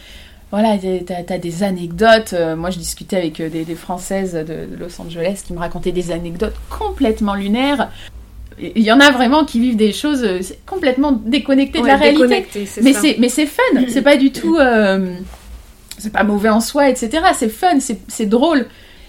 Voilà, 0.52 0.76
t'as- 1.26 1.38
des 1.38 1.62
anecdotes. 1.62 2.32
Euh, 2.32 2.54
moi, 2.56 2.70
je 2.70 2.78
discutais 2.78 3.16
avec 3.16 3.40
euh, 3.40 3.48
des, 3.48 3.64
des 3.64 3.74
Françaises 3.74 4.32
de, 4.34 4.42
de 4.44 4.76
Los 4.78 5.00
Angeles 5.00 5.42
qui 5.46 5.52
me 5.52 5.58
racontaient 5.58 5.92
des 5.92 6.12
anecdotes 6.12 6.54
complètement 6.70 7.34
lunaires. 7.34 7.90
Il 8.58 8.82
y 8.82 8.90
en 8.90 9.00
a 9.00 9.10
vraiment 9.10 9.44
qui 9.44 9.60
vivent 9.60 9.76
des 9.76 9.92
choses 9.92 10.24
euh, 10.24 10.40
complètement 10.64 11.12
déconnectées 11.12 11.80
de 11.80 11.86
la 11.86 11.96
réalité. 11.96 12.46
Mais 12.80 12.92
c'est, 12.94 13.16
mais 13.18 13.28
c'est 13.28 13.44
fun, 13.44 13.62
c'est 13.88 14.00
pas 14.02 14.16
du 14.16 14.32
tout. 14.32 14.56
euh, 14.56 15.14
c'est 15.99 16.12
pas 16.12 16.24
mauvais 16.24 16.49
en 16.49 16.61
soi, 16.61 16.88
etc. 16.88 17.22
C'est 17.34 17.49
fun, 17.49 17.78
c'est, 17.80 18.26
drôle. 18.26 18.66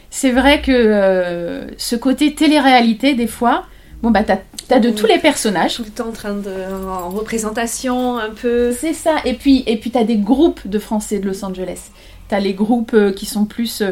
C'est 0.10 0.32
vrai 0.32 0.62
que 0.62 0.72
euh, 0.72 1.66
ce 1.78 1.96
côté 1.96 2.34
télé-réalité, 2.34 3.14
des 3.14 3.28
fois, 3.28 3.66
bon 4.02 4.10
bah 4.12 4.24
t'as, 4.24 4.38
t'as 4.68 4.80
de 4.80 4.90
Mhm. 4.90 4.96
tous 4.96 5.06
les 5.06 5.20
personnages. 5.20 5.76
tout 5.76 5.84
le 5.84 5.90
temps 5.90 6.08
en 6.10 6.12
train 6.14 6.34
de 6.34 6.52
en 6.90 7.10
représentation 7.10 8.18
un 8.18 8.30
peu. 8.30 8.72
C'est 8.78 8.94
ça, 8.94 9.16
et 9.26 9.34
puis, 9.34 9.64
et 9.68 9.78
puis 9.78 9.92
t'as 9.92 10.04
des 10.04 10.18
groupes 10.18 10.66
de 10.68 10.80
Français 10.80 11.20
de 11.20 11.28
Los 11.28 11.44
Angeles. 11.44 11.80
T'as 12.30 12.40
les 12.40 12.54
groupes 12.54 12.94
euh, 12.94 13.12
qui 13.12 13.26
sont 13.26 13.46
plus 13.46 13.82
euh, 13.82 13.92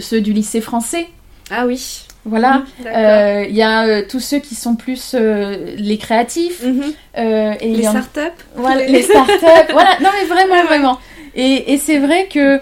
ceux 0.00 0.20
du 0.20 0.32
lycée 0.32 0.60
français, 0.62 1.08
Ah 1.50 1.66
oui. 1.66 2.04
voilà. 2.24 2.62
Euh, 2.86 3.44
Il 3.48 3.54
y 3.54 3.62
a 3.62 3.84
euh, 3.86 4.02
tous 4.08 4.20
ceux 4.20 4.38
qui 4.38 4.54
sont 4.54 4.76
plus 4.76 5.12
euh, 5.14 5.74
les 5.76 5.98
créatifs. 5.98 6.62
Et 6.64 7.56
il 7.70 7.76
Les 7.78 7.86
en- 7.88 7.90
startups. 7.92 8.20
Voilà, 8.56 8.84
Les- 8.86 8.92
les 8.92 9.02
startups. 9.02 9.32
voilà, 9.72 9.90
non 10.02 10.08
mais 10.18 10.26
vraiment, 10.26 10.54
ouais. 10.54 10.64
vraiment. 10.66 10.98
Et, 11.36 11.72
et 11.74 11.78
c'est 11.78 11.98
vrai 11.98 12.28
que 12.32 12.60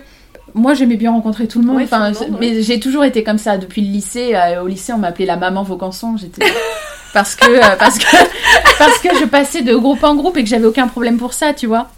moi 0.54 0.74
j'aimais 0.74 0.96
bien 0.96 1.10
rencontrer 1.12 1.46
tout 1.48 1.60
le 1.60 1.66
monde. 1.66 1.76
Ouais, 1.76 1.84
enfin, 1.84 2.12
tout 2.12 2.24
le 2.24 2.30
monde, 2.32 2.38
c'est- 2.42 2.54
mais 2.54 2.62
j'ai 2.62 2.78
toujours 2.80 3.04
été 3.04 3.22
comme 3.22 3.38
ça 3.38 3.56
depuis 3.56 3.80
le 3.82 3.88
lycée. 3.92 4.34
Euh, 4.34 4.62
au 4.62 4.66
lycée, 4.66 4.92
on 4.92 4.98
m'appelait 4.98 5.26
la 5.26 5.36
maman 5.36 5.62
Vaucanson. 5.62 6.16
J'étais 6.16 6.44
parce 7.14 7.34
que 7.36 7.48
euh, 7.50 7.76
parce 7.78 7.98
que 7.98 8.06
parce 8.78 8.98
que 8.98 9.08
je 9.20 9.24
passais 9.24 9.62
de 9.62 9.74
groupe 9.74 10.02
en 10.04 10.14
groupe 10.16 10.36
et 10.36 10.42
que 10.44 10.48
j'avais 10.50 10.66
aucun 10.66 10.88
problème 10.88 11.16
pour 11.18 11.32
ça, 11.32 11.54
tu 11.54 11.66
vois. 11.66 11.88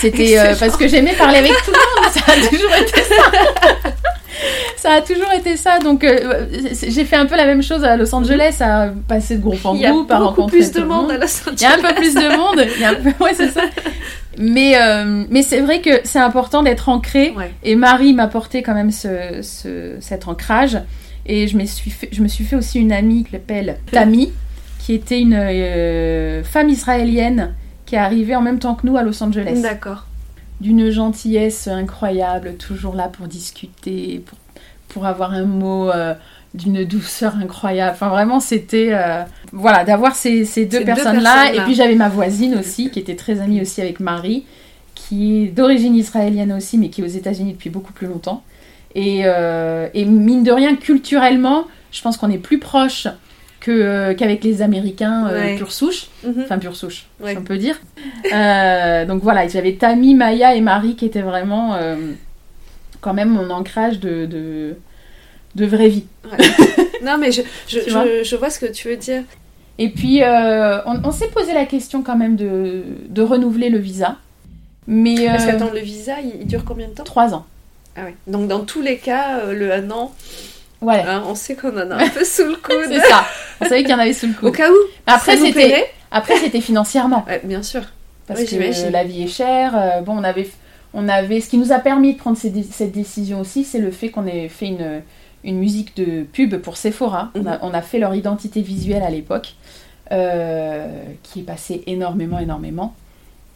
C'était 0.00 0.38
euh, 0.38 0.54
parce 0.58 0.76
que 0.76 0.88
j'aimais 0.88 1.14
parler 1.14 1.38
avec 1.38 1.52
tout 1.64 1.70
le 1.70 2.02
monde. 2.02 2.12
Ça 2.12 2.20
a 2.32 2.48
toujours 2.48 2.74
été 2.74 3.02
ça. 3.02 3.90
Ça 4.76 4.92
a 4.92 5.00
toujours 5.00 5.32
été 5.32 5.56
ça, 5.56 5.78
donc 5.78 6.04
euh, 6.04 6.46
j'ai 6.72 7.04
fait 7.04 7.16
un 7.16 7.24
peu 7.26 7.36
la 7.36 7.46
même 7.46 7.62
chose 7.62 7.82
à 7.84 7.96
Los 7.96 8.14
Angeles, 8.14 8.56
à 8.60 8.88
passer 9.08 9.36
de 9.36 9.42
groupe 9.42 9.64
en 9.64 9.74
Il 9.74 9.80
y 9.80 9.86
a 9.86 9.90
groupe, 9.90 10.10
à 10.10 10.18
rencontrer 10.18 10.58
plus 10.58 10.70
tout 10.70 10.78
de 10.78 10.82
le 10.82 10.88
monde 10.88 11.02
monde. 11.04 11.10
à 11.12 11.18
Los 11.18 11.48
Angeles. 11.48 11.56
Il 11.58 11.62
y 11.62 11.64
a 11.66 11.72
un 11.74 11.78
peu 11.88 11.94
plus 11.94 12.14
de 12.14 12.36
monde. 12.36 12.66
Il 12.76 12.80
y 12.82 12.84
a 12.84 12.90
un 12.90 12.94
peu... 12.94 13.24
Ouais, 13.24 13.32
c'est 13.34 13.48
ça. 13.50 13.62
Mais, 14.36 14.74
euh, 14.80 15.24
mais 15.30 15.42
c'est 15.42 15.60
vrai 15.60 15.80
que 15.80 15.90
c'est 16.04 16.18
important 16.18 16.62
d'être 16.62 16.88
ancré. 16.88 17.32
Ouais. 17.36 17.50
Et 17.62 17.76
Marie 17.76 18.12
m'a 18.12 18.26
porté 18.26 18.62
quand 18.62 18.74
même 18.74 18.90
ce, 18.90 19.40
ce- 19.42 19.94
cet 20.00 20.28
ancrage. 20.28 20.78
Et 21.26 21.48
je 21.48 21.56
me, 21.56 21.64
suis 21.64 21.90
fait, 21.90 22.08
je 22.12 22.20
me 22.22 22.28
suis 22.28 22.44
fait 22.44 22.56
aussi 22.56 22.78
une 22.80 22.92
amie 22.92 23.24
qui 23.24 23.30
s'appelle 23.30 23.78
Tammy, 23.90 24.32
qui 24.80 24.92
était 24.92 25.20
une 25.20 25.34
euh, 25.38 26.42
femme 26.44 26.68
israélienne 26.68 27.54
qui 27.86 27.94
est 27.94 27.98
arrivée 27.98 28.36
en 28.36 28.42
même 28.42 28.58
temps 28.58 28.74
que 28.74 28.86
nous 28.86 28.96
à 28.98 29.02
Los 29.02 29.22
Angeles. 29.22 29.60
D'accord. 29.62 30.06
D'une 30.60 30.90
gentillesse 30.90 31.68
incroyable, 31.68 32.54
toujours 32.56 32.94
là 32.94 33.08
pour 33.08 33.26
discuter, 33.26 34.22
pour, 34.24 34.38
pour 34.88 35.06
avoir 35.06 35.32
un 35.32 35.44
mot 35.44 35.90
euh, 35.90 36.14
d'une 36.54 36.84
douceur 36.84 37.36
incroyable. 37.36 37.92
Enfin, 37.92 38.08
vraiment, 38.08 38.40
c'était. 38.40 38.90
euh, 38.92 39.24
voilà, 39.52 39.84
d'avoir 39.84 40.14
ces, 40.14 40.44
ces 40.44 40.64
deux 40.64 40.84
personnes-là. 40.84 41.52
Et 41.54 41.60
puis, 41.60 41.74
j'avais 41.74 41.96
ma 41.96 42.08
voisine 42.08 42.54
aussi, 42.56 42.90
qui 42.90 42.98
était 42.98 43.16
très 43.16 43.40
amie 43.40 43.60
aussi 43.60 43.80
avec 43.82 44.00
Marie, 44.00 44.44
qui 44.94 45.44
est 45.44 45.46
d'origine 45.48 45.94
israélienne 45.96 46.52
aussi, 46.52 46.78
mais 46.78 46.88
qui 46.88 47.00
est 47.00 47.04
aux 47.04 47.08
États-Unis 47.08 47.52
depuis 47.52 47.70
beaucoup 47.70 47.92
plus 47.92 48.06
longtemps. 48.06 48.42
Et, 48.94 49.22
euh, 49.24 49.88
et 49.92 50.04
mine 50.04 50.44
de 50.44 50.52
rien, 50.52 50.76
culturellement, 50.76 51.64
je 51.90 52.00
pense 52.00 52.16
qu'on 52.16 52.30
est 52.30 52.38
plus 52.38 52.60
proche 52.60 53.08
que, 53.64 53.70
euh, 53.72 54.12
qu'avec 54.14 54.44
les 54.44 54.60
Américains 54.60 55.26
euh, 55.28 55.40
Ouais. 55.40 55.56
pure 55.56 55.72
souche. 55.72 56.08
Mhm. 56.22 56.42
Enfin, 56.44 56.58
pure 56.58 56.76
souche, 56.76 57.06
Ouais. 57.20 57.32
si 57.32 57.38
on 57.38 57.42
peut 57.44 57.56
dire. 57.56 57.80
Euh, 58.32 59.06
donc 59.06 59.22
voilà, 59.22 59.48
j'avais 59.48 59.72
Tammy, 59.72 60.14
Maya 60.14 60.54
et 60.54 60.60
Marie 60.60 60.96
qui 60.96 61.06
étaient 61.06 61.22
vraiment 61.22 61.74
euh, 61.74 61.96
quand 63.00 63.14
même 63.14 63.30
mon 63.30 63.48
ancrage 63.48 64.00
de, 64.00 64.26
de, 64.26 64.76
de 65.54 65.64
vraie 65.66 65.88
vie. 65.88 66.04
Non, 67.02 67.16
mais 67.18 67.32
je, 67.32 67.40
je, 67.66 67.78
vois 67.90 68.04
je, 68.04 68.24
je 68.24 68.36
vois 68.36 68.50
ce 68.50 68.58
que 68.58 68.66
tu 68.70 68.88
veux 68.88 68.96
dire. 68.96 69.22
Et 69.78 69.88
puis, 69.88 70.20
on, 70.22 71.00
on 71.02 71.10
s'est 71.10 71.28
posé 71.28 71.54
la 71.54 71.64
question 71.64 72.02
quand 72.02 72.16
même 72.16 72.36
de, 72.36 72.82
de 73.08 73.22
renouveler 73.22 73.70
le 73.70 73.78
visa. 73.78 74.16
Mais 74.86 75.24
Parce 75.26 75.46
qu'attends, 75.46 75.70
le 75.72 75.80
visa, 75.80 76.16
il, 76.22 76.42
il 76.42 76.46
dure 76.46 76.64
combien 76.66 76.88
de 76.88 76.92
temps? 76.92 77.04
trois 77.04 77.32
ans. 77.34 77.46
Ah 77.96 78.02
ouais. 78.04 78.14
Donc, 78.26 78.48
dans 78.48 78.60
tous 78.60 78.82
les 78.82 78.98
cas, 78.98 79.46
le 79.52 79.72
un 79.72 79.90
an, 79.90 80.12
Ouais, 80.84 81.00
hein, 81.06 81.22
on 81.26 81.34
sait 81.34 81.54
qu'on 81.54 81.76
en 81.76 81.90
a 81.90 81.96
un 82.04 82.08
peu 82.08 82.24
sous 82.24 82.44
le 82.44 82.56
coude. 82.62 82.88
c'est 82.88 83.00
ça. 83.00 83.24
On 83.60 83.64
savait 83.64 83.82
qu'il 83.82 83.90
y 83.90 83.94
en 83.94 83.98
avait 83.98 84.12
sous 84.12 84.26
le 84.26 84.32
Au 84.32 84.36
coude. 84.36 84.56
cas 84.56 84.70
où, 84.70 84.74
Après, 85.06 85.36
c'était 85.36 85.86
après 86.10 86.36
c'était 86.36 86.60
financièrement. 86.60 87.24
Ouais, 87.26 87.40
bien 87.44 87.62
sûr. 87.62 87.82
parce 88.26 88.40
Oui, 88.40 88.46
que 88.46 88.90
la 88.92 89.04
vie 89.04 89.24
est 89.24 89.28
chère. 89.28 89.72
Euh, 89.76 90.00
bon, 90.02 90.16
on 90.18 90.24
avait, 90.24 90.48
on 90.92 91.08
avait, 91.08 91.40
ce 91.40 91.48
qui 91.48 91.58
nous 91.58 91.72
a 91.72 91.78
permis 91.78 92.14
de 92.14 92.18
prendre 92.18 92.36
ces 92.36 92.52
cette 92.70 92.92
décision 92.92 93.40
aussi, 93.40 93.64
c'est 93.64 93.78
le 93.80 93.90
fait 93.90 94.10
qu'on 94.10 94.26
ait 94.26 94.48
fait 94.48 94.66
une, 94.68 95.02
une 95.42 95.58
musique 95.58 95.96
de 95.96 96.22
pub 96.22 96.56
pour 96.58 96.76
Sephora. 96.76 97.30
On, 97.34 97.46
a, 97.46 97.52
Mhm. 97.52 97.58
on 97.62 97.74
a 97.74 97.82
fait 97.82 97.98
leur 97.98 98.14
identité 98.14 98.60
visuelle 98.62 99.02
à 99.02 99.10
l'époque, 99.10 99.54
euh, 100.12 100.86
qui 101.22 101.40
est 101.40 101.44
passé 101.44 101.82
énormément, 101.86 102.38
énormément. 102.38 102.94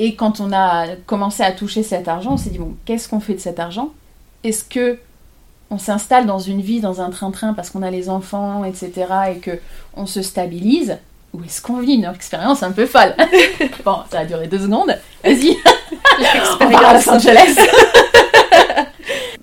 Et 0.01 0.15
quand 0.15 0.41
on 0.41 0.53
a 0.53 0.87
commencé 1.07 1.43
à 1.43 1.53
toucher 1.53 1.83
cet 1.83 2.09
argent, 2.09 2.33
on 2.33 2.37
s'est 2.37 2.51
dit, 2.51 2.59
bon, 2.59 2.75
qu'est-ce 2.85 3.09
qu'on 3.09 3.21
fait 3.21 3.35
de 3.35 3.41
cet 3.41 3.59
argent? 3.59 3.91
Est-ce 4.45 4.65
que 4.65 4.99
on 5.71 5.79
s'installe 5.79 6.27
dans 6.27 6.39
une 6.39 6.61
vie, 6.61 6.81
dans 6.81 7.01
un 7.01 7.11
train-train, 7.11 7.53
parce 7.53 7.71
qu'on 7.71 7.83
a 7.83 7.91
les 7.91 8.09
enfants, 8.09 8.65
etc., 8.65 8.93
et 9.35 9.39
que 9.39 9.59
on 9.97 10.07
se 10.07 10.23
stabilise 10.23 10.99
Ou 11.35 11.45
est-ce 11.45 11.61
qu'on 11.61 11.81
vit? 11.81 11.95
Une 11.95 12.05
expérience 12.05 12.63
un 12.63 12.73
peu 12.73 12.87
folle 12.87 13.15
Bon, 13.85 13.99
ça 14.11 14.21
a 14.21 14.25
duré 14.25 14.47
deux 14.47 14.61
secondes. 14.61 14.97
Vas-y, 15.25 15.57
à 16.85 16.95
Los 16.95 17.11
Angeles. 17.11 17.57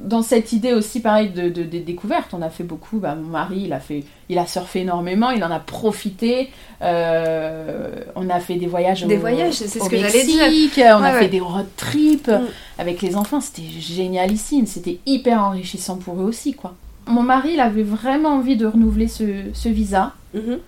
Dans 0.05 0.21
cette 0.21 0.51
idée 0.53 0.73
aussi, 0.73 0.99
pareil, 1.01 1.29
de, 1.29 1.49
de, 1.49 1.63
de 1.63 1.79
découverte, 1.79 2.29
on 2.33 2.41
a 2.41 2.49
fait 2.49 2.63
beaucoup. 2.63 2.99
Bah, 2.99 3.15
mon 3.15 3.29
mari, 3.29 3.63
il 3.65 3.73
a, 3.73 3.79
fait, 3.79 4.03
il 4.29 4.37
a 4.37 4.45
surfé 4.45 4.81
énormément, 4.81 5.31
il 5.31 5.43
en 5.43 5.51
a 5.51 5.59
profité. 5.59 6.49
Euh, 6.81 7.89
on 8.15 8.29
a 8.29 8.39
fait 8.39 8.55
des 8.55 8.67
voyages 8.67 9.03
Des 9.05 9.17
au, 9.17 9.19
voyages, 9.19 9.53
c'est 9.53 9.67
ce 9.67 9.79
au 9.79 9.87
que 9.87 9.97
j'allais 9.97 10.23
dire. 10.23 10.45
Mexique, 10.45 10.73
On 10.77 11.01
Ouais, 11.01 11.09
a 11.09 11.13
ouais. 11.13 11.19
fait 11.19 11.27
des 11.27 11.39
road 11.39 11.65
trips 11.75 12.27
Mm. 12.27 12.45
avec 12.77 13.01
les 13.01 13.15
enfants. 13.15 13.41
C'était 13.41 13.63
génialissime. 13.79 14.65
C'était 14.67 14.99
hyper 15.05 15.41
enrichissant 15.41 15.97
pour 15.97 16.21
eux 16.21 16.25
aussi, 16.25 16.53
quoi. 16.53 16.75
Mon 17.07 17.21
mari, 17.23 17.51
il 17.53 17.59
avait 17.59 17.83
vraiment 17.83 18.29
envie 18.29 18.57
de 18.57 18.65
renouveler 18.65 19.07
ce, 19.07 19.23
ce 19.53 19.69
visa 19.69 20.13
Mhm. 20.33 20.59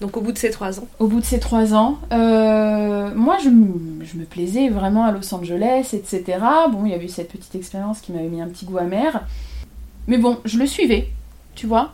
Donc 0.00 0.16
au 0.16 0.20
bout 0.20 0.32
de 0.32 0.38
ces 0.38 0.50
trois 0.50 0.78
ans. 0.78 0.88
au 0.98 1.06
bout 1.06 1.20
de 1.20 1.24
ces 1.24 1.40
trois 1.40 1.74
ans. 1.74 1.98
Euh, 2.12 3.10
moi, 3.14 3.38
je, 3.42 3.48
me 3.48 4.24
plaisais 4.24 4.68
vraiment 4.68 5.04
à 5.04 5.12
Los 5.12 5.34
Angeles, 5.34 5.90
etc. 5.92 6.38
Bon, 6.70 6.84
il 6.84 6.92
y 6.92 6.94
avait 6.94 7.06
eu 7.06 7.10
cette 7.10 7.32
petite 7.32 7.54
expérience 7.54 8.00
qui 8.00 8.12
m'avait 8.12 8.28
mis 8.28 8.42
un 8.42 8.48
petit 8.48 8.66
goût 8.66 8.78
amer. 8.78 9.24
Mais 10.06 10.18
bon, 10.18 10.38
je 10.44 10.58
le 10.58 10.66
suivais, 10.66 11.08
tu 11.54 11.66
vois. 11.66 11.92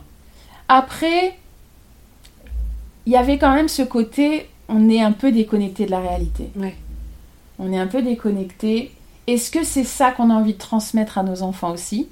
Après, 0.67 1.37
il 3.05 3.13
y 3.13 3.17
avait 3.17 3.37
quand 3.37 3.53
même 3.53 3.69
ce 3.69 3.83
côté, 3.83 4.49
on 4.67 4.89
est 4.89 5.01
un 5.01 5.13
peu 5.13 5.31
déconnecté 5.31 5.85
de 5.85 5.91
la 5.91 5.99
réalité. 5.99 6.49
Ouais. 6.57 6.75
On 7.57 7.71
est 7.71 7.79
un 7.79 7.87
peu 7.87 8.01
déconnecté. 8.01 8.91
Est-ce 9.27 9.49
que 9.49 9.63
c'est 9.63 9.85
ça 9.85 10.11
qu'on 10.11 10.29
a 10.29 10.33
envie 10.33 10.53
de 10.53 10.57
transmettre 10.59 11.17
à 11.17 11.23
nos 11.23 11.41
enfants 11.41 11.71
aussi? 11.71 12.09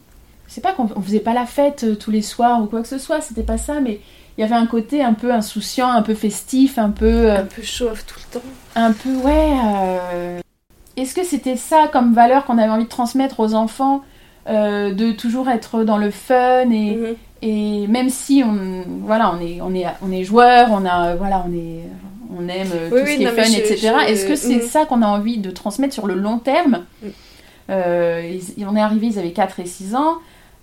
C'est 0.48 0.62
pas 0.62 0.74
qu'on 0.74 0.90
on 0.96 1.02
faisait 1.02 1.20
pas 1.20 1.34
la 1.34 1.46
fête 1.46 1.84
euh, 1.84 1.96
tous 1.96 2.12
les 2.12 2.22
soirs 2.22 2.62
ou 2.62 2.66
quoi 2.66 2.82
que 2.82 2.88
ce 2.88 2.98
soit, 2.98 3.22
c'était 3.22 3.44
pas 3.44 3.58
ça, 3.58 3.80
mais 3.80 4.02
il 4.38 4.42
y 4.42 4.44
avait 4.44 4.56
un 4.56 4.66
côté 4.66 5.04
un 5.04 5.14
peu 5.14 5.32
insouciant, 5.32 5.90
un 5.90 6.02
peu 6.02 6.14
festif, 6.16 6.78
un 6.78 6.90
peu, 6.90 7.06
euh, 7.32 7.40
Un 7.42 7.46
peu 7.46 7.62
chauffe 7.62 8.06
tout 8.06 8.20
le 8.34 8.40
temps. 8.40 8.46
un 8.76 8.92
peu 8.94 9.10
ouais. 9.18 9.52
euh, 10.14 10.40
Est-ce 10.98 11.14
que 11.16 11.24
c'était 11.24 11.58
ça 11.58 11.88
comme 11.92 12.14
valeur 12.14 12.46
qu'on 12.46 12.58
avait 12.58 12.70
envie 12.72 12.84
de 12.86 12.90
transmettre 12.90 13.40
aux 13.40 13.54
enfants, 13.54 14.02
euh, 14.50 14.94
de 14.94 15.12
toujours 15.12 15.50
être 15.50 15.84
dans 15.84 15.98
le 15.98 16.12
fun 16.12 16.70
et, 16.72 16.96
Mhm. 16.96 17.16
et 17.44 17.88
même 17.88 18.10
si 18.10 18.44
on 18.46 18.84
voilà 19.06 19.32
on 19.36 19.40
est 19.40 19.60
on 19.62 19.74
est 19.76 19.86
on 20.02 20.12
est 20.12 20.24
joueur, 20.24 20.70
on 20.72 20.86
a 20.86 21.16
voilà 21.16 21.44
on 21.48 21.54
est 21.54 21.84
on 22.38 22.48
aime 22.48 22.68
Oui, 22.72 22.90
tout 22.90 22.96
oui, 23.06 23.12
ce 23.14 23.18
qui 23.18 23.24
est 23.24 23.28
fun, 23.32 23.44
je- 23.44 23.58
etc. 23.58 23.94
je- 24.08 24.12
Est-ce 24.14 24.26
que 24.26 24.36
c'est 24.36 24.56
Mhm. 24.56 24.62
ça 24.62 24.86
qu'on 24.86 25.02
a 25.02 25.08
envie 25.08 25.38
de 25.38 25.52
transmettre 25.52 25.94
sur 25.94 26.08
le 26.08 26.16
long 26.16 26.40
terme. 26.40 26.86
Euh, 27.70 28.38
ils- 28.58 28.66
On 28.66 28.76
est 28.76 28.82
arrivé, 28.82 29.08
ils 29.08 29.20
avaient 29.20 29.32
4 29.32 29.60
et 29.60 29.66
6 29.66 29.96
ans, 29.96 30.16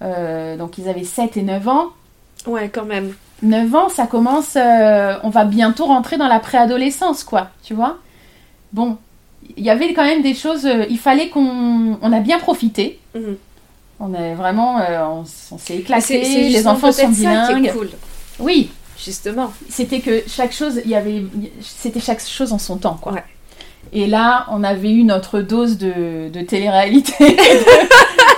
euh, 0.03 0.57
donc 0.57 0.79
ils 0.79 0.89
avaient 0.89 1.05
7 1.05 1.37
et 1.37 1.43
9 1.43 1.69
ans. 1.69 1.87
Ouais, 2.47 2.69
quand 2.69 2.85
même. 2.85 3.13
9 3.43 3.75
ans, 3.75 3.89
ça 3.89 4.07
commence, 4.07 4.57
euh, 4.57 5.15
on 5.23 5.31
va 5.31 5.45
bientôt 5.45 5.87
rentrer 5.87 6.17
dans 6.17 6.27
la 6.27 6.41
préadolescence, 6.41 7.25
quoi, 7.25 7.51
tu 7.63 7.75
vois. 7.75 7.99
Bon, 8.73 8.99
il 9.57 9.65
y 9.65 9.71
avait 9.71 9.95
quand 9.95 10.05
même 10.05 10.23
des 10.23 10.35
choses, 10.35 10.67
euh, 10.67 10.85
il 10.91 10.99
fallait 10.99 11.29
qu'on 11.29 11.99
on 12.01 12.13
a 12.13 12.21
bien 12.21 12.39
profité. 12.39 12.99
Mhm. 13.15 13.37
On 14.01 14.15
est 14.15 14.35
vraiment, 14.35 14.79
euh, 14.79 15.05
on, 15.07 15.25
s'est 15.25 15.77
éclaté, 15.79 16.49
les 16.51 16.67
enfants 16.69 16.93
sont 16.93 17.03
peut-être 17.03 17.15
ça 17.15 17.47
qui 17.47 17.53
est 17.53 17.55
bilingues. 17.57 17.73
cool. 17.73 17.91
Oui, 18.39 18.71
Justement. 19.03 19.53
c'était 19.69 20.01
que 20.01 20.23
chaque 20.29 20.53
chose, 20.53 20.81
il 20.85 20.91
y 20.91 20.95
avait, 20.95 21.25
c'était 21.61 22.01
chaque 22.01 22.25
chose 22.25 22.53
en 22.53 22.59
son 22.59 22.77
temps, 22.77 22.99
quoi. 23.01 23.13
Ouais. 23.13 23.25
Et 23.93 24.07
là, 24.07 24.47
on 24.51 24.63
avait 24.63 24.93
eu 24.93 25.03
notre 25.05 25.41
dose 25.41 25.79
de, 25.79 26.29
de 26.29 26.41
télé-réalité, 26.43 27.15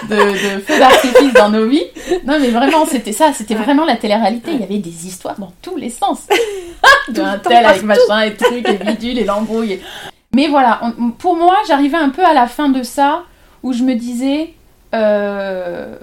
de, 0.08 0.14
de, 0.16 0.56
de 0.56 0.60
feu 0.62 0.78
d'artifice 0.78 1.32
dans 1.34 1.50
nos 1.50 1.66
vies. 1.66 1.84
Non, 2.26 2.38
mais 2.40 2.48
vraiment, 2.50 2.86
c'était 2.86 3.12
ça, 3.12 3.32
c'était 3.32 3.54
Ouais. 3.54 3.62
vraiment 3.62 3.84
la 3.84 3.96
télé-réalité. 3.96 4.50
Ouais. 4.50 4.56
Il 4.56 4.60
y 4.60 4.64
avait 4.64 4.78
des 4.78 5.06
histoires 5.06 5.38
dans 5.38 5.52
tous 5.62 5.76
les 5.76 5.90
sens. 5.90 6.20
Tout 7.06 7.12
de 7.12 7.20
un 7.20 7.34
le 7.36 7.40
temps, 7.42 7.50
tel 7.50 7.64
avec 7.66 7.82
machin 7.82 8.20
et 8.22 8.34
trucs 8.34 8.68
et 8.68 8.74
bidule 8.84 9.18
et 9.18 9.24
l'embrouille. 9.24 9.72
et- 9.72 9.82
Mais 10.34 10.46
voilà, 10.48 10.80
on- 10.98 11.10
pour 11.10 11.36
moi, 11.36 11.56
j'arrivais 11.68 11.96
un 11.98 12.10
peu 12.10 12.24
à 12.24 12.32
la 12.32 12.46
fin 12.46 12.68
de 12.68 12.82
ça 12.82 13.24
où 13.62 13.72
je 13.72 13.82
me 13.82 13.94
disais. 13.94 14.54
euh, 14.94 15.96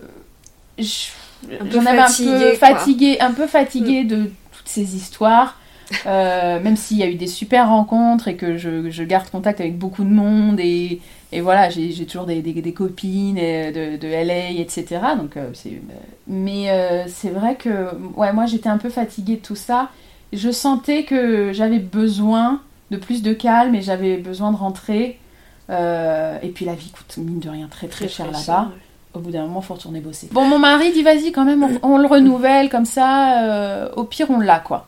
J'en 1.72 1.86
avais 1.86 2.00
un 2.00 2.08
peu 2.08 2.54
fatigué, 2.56 3.18
un 3.20 3.32
peu 3.32 3.48
fatiguée 3.48 4.04
de 4.04 4.32
toutes 4.52 4.68
ces 4.68 4.96
histoires. 4.96 5.58
Euh, 6.06 6.60
même 6.60 6.76
s'il 6.76 6.98
y 6.98 7.04
a 7.04 7.08
eu 7.08 7.16
des 7.16 7.28
super 7.28 7.70
rencontres 7.70 8.28
et 8.28 8.36
que 8.36 8.58
je, 8.58 8.90
je 8.90 9.04
garde 9.04 9.30
contact 9.30 9.62
avec 9.62 9.78
beaucoup 9.78 10.04
de 10.04 10.10
monde 10.10 10.60
et, 10.60 11.00
et 11.32 11.42
voilà, 11.42 11.70
j'ai 11.70 12.06
toujours 12.06 12.26
des, 12.26 12.42
des, 12.42 12.54
des 12.54 12.74
copines 12.74 13.38
et 13.38 13.72
de, 13.72 13.98
de 13.98 14.08
LA, 14.08 14.50
etc. 14.60 14.86
Donc, 15.18 15.38
euh, 15.38 15.52
mais 16.28 16.70
euh, 16.72 17.04
c'est 17.08 17.30
vrai 17.30 17.56
que 17.56 17.90
ouais, 18.16 18.34
moi 18.34 18.46
j'étais 18.46 18.70
un 18.70 18.78
peu 18.78 18.90
fatiguée 18.90 19.38
de 19.38 19.42
tout 19.42 19.56
ça. 19.56 19.90
Je 20.34 20.52
sentais 20.52 21.04
que 21.04 21.54
j'avais 21.54 21.80
besoin 21.80 22.62
de 22.92 22.98
plus 22.98 23.22
de 23.22 23.32
calme 23.34 23.76
et 23.76 23.82
j'avais 23.82 24.18
besoin 24.18 24.52
de 24.52 24.58
rentrer. 24.58 25.20
Euh, 25.70 26.38
et 26.42 26.50
puis 26.50 26.66
la 26.66 26.76
vie 26.76 26.92
coûte 26.92 27.18
mine 27.18 27.40
de 27.40 27.50
rien 27.50 27.68
très 27.70 27.88
très, 27.88 28.08
cher 28.08 28.26
là-bas. 28.32 28.72
Au 29.14 29.20
bout 29.20 29.32
d'un 29.32 29.44
moment, 29.44 29.62
faut 29.62 29.74
retourner 29.74 30.00
bosser. 30.02 30.28
Bon, 30.32 30.46
mon 30.46 30.60
mari 30.60 30.92
dit 30.92 31.02
vas-y 31.02 31.32
quand 31.32 31.46
même, 31.46 31.64
on, 31.64 31.94
on 31.94 31.98
le 31.98 32.08
renouvelle 32.08 32.70
comme 32.70 32.86
ça. 32.86 33.44
euh, 33.44 33.90
au 33.96 34.04
pire, 34.04 34.28
on 34.30 34.40
l'a 34.40 34.60
quoi. 34.60 34.88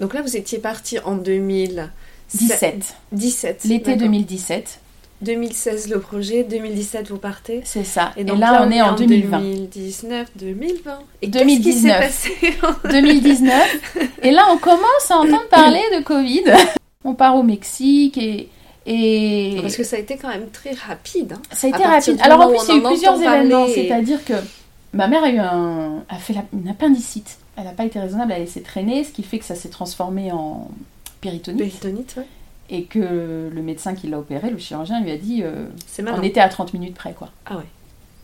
Donc 0.00 0.14
là, 0.14 0.22
vous 0.22 0.36
étiez 0.36 0.58
parti 0.58 0.98
en 1.00 1.14
2017. 1.16 1.90
17. 2.34 2.94
17. 3.12 3.64
L'été 3.64 3.84
d'accord. 3.92 3.98
2017, 4.08 4.80
2016 5.22 5.88
le 5.88 6.00
projet, 6.00 6.44
2017 6.44 7.08
vous 7.08 7.16
partez. 7.18 7.62
c'est 7.64 7.84
ça. 7.84 8.12
Et, 8.16 8.24
donc 8.24 8.38
là, 8.38 8.64
on 8.66 8.70
est 8.70 8.82
en 8.82 8.94
2020. 8.94 9.38
2019, 9.40 10.28
2020. 10.36 10.98
Et 11.22 11.28
2019. 11.28 12.00
qu'est-ce 12.00 12.28
qui 12.28 12.46
s'est 12.46 12.52
passé 12.52 12.90
2019. 12.90 13.78
Et 14.22 14.30
là, 14.30 14.46
on 14.50 14.58
commence 14.58 15.10
à 15.10 15.16
entendre 15.16 15.48
parler 15.48 15.82
de 15.96 16.02
Covid. 16.02 16.44
On 17.04 17.14
part 17.14 17.36
au 17.36 17.42
Mexique 17.42 18.18
et. 18.18 18.48
et... 18.84 19.58
Parce 19.62 19.76
que 19.76 19.84
ça 19.84 19.96
a 19.96 20.00
été 20.00 20.16
quand 20.16 20.28
même 20.28 20.48
très 20.50 20.72
rapide. 20.72 21.34
hein. 21.34 21.42
Ça 21.52 21.68
a 21.68 21.70
été 21.70 21.82
rapide. 21.82 22.18
Alors 22.20 22.40
en 22.42 22.48
plus, 22.50 22.58
il 22.68 22.68
y 22.68 22.72
a 22.72 22.76
eu 22.78 22.82
plusieurs 22.82 23.22
événements. 23.22 23.66
C'est-à-dire 23.72 24.24
que 24.24 24.34
ma 24.92 25.06
mère 25.08 25.22
a 25.24 25.30
eu 25.30 25.38
un, 25.38 26.02
a 26.08 26.16
fait 26.16 26.32
la- 26.34 26.44
une 26.52 26.68
appendicite. 26.68 27.38
Elle 27.56 27.64
n'a 27.64 27.70
pas 27.72 27.84
été 27.84 27.98
raisonnable, 27.98 28.32
elle 28.32 28.42
a 28.42 28.44
laissé 28.44 28.62
traîner, 28.62 29.02
ce 29.04 29.10
qui 29.12 29.22
fait 29.22 29.38
que 29.38 29.44
ça 29.44 29.54
s'est 29.54 29.68
transformé 29.70 30.30
en 30.32 30.68
péritonite. 31.20 31.58
Péritonite, 31.58 32.14
ouais. 32.18 32.26
Et 32.68 32.82
que 32.84 33.50
le 33.52 33.62
médecin 33.62 33.94
qui 33.94 34.08
l'a 34.08 34.18
opéré, 34.18 34.50
le 34.50 34.58
chirurgien, 34.58 35.00
lui 35.00 35.10
a 35.12 35.16
dit 35.16 35.42
euh, 35.44 35.66
on 36.16 36.22
était 36.22 36.40
à 36.40 36.48
30 36.48 36.74
minutes 36.74 36.94
près, 36.94 37.12
quoi. 37.12 37.30
Ah 37.46 37.56
ouais. 37.56 37.62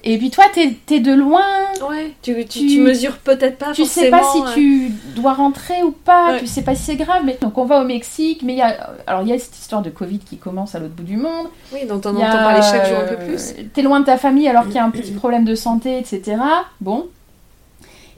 Et 0.04 0.18
puis 0.18 0.30
toi, 0.30 0.44
t'es 0.52 0.76
es 0.90 0.98
de 0.98 1.12
loin, 1.12 1.44
Ouais, 1.88 2.12
tu, 2.22 2.34
tu, 2.34 2.44
Tu- 2.46 2.66
tu 2.66 2.80
mesures 2.80 3.18
peut-être 3.18 3.56
pas 3.56 3.70
tu 3.72 3.84
sais 3.84 4.10
forcément. 4.10 4.18
pas 4.18 4.32
si 4.32 4.38
euh, 4.40 4.54
tu 4.54 4.92
dois 5.14 5.32
rentrer 5.32 5.84
ou 5.84 5.92
pas, 5.92 6.32
Ouais. 6.32 6.40
tu 6.40 6.48
sais 6.48 6.62
pas 6.62 6.74
si 6.74 6.82
c'est 6.82 6.96
grave. 6.96 7.22
Mais 7.24 7.38
donc 7.40 7.56
on 7.56 7.64
va 7.64 7.80
au 7.80 7.84
Mexique, 7.84 8.42
mais 8.42 8.54
il 8.54 8.58
y 8.58 8.62
a 8.62 8.90
alors 9.06 9.22
il 9.22 9.28
y 9.28 9.32
a 9.32 9.38
cette 9.38 9.56
histoire 9.56 9.80
de 9.80 9.90
Covid 9.90 10.18
qui 10.18 10.38
commence 10.38 10.74
à 10.74 10.80
l'autre 10.80 10.94
bout 10.94 11.04
du 11.04 11.16
monde. 11.16 11.46
Oui, 11.72 11.86
dont 11.88 12.00
on 12.04 12.14
y 12.16 12.16
entend 12.16 12.24
a, 12.38 12.42
parler 12.42 12.62
chaque 12.62 12.88
jour 12.88 12.98
un 12.98 13.06
peu 13.06 13.14
euh, 13.14 13.28
plus. 13.28 13.54
T'es 13.72 13.82
loin 13.82 14.00
de 14.00 14.06
ta 14.06 14.18
famille 14.18 14.48
alors 14.48 14.64
qu'il 14.64 14.74
y 14.74 14.78
a 14.78 14.84
un 14.84 14.90
petit 14.90 15.12
problème 15.12 15.44
de 15.44 15.54
santé, 15.54 15.98
etc. 15.98 16.36
Bon. 16.80 17.06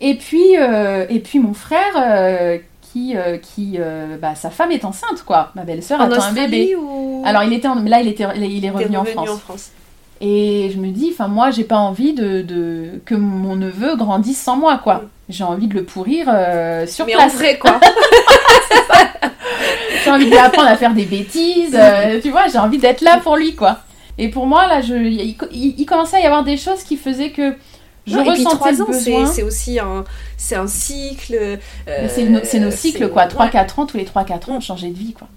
Et 0.00 0.14
puis, 0.16 0.56
euh, 0.58 1.06
et 1.08 1.20
puis 1.20 1.38
mon 1.38 1.54
frère, 1.54 1.94
euh, 1.96 2.58
qui, 2.92 3.16
euh, 3.16 3.38
qui 3.38 3.78
bah, 4.20 4.34
sa 4.34 4.50
femme 4.50 4.70
est 4.72 4.84
enceinte, 4.84 5.22
quoi. 5.26 5.50
Ma 5.54 5.62
belle-sœur 5.62 6.00
En 6.00 6.04
attend 6.10 6.22
un 6.22 6.32
bébé. 6.32 6.76
Ou 6.76 7.22
Alors 7.24 7.42
il 7.42 7.52
était, 7.52 7.68
en- 7.68 7.82
là 7.82 8.00
il 8.00 8.08
était, 8.08 8.24
il 8.36 8.64
est 8.64 8.70
revenu, 8.70 8.96
en 8.96 9.04
France. 9.04 9.70
Et 10.20 10.70
je 10.72 10.78
me 10.78 10.88
dis, 10.90 11.10
enfin 11.12 11.26
moi 11.28 11.50
j'ai 11.50 11.64
pas 11.64 11.76
envie 11.76 12.12
de, 12.12 12.42
de- 12.42 13.00
que 13.04 13.14
mon 13.14 13.56
neveu 13.56 13.96
grandisse 13.96 14.40
sans 14.40 14.56
moi, 14.56 14.78
quoi. 14.82 14.94
Mm. 14.96 15.08
J'ai 15.30 15.44
envie 15.44 15.66
de 15.68 15.74
le 15.74 15.84
pourrir 15.84 16.26
sur 16.86 17.06
Mais 17.06 17.14
en 17.14 17.18
place. 17.18 17.34
vrai, 17.34 17.58
quoi. 17.58 17.80
J'ai 20.04 20.10
envie 20.10 20.26
de 20.26 20.30
lui 20.30 20.36
apprendre 20.38 20.68
à 20.68 20.76
faire 20.76 20.92
des 20.92 21.06
bêtises, 21.06 21.74
euh, 21.74 22.20
tu 22.20 22.30
vois, 22.30 22.46
j'ai 22.48 22.58
envie 22.58 22.76
d'être 22.78 23.00
là 23.00 23.20
pour 23.22 23.36
lui, 23.36 23.54
quoi. 23.54 23.78
Et 24.18 24.28
pour 24.28 24.46
moi, 24.46 24.66
là, 24.66 24.82
je, 24.82 24.94
il, 24.94 25.34
il- 25.52 25.74
il 25.78 25.86
commençait 25.86 26.18
à 26.18 26.20
y 26.20 26.26
avoir 26.26 26.44
des 26.44 26.58
choses 26.58 26.82
qui 26.82 26.96
faisaient 26.98 27.30
que 27.30 27.54
je 28.06 28.14
Non, 28.16 28.20
et 28.22 28.24
puis 28.34 28.44
ressentais 28.44 28.56
3 28.56 28.72
le 28.72 28.82
ans, 28.82 28.86
c'est 28.92 29.10
besoin. 29.12 29.26
c'est 29.26 29.42
aussi 29.42 29.78
un, 29.78 30.04
c'est 30.36 30.56
un 30.56 30.66
cycle. 30.66 31.36
euh, 31.88 32.08
C'est 32.08 32.58
nos, 32.60 32.70
cycles, 32.70 33.08
quoi. 33.08 33.24
ouais. 33.24 33.48
3-4 33.48 33.80
ans, 33.80 33.86
tous 33.86 33.96
les 33.96 34.04
3-4 34.04 34.32
ans, 34.50 34.56
on 34.56 34.60
changeait 34.60 34.90
de 34.90 34.98
vie, 34.98 35.12
quoi. 35.12 35.28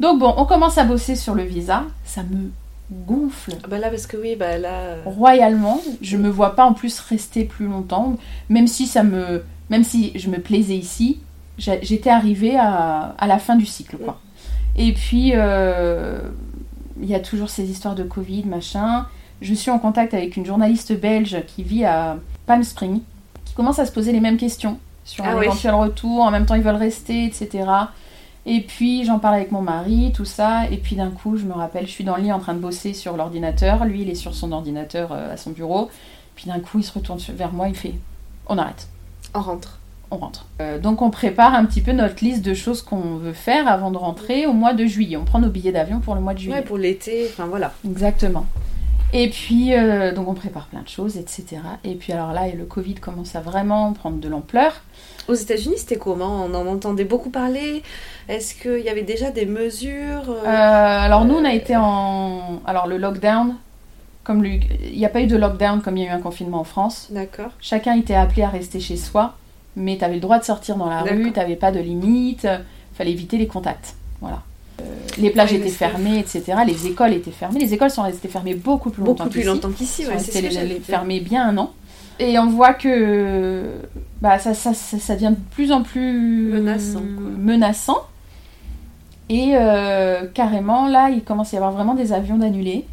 Donc 0.00 0.18
bon, 0.18 0.32
on 0.38 0.44
commence 0.46 0.78
à 0.78 0.84
bosser 0.84 1.14
sur 1.14 1.34
le 1.34 1.42
visa. 1.42 1.84
Ça 2.04 2.22
me 2.22 2.50
gonfle 2.90 3.52
Ah 3.62 3.68
Bah 3.68 3.78
là, 3.78 3.90
parce 3.90 4.06
que 4.06 4.16
oui, 4.16 4.34
bah 4.34 4.58
là. 4.58 4.68
euh, 4.70 5.02
royalement. 5.04 5.80
Je 6.02 6.16
me 6.16 6.28
vois 6.28 6.56
pas 6.56 6.64
en 6.64 6.72
plus 6.72 6.98
rester 7.00 7.44
plus 7.44 7.66
longtemps, 7.66 8.16
même 8.48 8.66
si 8.66 8.86
ça 8.86 9.02
me, 9.02 9.44
même 9.68 9.84
si 9.84 10.12
je 10.18 10.28
me 10.30 10.38
plaisais 10.38 10.76
ici, 10.76 11.20
j'étais 11.58 12.10
arrivée 12.10 12.56
à, 12.56 13.14
à 13.18 13.26
la 13.26 13.38
fin 13.38 13.54
du 13.56 13.66
cycle, 13.66 13.98
quoi. 13.98 14.18
Et 14.76 14.92
puis 14.94 15.32
euh, 15.34 16.18
il 17.02 17.08
y 17.08 17.14
a 17.14 17.20
toujours 17.20 17.50
ces 17.50 17.70
histoires 17.70 17.94
de 17.94 18.02
Covid, 18.02 18.44
machin. 18.46 19.06
Je 19.40 19.54
suis 19.54 19.70
en 19.70 19.78
contact 19.78 20.12
avec 20.14 20.36
une 20.36 20.44
journaliste 20.46 20.92
belge 20.98 21.38
qui 21.46 21.62
vit 21.62 21.84
à 21.84 22.16
Palm 22.46 22.62
Springs, 22.62 23.00
qui 23.44 23.54
commencent 23.54 23.78
à 23.78 23.86
se 23.86 23.92
poser 23.92 24.12
les 24.12 24.20
mêmes 24.20 24.36
questions 24.36 24.78
sur 25.04 25.24
Ah 25.24 25.30
un 25.32 25.38
oui. 25.38 25.46
éventuel 25.46 25.74
retour. 25.74 26.20
En 26.20 26.30
même 26.30 26.46
temps, 26.46 26.54
ils 26.56 26.62
veulent 26.62 26.74
rester, 26.76 27.24
etc. 27.24 27.64
Et 28.46 28.60
puis 28.62 29.04
j'en 29.04 29.18
parle 29.18 29.34
avec 29.36 29.50
mon 29.52 29.62
mari, 29.62 30.12
tout 30.14 30.24
ça. 30.24 30.66
Et 30.70 30.76
puis 30.76 30.96
d'un 30.96 31.10
coup, 31.10 31.36
je 31.36 31.44
me 31.44 31.52
rappelle, 31.52 31.86
je 31.86 31.90
suis 31.92 32.04
dans 32.04 32.16
le 32.16 32.22
lit 32.22 32.32
en 32.32 32.38
train 32.38 32.54
de 32.54 32.58
bosser 32.58 32.92
sur 32.94 33.16
l'ordinateur. 33.16 33.84
Lui, 33.84 34.02
il 34.02 34.10
est 34.10 34.14
sur 34.14 34.34
son 34.34 34.52
ordinateur 34.52 35.12
euh, 35.12 35.32
à 35.32 35.36
son 35.36 35.50
bureau. 35.50 35.90
Puis 36.36 36.46
d'un 36.50 36.60
coup, 36.60 36.78
il 36.78 36.84
se 36.84 36.92
retourne 36.92 37.18
vers 37.34 37.52
moi, 37.52 37.68
il 37.68 37.74
fait 37.74 37.94
On 38.46 38.56
arrête, 38.58 38.88
On 39.34 39.40
rentre. 39.40 39.78
on 40.10 40.16
rentre. 40.16 40.46
Euh, 40.60 40.78
donc 40.78 41.02
on 41.02 41.10
prépare 41.10 41.54
un 41.54 41.64
petit 41.66 41.82
peu 41.82 41.92
notre 41.92 42.24
liste 42.24 42.42
de 42.42 42.54
choses 42.54 42.80
qu'on 42.82 43.16
veut 43.16 43.32
faire 43.34 43.68
avant 43.68 43.90
de 43.90 43.96
rentrer 43.98 44.46
au 44.46 44.52
mois 44.54 44.72
de 44.74 44.86
juillet. 44.86 45.16
On 45.18 45.24
prend 45.24 45.38
nos 45.38 45.50
billets 45.50 45.72
d'avion 45.72 46.00
pour 46.00 46.14
le 46.14 46.20
mois 46.20 46.32
de 46.34 46.38
juillet. 46.38 46.56
Ouais, 46.56 46.62
pour 46.62 46.78
l'été, 46.78 47.26
enfin 47.30 47.46
voilà. 47.46 47.72
Exactement. 47.86 48.46
Et 49.12 49.28
puis, 49.28 49.74
euh, 49.74 50.12
donc 50.12 50.28
on 50.28 50.34
prépare 50.34 50.66
plein 50.66 50.82
de 50.82 50.88
choses, 50.88 51.16
etc. 51.16 51.58
Et 51.84 51.94
puis 51.96 52.12
alors 52.12 52.32
là, 52.32 52.42
le 52.48 52.64
Covid 52.64 52.94
commence 52.94 53.34
à 53.34 53.40
vraiment 53.40 53.92
prendre 53.92 54.18
de 54.18 54.28
l'ampleur. 54.28 54.82
Aux 55.28 55.34
États-Unis, 55.34 55.74
c'était 55.78 55.96
comment? 55.98 56.44
On 56.44 56.54
en 56.54 56.66
entendait 56.66 57.04
beaucoup 57.04 57.30
parler? 57.30 57.82
Est-ce 58.28 58.54
qu'il 58.54 58.84
y 58.84 58.88
avait 58.88 59.02
déjà 59.02 59.30
des 59.30 59.46
mesures 59.46 60.28
euh, 60.30 60.44
Euh, 60.44 60.46
alors 60.46 61.24
nous, 61.24 61.34
on 61.34 61.44
a 61.44 61.52
été 61.52 61.74
en... 61.76 62.60
Alors 62.66 62.86
le 62.86 62.98
lockdown, 62.98 63.56
comme 64.22 64.42
le- 64.44 64.50
il 64.92 64.96
n'y 64.96 65.06
a 65.06 65.08
pas 65.08 65.20
eu 65.22 65.26
de 65.26 65.36
lockdown 65.36 65.82
comme 65.82 65.96
il 65.96 66.04
y 66.04 66.06
a 66.06 66.10
eu 66.10 66.14
un 66.14 66.20
confinement 66.20 66.60
en 66.60 66.64
France. 66.64 67.08
D'accord. 67.10 67.50
Chacun 67.60 67.96
était 67.96 68.14
appelé 68.14 68.42
à 68.42 68.48
rester 68.48 68.78
chez 68.80 68.96
soi, 68.96 69.34
mais 69.76 69.96
tu 69.98 70.04
avais 70.04 70.14
le 70.14 70.20
droit 70.20 70.38
de 70.38 70.44
sortir 70.44 70.76
dans 70.76 70.88
la 70.88 71.02
rue, 71.02 71.32
tu 71.32 71.38
n'avais 71.38 71.56
pas 71.56 71.72
de 71.72 71.80
limite, 71.80 72.46
fallait 72.94 73.12
éviter 73.12 73.38
les 73.38 73.46
contacts. 73.48 73.94
Voilà. 74.20 74.42
Les 75.18 75.30
plages 75.30 75.52
étaient 75.52 75.68
fermées, 75.68 76.18
etc. 76.18 76.42
Les 76.66 76.86
écoles 76.86 77.12
étaient 77.12 77.30
fermées. 77.30 77.58
Les 77.60 77.74
écoles 77.74 77.90
sont 77.90 78.02
restées 78.02 78.28
fermées 78.28 78.54
beaucoup 78.54 78.90
plus 78.90 79.00
longtemps 79.02 79.24
Beaucoup 79.24 79.30
plus 79.30 79.40
qu'ici. 79.40 79.52
longtemps 79.52 79.70
qu'ici, 79.70 80.06
ouais, 80.06 80.18
c'est 80.18 80.50
ce 80.50 80.80
fermés 80.82 81.20
bien 81.20 81.48
un 81.48 81.58
an. 81.58 81.72
Et 82.18 82.38
on 82.38 82.46
voit 82.48 82.74
que 82.74 83.64
bah, 84.20 84.38
ça, 84.38 84.54
ça, 84.54 84.72
ça, 84.74 84.98
ça 84.98 85.14
devient 85.14 85.30
de 85.32 85.54
plus 85.54 85.72
en 85.72 85.82
plus 85.82 86.50
Menaçant, 86.52 87.00
quoi. 87.00 87.30
menaçant. 87.38 87.98
Et 89.28 89.52
euh, 89.54 90.26
carrément, 90.32 90.86
là, 90.88 91.08
il 91.10 91.22
commence 91.22 91.52
à 91.52 91.56
y 91.56 91.58
avoir 91.58 91.72
vraiment 91.72 91.94
des 91.94 92.12
avions 92.12 92.36
d'annulés. 92.38 92.86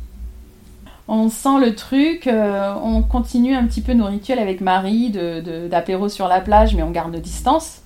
On 1.10 1.30
sent 1.30 1.60
le 1.62 1.74
truc, 1.76 2.28
euh, 2.28 2.74
on 2.84 3.02
continue 3.02 3.56
un 3.56 3.66
petit 3.66 3.82
peu 3.82 3.94
nos 3.94 4.06
rituels 4.06 4.40
avec 4.40 4.60
Marie 4.62 5.10
de- 5.10 5.40
de- 5.42 5.68
d'apéro 5.68 6.10
sur 6.10 6.28
la 6.28 6.42
plage, 6.42 6.76
mais 6.76 6.84
on 6.84 6.92
garde 6.92 7.14
nos 7.14 7.20
distances. 7.20 7.82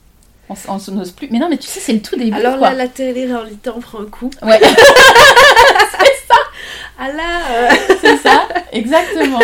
On, 0.68 0.74
on 0.74 0.80
se 0.80 0.91
n'ose 0.91 1.12
plus. 1.12 1.28
Mais 1.32 1.39
non, 1.39 1.47
mais 1.49 1.58
tu 1.58 1.68
sais, 1.68 1.80
c'est 1.80 1.93
le 1.93 2.02
tout 2.02 2.16
début. 2.18 2.34
Alors 2.38 2.58
quoi. 2.58 2.70
là, 2.72 2.76
la 2.76 2.88
télé-réalité 2.88 3.70
en 3.70 3.80
prend 3.80 4.02
un 4.02 4.06
coup. 4.06 4.30
Ouais. 4.41 4.60
Ah 7.04 7.12
là 7.12 7.39
euh, 7.52 7.70
C'est 7.99 8.18
ça, 8.18 8.47
exactement. 8.72 9.39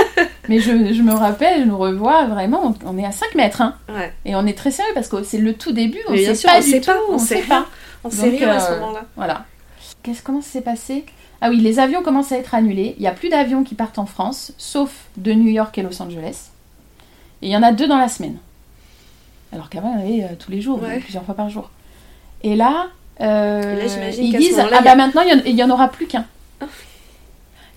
Mais 0.48 0.60
je, 0.60 0.94
je 0.94 1.02
me 1.02 1.12
rappelle, 1.14 1.62
je 1.62 1.66
nous 1.66 1.78
revois 1.78 2.26
vraiment, 2.26 2.76
on, 2.86 2.90
on 2.94 2.98
est 3.00 3.06
à 3.06 3.12
5 3.12 3.34
mètres, 3.34 3.62
hein, 3.62 3.76
Ouais. 3.90 4.14
et 4.26 4.36
on 4.36 4.46
est 4.46 4.56
très 4.56 4.70
sérieux 4.70 4.92
parce 4.94 5.08
que 5.08 5.24
c'est 5.24 5.40
le 5.40 5.54
tout 5.56 5.72
début, 5.72 5.98
on 6.08 6.14
bien 6.14 6.28
sait 6.28 6.36
sûr, 6.36 6.52
pas 6.52 6.58
on 6.58 6.62
du 6.62 6.70
sait 6.70 6.82
tout, 6.82 6.92
pas, 6.92 6.98
on 7.10 7.18
sait 7.18 7.40
rien. 7.40 7.66
On 8.04 8.12
sait 8.12 8.30
rien 8.30 8.50
à 8.52 8.60
ce 8.60 8.74
euh, 8.74 8.80
moment-là. 8.80 9.06
Voilà. 9.16 9.46
Qu'est-ce, 10.04 10.22
comment 10.22 10.42
ça 10.42 10.50
s'est 10.52 10.62
passé? 10.62 11.04
Ah 11.42 11.50
oui, 11.50 11.58
les 11.58 11.80
avions 11.80 12.04
commencent 12.04 12.32
à 12.32 12.38
être 12.38 12.54
annulés, 12.54 12.94
il 12.98 13.02
n'y 13.02 13.08
a 13.08 13.12
plus 13.12 13.30
d'avions 13.30 13.64
qui 13.64 13.74
partent 13.74 13.98
en 13.98 14.06
France, 14.06 14.52
sauf 14.60 14.92
de 15.18 15.34
New 15.34 15.50
York 15.50 15.76
et 15.80 15.82
Los 15.82 16.00
Angeles, 16.00 16.50
et 17.42 17.48
il 17.48 17.52
y 17.52 17.58
en 17.58 17.64
a 17.64 17.72
deux 17.72 17.88
dans 17.88 17.98
la 17.98 18.08
semaine. 18.08 18.38
Alors 19.54 19.70
qu'avant, 19.70 19.94
il 19.98 20.00
y 20.00 20.22
en 20.22 20.26
avait 20.26 20.34
euh, 20.34 20.36
tous 20.38 20.52
les 20.52 20.62
jours, 20.62 20.82
Ouais. 20.82 21.00
plusieurs 21.00 21.24
fois 21.24 21.34
par 21.36 21.50
jour. 21.50 21.70
Et 22.44 22.56
là, 22.56 22.88
euh, 23.22 23.62
Et 23.78 23.82
là, 23.82 23.88
j'imagine 23.88 24.24
ils 24.26 24.38
disent, 24.38 24.60
ah 24.60 24.68
y 24.70 24.74
a- 24.74 24.82
bah 24.82 24.96
maintenant, 24.96 25.22
il 25.46 25.56
y 25.56 25.64
en- 25.64 25.70
aura 25.70 25.88
plus 25.88 26.06
qu'un. 26.08 26.26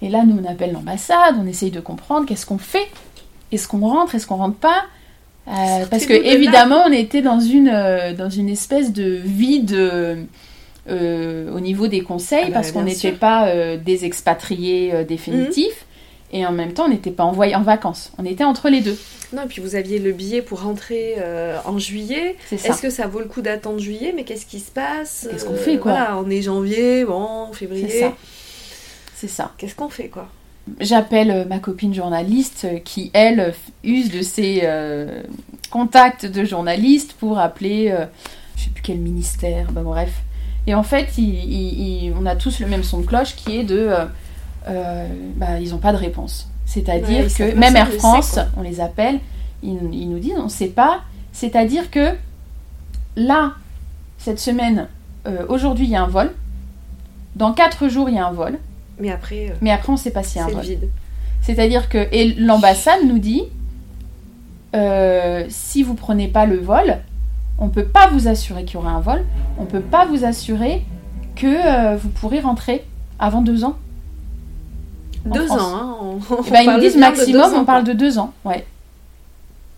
Et 0.03 0.09
là, 0.09 0.25
nous, 0.27 0.39
on 0.43 0.51
appelle 0.51 0.73
l'ambassade, 0.73 1.37
on 1.39 1.47
essaye 1.47 1.71
de 1.71 1.81
comprendre 1.81 2.27
qu'est-ce 2.27 2.47
qu'on 2.47 2.59
fait. 2.59 2.89
Est-ce 3.53 3.69
qu'on 3.69 3.81
rentre, 3.87 4.15
est-ce 4.15 4.27
qu'on 4.27 4.37
rentre 4.37 4.57
pas? 4.57 4.85
Euh, 5.49 5.85
Parce 5.91 6.07
que 6.07 6.13
évidemment, 6.13 6.85
on 6.87 6.93
était 6.93 7.23
dans 7.23 7.41
une, 7.41 7.69
euh, 7.73 8.13
dans 8.15 8.31
une 8.31 8.49
espèce 8.49 8.93
de 8.93 9.19
vide 9.23 9.77
au 10.89 11.61
niveau 11.61 11.87
des 11.87 12.01
conseils, 12.03 12.45
Ah 12.45 12.47
bah, 12.49 12.53
parce 12.55 12.73
qu'on 12.73 12.83
n'était 12.83 13.13
pas 13.13 13.77
des 13.77 14.05
expatriés 14.05 15.05
définitifs. 15.05 15.85
Et 16.33 16.47
en 16.47 16.53
même 16.53 16.73
temps, 16.75 16.85
on 16.85 16.89
n'était 16.89 17.11
pas 17.11 17.25
envoyé 17.25 17.55
en 17.57 17.63
vacances. 17.63 18.13
On 18.19 18.25
était 18.25 18.45
entre 18.45 18.69
les 18.69 18.81
deux. 18.81 18.97
Non, 19.33 19.43
et 19.43 19.47
puis 19.47 19.61
vous 19.61 19.75
aviez 19.75 19.99
le 19.99 20.13
billet 20.13 20.43
pour 20.43 20.63
rentrer 20.63 21.15
euh, 21.19 21.59
en 21.65 21.79
juillet. 21.79 22.37
C'est 22.49 22.57
ça. 22.57 22.69
Est-ce 22.69 22.83
que 22.83 22.91
ça 22.91 23.07
vaut 23.09 23.19
le 23.21 23.25
coup 23.27 23.43
d'attendre 23.43 23.79
juillet? 23.81 24.13
Mais 24.15 24.23
qu'est-ce 24.25 24.47
qui 24.47 24.61
se 24.61 24.71
passe? 24.71 25.27
Qu'est-ce 25.31 25.45
qu'on 25.45 25.55
Euh, 25.55 25.57
fait, 25.57 25.79
quoi? 25.79 25.93
Voilà, 25.93 26.19
on 26.19 26.31
est 26.31 26.43
janvier, 26.43 27.05
bon, 27.05 27.49
C'est 27.53 27.59
février. 27.59 28.01
ça. 28.01 28.13
C'est 29.17 29.29
ça. 29.29 29.53
Qu'est-ce 29.59 29.75
qu'on 29.75 29.89
fait, 29.89 30.09
quoi? 30.09 30.29
J'appelle 30.79 31.31
euh, 31.31 31.45
ma 31.47 31.59
copine 31.59 31.93
journaliste 31.95 32.65
euh, 32.65 32.79
qui, 32.79 33.11
elle, 33.13 33.53
use 33.83 34.11
de 34.11 34.23
ses 34.23 34.61
euh, 34.65 35.23
contacts 35.71 36.27
de 36.27 36.45
journalistes 36.45 37.15
pour 37.15 37.39
appeler, 37.39 37.91
euh, 37.91 38.05
je 38.57 38.65
sais 38.65 38.71
plus 38.71 38.83
quel 38.83 38.99
ministère, 38.99 39.73
bah 39.73 39.83
bref. 39.83 40.11
Et 40.67 40.75
en 40.75 40.83
fait, 40.83 41.09
il- 41.19 41.25
il- 41.25 42.05
il- 42.07 42.15
on 42.21 42.25
a 42.27 42.37
tous 42.37 42.61
le 42.61 42.67
même 42.67 42.85
son 42.85 43.01
de 43.01 43.07
cloche 43.07 43.35
qui 43.35 43.59
est 43.59 43.65
de. 43.65 43.91
Euh, 44.69 45.07
bah, 45.37 45.59
ils 45.61 45.71
n'ont 45.71 45.79
pas 45.79 45.93
de 45.93 45.97
réponse. 45.97 46.49
C'est-à-dire 46.67 47.25
Ouais, 47.25 47.31
que 47.31 47.55
même 47.57 47.77
Air 47.77 47.91
France, 47.93 48.39
on 48.57 48.63
les 48.63 48.81
appelle, 48.81 49.19
ils, 49.63 49.79
ils 49.93 50.09
nous 50.09 50.19
disent 50.19 50.35
on 50.39 50.45
ne 50.45 50.49
sait 50.49 50.69
pas. 50.69 51.01
C'est-à-dire 51.33 51.91
que 51.91 52.15
là, 53.17 53.53
cette 54.19 54.39
semaine, 54.39 54.89
euh, 55.27 55.45
aujourd'hui, 55.49 55.87
il 55.87 55.91
y 55.91 55.97
a 55.97 56.03
un 56.03 56.09
vol. 56.09 56.33
Dans 57.37 57.53
4 57.53 57.89
jours, 57.89 58.09
il 58.09 58.17
y 58.17 58.19
a 58.19 58.27
un 58.27 58.33
vol. 58.33 58.59
Mais 58.99 59.11
après, 59.11 59.51
euh, 59.51 59.55
Mais 59.61 59.71
après, 59.71 59.91
on 59.91 59.95
ne 59.95 59.99
sait 59.99 60.11
pas 60.11 60.23
s'il 60.23 60.41
y 60.41 60.45
a 60.45 60.47
un 60.47 60.51
vol. 60.51 60.65
C'est-à-dire 61.43 61.89
que 61.89 62.07
et 62.13 62.35
l'ambassade 62.35 63.01
nous 63.07 63.19
dit 63.19 63.45
si 65.49 65.83
vous 65.83 65.95
prenez 65.95 66.29
pas 66.29 66.47
le 66.47 66.57
vol, 66.57 66.99
on 67.59 67.69
peut 67.69 67.85
pas 67.85 68.09
vous 68.09 68.29
assurer 68.29 68.65
qu'il 68.65 68.75
y 68.75 68.77
aura 68.77 68.93
un 68.93 69.01
vol, 69.01 69.25
on 69.59 69.65
peut 69.65 69.81
pas 69.81 70.07
vous 70.07 70.25
assurer 70.25 70.85
que 71.35 71.97
vous 71.97 72.09
pourrez 72.11 72.41
rentrer 72.41 72.85
avant 73.19 73.43
deux 73.43 73.65
ans. 73.65 73.77
Deux 75.25 75.47
France. 75.47 75.61
ans, 75.61 75.75
hein 75.77 75.97
on- 76.01 76.35
on 76.35 76.43
ben, 76.51 76.63
ils 76.63 76.71
nous 76.71 76.81
disent 76.81 76.97
maximum, 76.97 77.53
on 77.55 77.65
parle 77.65 77.85
de 77.85 77.93
deux 77.93 78.19
ans, 78.19 78.33
ouais. 78.45 78.65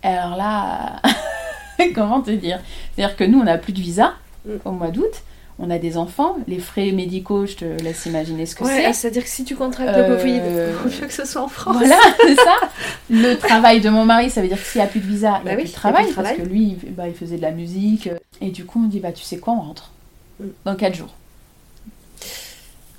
Alors 0.03 0.37
là, 0.37 1.01
comment 1.95 2.21
te 2.21 2.31
dire? 2.31 2.61
C'est-à-dire 2.95 3.17
que 3.17 3.25
nous, 3.25 3.41
on 3.41 3.45
n'a 3.45 3.59
plus 3.59 3.73
de 3.73 3.81
visa 3.81 4.15
Mm. 4.45 4.51
au 4.65 4.71
mois 4.73 4.89
d'août, 4.89 5.23
on 5.61 5.71
a 5.71 5.79
des 5.79 5.97
enfants, 5.97 6.37
les 6.49 6.59
frais 6.59 6.91
médicaux, 6.91 7.47
je 7.47 7.55
te 7.55 7.65
laisse 7.65 8.07
imaginer 8.07 8.45
ce 8.47 8.57
que 8.57 8.65
Ouais, 8.65 8.71
c'est. 8.71 8.85
ah, 8.87 8.93
c'est-à-dire 8.93 9.23
que 9.23 9.29
si 9.29 9.45
tu 9.45 9.55
contractes 9.55 9.91
Euh, 9.97 10.09
le 10.09 10.17
Covid, 10.17 10.35
il 10.37 10.73
vaut 10.75 10.89
mieux 11.03 11.07
que 11.07 11.13
ce 11.13 11.25
soit 11.25 11.43
en 11.43 11.49
France. 11.49 11.77
Voilà, 11.77 11.97
c'est 12.21 12.35
ça. 12.35 12.57
Le 13.11 13.35
travail 13.35 13.81
de 13.81 13.89
mon 13.91 14.05
mari, 14.05 14.31
ça 14.31 14.43
veut 14.43 14.49
dire 14.49 14.57
que 14.61 14.67
s'il 14.67 14.81
n'y 14.81 14.85
a 14.87 14.91
plus 14.91 14.99
de 15.01 15.07
visa, 15.07 15.39
il 15.39 15.39
n'y 15.41 15.45
Bah 15.45 15.51
a 15.53 15.55
oui, 15.55 15.63
plus 15.63 15.65
de 15.65 15.69
il 15.69 15.73
y 15.73 15.77
a 15.77 15.79
travail, 15.79 16.05
plus 16.07 16.15
parce 16.15 16.29
travail. 16.29 16.43
que 16.45 16.49
lui, 16.53 16.77
il- 16.85 16.93
bah, 16.95 17.07
il 17.07 17.15
faisait 17.15 17.37
de 17.37 17.43
la 17.43 17.53
musique. 17.53 18.09
euh, 18.09 18.19
Et 18.41 18.51
du 18.51 18.65
coup, 18.65 18.83
on 18.85 18.89
dit, 18.89 18.99
bah 18.99 19.13
tu 19.13 19.23
sais 19.23 19.39
quoi, 19.39 19.53
on 19.55 19.61
rentre. 19.61 19.91
Mm. 20.41 20.45
Dans 20.65 20.75
4 20.75 20.95
jours. 20.97 21.15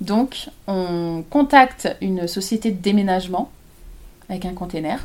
Donc, 0.04 0.48
on 0.66 1.24
contacte 1.30 1.96
une 2.00 2.26
société 2.28 2.70
de 2.70 2.80
déménagement 2.80 3.50
avec 4.28 4.44
un 4.44 4.52
container. 4.52 5.00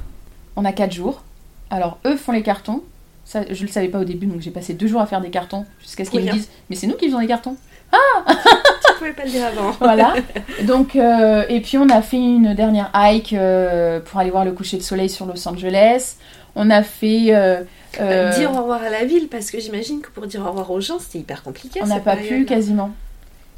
On 0.56 0.66
a 0.66 0.74
4 0.74 0.92
jours. 0.92 1.22
Alors, 1.70 2.00
eux 2.06 2.18
font 2.18 2.32
les 2.34 2.44
cartons. 2.44 2.82
Ça, 3.24 3.42
je 3.50 3.62
ne 3.62 3.68
le 3.68 3.72
savais 3.72 3.88
pas 3.88 4.00
au 4.00 4.04
début, 4.04 4.26
donc 4.26 4.42
j'ai 4.42 4.50
passé 4.52 4.74
2 4.74 4.88
jours 4.88 5.02
à 5.02 5.06
faire 5.06 5.22
des 5.22 5.30
cartons 5.30 5.66
jusqu'à 5.82 6.04
ce 6.04 6.10
qu'ils 6.10 6.26
me 6.26 6.32
disent, 6.32 6.50
mais 6.70 6.76
c'est 6.76 6.88
nous 6.88 6.96
qui 6.96 7.06
faisons 7.06 7.20
les 7.20 7.28
cartons. 7.28 7.56
Tu 8.28 9.06
pouvais 9.06 9.14
pas 9.14 9.24
le 9.24 9.30
dire 9.32 9.46
avant. 9.46 9.72
Voilà. 9.80 10.16
Donc, 10.64 10.96
euh, 10.96 11.46
et 11.48 11.62
puis 11.62 11.78
on 11.78 11.88
a 11.90 12.02
fait 12.02 12.18
une 12.18 12.54
dernière 12.54 12.92
hike 12.94 13.32
euh, 13.34 14.00
pour 14.02 14.20
aller 14.20 14.30
voir 14.32 14.44
le 14.44 14.52
coucher 14.52 14.76
de 14.78 14.82
soleil 14.84 15.10
sur 15.10 15.26
Los 15.26 15.48
Angeles. 15.48 16.16
On 16.56 16.70
a 16.70 16.84
fait. 16.84 17.28
euh, 17.30 17.62
euh, 18.02 18.34
Dire 18.38 18.52
au 18.52 18.58
revoir 18.58 18.82
à 18.84 18.90
la 18.90 19.06
ville, 19.06 19.28
parce 19.30 19.50
que 19.52 19.60
j'imagine 19.60 20.02
que 20.02 20.10
pour 20.10 20.28
dire 20.28 20.42
au 20.42 20.50
revoir 20.50 20.70
aux 20.72 20.82
gens, 20.82 21.00
c'était 21.00 21.20
hyper 21.20 21.42
compliqué. 21.44 21.80
on 21.82 21.88
n'a 21.88 22.00
pas 22.00 22.18
pu 22.18 22.44
quasiment. 22.46 22.92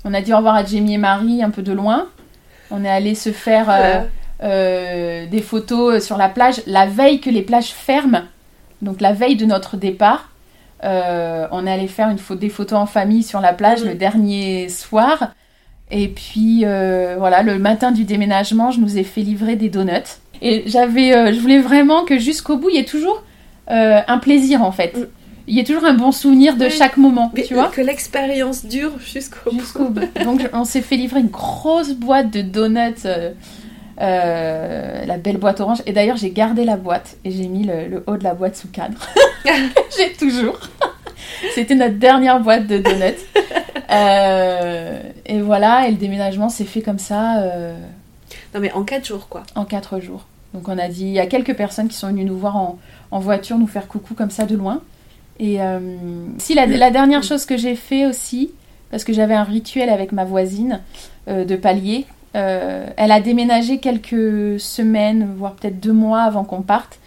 On 0.06 0.14
a 0.14 0.22
dit 0.22 0.34
au 0.34 0.38
revoir 0.38 0.56
à 0.56 0.66
Jamie 0.66 0.95
et 0.95 0.97
Marie 0.97 1.43
un 1.43 1.49
peu 1.49 1.62
de 1.62 1.74
loin. 1.74 2.08
On 2.72 2.84
est 2.84 2.89
allé 2.89 3.16
se 3.16 3.32
faire 3.32 3.68
euh, 3.70 4.02
euh, 4.43 5.26
des 5.28 5.41
photos 5.41 6.04
sur 6.04 6.18
la 6.18 6.30
plage 6.30 6.62
la 6.66 6.86
veille 6.86 7.20
que 7.20 7.30
les 7.30 7.41
plages 7.41 7.72
ferment. 7.72 8.24
Donc 8.82 9.02
la 9.02 9.14
veille 9.14 9.36
de 9.36 9.45
notre 9.45 9.78
départ. 9.78 10.30
Euh, 10.84 11.47
on 11.52 11.68
est 11.68 11.72
allé 11.72 11.88
faire 11.88 12.10
une 12.10 12.38
des 12.38 12.49
photos 12.49 12.80
en 12.80 12.86
famille 12.88 13.22
sur 13.24 13.39
la 13.39 13.54
plage 13.54 13.82
Mhm. 13.82 13.89
le 13.89 13.95
dernier 13.95 14.70
soir. 14.70 15.34
Et 15.91 16.08
puis 16.08 16.62
euh, 16.64 17.16
voilà, 17.20 17.43
le 17.43 17.60
matin 17.60 17.91
du 17.91 18.04
déménagement, 18.06 18.72
je 18.72 18.80
nous 18.80 18.97
ai 18.97 19.04
fait 19.04 19.22
livrer 19.22 19.56
des 19.56 19.70
donuts. 19.70 20.18
Et 20.41 20.64
j'avais, 20.66 21.14
euh, 21.16 21.32
je 21.34 21.39
voulais 21.39 21.60
vraiment 21.60 22.04
que 22.06 22.18
jusqu'au 22.18 22.58
bout, 22.58 22.70
il 22.70 22.78
y 22.78 22.80
ait 22.80 22.86
toujours 22.86 23.22
euh, 23.70 23.99
un 24.08 24.18
plaisir 24.18 24.64
en 24.64 24.72
fait. 24.72 24.97
Mhm. 24.97 25.08
Il 25.48 25.56
y 25.56 25.60
ait 25.60 25.64
toujours 25.64 25.86
un 25.86 25.94
bon 25.94 26.12
souvenir 26.12 26.56
de 26.56 26.66
Oui. 26.66 26.72
chaque 26.72 26.98
moment, 26.98 27.32
Mais 27.36 27.44
tu 27.44 27.54
vois. 27.56 27.68
que 27.68 27.82
l'expérience 27.82 28.66
dure 28.66 28.92
jusqu'au 29.00 29.52
bout. 29.52 29.60
Jusqu'au 29.60 29.89
bout. 29.89 30.08
Donc 30.24 30.48
on 30.54 30.64
s'est 30.64 30.82
fait 30.82 30.96
livrer 30.98 31.20
une 31.22 31.28
grosse 31.28 31.92
boîte 31.94 32.32
de 32.32 32.42
donuts, 32.42 32.94
euh, 33.06 33.32
euh, 34.02 35.06
la 35.06 35.18
belle 35.18 35.38
boîte 35.38 35.60
orange. 35.60 35.82
Et 35.86 35.92
d'ailleurs 35.94 36.18
j'ai 36.18 36.32
gardé 36.32 36.64
la 36.66 36.78
boîte 36.78 37.18
et 37.26 37.32
j'ai 37.32 37.48
mis 37.48 37.64
le, 37.64 37.88
le 37.88 38.04
haut 38.08 38.18
de 38.18 38.24
la 38.24 38.34
boîte 38.34 38.56
sous 38.56 38.68
cadre. 38.70 39.00
j'ai 39.98 40.14
toujours. 40.14 40.60
C'était 41.56 41.76
notre 41.76 41.96
dernière 41.98 42.39
boîte 42.39 42.68
de 42.68 42.78
donuts. 42.78 43.18
Euh, 43.94 45.02
et 45.26 45.42
voilà, 45.42 45.86
et 45.88 45.92
le 45.92 45.98
déménagement 45.98 46.48
s'est 46.48 46.64
fait 46.64 46.82
comme 46.82 46.98
ça 46.98 47.44
Non 48.54 48.62
mais 48.62 48.72
en 48.72 48.84
4 48.84 49.06
jours 49.06 49.28
quoi. 49.28 49.44
en 49.56 49.66
quatre 49.66 50.00
jours. 50.00 50.28
Donc 50.54 50.70
on 50.70 50.78
a 50.78 50.88
dit, 50.88 51.04
il 51.04 51.12
y 51.12 51.20
a 51.20 51.26
quelques 51.26 51.56
personnes 51.56 51.89
qui 51.89 51.98
sont 51.98 52.08
venues 52.08 52.24
nous 52.24 52.38
voir 52.38 52.56
en, 52.56 52.80
en 53.12 53.20
voiture, 53.20 53.58
nous 53.58 53.68
faire 53.68 53.88
coucou 53.89 54.14
comme 54.14 54.30
ça 54.32 54.46
de 54.46 54.56
loin. 54.56 54.82
Et 55.42 55.60
euh, 55.60 55.80
si 56.38 56.54
la, 56.54 56.68
la 56.68 56.92
dernière 56.92 57.24
chose 57.24 57.46
que 57.46 57.58
j'ai 57.58 57.76
fait 57.76 58.06
aussi, 58.06 58.52
parce 58.92 59.04
que 59.04 59.12
j'avais 59.12 59.34
un 59.34 59.44
rituel 59.44 59.89
avec 59.89 60.12
ma 60.12 60.24
voisine 60.24 60.82
euh, 61.28 61.44
de 61.44 61.56
palier, 61.56 62.06
euh, 62.36 62.86
elle 62.96 63.12
a 63.12 63.20
déménagé 63.20 63.80
quelques 63.80 64.60
semaines, 64.60 65.34
voire 65.36 65.54
peut-être 65.54 65.80
deux 65.80 65.92
mois 65.92 66.22
avant 66.22 66.46
qu'on 66.46 66.62
parte. 66.62 67.00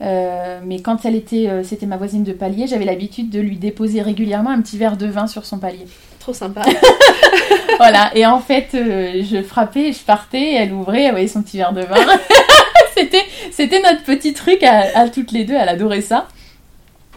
Mais 0.00 0.80
quand 0.80 1.04
elle 1.04 1.16
était, 1.16 1.50
c'était 1.64 1.86
ma 1.86 1.96
voisine 1.96 2.22
de 2.22 2.32
palier, 2.32 2.68
j'avais 2.68 2.84
l'habitude 2.84 3.30
de 3.30 3.40
lui 3.40 3.56
déposer 3.56 4.00
régulièrement 4.00 4.50
un 4.50 4.60
petit 4.60 4.78
verre 4.78 4.96
de 4.96 5.06
vin 5.06 5.26
sur 5.26 5.44
son 5.44 5.58
palier. 5.58 5.86
Trop 6.20 6.32
sympa. 6.32 6.62
Voilà, 7.78 8.12
et 8.14 8.24
en 8.24 8.38
fait, 8.38 8.68
je 8.72 9.42
frappais, 9.42 9.92
je 9.92 9.98
partais, 10.04 10.54
elle 10.54 10.72
ouvrait, 10.72 11.04
elle 11.04 11.10
voyait 11.12 11.26
son 11.26 11.42
petit 11.42 11.56
verre 11.56 11.72
de 11.72 11.82
vin. 11.82 11.96
c'était, 12.96 13.24
c'était 13.50 13.82
notre 13.82 14.04
petit 14.04 14.34
truc 14.34 14.62
à, 14.62 14.84
à 14.94 15.08
toutes 15.08 15.32
les 15.32 15.44
deux, 15.44 15.54
elle 15.54 15.68
adorait 15.68 16.00
ça. 16.00 16.28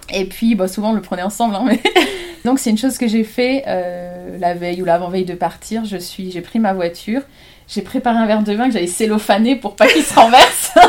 Et 0.09 0.25
puis, 0.25 0.55
bah, 0.55 0.67
souvent, 0.67 0.91
on 0.91 0.93
le 0.93 1.01
prenait 1.01 1.21
ensemble. 1.23 1.55
hein, 1.55 1.63
mais... 1.65 1.81
Donc, 2.45 2.57
c'est 2.59 2.69
une 2.71 2.77
chose 2.77 2.97
que 2.97 3.07
j'ai 3.07 3.23
fait 3.23 3.63
euh, 3.67 4.37
la 4.39 4.53
veille 4.55 4.81
ou 4.81 4.85
l'avant-veille 4.85 5.25
de 5.25 5.35
partir. 5.35 5.85
Je 5.85 5.97
suis, 5.97 6.31
j'ai 6.31 6.41
pris 6.41 6.57
ma 6.59 6.73
voiture, 6.73 7.21
j'ai 7.67 7.81
préparé 7.83 8.17
un 8.17 8.25
verre 8.25 8.41
de 8.43 8.53
vin 8.53 8.65
que 8.67 8.73
j'avais 8.73 8.87
cellophané 8.87 9.55
pour 9.55 9.75
pas 9.75 9.87
qu'il 9.87 10.03
se 10.03 10.13
renverse. 10.15 10.71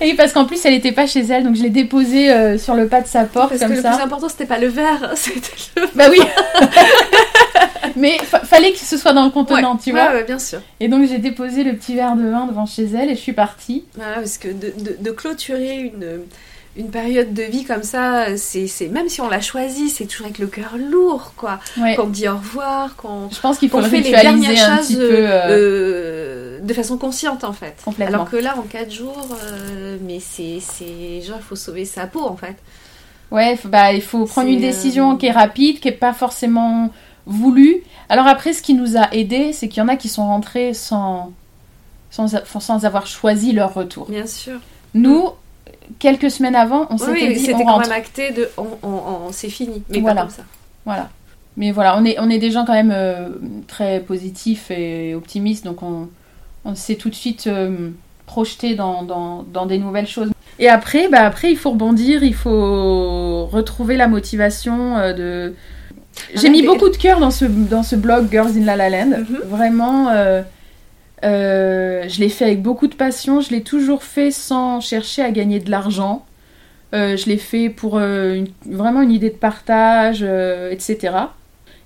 Et 0.00 0.14
parce 0.14 0.32
qu'en 0.32 0.44
plus, 0.46 0.64
elle 0.64 0.74
était 0.74 0.90
pas 0.92 1.06
chez 1.06 1.20
elle, 1.20 1.44
donc 1.44 1.54
je 1.54 1.62
l'ai 1.62 1.70
déposé 1.70 2.30
euh, 2.32 2.58
sur 2.58 2.74
le 2.74 2.88
pas 2.88 3.00
de 3.02 3.06
sa 3.06 3.24
porte 3.24 3.50
Parce 3.50 3.60
comme 3.60 3.70
que 3.70 3.76
le 3.76 3.82
ça. 3.82 3.92
plus 3.92 4.02
important, 4.02 4.28
c'était 4.28 4.46
pas 4.46 4.58
le 4.58 4.66
verre, 4.66 5.12
c'était 5.14 5.50
le. 5.76 5.86
Bah 5.94 6.06
oui. 6.10 6.18
Mais 7.96 8.18
fa- 8.18 8.40
fallait 8.40 8.72
que 8.72 8.78
ce 8.78 8.96
soit 8.96 9.12
dans 9.12 9.24
le 9.24 9.30
contenant, 9.30 9.74
Ouais, 9.74 9.78
tu 9.82 9.92
ouais, 9.92 10.00
vois. 10.02 10.12
ouais, 10.12 10.24
bien 10.24 10.38
sûr. 10.40 10.60
Et 10.80 10.88
donc 10.88 11.06
j'ai 11.06 11.18
déposé 11.18 11.62
le 11.62 11.74
petit 11.74 11.94
verre 11.94 12.16
de 12.16 12.28
vin 12.28 12.46
devant 12.46 12.66
chez 12.66 12.84
elle 12.84 13.10
et 13.10 13.14
je 13.14 13.20
suis 13.20 13.32
partie. 13.32 13.84
Voilà, 13.94 14.14
parce 14.16 14.38
que 14.38 14.48
de, 14.48 14.72
de- 14.76 14.96
de 14.98 15.10
clôturer 15.12 15.78
une, 15.94 16.22
une 16.76 16.90
période 16.90 17.34
de 17.34 17.42
vie 17.42 17.64
comme 17.64 17.82
ça, 17.82 18.36
c'est 18.36 18.88
même 18.90 19.08
si 19.08 19.20
on 19.20 19.28
l'a 19.28 19.40
choisi, 19.42 19.90
c'est 19.90 20.06
toujours 20.06 20.26
avec 20.26 20.38
le 20.38 20.46
cœur 20.46 20.76
lourd, 20.78 21.34
quoi. 21.36 21.60
Ouais. 21.78 21.94
Qu'on 21.96 22.06
dit 22.06 22.28
au 22.28 22.36
revoir, 22.36 22.96
qu'on 22.96 23.28
Je 23.30 23.40
pense 23.40 23.58
qu'il 23.58 23.68
faut 23.68 23.80
le 23.80 23.86
fait 23.88 24.00
les 24.00 24.10
dernières 24.10 24.78
choses 24.78 24.96
peu. 24.96 25.00
euh, 25.02 25.48
euh, 25.50 26.60
de 26.60 26.74
façon 26.74 26.96
consciente, 26.96 27.44
en 27.44 27.52
fait. 27.52 27.74
Complètement. 27.84 28.14
Alors 28.14 28.30
que 28.30 28.36
là, 28.36 28.54
en 28.56 28.62
4 28.62 28.90
jours, 28.90 29.28
euh, 29.44 29.98
mais 30.02 30.18
c'est 30.20 30.60
genre, 31.20 31.36
il 31.38 31.44
faut 31.44 31.56
sauver 31.56 31.84
sa 31.84 32.06
peau, 32.06 32.24
en 32.24 32.36
fait. 32.36 32.56
Ouais, 33.30 33.58
bah, 33.64 33.92
il 33.92 34.02
faut 34.02 34.24
prendre 34.24 34.48
une 34.48 34.60
décision 34.60 35.16
qui 35.16 35.26
est 35.26 35.32
rapide, 35.32 35.80
qui 35.80 35.88
est 35.88 35.92
pas 35.92 36.12
forcément 36.12 36.90
voulue. 37.26 37.82
Alors 38.08 38.26
après, 38.26 38.52
ce 38.52 38.62
qui 38.62 38.74
nous 38.74 38.96
a 38.96 39.12
aidé, 39.14 39.52
c'est 39.52 39.68
qu'il 39.68 39.80
y 39.80 39.84
en 39.84 39.88
a 39.88 39.96
qui 39.96 40.08
sont 40.08 40.26
rentrés 40.26 40.74
sans, 40.74 41.32
sans, 42.10 42.28
sans 42.60 42.84
avoir 42.84 43.06
choisi 43.06 43.52
leur 43.52 43.74
retour. 43.74 44.06
Bien 44.10 44.26
sûr. 44.26 44.58
Nous, 44.94 45.28
quelques 45.98 46.30
semaines 46.30 46.54
avant, 46.56 46.86
on 46.90 46.98
s'était 46.98 47.10
oui, 47.12 47.34
dit 47.34 47.40
c'était 47.40 47.54
on 47.54 47.58
quand 47.64 47.72
rentre. 47.74 47.88
même 47.88 47.98
acté 47.98 48.30
de 48.32 48.48
on, 48.56 48.66
on- 48.82 48.88
on- 49.28 49.32
c'est 49.32 49.48
fini, 49.48 49.82
mais 49.90 50.00
Voilà. 50.00 50.14
pas 50.16 50.20
comme 50.22 50.30
ça. 50.36 50.42
Voilà. 50.84 51.10
Mais 51.56 51.70
voilà, 51.70 51.96
on 51.98 52.04
est, 52.04 52.16
on 52.18 52.30
est 52.30 52.38
des 52.38 52.50
gens 52.50 52.64
quand 52.64 52.72
même 52.72 52.92
euh, 52.94 53.28
très 53.68 54.00
positifs 54.00 54.70
et 54.70 55.14
optimistes, 55.14 55.64
donc 55.64 55.82
on, 55.82 56.08
on 56.64 56.74
s'est 56.74 56.94
tout 56.96 57.10
de 57.10 57.14
suite 57.14 57.46
euh, 57.46 57.90
projeté 58.26 58.74
dans, 58.74 59.02
dans, 59.02 59.42
dans 59.42 59.66
des 59.66 59.78
nouvelles 59.78 60.06
choses. 60.06 60.30
Et 60.58 60.68
après, 60.68 61.08
bah 61.08 61.20
après, 61.26 61.50
il 61.50 61.56
faut 61.56 61.70
rebondir, 61.70 62.22
il 62.24 62.34
faut 62.34 63.46
retrouver 63.46 63.96
la 63.96 64.08
motivation 64.08 64.96
euh, 64.96 65.12
de... 65.12 65.54
J'ai 66.34 66.48
Ah, 66.48 66.50
mis 66.50 66.60
mais- 66.62 66.68
beaucoup 66.68 66.88
de 66.90 66.96
cœur 66.96 67.20
dans 67.20 67.30
ce, 67.30 67.44
dans 67.46 67.82
ce 67.82 67.96
blog 67.96 68.30
Girls 68.30 68.52
in 68.56 68.64
La 68.64 68.76
La 68.76 68.90
Land. 68.90 69.18
Mhm. 69.18 69.38
Vraiment, 69.46 70.08
euh, 71.24 72.08
je 72.08 72.20
l'ai 72.20 72.28
fait 72.28 72.44
avec 72.44 72.62
beaucoup 72.62 72.86
de 72.86 72.94
passion. 72.94 73.40
Je 73.40 73.50
l'ai 73.50 73.62
toujours 73.62 74.02
fait 74.02 74.30
sans 74.30 74.80
chercher 74.80 75.22
à 75.22 75.30
gagner 75.30 75.60
de 75.60 75.70
l'argent. 75.70 76.24
Euh, 76.94 77.16
je 77.16 77.26
l'ai 77.26 77.38
fait 77.38 77.70
pour 77.70 77.96
euh, 77.96 78.44
vraiment 78.66 79.00
une 79.02 79.12
idée 79.12 79.30
de 79.30 79.36
partage, 79.36 80.22
etc. 80.22 81.14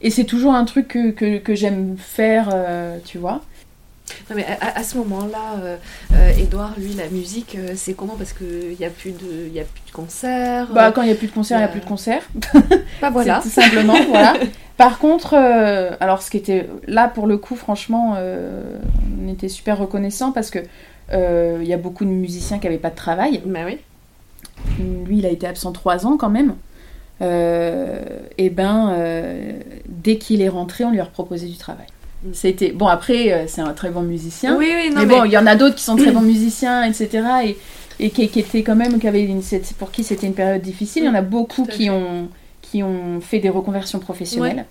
Et 0.01 0.11
c'est 0.11 0.25
toujours 0.25 0.55
un 0.55 0.65
truc 0.65 0.89
que, 0.89 1.55
j'aime 1.55 1.97
faire, 1.99 2.55
tu 3.05 3.19
vois. 3.19 3.43
Non, 4.31 4.37
mais 4.37 4.45
à, 4.61 4.79
à 4.79 4.83
ce 4.83 4.97
moment-là, 4.99 5.61
euh, 5.63 5.77
euh, 6.15 6.31
Edouard, 6.39 6.75
lui, 6.79 6.95
la 6.95 7.09
musique, 7.09 7.57
euh, 7.57 7.73
c'est 7.75 7.95
comment? 7.95 8.15
Parce 8.17 8.33
qu'il 8.33 8.77
n'y 8.79 8.85
a 8.85 8.91
plus 8.91 9.13
de, 9.13 9.47
il 9.47 9.53
y 9.53 9.61
a 9.61 9.65
plus 9.65 9.83
de 9.87 9.93
concerts. 9.93 10.69
Bah, 10.73 10.93
quand 10.93 11.03
il 11.03 11.07
n'y 11.07 11.13
a 11.13 11.17
plus 11.17 11.29
de 11.29 11.33
concert, 11.33 11.59
il 11.59 11.61
n'y 11.61 11.67
a 11.67 11.69
plus 11.69 11.81
de 11.81 11.87
concert. 11.87 12.23
bah 13.01 13.11
voilà. 13.13 13.41
C'est 13.43 13.49
tout 13.49 13.61
simplement, 13.61 13.95
voilà. 14.09 14.35
Par 14.77 14.99
contre, 14.99 15.35
alors 16.01 16.21
ce 16.21 16.31
qui 16.31 16.37
était 16.37 16.69
là 16.87 17.09
pour 17.09 17.27
le 17.27 17.39
coup, 17.39 17.57
franchement, 17.57 18.19
on 18.19 19.29
était 19.29 19.49
super 19.49 19.79
reconnaissants 19.79 20.33
parce 20.33 20.51
que 20.51 20.59
il 21.13 21.67
y 21.67 21.73
a 21.73 21.79
beaucoup 21.79 22.05
de 22.05 22.11
musiciens 22.11 22.59
qui 22.59 22.67
n'avaient 22.67 22.77
pas 22.77 22.91
de 22.91 22.97
travail. 22.97 23.41
Bah 23.47 23.61
oui. 23.65 23.79
Lui, 25.07 25.19
il 25.19 25.27
a 25.27 25.31
été 25.31 25.47
absent 25.47 25.73
trois 25.73 26.05
ans 26.05 26.19
quand 26.19 26.29
même. 26.29 26.57
Et 27.23 28.51
ben, 28.51 28.95
dès 29.89 30.19
qu'il 30.19 30.43
est 30.43 30.51
rentré, 30.51 30.85
on 30.85 30.91
lui 30.91 31.01
a 31.01 31.07
proposé 31.07 31.47
du 31.47 31.57
travail. 31.57 31.87
Mm. 32.25 32.29
C'était 32.33 32.71
bon. 32.71 32.87
Après, 32.87 33.33
euh, 33.33 33.45
c'est 33.47 33.61
un 33.61 33.73
très 33.73 33.91
bon 33.91 34.03
musicien. 34.03 34.57
Oui, 34.57 34.71
oui, 34.75 34.91
non, 34.91 35.01
mais 35.01 35.07
mais, 35.07 35.15
bon, 35.17 35.25
il 35.25 35.33
y 35.33 35.39
en 35.39 35.47
a 35.47 35.55
d'autres 35.57 35.75
qui 35.77 35.85
sont 35.85 35.97
très 35.97 36.11
bons 36.13 36.21
musiciens, 36.23 36.85
etc. 36.85 37.23
Et, 37.45 37.57
et 38.01 38.11
qui, 38.11 38.29
qui 38.29 38.41
étaient 38.41 38.63
quand 38.63 38.77
même, 38.77 38.99
qui 38.99 39.09
avaient 39.09 39.23
une- 39.25 39.43
pour 39.79 39.91
qui 39.91 40.05
c'était 40.05 40.27
une 40.27 40.35
période 40.35 40.63
difficile. 40.63 41.03
Il 41.05 41.07
y 41.07 41.11
en 41.11 41.15
a 41.15 41.23
beaucoup 41.23 41.65
qui 41.67 41.85
fait. 41.85 41.91
ont, 41.91 42.29
qui 42.63 42.83
ont 42.83 43.21
fait 43.21 43.39
des 43.39 43.51
reconversions 43.51 43.99
professionnelles. 43.99 44.67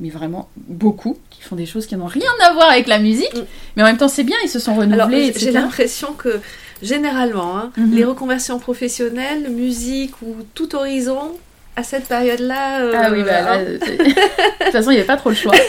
Mais 0.00 0.08
vraiment 0.10 0.48
beaucoup 0.56 1.16
qui 1.30 1.42
font 1.42 1.54
des 1.54 1.66
choses 1.66 1.86
qui 1.86 1.94
n'ont 1.96 2.06
rien 2.06 2.30
à 2.44 2.52
voir 2.54 2.70
avec 2.70 2.88
la 2.88 2.98
musique. 2.98 3.32
Mm. 3.36 3.44
Mais 3.76 3.82
en 3.82 3.86
même 3.86 3.98
temps, 3.98 4.08
c'est 4.08 4.24
bien, 4.24 4.36
ils 4.42 4.48
se 4.48 4.58
sont 4.58 4.74
renouvelés, 4.74 5.32
j'ai 5.36 5.52
l'impression 5.52 6.12
que 6.14 6.40
généralement, 6.82 7.56
hein, 7.58 7.70
Mhm. 7.76 7.94
les 7.94 8.04
reconversions 8.04 8.58
professionnelles, 8.58 9.48
musique 9.50 10.20
ou 10.22 10.34
tout 10.54 10.74
horizon, 10.74 11.30
à 11.76 11.84
cette 11.84 12.06
période-là. 12.08 12.80
euh, 12.80 12.92
Ah 12.96 13.10
oui, 13.12 13.22
bah 13.22 13.40
là, 13.42 13.52
hein, 13.52 13.64
de 13.64 13.78
toute 13.78 14.72
façon, 14.72 14.90
il 14.90 14.94
n'y 14.94 14.98
avait 14.98 15.06
pas 15.06 15.16
trop 15.16 15.28
le 15.30 15.36
choix. 15.36 15.54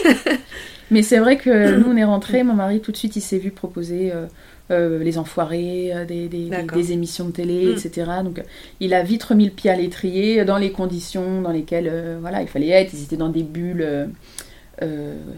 Mais 0.90 1.02
c'est 1.02 1.18
vrai 1.18 1.36
que 1.38 1.76
nous, 1.78 1.90
on 1.90 1.96
est 1.96 2.04
rentrés, 2.04 2.42
mon 2.42 2.54
mari, 2.54 2.80
tout 2.80 2.92
de 2.92 2.96
suite, 2.96 3.16
il 3.16 3.20
s'est 3.22 3.38
vu 3.38 3.50
proposer 3.50 4.12
euh, 4.12 4.26
euh, 4.70 5.02
Les 5.02 5.18
Enfoirés, 5.18 5.92
euh, 5.94 6.04
des, 6.04 6.28
des- 6.28 6.44
des- 6.44 6.50
D'accord. 6.50 6.76
des 6.78 6.92
émissions 6.92 7.26
de 7.26 7.32
télé, 7.32 7.66
Mm. 7.66 7.70
etc. 7.72 8.10
Donc, 8.24 8.42
il 8.80 8.94
a 8.94 9.02
vite 9.02 9.22
remis 9.24 9.44
le 9.46 9.50
pied 9.50 9.70
à 9.70 9.76
l'étrier 9.76 10.44
dans 10.44 10.58
les 10.58 10.70
conditions 10.72 11.42
dans 11.42 11.50
lesquelles 11.52 11.88
euh, 11.90 12.18
voilà, 12.20 12.42
il 12.42 12.48
fallait 12.48 12.68
être. 12.68 12.92
Ils 12.94 13.02
étaient 13.04 13.16
dans 13.16 13.28
des 13.28 13.42
bulles 13.42 14.08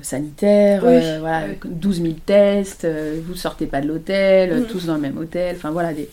sanitaires, 0.02 0.82
Oui, 0.84 1.00
voilà, 1.20 1.46
oui. 1.48 1.70
12 1.70 2.02
000 2.02 2.14
tests, 2.24 2.86
vous 3.26 3.34
sortez 3.34 3.66
pas 3.66 3.80
de 3.80 3.88
l'hôtel, 3.88 4.60
Mm. 4.62 4.64
tous 4.66 4.86
dans 4.86 4.94
le 4.94 5.00
même 5.00 5.18
hôtel. 5.18 5.56
Enfin, 5.56 5.70
voilà, 5.70 5.92
les, 5.92 6.08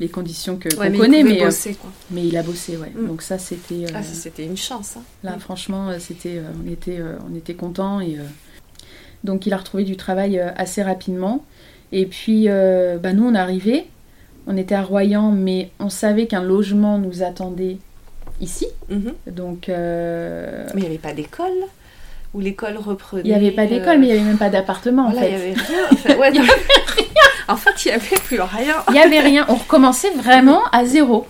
les 0.00 0.08
conditions 0.08 0.56
que, 0.56 0.68
ouais, 0.76 0.86
qu'on 0.86 0.92
mais 0.92 0.98
connaît, 0.98 1.22
mais, 1.22 1.38
bosser, 1.42 1.74
quoi. 1.74 1.90
mais 2.10 2.26
il 2.26 2.36
a 2.36 2.42
bossé, 2.42 2.76
ouais. 2.76 2.92
Mm. 2.94 3.06
Donc, 3.06 3.22
ça, 3.22 3.38
c'était. 3.38 3.84
euh, 3.86 3.88
Ah, 3.94 4.02
c'était 4.02 4.44
une 4.44 4.56
chance. 4.56 4.94
hein. 4.96 5.02
Là, 5.24 5.36
franchement, 5.38 5.88
c'était, 5.98 6.36
euh, 6.36 6.42
on 6.64 6.70
était, 6.70 6.98
euh, 6.98 7.14
on 7.30 7.34
était 7.34 7.54
contents 7.54 8.00
et 8.00 8.16
donc 9.24 9.46
il 9.46 9.52
a 9.54 9.56
retrouvé 9.56 9.84
du 9.84 9.96
travail 9.96 10.38
euh, 10.38 10.50
assez 10.56 10.82
rapidement. 10.82 11.44
Et 11.92 12.06
puis, 12.06 12.44
euh, 12.48 12.98
bah, 12.98 13.12
nous, 13.12 13.26
on 13.26 13.34
est 13.34 13.38
arrivés, 13.38 13.86
on 14.46 14.56
était 14.56 14.74
à 14.74 14.82
Royan, 14.82 15.30
mais 15.30 15.70
on 15.78 15.88
savait 15.88 16.26
qu'un 16.26 16.42
logement 16.42 16.98
nous 16.98 17.22
attendait 17.22 17.78
ici. 18.40 18.66
Mhm. 18.90 19.12
Donc, 19.28 19.68
euh, 19.68 20.64
Mais 20.74 20.80
il 20.80 20.84
n'y 20.84 20.86
avait 20.86 20.98
pas 20.98 21.12
d'école 21.12 21.52
Ou 22.34 22.40
l'école 22.40 22.76
reprenait 22.76 23.22
il 23.24 23.30
n'y 23.30 23.34
avait 23.34 23.50
pas 23.52 23.66
d'école, 23.66 23.96
euh, 23.96 23.98
mais 23.98 24.06
il 24.08 24.12
n'y 24.12 24.18
avait 24.18 24.28
même 24.28 24.38
pas 24.38 24.50
d'appartement 24.50 25.06
en 25.06 25.10
Voilà, 25.10 25.28
il 25.28 25.36
fait. 25.38 25.46
n'y 25.46 25.52
avait 25.52 25.60
rien. 25.62 25.78
En 25.90 25.96
fait, 25.96 26.16
ouais, 26.16 26.30
non. 26.38 26.42
En 27.48 27.56
fait, 27.56 27.84
il 27.84 27.88
n'y 27.88 27.94
avait 27.94 28.16
plus 28.24 28.40
rien. 28.40 28.74
Il 28.88 28.94
n'y 28.94 28.98
avait 28.98 29.20
rien. 29.20 29.46
On 29.48 29.54
recommençait 29.54 30.10
vraiment 30.10 30.62
à 30.72 30.84
zéro. 30.84 31.26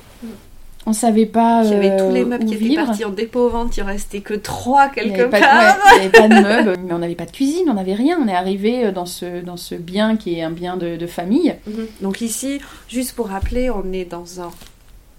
On 0.88 0.92
savait 0.92 1.26
pas. 1.26 1.62
Il 1.64 1.70
y 1.72 1.74
avait 1.74 1.90
euh, 1.90 2.08
tous 2.08 2.14
les 2.14 2.24
meubles 2.24 2.44
où 2.44 2.48
qui 2.48 2.54
étaient 2.54 2.76
partis 2.76 3.04
en 3.04 3.10
dépôt 3.10 3.48
vente, 3.48 3.76
il 3.76 3.82
restait 3.82 4.20
que 4.20 4.34
trois 4.34 4.86
n'y 4.88 4.92
quelque 4.94 5.22
part. 5.24 5.40
ouais, 5.40 5.96
il 5.96 6.02
y 6.04 6.06
avait 6.06 6.08
pas 6.10 6.28
de 6.28 6.34
meubles, 6.42 6.76
mais 6.84 6.92
on 6.92 6.98
n'avait 6.98 7.14
pas 7.16 7.26
de 7.26 7.32
cuisine, 7.32 7.68
on 7.68 7.74
n'avait 7.74 7.94
rien. 7.94 8.18
On 8.22 8.28
est 8.28 8.34
arrivé 8.34 8.92
dans 8.92 9.06
ce, 9.06 9.40
dans 9.42 9.56
ce 9.56 9.74
bien 9.74 10.16
qui 10.16 10.38
est 10.38 10.42
un 10.42 10.50
bien 10.50 10.76
de, 10.76 10.96
de 10.96 11.06
famille, 11.06 11.56
Mhm. 11.66 11.86
Donc 12.02 12.20
ici, 12.20 12.60
juste 12.88 13.14
pour 13.16 13.28
rappeler, 13.28 13.68
on 13.70 13.92
est 13.92 14.04
dans 14.04 14.40
un 14.40 14.50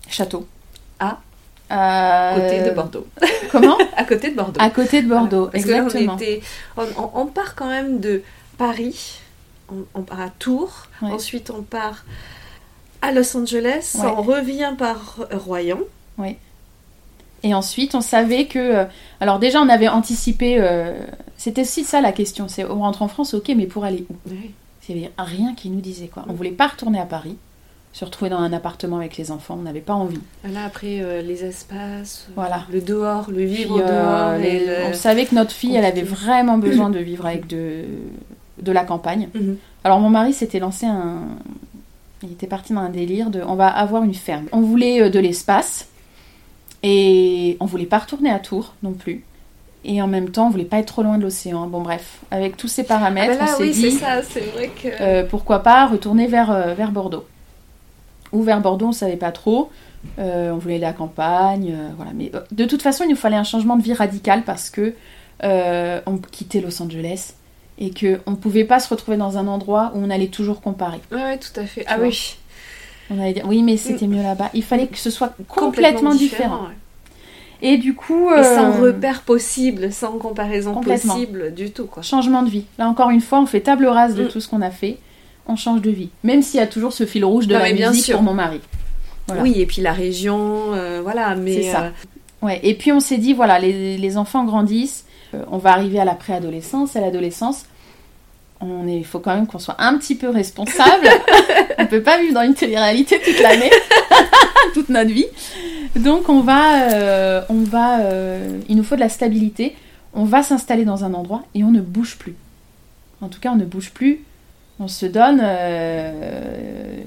château. 0.09 0.47
À 0.99 1.19
À 1.69 2.35
côté 2.35 2.61
de 2.63 2.71
Bordeaux. 2.73 3.07
Comment 3.51 3.77
À 3.97 4.03
côté 4.05 4.31
de 4.31 4.35
Bordeaux. 4.37 4.61
À 4.61 4.69
côté 4.69 5.01
de 5.01 5.07
Bordeaux, 5.09 5.47
que 5.47 5.53
là, 5.57 5.59
exactement. 5.59 6.13
on, 6.13 6.17
était, 6.17 6.41
on, 6.77 6.83
on- 6.97 7.11
on 7.21 7.25
part 7.25 7.55
quand 7.55 7.67
même 7.69 7.99
de 7.99 8.21
Paris, 8.57 9.19
on, 9.69 9.83
on 9.93 10.01
part 10.03 10.21
à 10.21 10.29
Tours, 10.29 10.87
Ouais. 11.01 11.11
ensuite 11.11 11.49
on 11.51 11.61
part 11.61 12.05
à 13.01 13.11
Los 13.11 13.35
Angeles, 13.37 13.95
Ouais. 13.99 14.09
on 14.17 14.21
revient 14.21 14.73
par 14.77 15.17
Royan. 15.31 15.79
Et 17.43 17.53
ensuite, 17.53 17.93
on 17.95 18.01
savait 18.01 18.45
que. 18.45 18.57
euh, 18.59 18.85
Alors, 19.19 19.39
déjà, 19.39 19.61
on 19.61 19.69
avait 19.69 19.87
anticipé. 19.87 20.57
euh, 20.59 20.97
C'était 21.37 21.61
aussi 21.61 21.83
ça 21.83 22.01
la 22.01 22.11
question 22.11 22.47
c'est 22.47 22.65
on 22.65 22.79
rentre 22.79 23.03
en 23.03 23.07
France, 23.07 23.35
ok, 23.35 23.51
mais 23.55 23.67
pour 23.67 23.83
aller 23.85 24.05
où? 24.09 24.15
Il 24.89 24.95
n'y 24.95 25.03
avait 25.03 25.13
rien 25.19 25.53
qui 25.53 25.69
nous 25.69 25.81
disait 25.81 26.07
quoi. 26.07 26.23
On 26.29 26.33
voulait 26.33 26.49
pas 26.51 26.65
retourner 26.67 26.99
à 26.99 27.05
Paris, 27.05 27.35
se 27.93 28.03
retrouver 28.05 28.29
dans 28.31 28.39
un 28.39 28.51
appartement 28.53 28.97
avec 28.97 29.17
les 29.17 29.31
enfants, 29.31 29.55
on 29.59 29.63
n'avait 29.63 29.81
pas 29.81 29.93
envie. 29.93 30.19
Là, 30.45 30.63
après, 30.65 30.99
euh, 31.01 31.21
les 31.21 31.43
espaces, 31.45 32.27
Voilà. 32.35 32.63
le 32.71 32.79
dehors, 32.81 33.29
le 33.29 33.35
Puis, 33.35 33.45
vivre 33.47 33.79
euh, 33.81 34.31
dehors. 34.31 34.41
les- 34.41 34.47
et 34.63 34.65
le- 34.65 34.85
On 34.89 34.93
savait 34.93 35.25
que 35.25 35.35
notre 35.35 35.51
fille, 35.51 35.75
elle 35.75 35.85
avait 35.85 36.01
vraiment 36.03 36.57
besoin 36.69 36.89
de 36.89 36.99
vivre 36.99 37.25
avec 37.27 37.45
de 37.47 37.83
de 38.59 38.71
la 38.71 38.83
campagne. 38.83 39.29
Mhm. 39.35 39.57
Alors 39.83 39.99
mon 39.99 40.09
mari 40.09 40.33
s'était 40.33 40.57
lancé 40.57 40.87
un... 40.87 41.19
Il 42.23 42.31
était 42.31 42.47
parti 42.47 42.73
dans 42.73 42.81
un 42.81 42.89
délire 42.89 43.29
de 43.29 43.41
on 43.41 43.55
va 43.55 43.67
avoir 43.67 44.03
une 44.03 44.13
ferme. 44.13 44.45
On 44.51 44.61
voulait 44.61 45.01
euh, 45.03 45.09
de 45.09 45.19
l'espace 45.19 45.87
et 46.83 47.57
on 47.59 47.65
voulait 47.65 47.85
pas 47.85 47.99
retourner 47.99 48.29
à 48.31 48.39
Tours 48.39 48.73
non 48.83 48.93
plus. 48.93 49.23
Et 49.85 50.01
en 50.01 50.07
même 50.07 50.29
temps, 50.31 50.47
on 50.47 50.49
voulait 50.49 50.65
pas 50.65 50.79
être 50.79 50.87
trop 50.87 51.03
loin 51.03 51.17
de 51.17 51.23
l'océan. 51.23 51.67
Bon 51.67 51.81
bref, 51.81 52.19
avec 52.31 52.57
tous 52.57 52.67
ces 52.67 52.81
Ah 52.81 52.85
paramètres, 52.85 53.37
bah 53.37 53.45
là, 53.45 53.51
on 53.53 53.57
s'est 53.57 53.63
oui, 53.63 53.71
dit 53.71 53.91
ça, 53.91 54.21
c'est 54.21 54.41
vrai 54.51 54.69
que. 54.69 54.87
euh, 54.99 55.23
pourquoi 55.29 55.63
pas 55.63 55.85
retourner 55.87 56.27
vers, 56.27 56.51
euh, 56.51 56.73
vers 56.73 56.91
Bordeaux. 56.91 57.25
Ou 58.33 58.41
vers 58.41 58.59
Bordeaux, 58.59 58.87
on 58.87 58.91
savait 58.91 59.15
pas 59.15 59.31
trop. 59.31 59.69
Euh, 60.19 60.51
on 60.51 60.57
voulait 60.57 60.75
aller 60.75 60.83
à 60.85 60.89
la 60.89 60.93
campagne, 60.93 61.73
euh, 61.73 61.89
voilà. 61.95 62.11
Mais 62.13 62.31
de 62.51 62.65
toute 62.65 62.81
façon, 62.81 63.03
il 63.05 63.09
nous 63.09 63.15
fallait 63.15 63.37
un 63.37 63.43
changement 63.43 63.77
de 63.77 63.83
vie 63.83 63.93
radical 63.93 64.43
parce 64.43 64.69
que 64.69 64.93
on 65.43 66.17
quittait 66.31 66.61
Los 66.61 66.81
Angeles 66.81 67.35
et 67.79 67.91
que 67.91 68.19
on 68.25 68.35
pouvait 68.35 68.63
pas 68.63 68.79
se 68.79 68.89
retrouver 68.89 69.17
dans 69.17 69.37
un 69.37 69.47
endroit 69.47 69.91
où 69.95 69.99
on 70.03 70.09
allait 70.09 70.27
toujours 70.27 70.61
comparer. 70.61 70.99
Ouais, 71.11 71.21
ouais, 71.23 71.37
tout 71.37 71.59
à 71.59 71.65
fait. 71.65 71.81
Tu 71.81 71.87
Ah 71.89 71.97
oui. 71.99 72.35
On 73.09 73.19
allait 73.21 73.33
dire 73.33 73.45
oui, 73.47 73.63
mais 73.63 73.77
c'était 73.77 74.07
mieux 74.07 74.21
là-bas. 74.23 74.49
Il 74.53 74.63
fallait 74.63 74.87
que 74.87 74.97
ce 74.97 75.09
soit 75.09 75.33
complètement, 75.47 76.13
différent. 76.13 76.63
ouais. 76.63 76.73
Et 77.61 77.77
du 77.77 77.95
coup, 77.95 78.31
Et 78.33 78.43
sans 78.43 78.75
euh, 78.77 78.81
repère 78.81 79.21
possible, 79.23 79.91
sans 79.91 80.11
comparaison 80.19 80.75
possible 80.81 81.53
du 81.55 81.71
tout, 81.71 81.85
quoi. 81.87 82.03
changement 82.03 82.43
de 82.43 82.49
vie. 82.49 82.65
Là 82.77 82.87
encore 82.87 83.09
une 83.09 83.21
fois, 83.21 83.39
on 83.39 83.45
fait 83.47 83.61
table 83.61 83.87
rase 83.87 84.13
de 84.15 84.25
Mm. 84.25 84.27
tout 84.27 84.39
ce 84.41 84.47
qu'on 84.47 84.61
a 84.61 84.69
fait. 84.71 84.97
On 85.47 85.55
change 85.55 85.81
de 85.81 85.89
vie. 85.89 86.09
Même 86.23 86.41
s'il 86.43 86.59
y 86.59 86.63
a 86.63 86.67
toujours 86.67 86.91
ce 86.93 87.05
fil 87.05 87.23
rouge 87.25 87.47
de 87.47 87.53
Non, 87.53 87.59
la 87.61 87.71
bien 87.73 87.89
musique 87.89 88.05
sûr. 88.05 88.15
pour 88.15 88.23
mon 88.23 88.33
mari. 88.33 88.59
Voilà. 89.27 89.41
Oui, 89.41 89.53
et 89.55 89.65
puis 89.65 89.81
la 89.81 89.93
région, 89.93 90.73
euh, 90.73 90.99
voilà, 91.01 91.35
mais. 91.35 91.63
C'est 91.63 91.71
ça. 91.71 91.83
euh, 91.85 91.89
Ouais, 92.43 92.59
et 92.61 92.75
puis 92.75 92.91
on 92.91 92.99
s'est 92.99 93.17
dit, 93.17 93.33
voilà, 93.33 93.57
les, 93.57 93.97
les 93.97 94.17
enfants 94.17 94.43
grandissent, 94.45 95.05
euh, 95.06 95.06
on 95.51 95.57
va 95.57 95.71
arriver 95.71 95.99
à 95.99 96.05
la 96.05 96.15
préadolescence, 96.15 96.95
à 96.95 97.01
l'adolescence. 97.01 97.65
On 98.59 98.87
est, 98.87 99.03
faut 99.03 99.19
quand 99.19 99.35
même 99.35 99.45
qu'on 99.45 99.59
soit 99.59 99.75
un 99.79 99.97
petit 99.97 100.15
peu 100.15 100.29
responsable. 100.29 101.07
on 101.77 101.85
peut 101.85 102.01
pas 102.01 102.19
vivre 102.19 102.33
dans 102.33 102.41
une 102.41 102.55
télé-réalité 102.55 103.19
toute 103.23 103.39
l'année, 103.39 103.69
toute 104.73 104.89
notre 104.89 105.11
vie. 105.11 105.27
Donc 105.95 106.27
on 106.29 106.41
va, 106.41 106.91
euh, 106.91 107.41
on 107.49 107.61
va, 107.61 107.99
euh, 107.99 108.59
il 108.67 108.75
nous 108.75 108.83
faut 108.83 108.95
de 108.95 108.99
la 109.01 109.09
stabilité. 109.09 109.75
On 110.13 110.23
va 110.23 110.41
s'installer 110.41 110.85
dans 110.85 111.03
un 111.03 111.13
endroit 111.13 111.43
et 111.53 111.63
on 111.63 111.69
ne 111.71 111.81
bouge 111.81 112.17
plus. 112.17 112.35
En 113.21 113.27
tout 113.27 113.39
cas, 113.39 113.51
on 113.51 113.55
ne 113.57 113.65
bouge 113.65 113.91
plus. 113.91 114.23
On 114.79 114.87
se 114.87 115.05
donne 115.05 115.39
euh, 115.43 117.01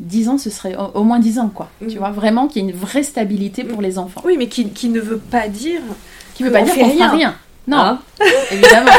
10 0.00 0.28
ans, 0.28 0.38
ce 0.38 0.50
serait 0.50 0.74
au, 0.94 1.02
moins 1.04 1.18
10 1.18 1.38
ans, 1.38 1.48
quoi. 1.54 1.70
Tu 1.80 1.86
Mhm. 1.86 1.98
vois, 1.98 2.10
vraiment 2.10 2.46
qu'il 2.48 2.62
y 2.62 2.66
ait 2.66 2.70
une 2.70 2.76
vraie 2.76 3.02
stabilité 3.02 3.64
pour 3.64 3.80
les 3.80 3.98
enfants. 3.98 4.20
Oui, 4.24 4.36
mais 4.38 4.48
qui, 4.48 4.68
qui 4.70 4.88
ne 4.88 5.00
veut 5.00 5.18
pas 5.18 5.48
dire. 5.48 5.80
Qui 6.34 6.42
veut 6.42 6.50
On 6.50 6.52
pas 6.52 6.62
dire 6.62 6.74
qu'on 6.74 6.90
fera 6.90 7.08
rien. 7.08 7.34
Non, 7.66 7.78
Hein 7.78 7.98
évidemment. 8.50 8.90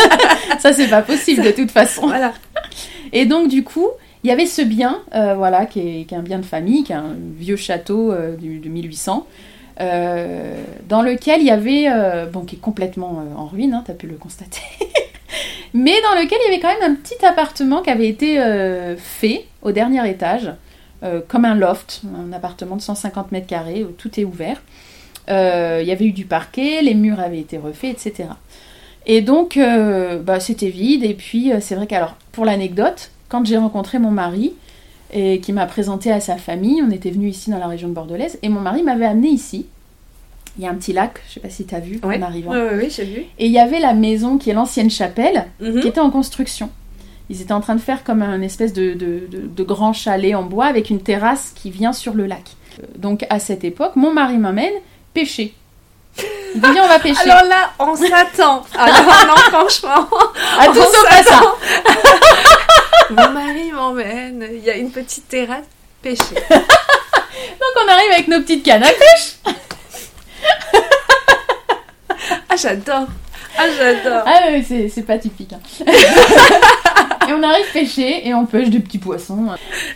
ça, 0.58 0.72
c'est 0.72 0.88
pas 0.88 1.02
possible 1.02 1.42
de 1.42 1.50
toute 1.50 1.70
façon. 1.70 2.06
Voilà. 2.06 2.32
Et 3.12 3.26
donc, 3.26 3.48
du 3.48 3.64
coup, 3.64 3.88
il 4.22 4.28
y 4.28 4.32
avait 4.32 4.46
ce 4.46 4.62
bien, 4.62 5.02
euh, 5.14 5.34
voilà, 5.34 5.66
qui 5.66 5.80
est, 5.80 6.04
qui 6.04 6.14
est 6.14 6.18
un 6.18 6.22
bien 6.22 6.38
de 6.38 6.44
famille, 6.44 6.84
qui 6.84 6.92
est 6.92 6.96
un 6.96 7.14
vieux 7.38 7.56
château 7.56 8.12
euh, 8.12 8.36
du- 8.36 8.58
de 8.58 8.68
1800, 8.68 9.26
euh, 9.80 10.54
dans 10.88 11.02
lequel 11.02 11.40
il 11.40 11.46
y 11.46 11.50
avait, 11.50 11.86
bon, 12.32 12.40
qui 12.42 12.56
est 12.56 12.60
complètement 12.60 13.22
en 13.36 13.46
ruine, 13.46 13.74
hein, 13.74 13.82
t'as 13.86 13.92
pu 13.94 14.06
le 14.06 14.14
constater, 14.14 14.60
mais 15.74 15.94
dans 16.02 16.20
lequel 16.20 16.38
il 16.42 16.50
y 16.50 16.52
avait 16.54 16.60
quand 16.60 16.72
même 16.80 16.92
un 16.92 16.94
petit 16.94 17.24
appartement 17.26 17.82
qui 17.82 17.90
avait 17.90 18.08
été 18.08 18.38
fait 18.98 19.46
au 19.62 19.72
dernier 19.72 20.08
étage, 20.08 20.52
comme 21.28 21.44
un 21.44 21.54
loft, 21.54 22.02
un 22.28 22.32
appartement 22.32 22.76
de 22.76 22.80
150 22.82 23.32
mètres 23.32 23.46
carrés 23.48 23.82
où 23.84 23.88
tout 23.88 24.18
est 24.18 24.24
ouvert. 24.24 24.62
Euh, 25.30 25.78
il 25.82 25.88
y 25.88 25.92
avait 25.92 26.04
eu 26.06 26.12
du 26.12 26.24
parquet, 26.26 26.82
les 26.82 26.94
murs 26.94 27.20
avaient 27.20 27.40
été 27.40 27.56
refaits, 27.58 27.90
etc. 28.06 28.28
Et 29.06 29.20
donc, 29.20 29.56
euh, 29.56 30.18
bah, 30.18 30.40
c'était 30.40 30.68
vide. 30.70 31.04
Et 31.04 31.14
puis, 31.14 31.52
euh, 31.52 31.58
c'est 31.60 31.74
vrai 31.74 31.86
qu'alors, 31.86 32.16
pour 32.32 32.44
l'anecdote, 32.44 33.10
quand 33.28 33.44
j'ai 33.46 33.56
rencontré 33.56 33.98
mon 33.98 34.10
mari, 34.10 34.52
et 35.12 35.38
qui 35.40 35.52
m'a 35.52 35.66
présenté 35.66 36.10
à 36.10 36.20
sa 36.20 36.36
famille, 36.36 36.82
on 36.82 36.90
était 36.90 37.10
venu 37.10 37.28
ici 37.28 37.50
dans 37.50 37.58
la 37.58 37.68
région 37.68 37.88
de 37.88 37.94
Bordelaise, 37.94 38.38
et 38.42 38.48
mon 38.48 38.60
mari 38.60 38.82
m'avait 38.82 39.04
amené 39.06 39.28
ici. 39.28 39.66
Il 40.58 40.64
y 40.64 40.66
a 40.66 40.70
un 40.70 40.74
petit 40.74 40.92
lac, 40.92 41.20
je 41.28 41.34
sais 41.34 41.40
pas 41.40 41.50
si 41.50 41.64
tu 41.64 41.74
as 41.74 41.80
vu 41.80 42.00
Ouais. 42.04 42.18
en 42.18 42.22
arrivant. 42.22 42.52
Ouais, 42.52 42.74
ouais, 42.76 42.88
j'ai 42.90 43.04
vu. 43.04 43.20
Et 43.38 43.46
il 43.46 43.52
y 43.52 43.58
avait 43.58 43.80
la 43.80 43.92
maison 43.92 44.38
qui 44.38 44.50
est 44.50 44.54
l'ancienne 44.54 44.90
chapelle, 44.90 45.46
Mhm. 45.60 45.80
qui 45.80 45.88
était 45.88 46.00
en 46.00 46.10
construction. 46.10 46.70
Ils 47.30 47.40
étaient 47.42 47.52
en 47.52 47.60
train 47.60 47.74
de 47.74 47.80
faire 47.80 48.04
comme 48.04 48.22
un 48.22 48.40
espèce 48.42 48.72
de, 48.72 48.92
de- 48.94 49.26
de- 49.30 49.46
de 49.54 49.62
grand 49.64 49.92
chalet 49.92 50.34
en 50.34 50.42
bois 50.42 50.66
avec 50.66 50.90
une 50.90 51.00
terrasse 51.00 51.52
qui 51.54 51.70
vient 51.70 51.92
sur 51.92 52.14
le 52.14 52.26
lac. 52.26 52.42
Donc 52.98 53.24
à 53.30 53.38
cette 53.38 53.64
époque, 53.64 53.96
mon 53.96 54.12
mari 54.12 54.36
m'amène 54.38 54.72
pêcher. 55.14 55.54
Il 56.54 56.60
dit 56.60 56.70
Viens, 56.72 56.84
on 56.84 56.88
va 56.88 56.98
pêcher. 57.00 57.28
Alors 57.30 57.44
là, 57.44 57.72
on 57.78 57.96
s'attend. 57.96 58.64
Alors 58.78 59.26
non, 59.26 59.34
franchement. 59.50 60.08
à 60.58 60.66
tout 60.66 60.74
sauf 60.74 61.06
à 61.10 61.22
ça. 61.22 61.40
Mon 63.10 63.30
mari 63.30 63.72
m'emmène. 63.72 64.46
Il 64.52 64.62
y 64.62 64.70
a 64.70 64.76
une 64.76 64.90
petite 64.90 65.28
terrasse 65.28 65.64
pêchée. 66.02 66.22
Donc 66.50 67.84
on 67.84 67.88
arrive 67.88 68.12
avec 68.12 68.28
nos 68.28 68.40
petites 68.42 68.64
cannes 68.64 68.84
à 68.84 68.88
pêche. 68.92 69.36
Ah, 72.48 72.56
j'adore. 72.56 73.06
Ah, 73.58 73.64
j'adore. 73.76 74.22
Ah 74.26 74.40
oui, 74.50 74.64
c'est, 74.66 74.88
c'est 74.88 75.02
pas 75.02 75.18
typique. 75.18 75.52
hein. 75.52 75.60
et 77.28 77.32
on 77.32 77.42
arrive 77.42 77.66
pêcher 77.72 78.26
et 78.26 78.32
on 78.34 78.46
pêche 78.46 78.68
des 78.68 78.80
petits 78.80 78.98
poissons. 78.98 79.46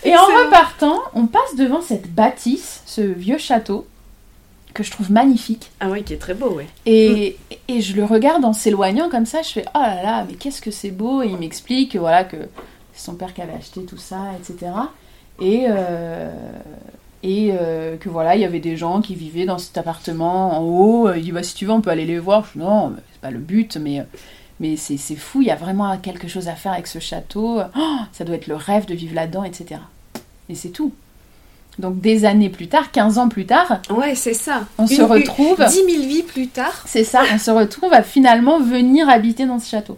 Et 0.05 0.17
en 0.17 0.25
repartant, 0.25 1.01
on 1.15 1.27
passe 1.27 1.55
devant 1.57 1.81
cette 1.81 2.09
bâtisse, 2.13 2.83
ce 2.87 3.01
vieux 3.01 3.39
château, 3.39 3.87
que 4.79 4.85
je 4.85 4.93
trouve 4.93 5.11
magnifique. 5.11 5.73
Ah 5.81 5.91
oui, 5.91 6.05
qui 6.05 6.15
est 6.15 6.19
très 6.19 6.35
beau, 6.35 6.51
ouais. 6.51 6.69
Et, 6.87 7.37
et 7.67 7.81
je 7.81 7.97
le 7.97 8.05
regarde 8.05 8.45
en 8.45 8.53
s'éloignant 8.53 9.09
comme 9.11 9.27
ça, 9.27 9.43
je 9.43 9.49
fais 9.49 9.65
oh 9.75 9.81
là 9.81 10.03
là, 10.05 10.25
mais 10.29 10.35
qu'est-ce 10.35 10.63
que 10.63 10.71
c'est 10.71 10.93
beau 10.93 11.21
Et 11.21 11.27
il 11.27 11.37
m'explique 11.37 11.97
voilà 11.97 12.23
que 12.23 12.37
c'est 12.93 13.05
son 13.05 13.15
père 13.15 13.35
qui 13.35 13.43
avait 13.43 13.55
acheté 13.55 13.83
tout 13.83 13.97
ça, 13.97 14.19
etc. 14.39 14.71
Et, 15.41 15.67
euh, 15.69 16.31
et 17.25 17.51
euh, 17.53 17.97
que 17.97 18.09
voilà, 18.09 18.37
il 18.37 18.41
y 18.41 18.45
avait 18.45 18.61
des 18.61 18.77
gens 18.77 19.01
qui 19.01 19.17
vivaient 19.17 19.47
dans 19.47 19.59
cet 19.59 19.77
appartement 19.79 20.57
en 20.57 20.63
haut. 20.63 21.13
Il 21.13 21.25
dit 21.25 21.33
bah 21.33 21.43
si 21.43 21.57
tu 21.57 21.67
veux, 21.67 21.73
on 21.73 21.81
peut 21.81 21.91
aller 21.91 22.07
les 22.07 22.21
voir. 22.21 22.47
Je 22.47 22.61
dis 22.61 22.65
non, 22.65 22.95
c'est 23.13 23.21
pas 23.21 23.33
le 23.33 23.41
but, 23.41 23.79
mais 23.79 24.07
mais 24.61 24.77
c'est 24.77 24.97
c'est 24.97 25.17
fou. 25.17 25.43
Il 25.43 25.49
y 25.49 25.51
a 25.51 25.57
vraiment 25.57 25.97
quelque 25.99 26.29
chose 26.29 26.47
à 26.47 26.55
faire 26.55 26.73
avec 26.73 26.87
ce 26.87 27.01
château. 27.01 27.61
Oh, 27.77 27.99
ça 28.13 28.25
doit 28.25 28.37
être 28.37 28.47
le 28.47 28.55
rêve 28.55 28.87
de 28.87 28.95
vivre 28.95 29.17
là-dedans, 29.17 29.43
etc. 29.43 29.81
Et 30.49 30.55
c'est 30.55 30.71
tout. 30.71 30.93
Donc 31.79 32.01
des 32.01 32.25
années 32.25 32.49
plus 32.49 32.67
tard, 32.67 32.91
15 32.91 33.19
ans 33.19 33.29
plus 33.29 33.47
tard, 33.47 33.81
Ouais, 33.91 34.15
c'est 34.17 34.35
ça. 34.35 34.63
on 34.79 34.87
Une- 34.87 34.97
se 34.97 35.03
retrouve. 35.03 35.65
10 35.65 35.75
000 35.75 35.87
vies 36.09 36.23
plus 36.25 36.49
tard. 36.49 36.83
C'est 36.87 37.05
ça, 37.05 37.23
on 37.33 37.39
se 37.39 37.51
retrouve 37.53 37.93
à 37.93 38.03
finalement 38.03 38.59
venir 38.61 39.09
habiter 39.09 39.47
dans 39.47 39.59
ce 39.61 39.69
château. 39.71 39.97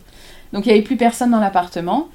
Donc 0.53 0.67
il 0.67 0.69
n'y 0.69 0.75
avait 0.75 0.83
plus 0.85 0.97
personne 0.97 1.31
dans 1.31 1.41
l'appartement. 1.41 2.09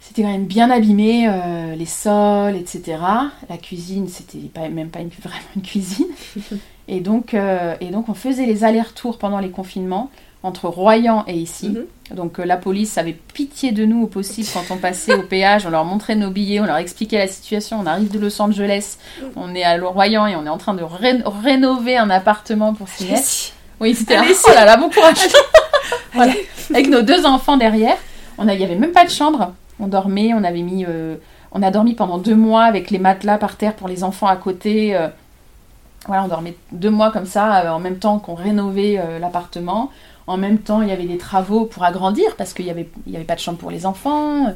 C'était 0.00 0.22
quand 0.22 0.28
même 0.32 0.46
bien 0.46 0.70
abîmé, 0.70 1.28
euh, 1.28 1.74
les 1.74 1.86
sols, 1.86 2.56
etc. 2.56 2.98
La 3.48 3.56
cuisine, 3.58 4.08
c'était 4.08 4.38
pas, 4.38 4.68
même 4.68 4.88
pas 4.88 5.00
une, 5.00 5.08
vraiment 5.22 5.36
une 5.56 5.62
cuisine. 5.62 6.06
Et 6.88 7.00
donc, 7.00 7.34
euh, 7.34 7.74
et 7.80 7.86
donc 7.86 8.08
on 8.08 8.14
faisait 8.14 8.46
les 8.46 8.64
allers-retours 8.64 9.18
pendant 9.18 9.38
les 9.40 9.50
confinements 9.50 10.10
entre 10.42 10.68
Royan 10.68 11.24
et 11.26 11.34
ici. 11.34 11.68
Mhm. 11.70 12.16
Donc 12.16 12.40
euh, 12.40 12.44
la 12.44 12.56
police 12.56 12.96
avait 12.98 13.12
pitié 13.34 13.72
de 13.72 13.84
nous 13.84 14.02
au 14.02 14.06
possible 14.06 14.48
quand 14.52 14.74
on 14.74 14.78
passait 14.78 15.14
au 15.14 15.22
péage, 15.22 15.66
on 15.66 15.70
leur 15.70 15.84
montrait 15.84 16.16
nos 16.16 16.30
billets, 16.30 16.60
on 16.60 16.64
leur 16.64 16.76
expliquait 16.78 17.18
la 17.18 17.28
situation. 17.28 17.78
On 17.80 17.86
arrive 17.86 18.10
de 18.10 18.18
Los 18.18 18.40
Angeles, 18.40 18.96
on 19.36 19.54
est 19.54 19.62
à 19.64 19.78
Royan 19.78 20.26
et 20.26 20.34
on 20.36 20.44
est 20.46 20.48
en 20.50 20.58
train 20.58 20.74
de 20.74 20.82
ré- 20.82 21.22
rénover 21.44 21.96
un 21.98 22.10
appartement 22.10 22.72
pour 22.74 22.88
Sinette. 22.88 23.12
Allez-y. 23.18 23.52
Oui, 23.80 23.94
c'était 23.94 24.16
un... 24.16 24.22
Allez, 24.22 24.34
Oh 24.46 24.50
là 24.54 24.64
là, 24.64 24.76
bon 24.76 24.90
courage 24.90 25.16
Voilà. 26.14 26.32
Avec 26.70 26.88
nos 26.88 27.02
deux 27.02 27.24
enfants 27.26 27.56
derrière. 27.56 27.96
Il 28.38 28.44
n'y 28.46 28.64
avait 28.64 28.74
même 28.76 28.92
pas 28.92 29.04
de 29.04 29.10
chambre. 29.10 29.52
On 29.78 29.86
dormait, 29.86 30.32
on 30.34 30.42
avait 30.44 30.62
mis... 30.62 30.84
euh, 30.88 31.16
On 31.52 31.62
a 31.62 31.70
dormi 31.70 31.94
pendant 31.94 32.18
deux 32.18 32.34
mois 32.34 32.64
avec 32.64 32.90
les 32.90 32.98
matelas 32.98 33.38
par 33.38 33.56
terre 33.56 33.74
pour 33.74 33.88
les 33.88 34.02
enfants 34.04 34.26
à 34.26 34.36
côté. 34.36 34.96
euh, 34.96 35.08
Voilà, 36.06 36.24
on 36.24 36.28
dormait 36.28 36.56
deux 36.72 36.90
mois 36.90 37.10
comme 37.10 37.26
ça, 37.26 37.60
euh, 37.64 37.68
en 37.70 37.78
même 37.78 37.98
temps 37.98 38.18
qu'on 38.18 38.34
rénovait 38.34 39.00
l'appartement. 39.20 39.90
En 40.30 40.36
même 40.36 40.58
temps, 40.58 40.80
il 40.82 40.88
y 40.88 40.92
avait 40.92 41.04
des 41.06 41.18
travaux 41.18 41.64
pour 41.64 41.84
agrandir 41.84 42.36
parce 42.36 42.52
qu'il 42.54 42.64
n'y 42.64 42.70
avait... 42.70 42.88
il 43.06 43.12
y 43.12 43.16
avait 43.16 43.24
pas 43.24 43.34
de 43.34 43.40
chambre 43.40 43.58
pour 43.58 43.70
les 43.70 43.84
enfants. 43.86 44.54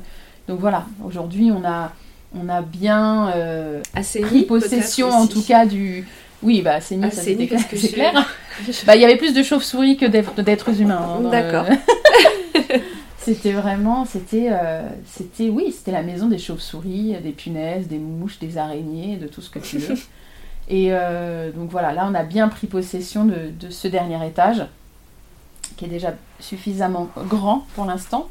Donc 0.49 0.61
voilà, 0.61 0.85
aujourd'hui, 1.05 1.51
on 1.51 1.65
a... 1.67 1.93
On 2.37 2.49
a 2.49 2.63
bien 2.63 3.29
euh, 3.37 3.81
Assez 3.95 4.19
pris 4.21 4.43
possession, 4.43 5.09
en 5.09 5.27
tout 5.29 5.43
cas, 5.43 5.67
du... 5.67 6.05
Oui, 6.43 6.63
bah 6.63 6.81
c'est 6.81 7.01
ça 7.01 7.11
c'est 7.23 7.37
clair. 7.37 7.49
parce 7.49 7.65
que 7.65 7.77
c'est 7.77 7.89
je- 7.89 7.93
clair. 7.95 8.13
Bah, 8.87 8.97
il 8.97 9.03
y 9.03 9.05
avait 9.05 9.17
plus 9.17 9.33
de 9.35 9.43
chauves-souris 9.45 9.97
que 9.97 10.05
d'être- 10.07 10.43
d'êtres 10.43 10.81
humains. 10.81 11.01
hein, 11.01 11.21
le- 11.23 11.31
D'accord. 11.31 11.67
c'était 13.19 13.53
vraiment, 13.53 14.05
c'était, 14.05 14.49
euh, 14.51 14.83
c'était, 15.07 15.49
oui, 15.49 15.73
c'était 15.73 15.93
la 15.93 16.03
maison 16.03 16.27
des 16.27 16.39
chauves-souris, 16.39 17.15
des 17.23 17.31
punaises, 17.31 17.87
des 17.89 17.99
mouches, 17.99 18.39
des 18.39 18.59
araignées, 18.59 19.17
de 19.17 19.27
tout 19.27 19.41
ce 19.41 19.49
que 19.51 19.59
tu 19.61 19.79
veux. 19.79 19.95
Et 20.69 20.89
euh, 20.91 21.51
donc 21.53 21.71
voilà, 21.71 21.93
là 21.93 22.09
on 22.11 22.15
a 22.15 22.23
bien 22.23 22.49
pris 22.49 22.67
possession 22.67 23.25
de, 23.27 23.51
de 23.61 23.71
ce 23.71 23.87
dernier 23.87 24.27
étage, 24.27 24.65
qui 25.77 25.85
est 25.85 25.89
déjà 25.89 26.15
suffisamment 26.41 27.09
grand 27.29 27.67
pour 27.75 27.85
l'instant. 27.85 28.29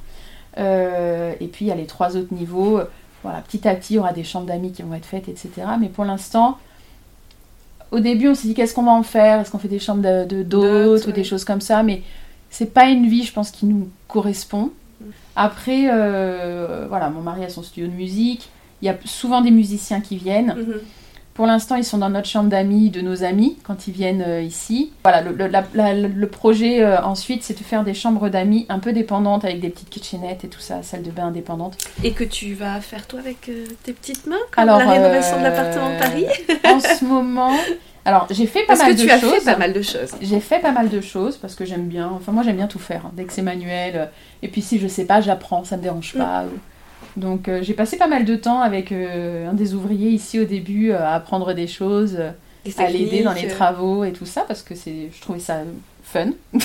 Euh, 0.57 1.33
et 1.39 1.47
puis 1.47 1.65
il 1.65 1.67
y 1.67 1.71
a 1.71 1.75
les 1.75 1.85
trois 1.85 2.15
autres 2.15 2.33
niveaux. 2.33 2.79
Voilà, 3.23 3.39
petit 3.41 3.67
à 3.67 3.73
petit, 3.75 3.93
il 3.93 3.95
y 3.97 3.99
aura 3.99 4.13
des 4.13 4.23
chambres 4.23 4.47
d'amis 4.47 4.71
qui 4.71 4.81
vont 4.81 4.93
être 4.93 5.05
faites, 5.05 5.29
etc. 5.29 5.49
Mais 5.79 5.87
pour 5.87 6.03
l'instant, 6.05 6.57
au 7.91 7.99
début, 7.99 8.27
on 8.27 8.35
s'est 8.35 8.47
dit 8.47 8.53
qu'est-ce 8.53 8.73
qu'on 8.73 8.83
va 8.83 8.91
en 8.91 9.03
faire? 9.03 9.39
Est-ce 9.39 9.51
qu'on 9.51 9.59
fait 9.59 9.67
des 9.67 9.79
chambres 9.79 10.01
de- 10.25 10.43
d'hôtes 10.43 11.05
ou 11.07 11.11
des 11.11 11.23
choses 11.23 11.45
comme 11.45 11.61
ça? 11.61 11.83
Mais 11.83 12.01
c'est 12.49 12.73
pas 12.73 12.85
une 12.89 13.07
vie, 13.07 13.23
je 13.23 13.31
pense, 13.33 13.51
qui 13.51 13.65
nous 13.65 13.89
correspond. 14.07 14.71
Après, 15.35 15.87
euh, 15.91 16.85
voilà, 16.89 17.09
mon 17.09 17.21
mari 17.21 17.43
a 17.43 17.49
son 17.49 17.63
studio 17.63 17.87
de 17.87 17.93
musique. 17.95 18.49
Il 18.81 18.85
y 18.85 18.89
a 18.89 18.95
souvent 19.05 19.41
des 19.41 19.51
musiciens 19.51 20.01
qui 20.01 20.17
viennent. 20.17 20.55
Mhm. 20.57 20.79
Pour 21.33 21.47
l'instant, 21.47 21.75
ils 21.75 21.83
sont 21.83 21.97
dans 21.97 22.09
notre 22.11 22.27
chambre 22.27 22.49
d'amis, 22.49 22.91
de 22.91 23.01
nos 23.01 23.23
amis, 23.23 23.57
quand 23.63 23.87
ils 23.87 23.93
viennent 23.93 24.23
euh, 24.25 24.41
ici. 24.41 24.91
Voilà, 25.03 25.21
le, 25.21 25.31
le- 25.33 25.47
la- 25.47 25.63
la- 25.73 25.93
le 25.95 26.27
projet 26.27 26.83
euh, 26.83 27.01
ensuite, 27.01 27.41
c'est 27.41 27.57
de 27.57 27.63
faire 27.63 27.83
des 27.83 27.95
chambres 27.95 28.29
d'amis 28.29 28.67
un 28.69 28.77
peu 28.77 28.93
dépendantes, 28.93 29.43
avec 29.43 29.59
des 29.59 29.69
petites 29.69 29.89
kitchenettes 29.89 30.43
et 30.45 30.47
tout 30.47 30.59
ça, 30.59 30.83
salle 30.83 31.01
de 31.01 31.09
bain 31.09 31.27
indépendante. 31.27 31.75
Et 32.03 32.11
que 32.11 32.23
tu 32.23 32.53
vas 32.53 32.79
faire 32.81 33.07
toi 33.07 33.19
avec 33.19 33.49
euh, 33.49 33.65
tes 33.81 33.93
petites 33.93 34.27
mains, 34.27 34.35
comme 34.51 34.61
Alors, 34.69 34.77
la 34.77 34.91
rénovation 34.91 35.37
de 35.39 35.43
l'appartement 35.43 35.89
de 35.89 35.97
Paris? 35.99 36.25
En 36.65 36.79
ce 36.79 37.03
moment, 37.03 37.51
alors 38.05 38.27
j'ai 38.29 38.45
fait 38.45 38.61
pas 38.61 38.67
Parce 38.75 38.81
mal 38.81 38.91
que 38.95 38.97
de 39.01 39.03
tu 39.05 39.09
as 39.11 39.19
choses. 39.19 39.33
fait 39.33 39.45
pas 39.51 39.57
mal 39.57 39.73
de 39.73 39.81
choses. 39.81 40.11
J'ai 40.21 40.39
fait 40.39 40.59
pas 40.59 40.71
mal 40.71 40.89
de 40.89 41.01
choses 41.01 41.37
parce 41.37 41.55
que 41.55 41.65
j'aime 41.65 41.87
bien. 41.87 42.09
Enfin, 42.15 42.31
moi 42.31 42.43
j'aime 42.43 42.55
bien 42.57 42.67
tout 42.67 42.79
faire. 42.79 43.07
hein, 43.07 43.11
dès 43.15 43.23
que 43.25 43.33
c'est 43.33 43.41
manuel. 43.41 44.09
Et 44.43 44.47
puis 44.49 44.61
si 44.61 44.77
je 44.79 44.87
sais 44.87 45.05
pas, 45.05 45.19
j'apprends, 45.21 45.63
ça 45.63 45.77
me 45.77 45.81
dérange 45.81 46.13
pas. 46.13 46.45
Donc 47.17 47.47
euh, 47.47 47.61
j'ai 47.61 47.73
passé 47.73 47.97
pas 47.97 48.07
mal 48.07 48.25
de 48.25 48.35
temps 48.35 48.61
avec 48.61 48.91
euh, 48.91 49.49
un 49.49 49.53
des 49.53 49.73
ouvriers 49.75 50.09
ici 50.09 50.39
au 50.39 50.45
début 50.45 50.91
euh, 50.91 50.99
à 51.05 51.13
apprendre 51.15 51.53
des 51.53 51.67
choses, 51.67 52.17
à 52.77 52.89
l'aider 52.89 53.23
dans 53.23 53.33
les 53.33 53.47
travaux 53.47 54.03
et 54.03 54.13
tout 54.13 54.25
ça 54.25 54.45
parce 54.47 54.63
que 54.63 54.73
c'est, 54.75 55.09
je 55.15 55.21
trouvais 55.21 55.39
ça 55.39 55.59
fun. 56.03 56.29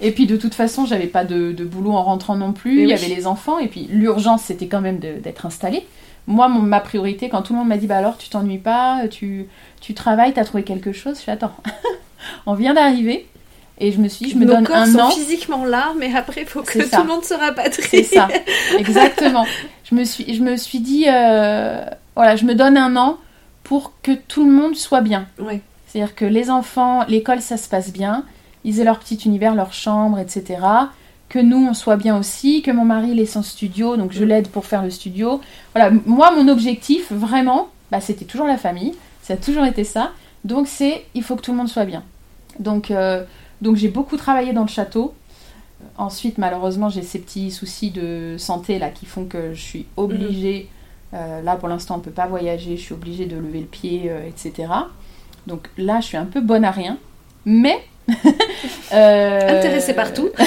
et 0.00 0.12
puis 0.12 0.26
de 0.26 0.36
toute 0.36 0.54
façon, 0.54 0.84
j'avais 0.86 1.06
pas 1.06 1.24
de, 1.24 1.52
de 1.52 1.64
boulot 1.64 1.92
en 1.92 2.02
rentrant 2.02 2.36
non 2.36 2.52
plus. 2.52 2.76
Mais 2.76 2.82
Il 2.82 2.88
y 2.90 2.92
oui. 2.92 2.92
avait 3.04 3.14
les 3.14 3.26
enfants 3.26 3.58
et 3.58 3.68
puis 3.68 3.86
l'urgence 3.90 4.42
c'était 4.42 4.66
quand 4.66 4.80
même 4.82 4.98
d'être 4.98 5.46
installé. 5.46 5.86
Moi, 6.26 6.48
mon- 6.48 6.60
ma 6.60 6.80
priorité, 6.80 7.28
quand 7.30 7.40
tout 7.42 7.54
le 7.54 7.58
monde 7.60 7.68
m'a 7.68 7.78
dit 7.78 7.86
bah 7.86 7.96
alors 7.96 8.18
tu 8.18 8.28
t'ennuies 8.28 8.58
pas, 8.58 9.08
tu, 9.08 9.46
tu 9.80 9.94
travailles, 9.94 10.34
t'as 10.34 10.44
trouvé 10.44 10.62
quelque 10.62 10.92
chose, 10.92 11.16
je 11.18 11.22
fais 11.22 11.32
attends, 11.32 11.54
on 12.46 12.52
vient 12.54 12.74
d'arriver 12.74 13.26
et 13.80 13.92
je 13.92 13.98
me 13.98 14.08
suis 14.08 14.26
dit 14.26 14.32
je 14.32 14.36
me 14.36 14.44
Nos 14.44 14.52
donne 14.52 14.64
corps 14.66 14.76
un 14.76 14.86
sont 14.86 14.98
an. 14.98 15.10
physiquement 15.10 15.64
là, 15.64 15.92
mais 15.98 16.14
après, 16.14 16.42
il 16.42 16.46
faut 16.46 16.62
que 16.62 16.84
ça. 16.84 16.98
tout 16.98 17.02
le 17.02 17.08
monde 17.08 17.24
se 17.24 17.34
rapatrie. 17.34 17.82
C'est 17.88 18.02
ça, 18.04 18.28
exactement. 18.78 19.46
Je 19.84 19.94
me 19.94 20.04
suis, 20.04 20.34
je 20.34 20.42
me 20.42 20.56
suis 20.56 20.80
dit, 20.80 21.06
euh, 21.08 21.84
voilà, 22.14 22.36
je 22.36 22.44
me 22.44 22.54
donne 22.54 22.76
un 22.76 22.94
an 22.96 23.18
pour 23.64 23.92
que 24.02 24.12
tout 24.12 24.44
le 24.44 24.52
monde 24.52 24.76
soit 24.76 25.00
bien. 25.00 25.26
Ouais. 25.38 25.60
C'est-à-dire 25.86 26.14
que 26.14 26.24
les 26.24 26.50
enfants, 26.50 27.04
l'école, 27.08 27.40
ça 27.40 27.56
se 27.56 27.68
passe 27.68 27.92
bien, 27.92 28.24
ils 28.64 28.78
aient 28.80 28.84
leur 28.84 28.98
petit 28.98 29.16
univers, 29.16 29.54
leur 29.54 29.72
chambre, 29.72 30.18
etc. 30.18 30.60
Que 31.28 31.38
nous, 31.38 31.66
on 31.68 31.74
soit 31.74 31.96
bien 31.96 32.18
aussi, 32.18 32.62
que 32.62 32.70
mon 32.70 32.84
mari 32.84 33.10
il 33.12 33.20
ait 33.20 33.26
son 33.26 33.42
studio, 33.42 33.96
donc 33.96 34.12
je 34.12 34.24
l'aide 34.24 34.48
pour 34.48 34.66
faire 34.66 34.82
le 34.82 34.90
studio. 34.90 35.40
Voilà, 35.74 35.90
moi, 36.06 36.30
mon 36.32 36.48
objectif, 36.48 37.10
vraiment, 37.10 37.68
bah, 37.90 38.00
c'était 38.00 38.24
toujours 38.24 38.46
la 38.46 38.58
famille, 38.58 38.94
ça 39.22 39.34
a 39.34 39.36
toujours 39.36 39.64
été 39.64 39.84
ça. 39.84 40.10
Donc 40.44 40.68
c'est, 40.68 41.04
il 41.14 41.22
faut 41.22 41.36
que 41.36 41.42
tout 41.42 41.50
le 41.52 41.56
monde 41.56 41.68
soit 41.68 41.84
bien. 41.84 42.02
Donc, 42.58 42.90
euh, 42.90 43.24
donc 43.62 43.76
j'ai 43.76 43.88
beaucoup 43.88 44.16
travaillé 44.16 44.52
dans 44.52 44.62
le 44.62 44.68
château. 44.68 45.14
Ensuite, 45.96 46.38
malheureusement, 46.38 46.88
j'ai 46.90 47.02
ces 47.02 47.18
petits 47.18 47.50
soucis 47.50 47.90
de 47.90 48.36
santé 48.38 48.78
là 48.78 48.90
qui 48.90 49.06
font 49.06 49.24
que 49.24 49.54
je 49.54 49.60
suis 49.60 49.86
obligée. 49.96 50.68
euh, 51.14 51.42
là, 51.42 51.56
pour 51.56 51.68
l'instant, 51.68 51.94
on 51.94 51.98
ne 51.98 52.02
peut 52.02 52.10
pas 52.10 52.26
voyager. 52.26 52.76
Je 52.76 52.82
suis 52.82 52.94
obligée 52.94 53.26
de 53.26 53.36
lever 53.36 53.60
le 53.60 53.66
pied, 53.66 54.04
euh, 54.06 54.28
etc. 54.28 54.68
Donc 55.46 55.68
là, 55.78 56.00
je 56.00 56.06
suis 56.06 56.16
un 56.16 56.26
peu 56.26 56.40
bonne 56.40 56.64
à 56.64 56.70
rien, 56.70 56.98
mais 57.46 57.78
euh, 58.92 59.58
Intéressée 59.58 59.94
partout. 59.94 60.28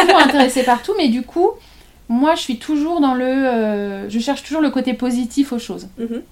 toujours 0.00 0.18
intéressée 0.20 0.62
partout, 0.62 0.92
mais 0.96 1.08
du 1.08 1.22
coup, 1.22 1.50
moi, 2.08 2.34
je 2.34 2.40
suis 2.42 2.58
toujours 2.58 3.00
dans 3.00 3.14
le, 3.14 4.08
je 4.08 4.18
cherche 4.18 4.42
toujours 4.44 4.62
le 4.62 4.70
côté 4.70 4.94
positif 4.94 5.52
aux 5.52 5.58
choses. 5.58 5.88
Mhm. 5.98 6.22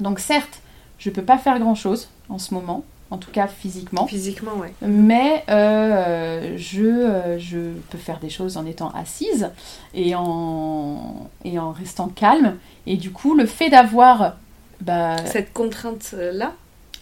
Donc 0.00 0.18
certes, 0.20 0.60
je 0.98 1.10
peux 1.10 1.22
pas 1.22 1.38
faire 1.38 1.58
grand 1.58 1.74
chose 1.74 2.08
en 2.28 2.38
ce 2.38 2.52
moment, 2.54 2.84
en 3.10 3.18
tout 3.18 3.30
cas 3.30 3.48
physiquement. 3.48 4.06
Physiquement, 4.06 4.52
ouais. 4.56 4.72
Mais 4.82 5.44
euh, 5.48 6.54
je, 6.56 6.84
euh, 6.84 7.38
je 7.38 7.58
peux 7.90 7.98
faire 7.98 8.20
des 8.20 8.30
choses 8.30 8.56
en 8.56 8.66
étant 8.66 8.90
assise 8.90 9.50
et 9.94 10.14
en, 10.14 11.28
et 11.44 11.58
en 11.58 11.72
restant 11.72 12.08
calme. 12.08 12.56
Et 12.86 12.96
du 12.96 13.10
coup, 13.10 13.34
le 13.34 13.46
fait 13.46 13.68
d'avoir... 13.68 14.36
Bah, 14.80 15.16
Cette 15.26 15.52
contrainte-là, 15.52 16.52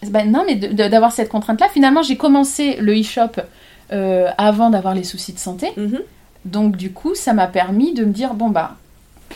bah 0.07 0.25
non, 0.25 0.43
mais 0.45 0.55
d'avoir 0.55 1.11
cette 1.11 1.29
contrainte-là, 1.29 1.67
finalement, 1.69 2.01
j'ai 2.01 2.17
commencé 2.17 2.77
le 2.77 2.99
e-shop 2.99 3.41
euh, 3.91 4.29
avant 4.37 4.69
d'avoir 4.69 4.93
les 4.93 5.03
soucis 5.03 5.33
de 5.33 5.39
santé. 5.39 5.71
mhm. 5.77 5.99
Donc 6.45 6.77
du 6.77 6.93
coup, 6.93 7.15
ça 7.15 7.33
m'a 7.33 7.47
permis 7.47 7.93
de 7.93 8.05
me 8.05 8.13
dire, 8.13 8.33
bon 8.33 8.49
bah, 8.49 8.77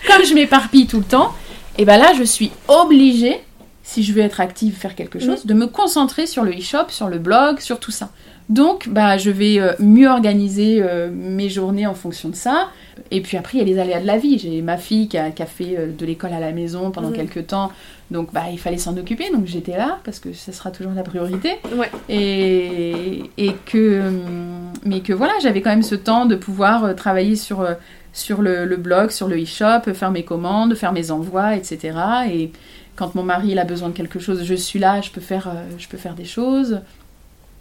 comme 0.08 0.24
je 0.24 0.34
m'éparpille 0.34 0.88
tout 0.88 1.00
le 1.00 1.04
temps, 1.04 1.34
et 1.78 1.84
ben 1.84 1.98
là, 1.98 2.14
je 2.18 2.24
suis 2.24 2.52
obligée, 2.70 3.42
si 3.84 4.02
je 4.04 4.14
veux 4.14 4.22
être 4.22 4.40
active, 4.40 4.74
faire 4.76 4.96
quelque 4.96 5.20
chose, 5.20 5.46
de 5.46 5.54
me 5.54 5.68
concentrer 5.68 6.26
sur 6.26 6.44
le 6.44 6.52
e-shop, 6.54 6.86
sur 6.90 7.10
le 7.10 7.20
blog, 7.20 7.60
sur 7.60 7.80
tout 7.80 7.92
ça. 7.92 8.10
Donc, 8.50 8.90
bah, 8.90 9.18
je 9.18 9.30
vais 9.30 9.60
euh, 9.60 9.72
mieux 9.80 10.08
organiser 10.10 10.82
euh, 10.82 11.10
mes 11.14 11.48
journées 11.50 11.88
en 11.88 11.94
fonction 11.94 12.28
de 12.30 12.36
ça. 12.36 12.68
Et 13.10 13.22
puis 13.22 13.38
après, 13.38 13.58
il 13.58 13.60
y 13.60 13.64
a 13.64 13.74
les 13.74 13.80
aléas 13.80 14.02
de 14.02 14.06
la 14.08 14.18
vie. 14.18 14.38
J'ai 14.38 14.62
ma 14.62 14.78
fille 14.78 15.08
qui 15.08 15.18
a, 15.18 15.32
qui 15.32 15.42
a 15.42 15.46
fait 15.46 15.76
euh, 15.78 15.88
de 15.98 16.06
l'école 16.06 16.34
à 16.34 16.42
la 16.42 16.52
maison 16.52 16.92
pendant 16.92 17.10
Mhm. 17.10 17.16
quelques 17.16 17.48
temps. 17.48 17.72
Donc, 18.12 18.34
bah, 18.34 18.44
il 18.52 18.60
fallait 18.60 18.78
s'en 18.78 18.96
occuper. 18.98 19.30
Donc, 19.32 19.46
j'étais 19.48 19.78
là 19.78 20.00
parce 20.04 20.20
que 20.20 20.34
ce 20.34 20.52
sera 20.52 20.72
toujours 20.72 20.92
la 20.94 21.04
priorité. 21.04 21.52
Ouais. 21.78 21.90
Et, 22.10 23.24
et 23.38 23.54
que, 23.66 24.08
hum, 24.08 24.74
mais 24.86 25.00
que 25.00 25.14
voilà, 25.14 25.34
j'avais 25.42 25.62
quand 25.62 25.70
même 25.72 25.84
ce 25.84 25.96
temps 25.96 26.26
de 26.26 26.36
pouvoir 26.36 26.96
travailler 26.96 27.38
sur, 27.38 27.66
sur 28.12 28.42
le, 28.42 28.66
le 28.66 28.76
blog, 28.78 29.10
sur 29.12 29.28
le 29.30 29.42
e-shop, 29.42 29.94
faire 29.94 30.12
mes 30.12 30.24
commandes, 30.24 30.76
faire 30.76 30.92
mes 30.92 31.12
envois, 31.12 31.56
etc. 31.56 31.98
Et 32.32 32.52
quand 32.96 33.16
mon 33.16 33.24
mari 33.24 33.50
il 33.50 33.60
a 33.60 33.64
besoin 33.66 33.90
de 33.90 33.94
quelque 33.94 34.20
chose, 34.20 34.44
je 34.44 34.54
suis 34.56 34.80
là, 34.80 35.02
je 35.02 35.10
peux 35.10 35.22
faire, 35.22 35.48
euh, 35.48 35.64
je 35.78 35.88
peux 35.88 35.98
faire 35.98 36.14
des 36.14 36.26
choses. 36.26 36.82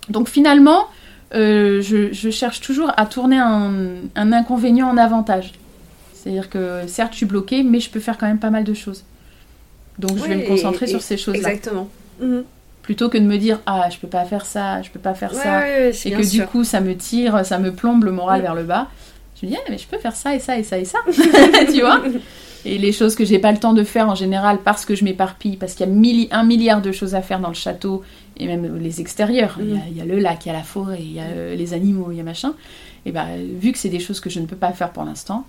Donc 0.08 0.28
finalement, 0.28 0.86
euh, 1.34 1.80
je, 1.80 2.12
je 2.12 2.30
cherche 2.30 2.60
toujours 2.60 2.92
à 2.96 3.06
tourner 3.06 3.38
un, 3.38 3.72
un 4.14 4.32
inconvénient 4.32 4.88
en 4.88 4.96
avantage. 4.98 5.52
C'est-à-dire 6.14 6.50
que 6.50 6.82
certes, 6.86 7.12
je 7.12 7.18
suis 7.18 7.26
bloquée, 7.26 7.62
mais 7.62 7.80
je 7.80 7.90
peux 7.90 8.00
faire 8.00 8.18
quand 8.18 8.26
même 8.26 8.38
pas 8.38 8.50
mal 8.50 8.64
de 8.64 8.74
choses. 8.74 9.04
Donc 9.98 10.18
je 10.18 10.24
vais 10.24 10.36
me 10.36 10.46
concentrer 10.46 10.86
et- 10.86 10.88
sur 10.88 11.02
ces 11.02 11.16
choses-là. 11.16 11.48
Exactement. 11.52 11.88
Mhm. 12.20 12.44
Plutôt 12.82 13.08
que 13.08 13.16
de 13.16 13.22
me 13.24 13.36
dire, 13.38 13.60
ah, 13.66 13.88
je 13.90 13.98
peux 13.98 14.08
pas 14.08 14.24
faire 14.24 14.44
ça, 14.44 14.82
je 14.82 14.90
peux 14.90 14.98
pas 14.98 15.14
faire 15.14 15.32
Ouais, 15.32 15.38
ça. 15.42 15.58
ouais, 15.60 15.92
et 16.04 16.10
que 16.12 16.22
sûr. 16.24 16.44
du 16.44 16.50
coup, 16.50 16.64
ça 16.64 16.80
me 16.80 16.96
tire, 16.96 17.46
ça 17.46 17.58
me 17.58 17.72
plombe 17.72 18.02
le 18.04 18.10
moral 18.10 18.40
Mm. 18.40 18.42
vers 18.42 18.54
le 18.56 18.64
bas. 18.64 18.88
Je 19.40 19.46
me 19.46 19.52
dis, 19.52 19.56
ah, 19.58 19.64
mais 19.70 19.78
je 19.78 19.86
peux 19.86 19.98
faire 19.98 20.14
ça 20.16 20.34
et 20.34 20.40
ça 20.40 20.58
et 20.58 20.64
ça 20.64 20.78
et 20.78 20.84
ça. 20.84 20.98
tu 21.72 21.80
vois? 21.80 22.00
Et 22.64 22.78
les 22.78 22.92
choses 22.92 23.14
que 23.16 23.24
j'ai 23.24 23.38
pas 23.38 23.50
le 23.52 23.58
temps 23.58 23.72
de 23.72 23.82
faire 23.84 24.08
en 24.08 24.14
général 24.14 24.58
parce 24.64 24.84
que 24.84 24.94
je 24.94 25.04
m'éparpille, 25.04 25.56
parce 25.56 25.74
qu'il 25.74 25.86
y 25.86 25.88
a 26.30 26.36
un 26.38 26.44
milliard 26.44 26.80
de 26.80 26.92
choses 26.92 27.14
à 27.14 27.22
faire 27.22 27.40
dans 27.40 27.48
le 27.48 27.54
château 27.54 28.02
et 28.36 28.46
même 28.46 28.78
les 28.78 29.00
extérieurs. 29.00 29.56
Il, 29.60 29.70
y 29.70 29.76
a, 29.76 29.80
il 29.90 29.96
y 29.96 30.00
a 30.00 30.04
le 30.04 30.18
lac, 30.18 30.44
il 30.44 30.48
y 30.48 30.50
a 30.50 30.54
la 30.54 30.62
forêt, 30.62 30.98
il 31.00 31.12
y 31.12 31.20
a 31.20 31.24
euh, 31.24 31.54
les 31.56 31.74
animaux, 31.74 32.08
il 32.12 32.18
y 32.18 32.20
a 32.20 32.24
machin. 32.24 32.54
Et 33.04 33.10
bah, 33.12 33.26
vu 33.58 33.72
que 33.72 33.78
c'est 33.78 33.88
des 33.88 33.98
choses 34.00 34.20
que 34.20 34.30
je 34.30 34.38
ne 34.40 34.46
peux 34.46 34.56
pas 34.56 34.72
faire 34.72 34.90
pour 34.90 35.04
l'instant, 35.04 35.44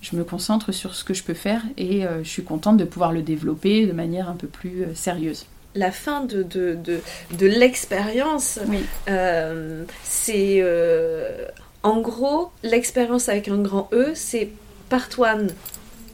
je 0.00 0.16
me 0.16 0.24
concentre 0.24 0.72
sur 0.72 0.94
ce 0.94 1.04
que 1.04 1.12
je 1.14 1.22
peux 1.22 1.34
faire 1.34 1.62
et 1.76 2.06
euh, 2.06 2.22
je 2.24 2.28
suis 2.28 2.44
contente 2.44 2.76
de 2.78 2.84
pouvoir 2.84 3.12
le 3.12 3.22
développer 3.22 3.86
de 3.86 3.92
manière 3.92 4.28
un 4.28 4.34
peu 4.34 4.46
plus 4.46 4.82
euh, 4.84 4.94
sérieuse. 4.94 5.46
La 5.74 5.90
fin 5.90 6.24
de, 6.24 6.42
de, 6.42 6.78
de, 6.82 7.00
de 7.38 7.46
l'expérience, 7.46 8.58
Oui. 8.68 8.78
euh, 9.08 9.84
c'est 10.02 10.58
euh, 10.60 11.46
en 11.82 12.00
gros 12.00 12.50
l'expérience 12.62 13.28
avec 13.28 13.48
un 13.48 13.58
grand 13.58 13.88
E, 13.92 14.12
c'est 14.14 14.50
Part 14.88 15.08
One 15.18 15.48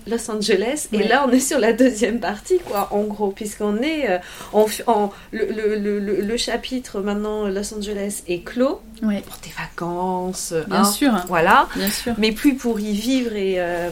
Los 0.07 0.31
Angeles 0.31 0.89
et 0.93 1.03
là 1.07 1.25
on 1.29 1.31
est 1.33 1.41
sur 1.41 1.59
la 1.59 1.73
deuxième 1.73 2.21
partie 2.21 2.59
quoi 2.59 2.89
en 2.93 3.03
gros 3.03 3.31
puisqu'on 3.31 3.77
est 3.79 4.11
euh, 4.11 4.19
en, 4.53 4.67
en- 4.87 5.13
le, 5.33 5.47
le, 5.47 5.77
le, 5.77 5.99
le- 5.99 6.21
le 6.23 6.37
chapitre 6.37 7.01
maintenant 7.01 7.47
Los 7.49 7.75
Angeles 7.75 8.23
est 8.29 8.41
clos 8.45 8.81
Ouais. 9.03 9.23
pour 9.27 9.39
tes 9.39 9.51
vacances 9.59 10.53
Bien 10.69 10.81
hein, 10.81 10.85
sûr, 10.85 11.15
hein. 11.15 11.25
voilà 11.29 11.69
bien 11.75 11.91
sûr. 11.91 12.15
mais 12.19 12.33
plus 12.33 12.55
pour 12.55 12.79
y 12.81 12.93
vivre 12.93 13.35
et, 13.35 13.55
euh, 13.59 13.89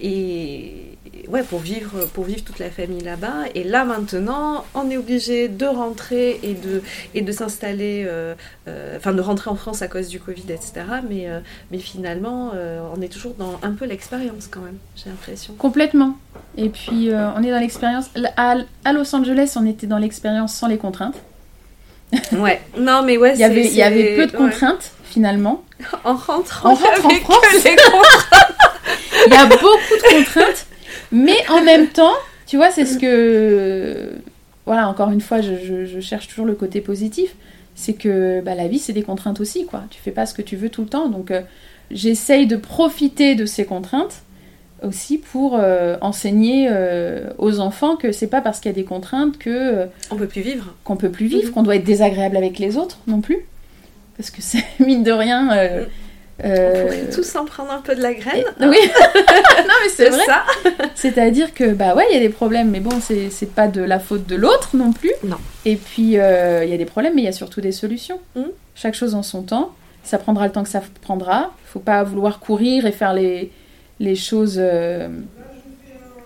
et 0.00 0.91
ouais 1.28 1.42
pour 1.42 1.60
vivre 1.60 2.06
pour 2.14 2.24
vivre 2.24 2.42
toute 2.42 2.58
la 2.58 2.70
famille 2.70 3.00
là-bas 3.00 3.44
et 3.54 3.64
là 3.64 3.84
maintenant 3.84 4.64
on 4.74 4.90
est 4.90 4.96
obligé 4.96 5.48
de 5.48 5.66
rentrer 5.66 6.40
et 6.42 6.54
de 6.54 6.82
et 7.14 7.22
de 7.22 7.32
s'installer 7.32 8.04
euh, 8.06 8.34
euh, 8.68 8.96
enfin 8.96 9.12
de 9.12 9.20
rentrer 9.20 9.50
en 9.50 9.54
France 9.54 9.82
à 9.82 9.88
cause 9.88 10.08
du 10.08 10.18
Covid 10.20 10.44
etc 10.50 10.84
mais 11.08 11.28
euh, 11.28 11.40
mais 11.70 11.78
finalement 11.78 12.52
on 12.96 13.00
est 13.00 13.08
toujours 13.08 13.34
dans 13.34 13.58
un 13.62 13.72
peu 13.72 13.84
l'expérience 13.84 14.48
quand 14.50 14.60
même 14.60 14.78
j'ai 14.96 15.10
l'impression 15.10 15.54
Complètement. 15.54 16.16
Et 16.56 16.68
puis, 16.68 17.10
on 17.12 17.42
est 17.42 17.50
dans 17.50 17.58
l'expérience. 17.58 18.10
À, 18.36 18.56
à 18.84 18.92
Los 18.92 19.14
Angeles, 19.14 19.54
on 19.56 19.66
était 19.66 19.86
dans 19.86 19.98
l'expérience 19.98 20.54
sans 20.54 20.66
les 20.66 20.76
contraintes. 20.78 21.16
ouais 22.32 22.60
non 22.78 23.02
mais 23.02 23.16
ouais 23.16 23.32
Il 23.34 23.40
y 23.40 23.44
avait, 23.44 23.66
il 23.66 23.74
y 23.74 23.82
avait 23.82 24.16
peu 24.16 24.26
de 24.26 24.36
contraintes, 24.36 24.92
finalement. 25.04 25.62
en 26.04 26.14
rentrant 26.14 26.70
En 26.70 26.74
rentrant 26.74 27.08
en 27.08 27.20
France. 27.20 27.64
les 27.64 27.76
contraintes. 27.76 28.26
Il 29.26 29.32
y 29.32 29.36
a 29.36 29.46
beaucoup 29.46 29.66
de 29.66 30.18
contraintes, 30.24 30.66
mais 31.12 31.36
en 31.50 31.62
même 31.62 31.88
temps, 31.88 32.14
tu 32.46 32.56
vois, 32.56 32.70
c'est 32.70 32.84
ce 32.84 32.98
que. 32.98 34.12
Voilà, 34.66 34.88
encore 34.88 35.10
une 35.10 35.20
fois, 35.20 35.40
je, 35.40 35.52
je- 35.64 35.86
je 35.86 36.00
cherche 36.00 36.28
toujours 36.28 36.46
le 36.46 36.54
côté 36.54 36.80
positif. 36.80 37.34
C'est 37.74 37.94
que 37.94 38.40
bah, 38.42 38.54
la 38.54 38.68
vie, 38.68 38.78
c'est 38.78 38.92
des 38.92 39.02
contraintes 39.02 39.40
aussi, 39.40 39.66
quoi. 39.66 39.82
Tu 39.90 40.00
fais 40.00 40.10
pas 40.10 40.26
ce 40.26 40.34
que 40.34 40.42
tu 40.42 40.56
veux 40.56 40.68
tout 40.68 40.82
le 40.82 40.88
temps. 40.88 41.08
Donc, 41.08 41.30
euh, 41.30 41.40
j'essaye 41.90 42.46
de 42.46 42.56
profiter 42.56 43.34
de 43.34 43.44
ces 43.46 43.64
contraintes 43.64 44.22
aussi 44.82 45.18
pour 45.18 45.56
euh, 45.58 45.96
enseigner 46.00 46.68
euh, 46.70 47.30
aux 47.38 47.60
enfants 47.60 47.96
que 47.96 48.12
c'est 48.12 48.26
pas 48.26 48.40
parce 48.40 48.60
qu'il 48.60 48.70
y 48.70 48.74
a 48.74 48.76
des 48.76 48.84
contraintes 48.84 49.38
que. 49.38 49.86
on 50.10 50.16
peut 50.16 50.26
plus 50.26 50.42
vivre 50.42 50.74
qu'on 50.84 50.96
peut 50.96 51.10
plus 51.10 51.26
vivre, 51.26 51.46
Mhm. 51.48 51.52
qu'on 51.54 51.62
doit 51.62 51.76
être 51.76 51.84
désagréable 51.84 52.36
avec 52.36 52.58
les 52.58 52.76
autres 52.76 52.98
non 53.06 53.20
plus. 53.20 53.38
Parce 54.16 54.30
que 54.30 54.42
c'est, 54.42 54.64
mine 54.78 55.02
de 55.02 55.12
rien, 55.12 55.48
euh, 56.44 56.72
On 56.74 56.84
pourrait 56.86 57.10
tous 57.10 57.36
en 57.36 57.44
prendre 57.44 57.70
un 57.70 57.80
peu 57.80 57.94
de 57.94 58.02
la 58.02 58.14
graine. 58.14 58.44
Oui, 58.60 58.66
non 58.66 59.74
mais 59.82 59.88
c'est 59.94 60.08
vrai. 60.08 60.24
C'est-à-dire 60.94 61.54
que 61.54 61.72
bah 61.72 61.94
ouais, 61.94 62.04
il 62.10 62.14
y 62.14 62.16
a 62.16 62.20
des 62.20 62.28
problèmes, 62.30 62.70
mais 62.70 62.80
bon, 62.80 62.98
c'est 63.00 63.54
pas 63.54 63.68
de 63.68 63.82
la 63.82 63.98
faute 63.98 64.26
de 64.26 64.34
l'autre 64.36 64.70
non 64.74 64.92
plus. 64.92 65.12
Non. 65.24 65.36
Et 65.64 65.76
puis 65.76 66.18
euh, 66.18 66.64
il 66.64 66.70
y 66.70 66.74
a 66.74 66.78
des 66.78 66.84
problèmes, 66.84 67.14
mais 67.14 67.22
il 67.22 67.26
y 67.26 67.28
a 67.28 67.32
surtout 67.32 67.60
des 67.60 67.72
solutions. 67.72 68.18
Mhm. 68.34 68.46
Chaque 68.74 68.94
chose 68.94 69.14
en 69.14 69.22
son 69.22 69.42
temps. 69.42 69.72
Ça 70.04 70.18
prendra 70.18 70.46
le 70.46 70.52
temps 70.52 70.62
que 70.64 70.68
ça 70.68 70.82
prendra. 71.02 71.52
Faut 71.66 71.78
pas 71.80 72.02
vouloir 72.02 72.40
courir 72.40 72.86
et 72.86 72.92
faire 72.92 73.12
les 73.14 73.50
les 74.00 74.16
choses 74.16 74.56
euh, 74.58 75.08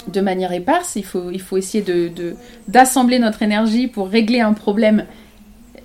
de 0.08 0.20
manière 0.20 0.52
éparse. 0.52 0.96
Il 0.96 1.04
faut 1.04 1.30
il 1.30 1.40
faut 1.42 1.56
essayer 1.58 1.82
de- 1.82 2.36
d'assembler 2.68 3.18
notre 3.18 3.42
énergie 3.42 3.86
pour 3.88 4.08
régler 4.08 4.40
un 4.40 4.52
problème 4.54 5.04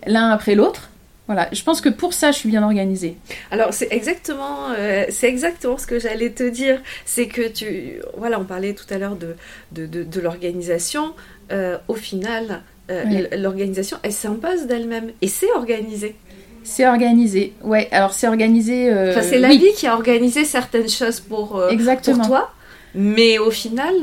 l'un 0.08 0.30
après 0.30 0.56
l'autre. 0.56 0.91
Voilà. 1.34 1.48
Je 1.54 1.64
pense 1.64 1.80
que 1.80 1.88
pour 1.90 2.14
ça, 2.14 2.32
je 2.32 2.38
suis 2.38 2.50
bien 2.50 2.62
organisée. 2.64 3.16
Alors 3.52 3.74
c'est 3.74 3.88
exactement, 3.92 4.70
euh, 4.78 5.06
c'est 5.10 5.28
exactement 5.30 5.78
ce 5.78 5.88
que 5.88 5.98
j'allais 5.98 6.32
te 6.32 6.44
dire. 6.44 6.82
C'est 7.06 7.28
que 7.28 7.48
tu, 7.48 8.00
voilà, 8.18 8.38
on 8.40 8.44
parlait 8.44 8.74
tout 8.74 8.92
à 8.94 8.98
l'heure 8.98 9.16
de, 9.16 9.36
de, 9.72 9.86
de- 9.86 10.04
de 10.04 10.20
l'organisation. 10.20 11.14
Euh, 11.54 11.78
au 11.88 11.96
final, 11.96 12.62
euh, 12.90 13.04
Oui. 13.08 13.28
l'organisation, 13.38 13.98
elle 14.04 14.12
s'impose 14.14 14.66
d'elle-même 14.68 15.12
et 15.22 15.28
c'est 15.28 15.52
organisé. 15.54 16.16
C'est 16.64 16.86
organisé. 16.86 17.54
Ouais. 17.64 17.88
Alors 17.92 18.12
c'est 18.12 18.28
organisé. 18.28 18.92
Enfin, 19.10 19.22
c'est 19.22 19.40
la 19.40 19.48
oui, 19.48 19.58
vie 19.58 19.74
qui 19.76 19.88
a 19.88 19.94
organisé 19.96 20.44
certaines 20.46 20.90
choses 20.90 21.20
pour, 21.22 21.62
Exactement. 21.72 22.18
pour 22.20 22.28
toi. 22.28 22.52
Mais 22.94 23.38
au 23.40 23.52
final, 23.52 23.96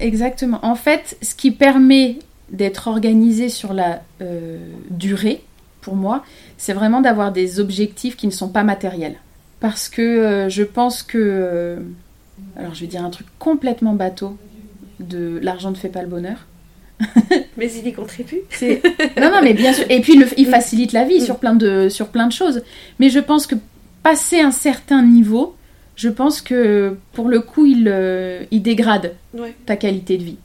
Exactement. 0.00 0.60
En 0.62 0.74
fait, 0.76 1.16
ce 1.20 1.34
qui 1.34 1.50
permet 1.50 2.16
d'être 2.50 2.88
organisé 2.88 3.48
sur 3.50 3.74
la 3.74 4.00
durée, 4.90 5.42
pour 5.88 5.96
moi, 5.96 6.22
c'est 6.58 6.74
vraiment 6.74 7.00
d'avoir 7.00 7.32
des 7.32 7.60
objectifs 7.60 8.14
qui 8.16 8.26
ne 8.26 8.32
sont 8.32 8.48
pas 8.50 8.62
matériels. 8.62 9.16
Parce 9.60 9.88
que 9.88 10.02
euh, 10.02 10.48
je 10.50 10.62
pense 10.62 11.02
que... 11.02 11.16
euh, 11.18 11.76
alors 12.58 12.74
je 12.74 12.82
vais 12.82 12.86
dire 12.86 13.02
un 13.04 13.10
truc 13.10 13.26
complètement 13.38 13.94
bateau, 13.94 14.36
de 15.00 15.38
l'argent 15.42 15.70
ne 15.70 15.76
fait 15.76 15.88
pas 15.88 16.02
le 16.02 16.08
bonheur. 16.08 16.46
mais 17.56 17.70
il 17.72 17.86
y 17.86 17.92
contribue. 17.92 18.40
Non, 19.20 19.30
non, 19.30 19.40
mais 19.42 19.54
bien 19.54 19.72
sûr. 19.72 19.86
Et 19.88 20.00
puis, 20.00 20.16
le- 20.16 20.26
il 20.36 20.46
facilite 20.46 20.92
la 20.92 21.04
vie 21.04 21.20
sur 21.20 21.38
plein, 21.38 21.54
de, 21.54 21.88
sur 21.88 22.08
plein 22.08 22.26
de 22.26 22.32
choses. 22.32 22.62
Mais 22.98 23.08
je 23.08 23.20
pense 23.20 23.46
que 23.46 23.54
passer 24.02 24.40
un 24.40 24.50
certain 24.50 25.02
niveau, 25.02 25.54
je 25.96 26.08
pense 26.08 26.40
que 26.42 26.96
pour 27.12 27.28
le 27.28 27.40
coup, 27.40 27.66
il, 27.66 27.86
euh, 27.88 28.42
il 28.50 28.62
dégrade 28.62 29.14
Ouais. 29.34 29.54
ta 29.64 29.76
qualité 29.76 30.18
de 30.18 30.24
vie. 30.24 30.36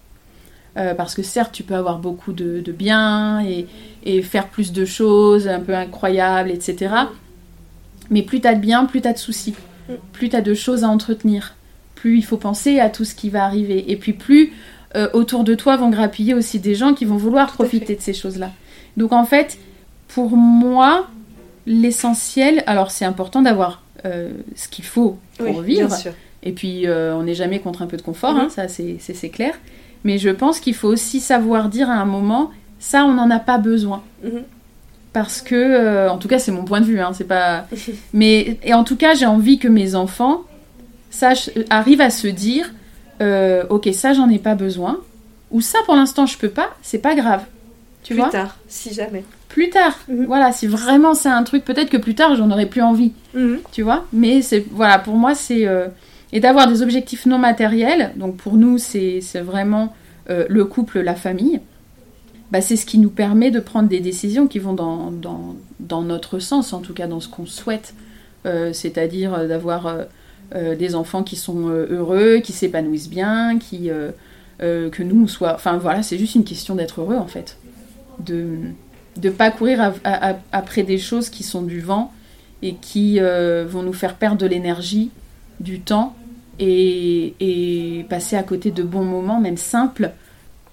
Euh, 0.76 0.96
parce 0.96 1.14
que 1.14 1.22
certes, 1.22 1.52
tu 1.54 1.62
peux 1.64 1.76
avoir 1.76 2.00
beaucoup 2.00 2.34
de, 2.34 2.60
de 2.60 2.72
biens 2.72 3.46
et, 3.46 3.68
et 4.06 4.22
faire 4.24 4.48
plus 4.48 4.72
de 4.72 4.86
choses 4.86 5.48
un 5.48 5.60
peu 5.60 5.76
incroyables, 5.76 6.50
etc. 6.50 6.94
Mais 8.10 8.24
plus 8.24 8.42
tu 8.42 8.48
as 8.48 8.56
de 8.56 8.60
biens, 8.60 8.86
plus 8.86 9.02
tu 9.02 9.08
as 9.08 9.14
de 9.14 9.18
soucis. 9.20 9.54
Mm. 9.88 9.94
Plus 10.14 10.30
tu 10.30 10.36
as 10.36 10.42
de 10.42 10.54
choses 10.56 10.84
à 10.84 10.88
entretenir. 10.88 11.54
Plus 11.96 12.18
il 12.18 12.24
faut 12.26 12.38
penser 12.38 12.80
à 12.80 12.90
tout 12.90 13.06
ce 13.06 13.14
qui 13.14 13.30
va 13.30 13.46
arriver. 13.46 13.92
Et 13.92 13.98
puis 13.98 14.14
plus 14.14 14.52
euh, 14.96 15.08
autour 15.14 15.44
de 15.44 15.54
toi 15.54 15.78
vont 15.78 15.90
grappiller 15.90 16.34
aussi 16.34 16.60
des 16.60 16.74
gens 16.76 16.94
qui 16.96 17.06
vont 17.06 17.18
vouloir 17.18 17.52
profiter 17.54 17.96
de 17.96 18.02
ces 18.02 18.14
choses-là. 18.14 18.50
Donc 18.98 19.12
en 19.14 19.26
fait, 19.26 19.60
pour 20.08 20.36
moi, 20.38 21.08
l'essentiel, 21.68 22.64
alors 22.68 22.92
c'est 22.92 23.06
important 23.06 23.42
d'avoir 23.42 23.82
euh, 24.06 24.32
ce 24.56 24.68
qu'il 24.68 24.86
faut 24.86 25.18
pour 25.38 25.58
Oui, 25.60 25.66
vivre. 25.66 25.88
bien 25.88 25.98
sûr. 25.98 26.14
Et 26.46 26.52
puis, 26.52 26.86
on 26.90 27.24
n'est 27.24 27.36
jamais 27.36 27.60
contre 27.60 27.84
un 27.84 27.88
peu 27.88 27.96
de 27.96 28.02
confort, 28.02 28.34
Mhm. 28.34 28.40
hein, 28.42 28.50
ça 28.50 28.68
c'est 28.68 29.30
clair. 29.30 29.54
Mais 30.04 30.18
je 30.18 30.30
pense 30.30 30.60
qu'il 30.60 30.76
faut 30.76 30.88
aussi 30.90 31.20
savoir 31.20 31.70
dire 31.70 31.90
à 31.90 31.94
un 31.94 32.06
moment, 32.06 32.52
ça 32.80 33.06
on 33.06 33.14
n'en 33.14 33.30
a 33.30 33.40
pas 33.40 33.58
besoin. 33.58 34.04
Mhm. 34.24 34.44
Parce 35.14 35.42
que, 35.42 35.54
euh, 35.56 36.10
en 36.10 36.18
tout 36.18 36.28
cas 36.28 36.40
c'est 36.40 36.52
mon 36.52 36.66
point 36.66 36.82
de 36.82 36.86
vue, 36.86 37.00
hein, 37.00 37.12
c'est 37.14 37.24
pas... 37.28 37.66
Mais, 38.14 38.58
et 38.64 38.74
en 38.74 38.84
tout 38.84 38.96
cas 38.96 39.14
j'ai 39.14 39.26
envie 39.28 39.60
que 39.60 39.68
mes 39.68 39.96
enfants 39.96 40.42
sachent, 41.12 41.52
arrivent 41.70 42.02
à 42.02 42.10
se 42.10 42.28
dire, 42.28 42.72
euh, 43.22 43.64
ok 43.70 43.90
ça 43.94 44.14
j'en 44.14 44.28
ai 44.30 44.40
pas 44.40 44.56
besoin, 44.56 45.00
ou 45.52 45.62
ça 45.62 45.78
pour 45.86 45.96
l'instant 45.96 46.26
je 46.26 46.38
peux 46.38 46.50
pas, 46.50 46.70
c'est 46.82 46.98
pas 47.00 47.14
grave. 47.16 47.44
Tu 48.02 48.14
Plus 48.16 48.22
vois 48.22 48.32
tard, 48.32 48.58
si 48.68 48.94
jamais. 48.94 49.24
Plus 49.48 49.70
tard. 49.70 49.98
Mhm. 50.10 50.26
Voilà, 50.26 50.52
si 50.52 50.66
vraiment 50.68 51.14
c'est 51.14 51.30
un 51.30 51.44
truc, 51.44 51.64
peut-être 51.64 51.90
que 51.92 51.98
plus 51.98 52.16
tard 52.16 52.36
j'en 52.36 52.50
aurais 52.52 52.66
plus 52.66 52.82
envie 52.82 53.14
Mhm. 53.36 53.60
tu 53.72 53.84
vois. 53.84 54.06
Mais 54.12 54.42
c'est 54.42 54.66
voilà, 54.72 54.98
pour 55.00 55.14
moi 55.16 55.36
c'est 55.36 55.68
euh, 55.68 55.88
et 56.34 56.40
d'avoir 56.40 56.68
des 56.68 56.82
objectifs 56.82 57.26
non 57.28 57.38
matériels. 57.38 58.12
Donc 58.18 58.36
pour 58.36 58.58
nous 58.58 58.78
c'est 58.78 59.22
vraiment 59.36 59.94
euh, 60.30 60.46
le 60.50 60.66
couple, 60.66 61.00
la 61.00 61.16
famille. 61.16 61.62
Bah, 62.52 62.60
c'est 62.60 62.76
ce 62.76 62.86
qui 62.86 62.98
nous 62.98 63.10
permet 63.10 63.52
de 63.52 63.60
prendre 63.60 63.88
des 63.88 64.00
décisions 64.00 64.48
qui 64.48 64.60
vont 64.60 64.74
dans, 64.74 65.12
dans, 65.12 65.56
dans 65.80 66.02
notre 66.02 66.40
sens, 66.40 66.74
en 66.74 66.82
tout 66.82 66.94
cas 66.94 67.08
dans 67.08 67.20
ce 67.20 67.30
qu'on 67.30 67.46
souhaite. 67.46 67.94
Euh, 68.46 68.74
C'est-à-dire 68.74 69.34
euh, 69.34 69.48
d'avoir 69.48 69.96
des 70.78 70.94
enfants 70.94 71.24
qui 71.24 71.36
sont 71.36 71.70
heureux, 71.70 72.38
qui 72.44 72.52
s'épanouissent 72.52 73.10
bien, 73.10 73.58
qui 73.58 73.90
que 74.60 75.02
nous 75.04 75.28
soit. 75.28 75.56
Enfin 75.56 75.78
voilà, 75.78 76.04
c'est 76.04 76.20
juste 76.20 76.36
une 76.36 76.44
question 76.44 76.76
d'être 76.76 77.02
heureux 77.02 77.16
en 77.16 77.26
fait, 77.26 77.58
de 78.20 78.58
de 79.18 79.30
pas 79.32 79.50
courir 79.50 79.94
après 80.52 80.84
des 80.84 81.00
choses 81.00 81.30
qui 81.30 81.42
sont 81.42 81.64
du 81.64 81.80
vent 81.80 82.14
et 82.62 82.76
qui 82.76 83.20
vont 83.20 83.82
nous 83.82 83.94
faire 83.94 84.16
perdre 84.16 84.38
de 84.38 84.46
l'énergie, 84.46 85.10
du 85.60 85.80
temps 85.80 86.14
et, 86.60 87.34
et 87.40 88.04
passer 88.10 88.36
à 88.36 88.44
côté 88.44 88.72
de 88.72 88.84
bons 88.84 89.04
moments, 89.04 89.40
même 89.40 89.58
simples. 89.58 90.12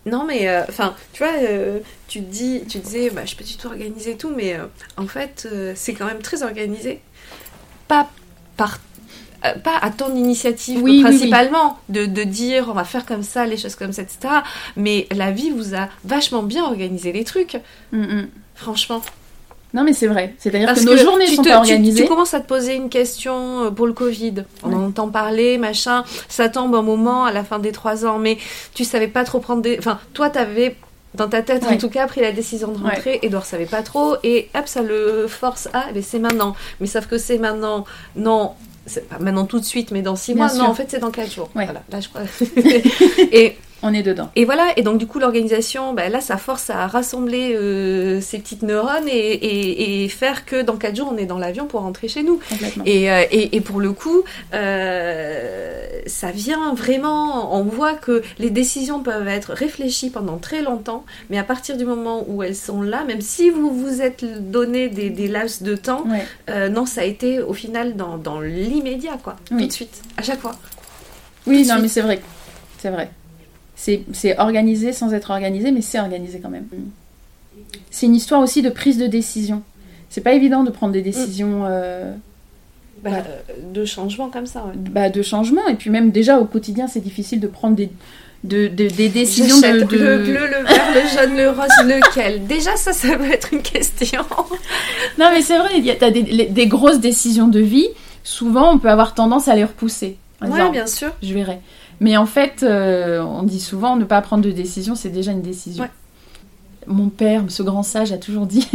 Non, 0.06 0.24
mais 0.24 0.48
euh, 0.48 0.62
enfin, 0.68 0.94
tu 1.12 1.22
vois, 1.22 1.34
euh, 1.42 1.78
tu 2.08 2.20
dis, 2.20 2.62
tu 2.68 2.78
disais, 2.78 3.10
bah, 3.10 3.26
je 3.26 3.34
peux 3.36 3.44
tout 3.44 3.66
organiser 3.66 4.16
tout, 4.16 4.32
mais 4.34 4.54
euh, 4.54 4.64
en 4.96 5.06
fait, 5.06 5.46
c'est 5.74 5.92
quand 5.94 6.06
même 6.06 6.22
très 6.22 6.42
organisé. 6.42 7.00
Pas 7.86 8.08
par. 8.56 8.78
pas 9.64 9.76
à 9.80 9.90
ton 9.90 10.14
initiative 10.14 10.82
Oui, 10.82 10.98
oui, 10.98 11.02
principalement 11.02 11.78
De, 11.88 12.06
de 12.06 12.22
dire 12.24 12.68
on 12.68 12.72
va 12.72 12.84
faire 12.84 13.04
comme 13.04 13.22
ça, 13.22 13.46
les 13.46 13.56
choses 13.56 13.74
comme 13.74 13.92
ça, 13.92 14.02
etc. 14.02 14.18
Mais 14.76 15.06
la 15.10 15.30
vie 15.32 15.50
vous 15.50 15.74
a 15.74 15.88
vachement 16.04 16.42
bien 16.42 16.64
organisé 16.64 17.12
les 17.12 17.24
trucs, 17.24 17.58
Mm, 17.92 18.00
mm. 18.02 18.28
franchement. 18.54 19.02
Non 19.72 19.84
mais 19.84 19.92
c'est 19.92 20.06
vrai, 20.08 20.34
c'est-à-dire 20.38 20.74
que 20.74 20.80
nos 20.80 20.96
journées 20.96 21.26
sont 21.28 21.42
te- 21.42 21.48
pas 21.48 21.54
tu- 21.56 21.60
organisées. 21.72 22.02
Tu, 22.02 22.08
commences 22.08 22.34
à 22.34 22.40
te 22.40 22.46
poser 22.48 22.74
une 22.74 22.88
question 22.88 23.64
euh, 23.66 23.70
pour 23.70 23.86
le 23.86 23.92
Covid. 23.92 24.44
On 24.64 24.68
Ouais. 24.70 24.74
en 24.74 24.86
entend 24.86 25.08
parler, 25.08 25.58
machin. 25.58 26.04
Ça 26.28 26.48
tombe 26.48 26.74
un 26.74 26.82
moment 26.82 27.24
à 27.24 27.32
la 27.32 27.44
fin 27.44 27.58
des 27.60 27.70
trois 27.72 28.04
ans, 28.04 28.18
mais 28.18 28.36
tu 28.74 28.84
savais 28.84 29.08
pas 29.08 29.24
trop 29.24 29.38
prendre 29.38 29.62
des. 29.62 29.78
Enfin, 29.78 29.98
toi, 30.12 30.28
t'avais 30.30 30.76
dans 31.14 31.28
ta 31.28 31.42
tête 31.42 31.64
en 31.64 31.68
Ouais. 31.70 31.78
tout 31.78 31.88
cas 31.90 32.06
pris 32.06 32.20
la 32.20 32.32
décision 32.32 32.68
de 32.72 32.82
rentrer. 32.82 33.18
Edouard 33.22 33.44
savait 33.44 33.66
pas 33.66 33.82
trop 33.82 34.16
et 34.24 34.48
hop, 34.56 34.66
ça 34.66 34.82
le 34.82 35.26
force 35.28 35.68
à. 35.72 35.86
Mais 35.94 36.02
c'est 36.02 36.18
maintenant. 36.18 36.56
Mais 36.80 36.86
sauf 36.86 37.06
que 37.06 37.18
c'est 37.18 37.38
maintenant. 37.38 37.84
Non. 38.16 38.52
C'est 38.86 39.08
pas 39.08 39.18
maintenant 39.20 39.44
tout 39.44 39.60
de 39.60 39.64
suite, 39.64 39.90
mais 39.92 40.02
dans 40.02 40.16
six 40.16 40.34
Bien 40.34 40.46
mois. 40.46 40.54
sûr. 40.54 40.64
Non, 40.64 40.70
en 40.70 40.74
fait, 40.74 40.86
c'est 40.88 40.98
dans 40.98 41.10
quatre 41.10 41.30
jours. 41.32 41.48
Ouais. 41.54 41.64
Voilà, 41.64 41.82
là, 41.92 42.00
je 42.00 42.08
crois. 42.08 42.22
et, 43.32 43.56
On 43.82 43.94
est 43.94 44.02
dedans. 44.02 44.28
et 44.36 44.44
voilà, 44.44 44.72
et 44.76 44.82
donc 44.82 44.98
du 44.98 45.06
coup 45.06 45.18
l'organisation, 45.18 45.94
bah, 45.94 46.08
là 46.08 46.20
ça 46.20 46.36
force 46.36 46.68
à 46.70 46.86
rassembler 46.86 47.54
euh, 47.54 48.20
ces 48.20 48.38
petites 48.38 48.62
neurones 48.62 49.08
et, 49.08 49.12
et- 49.12 50.04
et 50.04 50.08
faire 50.08 50.44
que 50.44 50.60
dans 50.62 50.76
4 50.76 50.96
jours 50.96 51.10
on 51.12 51.16
est 51.16 51.24
dans 51.26 51.38
l'avion 51.38 51.66
pour 51.66 51.80
rentrer 51.80 52.08
chez 52.08 52.22
nous. 52.22 52.40
Et, 52.84 53.10
euh, 53.10 53.24
et, 53.30 53.56
et 53.56 53.60
pour 53.60 53.80
le 53.80 53.92
coup, 53.92 54.22
euh, 54.54 56.00
ça 56.06 56.30
vient 56.30 56.74
vraiment, 56.74 57.56
on 57.58 57.64
voit 57.64 57.94
que 57.94 58.22
les 58.38 58.50
décisions 58.50 59.00
peuvent 59.02 59.28
être 59.28 59.52
réfléchies 59.52 60.10
pendant 60.10 60.38
très 60.38 60.62
longtemps, 60.62 61.04
mais 61.30 61.38
à 61.38 61.44
partir 61.44 61.76
du 61.76 61.84
moment 61.84 62.24
où 62.28 62.42
elles 62.42 62.56
sont 62.56 62.82
là, 62.82 63.04
même 63.04 63.20
si 63.20 63.50
vous 63.50 63.70
vous 63.70 64.02
êtes 64.02 64.24
donné 64.50 64.88
des, 64.88 65.10
des 65.10 65.28
laps 65.28 65.62
de 65.62 65.76
temps, 65.76 66.04
Ouais. 66.10 66.68
non, 66.70 66.86
ça 66.86 67.02
a 67.02 67.04
été 67.04 67.40
au 67.40 67.52
final 67.52 67.96
dans, 67.96 68.16
dans 68.18 68.40
l'immédiat, 68.40 69.18
quoi, 69.22 69.36
Oui. 69.50 69.62
tout 69.62 69.66
de 69.68 69.72
suite, 69.72 70.02
à 70.16 70.22
chaque 70.22 70.40
fois. 70.40 70.52
Oui, 71.46 71.62
tout 71.62 71.68
non 71.74 71.80
mais 71.80 71.88
c'est 71.88 72.00
vrai. 72.02 72.20
C'est 72.78 72.90
vrai. 72.90 73.10
C'est 74.12 74.38
organisé 74.38 74.92
sans 74.92 75.12
être 75.14 75.30
organisé, 75.30 75.70
mais 75.72 75.80
c'est 75.80 75.98
organisé 75.98 76.38
quand 76.40 76.50
même. 76.50 76.66
C'est 77.90 78.06
une 78.06 78.14
histoire 78.14 78.40
aussi 78.42 78.62
de 78.62 78.68
prise 78.70 78.98
de 78.98 79.06
décision. 79.06 79.62
C'est 80.10 80.20
pas 80.20 80.32
évident 80.32 80.64
de 80.64 80.70
prendre 80.70 80.92
des 80.92 81.02
décisions 81.02 81.64
euh, 81.66 82.12
Bah, 83.02 83.10
Ouais. 83.10 83.16
euh, 83.18 83.72
de 83.72 83.84
changements 83.84 84.28
comme 84.28 84.46
ça, 84.46 84.64
ouais. 84.66 84.72
bah, 84.76 85.08
de 85.08 85.22
changement. 85.22 85.66
Et 85.68 85.74
puis 85.74 85.88
même 85.88 86.10
déjà 86.10 86.38
au 86.38 86.44
quotidien, 86.44 86.86
c'est 86.88 87.00
difficile 87.00 87.40
de 87.40 87.46
prendre 87.46 87.74
des, 87.76 87.88
de, 88.44 88.68
de- 88.68 88.88
des 88.88 89.08
décisions 89.08 89.56
de, 89.58 89.62
de- 89.62 89.96
Le 89.96 90.18
bleu, 90.18 90.46
le 90.46 90.64
vert, 90.66 90.94
le 90.94 91.00
jaune, 91.08 91.36
le 91.36 91.48
rose, 91.50 91.68
lequel? 91.84 92.46
Déjà, 92.46 92.76
ça, 92.76 92.92
ça 92.92 93.16
peut 93.16 93.30
être 93.32 93.54
une 93.54 93.62
question. 93.62 94.22
Non 95.18 95.26
mais 95.32 95.42
c'est 95.42 95.58
vrai, 95.58 95.70
il 95.76 95.84
y 95.84 95.90
a 95.90 95.96
t'as 95.96 96.10
des, 96.10 96.22
les- 96.22 96.46
des 96.46 96.66
grosses 96.66 97.00
décisions 97.00 97.48
de 97.48 97.60
vie. 97.60 97.88
Souvent, 98.24 98.74
on 98.74 98.78
peut 98.78 98.90
avoir 98.90 99.14
tendance 99.14 99.48
à 99.48 99.54
les 99.54 99.64
repousser. 99.64 100.16
Disant, 100.42 100.70
bien 100.70 100.86
sûr. 100.86 101.10
je 101.22 101.34
verrai. 101.34 101.58
Mais 102.00 102.16
en 102.16 102.26
fait, 102.26 102.62
euh, 102.62 103.22
on 103.22 103.42
dit 103.42 103.60
souvent 103.60 103.96
ne 103.96 104.04
pas 104.04 104.20
prendre 104.22 104.42
de 104.42 104.50
décision, 104.50 104.94
c'est 104.94 105.10
déjà 105.10 105.32
une 105.32 105.42
décision. 105.42 105.84
Ouais. 105.84 105.90
Mon 106.86 107.10
père, 107.10 107.44
ce 107.48 107.62
grand 107.62 107.82
sage, 107.82 108.10
a 108.10 108.16
toujours 108.16 108.46
dit, 108.46 108.66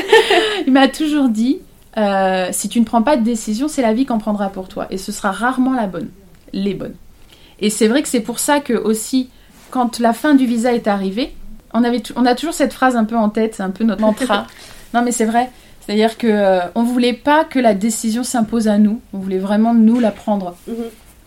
il 0.66 0.72
m'a 0.72 0.88
toujours 0.88 1.28
dit, 1.28 1.60
euh, 1.98 2.48
si 2.52 2.70
tu 2.70 2.80
ne 2.80 2.86
prends 2.86 3.02
pas 3.02 3.18
de 3.18 3.22
décision, 3.22 3.68
c'est 3.68 3.82
la 3.82 3.92
vie 3.92 4.06
qu'en 4.06 4.18
prendra 4.18 4.48
pour 4.48 4.68
toi. 4.68 4.86
Et 4.90 4.96
ce 4.96 5.12
sera 5.12 5.32
rarement 5.32 5.74
la 5.74 5.86
bonne, 5.86 6.08
les 6.54 6.72
bonnes. 6.72 6.94
Et 7.60 7.68
c'est 7.68 7.88
vrai 7.88 8.02
que 8.02 8.08
c'est 8.08 8.20
pour 8.20 8.38
ça 8.38 8.60
que 8.60 8.72
aussi, 8.72 9.28
quand 9.70 9.98
la 9.98 10.14
fin 10.14 10.34
du 10.34 10.46
visa 10.46 10.72
est 10.72 10.88
arrivée, 10.88 11.34
on, 11.74 11.84
avait, 11.84 12.02
on 12.16 12.24
a 12.24 12.34
toujours 12.34 12.54
cette 12.54 12.72
phrase 12.72 12.96
un 12.96 13.04
peu 13.04 13.16
en 13.16 13.28
tête, 13.28 13.54
c'est 13.54 13.62
un 13.62 13.70
peu 13.70 13.84
notre 13.84 14.00
mantra. 14.00 14.46
non 14.94 15.02
mais 15.02 15.12
c'est 15.12 15.26
vrai, 15.26 15.50
C'est-à-dire 15.80 16.16
que 16.16 16.26
euh, 16.26 16.60
on 16.74 16.84
voulait 16.84 17.12
pas 17.12 17.44
que 17.44 17.58
la 17.58 17.74
décision 17.74 18.24
s'impose 18.24 18.66
à 18.66 18.78
nous. 18.78 19.00
On 19.12 19.18
voulait 19.18 19.38
vraiment 19.38 19.74
nous 19.74 20.00
la 20.00 20.10
prendre. 20.10 20.56
Mhm. 20.66 20.84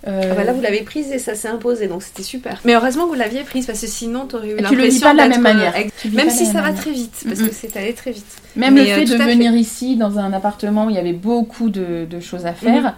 Euh, 0.08 0.30
Ah 0.32 0.36
bah 0.36 0.44
là, 0.46 0.54
vous 0.54 0.62
l'avez 0.62 0.82
prise 0.84 1.12
et 1.12 1.20
ça 1.20 1.36
s'est 1.36 1.50
imposé, 1.50 1.88
donc 1.88 2.04
c'était 2.04 2.24
super. 2.24 2.62
Mais 2.64 2.74
heureusement 2.74 3.04
que 3.04 3.10
vous 3.10 3.16
l'aviez 3.16 3.44
prise, 3.44 3.66
parce 3.66 3.82
que 3.82 3.88
sinon, 3.88 4.26
t'aurais 4.28 4.48
eu 4.48 4.52
et 4.54 4.56
tu 4.56 4.64
le 4.76 4.84
l'impression 4.84 5.02
pas 5.08 5.12
de 5.14 5.18
la 5.18 5.28
même 5.28 5.42
manière. 5.42 5.74
euh, 5.76 5.82
vis 6.06 6.16
Même 6.16 6.30
si 6.30 6.46
ça 6.46 6.54
va 6.54 6.62
manière. 6.62 6.80
très 6.80 6.92
vite, 6.92 7.14
parce 7.28 7.40
que 7.42 7.52
c'est 7.54 7.76
allé 7.76 7.94
très 7.94 8.12
vite. 8.12 8.26
Même 8.56 8.76
Mais, 8.76 8.86
le 8.86 8.92
euh, 8.92 8.96
fait 8.96 9.06
de 9.06 9.18
fait. 9.18 9.26
venir 9.26 9.54
ici 9.56 9.98
dans 9.98 10.18
un 10.18 10.32
appartement 10.32 10.86
où 10.86 10.90
il 10.90 10.96
y 10.96 11.00
avait 11.00 11.12
beaucoup 11.14 11.70
de, 11.70 12.06
de 12.10 12.20
choses 12.22 12.46
à 12.46 12.54
faire, 12.54 12.82
Mhm. 12.84 12.94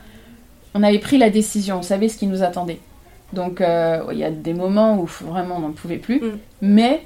on 0.75 0.83
avait 0.83 0.99
pris 0.99 1.17
la 1.17 1.31
décision, 1.31 1.79
on 1.79 1.81
savait 1.81 2.07
ce 2.07 2.17
qui 2.17 2.27
nous 2.27 2.43
attendait. 2.43 2.79
Donc 3.33 3.61
euh, 3.61 4.01
il 4.11 4.19
y 4.19 4.23
a 4.23 4.29
des 4.29 4.53
moments 4.53 4.99
où 4.99 5.05
vraiment 5.25 5.55
on 5.57 5.61
n'en 5.61 5.71
pouvait 5.71 5.97
plus, 5.97 6.19
Mhm. 6.21 6.37
mais 6.61 7.01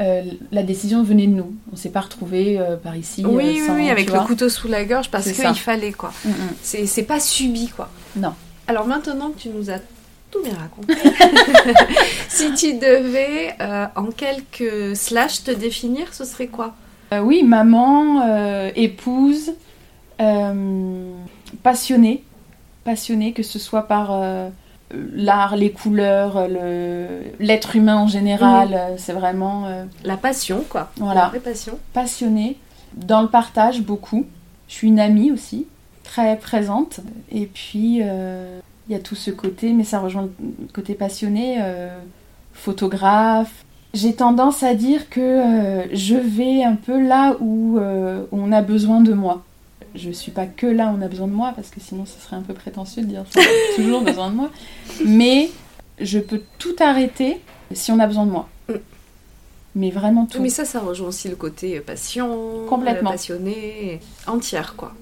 euh, 0.00 0.22
la 0.52 0.62
décision 0.62 1.02
venait 1.02 1.26
de 1.26 1.32
nous. 1.34 1.52
On 1.70 1.76
s'est 1.76 1.90
pas 1.90 2.00
retrouvé 2.00 2.58
par 2.82 2.96
ici. 2.96 3.24
Oui, 3.26 3.32
euh, 3.34 3.36
oui, 3.60 3.66
sans- 3.66 3.74
oui, 3.74 3.90
avec 3.90 4.06
tu 4.06 4.12
le 4.14 4.20
couteau 4.20 4.48
sous 4.48 4.68
la 4.68 4.84
gorge, 4.86 5.10
parce 5.10 5.30
qu'il 5.30 5.54
fallait, 5.54 5.92
quoi. 5.92 6.12
C'est 6.62 7.02
pas 7.06 7.20
subi, 7.20 7.68
quoi. 7.68 7.90
Non. 8.16 8.32
Alors 8.68 8.86
maintenant 8.86 9.30
que 9.30 9.38
tu 9.38 9.48
nous 9.48 9.70
as 9.70 9.78
tout 10.30 10.42
bien 10.42 10.54
raconté, 10.54 10.94
si 12.28 12.54
tu 12.54 12.74
devais, 12.74 13.54
euh, 13.60 13.86
en 13.96 14.06
quelques 14.06 14.96
slash, 14.96 15.44
te 15.44 15.50
définir, 15.50 16.14
ce 16.14 16.24
serait 16.24 16.46
quoi? 16.46 16.74
Euh, 17.12 17.20
oui, 17.20 17.42
maman, 17.42 18.22
euh, 18.26 18.70
épouse, 18.74 19.52
passionnée, 21.62 22.24
passionnée 22.84 23.32
que 23.32 23.42
ce 23.42 23.58
soit 23.58 23.82
par 23.82 24.18
l'art, 25.14 25.56
les 25.56 25.70
couleurs, 25.72 26.48
le- 26.48 27.22
l'être 27.40 27.76
humain 27.76 27.96
en 27.96 28.06
général. 28.06 28.94
C'est 28.98 29.12
vraiment 29.12 29.66
La 30.04 30.16
passion, 30.16 30.64
quoi. 30.68 30.90
Voilà. 30.96 31.22
La 31.22 31.28
vraie 31.28 31.40
passion. 31.40 31.78
passionnée 31.92 32.56
dans 32.94 33.22
le 33.22 33.28
partage 33.28 33.80
beaucoup. 33.82 34.26
Je 34.68 34.74
suis 34.74 34.88
une 34.88 35.00
amie 35.00 35.30
aussi, 35.32 35.66
très 36.12 36.36
présente. 36.36 37.00
Et 37.30 37.46
puis 37.46 38.00
euh, 38.02 38.60
il 38.88 38.92
y 38.92 38.96
a 38.96 38.98
tout 38.98 39.14
ce 39.14 39.30
côté, 39.30 39.72
mais 39.72 39.84
ça 39.84 39.98
rejoint 40.00 40.28
le 40.40 40.72
côté 40.72 40.94
passionné, 40.94 41.56
euh, 41.60 41.88
photographe. 42.52 43.64
J'ai 43.94 44.14
tendance 44.14 44.62
à 44.62 44.74
dire 44.74 45.08
que 45.08 45.20
euh, 45.20 45.86
je 45.94 46.14
vais 46.14 46.64
un 46.64 46.76
peu 46.76 47.00
là 47.00 47.36
où 47.40 47.78
on 48.32 48.52
a 48.52 48.62
besoin 48.62 49.00
de 49.00 49.12
moi. 49.12 49.42
Je 49.94 50.10
suis 50.10 50.32
pas 50.32 50.46
que 50.46 50.66
là 50.66 50.86
où 50.86 50.98
on 50.98 51.02
a 51.02 51.08
besoin 51.08 51.26
de 51.26 51.34
moi, 51.34 51.52
parce 51.54 51.68
que 51.68 51.78
sinon 51.80 52.06
ce 52.06 52.18
serait 52.18 52.36
un 52.36 52.42
peu 52.42 52.54
prétentieux 52.54 53.02
de 53.02 53.08
dire 53.08 53.24
ça. 53.30 53.40
on 53.40 53.72
a 53.72 53.76
toujours 53.76 54.02
besoin 54.02 54.30
de 54.30 54.36
moi. 54.36 54.50
Mais 55.04 55.50
je 56.00 56.18
peux 56.18 56.42
tout 56.58 56.76
arrêter 56.80 57.40
si 57.72 57.90
on 57.92 57.98
a 57.98 58.06
besoin 58.06 58.26
de 58.26 58.30
moi. 58.30 58.48
Mm. 58.68 58.74
Mais 59.74 59.90
vraiment 59.90 60.26
tout. 60.26 60.42
Mais 60.42 60.50
ça, 60.50 60.66
ça 60.66 60.80
rejoint 60.80 61.08
aussi 61.08 61.28
le 61.28 61.36
côté 61.36 61.80
passion, 61.80 62.66
Complètement. 62.68 63.10
passionné, 63.10 64.00
entière, 64.26 64.74
quoi. 64.76 64.92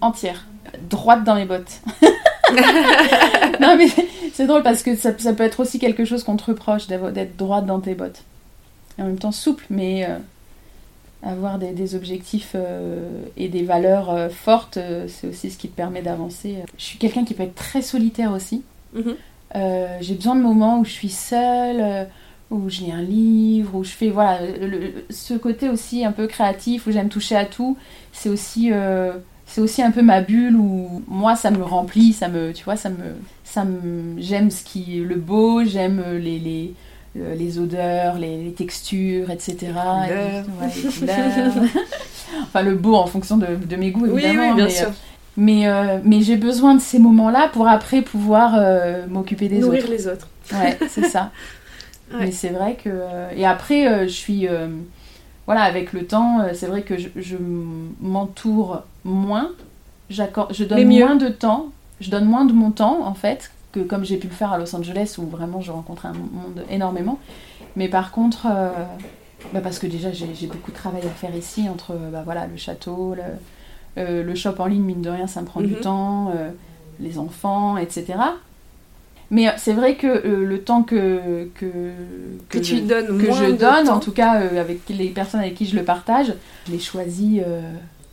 Entière, 0.00 0.46
droite 0.90 1.24
dans 1.24 1.34
les 1.34 1.44
bottes. 1.44 1.80
non 3.60 3.76
mais 3.76 3.88
c'est 4.32 4.46
drôle 4.46 4.62
parce 4.62 4.82
que 4.82 4.96
ça, 4.96 5.16
ça 5.18 5.32
peut 5.32 5.44
être 5.44 5.60
aussi 5.60 5.78
quelque 5.78 6.04
chose 6.04 6.24
qu'on 6.24 6.36
te 6.36 6.44
reproche 6.44 6.86
d'être 6.86 7.36
droite 7.36 7.66
dans 7.66 7.80
tes 7.80 7.94
bottes. 7.94 8.22
Et 8.98 9.02
en 9.02 9.06
même 9.06 9.18
temps 9.18 9.32
souple, 9.32 9.64
mais 9.70 10.04
euh, 10.08 10.18
avoir 11.22 11.58
des, 11.58 11.72
des 11.72 11.94
objectifs 11.94 12.52
euh, 12.54 13.08
et 13.36 13.48
des 13.48 13.62
valeurs 13.62 14.10
euh, 14.10 14.28
fortes, 14.28 14.78
c'est 15.08 15.26
aussi 15.28 15.50
ce 15.50 15.58
qui 15.58 15.68
te 15.68 15.76
permet 15.76 16.02
d'avancer. 16.02 16.56
Je 16.78 16.84
suis 16.84 16.98
quelqu'un 16.98 17.24
qui 17.24 17.34
peut 17.34 17.42
être 17.44 17.54
très 17.54 17.82
solitaire 17.82 18.32
aussi. 18.32 18.62
Mhm. 18.94 19.14
Euh, 19.54 19.96
j'ai 20.00 20.14
besoin 20.14 20.36
de 20.36 20.42
moments 20.42 20.80
où 20.80 20.84
je 20.84 20.90
suis 20.90 21.08
seule, 21.08 22.06
où 22.50 22.68
je 22.68 22.80
lis 22.80 22.92
un 22.92 23.02
livre, 23.02 23.74
où 23.76 23.84
je 23.84 23.90
fais 23.90 24.10
voilà 24.10 24.40
le- 24.60 25.04
ce 25.10 25.34
côté 25.34 25.68
aussi 25.68 26.04
un 26.04 26.12
peu 26.12 26.26
créatif 26.26 26.86
où 26.86 26.90
j'aime 26.92 27.08
toucher 27.08 27.36
à 27.36 27.44
tout. 27.44 27.76
C'est 28.12 28.28
aussi 28.28 28.70
c'est 29.48 29.60
aussi 29.60 29.82
un 29.82 29.90
peu 29.90 30.02
ma 30.02 30.20
bulle 30.20 30.54
où 30.56 31.02
moi 31.08 31.34
ça 31.34 31.50
me 31.50 31.62
remplit, 31.64 32.12
ça 32.12 32.28
me 32.28 32.52
tu 32.52 32.62
vois 32.64 32.76
ça 32.76 32.90
me 32.90 32.96
ça 33.44 33.64
me 33.64 34.20
j'aime 34.20 34.50
ce 34.50 34.62
qui 34.62 35.00
le 35.00 35.16
beau, 35.16 35.64
j'aime 35.64 36.02
les 36.20 36.38
les 36.38 36.74
les 37.16 37.58
odeurs, 37.58 38.16
les, 38.18 38.44
les 38.44 38.52
textures, 38.52 39.30
etc. 39.30 39.56
couleurs. 39.72 40.08
Et- 40.08 40.64
ouais, 40.64 40.72
les 40.76 40.92
couleurs. 40.92 41.52
enfin 42.42 42.62
le 42.62 42.74
beau 42.76 42.94
en 42.94 43.06
fonction 43.06 43.36
de, 43.38 43.46
de 43.56 43.76
mes 43.76 43.90
goûts 43.90 44.06
Oui, 44.06 44.22
évidemment. 44.24 44.50
oui, 44.50 44.54
bien 44.56 44.64
mais, 44.66 44.70
sûr. 44.70 44.86
euh, 44.88 44.90
mais, 45.36 45.66
euh, 45.66 45.98
mais 46.04 46.20
j'ai 46.22 46.36
besoin 46.36 46.74
de 46.74 46.80
ces 46.80 46.98
moments-là 46.98 47.48
pour 47.52 47.66
après 47.66 48.02
pouvoir 48.02 48.54
euh, 48.56 49.06
m'occuper 49.08 49.48
des 49.48 49.58
Nourrir 49.58 49.82
autres. 49.84 49.92
les 49.92 50.06
autres. 50.06 50.28
Ouais, 50.52 50.78
c'est 50.88 51.06
ça. 51.06 51.30
Ouais. 52.10 52.20
Mais 52.26 52.32
c'est 52.32 52.48
vrai 52.48 52.74
que. 52.82 52.88
Et 53.36 53.44
après, 53.44 54.08
je 54.08 54.12
suis. 54.12 54.46
Voilà, 55.48 55.62
avec 55.62 55.92
le 55.92 56.06
temps, 56.06 56.40
euh, 56.40 56.50
c'est 56.54 56.66
vrai 56.66 56.82
que 56.82 56.96
je, 56.98 57.08
je 57.16 57.36
m'entoure 58.00 58.82
moins. 59.04 59.50
Je 60.10 60.64
donne 60.64 60.78
moins 61.06 61.16
de 61.16 61.28
temps. 61.28 61.66
Je 62.00 62.10
donne 62.10 62.26
moins 62.26 62.44
de 62.44 62.52
mon 62.52 62.70
temps, 62.70 62.98
en 63.04 63.14
fait, 63.14 63.50
que 63.72 63.80
comme 63.80 64.04
j'ai 64.04 64.16
pu 64.18 64.28
le 64.28 64.32
faire 64.34 64.52
à 64.52 64.58
Los 64.58 64.74
Angeles, 64.76 65.16
où 65.18 65.26
vraiment 65.26 65.60
je 65.60 65.72
rencontre 65.72 66.06
un 66.06 66.12
monde 66.12 66.64
énormément. 66.70 67.18
Mais 67.76 67.88
par 67.88 68.10
contre. 68.12 68.46
euh, 68.50 68.70
bah 69.54 69.60
parce 69.62 69.78
que 69.78 69.86
déjà, 69.86 70.10
j'ai 70.12 70.48
beaucoup 70.48 70.72
de 70.72 70.76
travail 70.76 71.02
à 71.06 71.10
faire 71.10 71.34
ici, 71.34 71.68
entre 71.68 71.94
bah 72.12 72.22
voilà, 72.24 72.46
le 72.48 72.56
château, 72.56 73.14
le, 73.14 73.22
euh, 74.02 74.22
le 74.24 74.34
shop 74.34 74.54
en 74.58 74.66
ligne, 74.66 74.82
mine 74.82 75.00
de 75.00 75.10
rien, 75.10 75.26
ça 75.28 75.40
me 75.40 75.46
prend 75.46 75.60
du 75.60 75.74
Mhm. 75.74 75.80
temps, 75.80 76.32
euh, 76.34 76.50
les 77.00 77.18
enfants, 77.20 77.76
etc. 77.76 78.14
Mais 79.30 79.46
c'est 79.58 79.74
vrai 79.74 79.96
que 79.96 80.06
euh, 80.06 80.44
le 80.44 80.60
temps 80.62 80.82
que, 80.82 81.48
que, 81.54 81.66
Que, 82.48 82.62
je, 82.62 82.76
tu 82.76 82.80
donnes 82.80 83.18
que 83.22 83.30
je 83.32 83.50
donne, 83.52 83.88
en 83.90 84.00
tout 84.00 84.12
cas 84.12 84.40
euh, 84.40 84.60
avec 84.60 84.80
les 84.88 85.08
personnes 85.10 85.40
avec 85.40 85.54
qui 85.54 85.66
je 85.66 85.76
le 85.76 85.82
partage, 85.84 86.32
je 86.66 86.72
les 86.72 86.78
choisis 86.78 87.42
euh, 87.46 87.60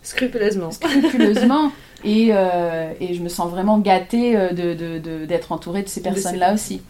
scrupuleusement. 0.04 0.72
scrupuleusement 0.72 1.72
et, 2.04 2.28
et 3.00 3.14
je 3.14 3.22
me 3.22 3.30
sens 3.30 3.50
vraiment 3.50 3.78
gâtée 3.80 4.36
euh, 4.36 4.50
de- 4.50 4.74
de- 4.74 5.00
de- 5.00 5.26
d'être 5.26 5.52
entourée 5.54 5.84
de 5.84 5.88
ces 5.90 6.02
personnes-là 6.02 6.54
aussi. 6.54 6.82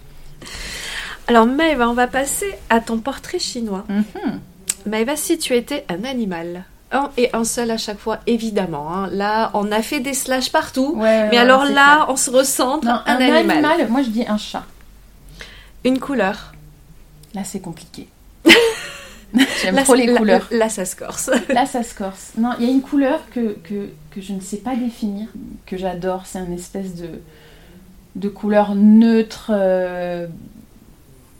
Alors 1.27 1.45
Maëva, 1.45 1.89
on 1.89 1.93
va 1.93 2.07
passer 2.07 2.51
à 2.69 2.79
ton 2.79 2.97
portrait 2.97 3.39
chinois. 3.39 3.85
Mhm. 3.89 4.39
Maëva, 4.87 5.15
si 5.15 5.37
tu 5.37 5.53
étais 5.55 5.85
un 5.89 6.03
animal, 6.03 6.65
un 6.91 7.09
et 7.17 7.29
un 7.33 7.43
seul 7.43 7.71
à 7.71 7.77
chaque 7.77 7.99
fois, 7.99 8.19
évidemment. 8.27 8.93
hein. 8.93 9.09
Là, 9.11 9.51
on 9.53 9.71
a 9.71 9.81
fait 9.81 9.99
des 9.99 10.13
slash 10.13 10.51
partout. 10.51 10.93
Ouais, 10.95 11.25
Mais 11.25 11.31
ouais, 11.31 11.37
alors 11.37 11.65
là, 11.65 12.05
on 12.09 12.15
se. 12.15 12.29
Non, 12.31 12.79
un, 12.85 13.01
un, 13.05 13.15
animal. 13.15 13.57
animal, 13.65 13.87
moi 13.89 14.01
je 14.03 14.09
dis 14.09 14.25
un 14.27 14.37
chat. 14.37 14.63
Une 15.83 15.99
couleur. 15.99 16.53
Là 17.33 17.43
c'est 17.43 17.59
compliqué. 17.59 18.07
J'aime 19.61 19.83
trop 19.83 19.95
les 19.95 20.13
couleurs. 20.13 20.47
Là, 20.51 20.69
ça 20.69 20.85
se 20.85 20.95
corse. 20.95 21.29
Là, 21.49 21.65
ça 21.65 21.83
se 21.83 21.93
corse. 21.93 22.31
Non, 22.37 22.51
il 22.59 22.65
y 22.65 22.69
a 22.69 22.71
une 22.71 22.81
couleur 22.81 23.19
que, 23.31 23.57
que, 23.63 23.89
que 24.11 24.21
je 24.21 24.31
ne 24.31 24.39
sais 24.39 24.57
pas 24.57 24.75
définir, 24.75 25.27
que 25.65 25.75
j'adore. 25.77 26.21
C'est 26.25 26.39
un 26.39 26.51
espèce 26.53 26.95
de, 26.95 27.09
de 28.15 28.29
couleur 28.29 28.75
neutre, 28.75 29.47
euh, 29.53 30.27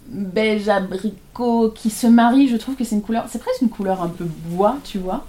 beige, 0.07 0.67
abricot, 0.67 1.69
qui 1.69 1.89
se 1.89 2.07
marie. 2.07 2.49
Je 2.49 2.57
trouve 2.57 2.75
que 2.75 2.83
c'est 2.83 2.95
une 2.95 3.01
couleur. 3.01 3.25
C'est 3.29 3.39
presque 3.39 3.61
une 3.61 3.69
couleur 3.69 4.01
un 4.01 4.09
peu 4.09 4.25
bois, 4.25 4.75
tu 4.83 4.97
vois. 4.97 5.25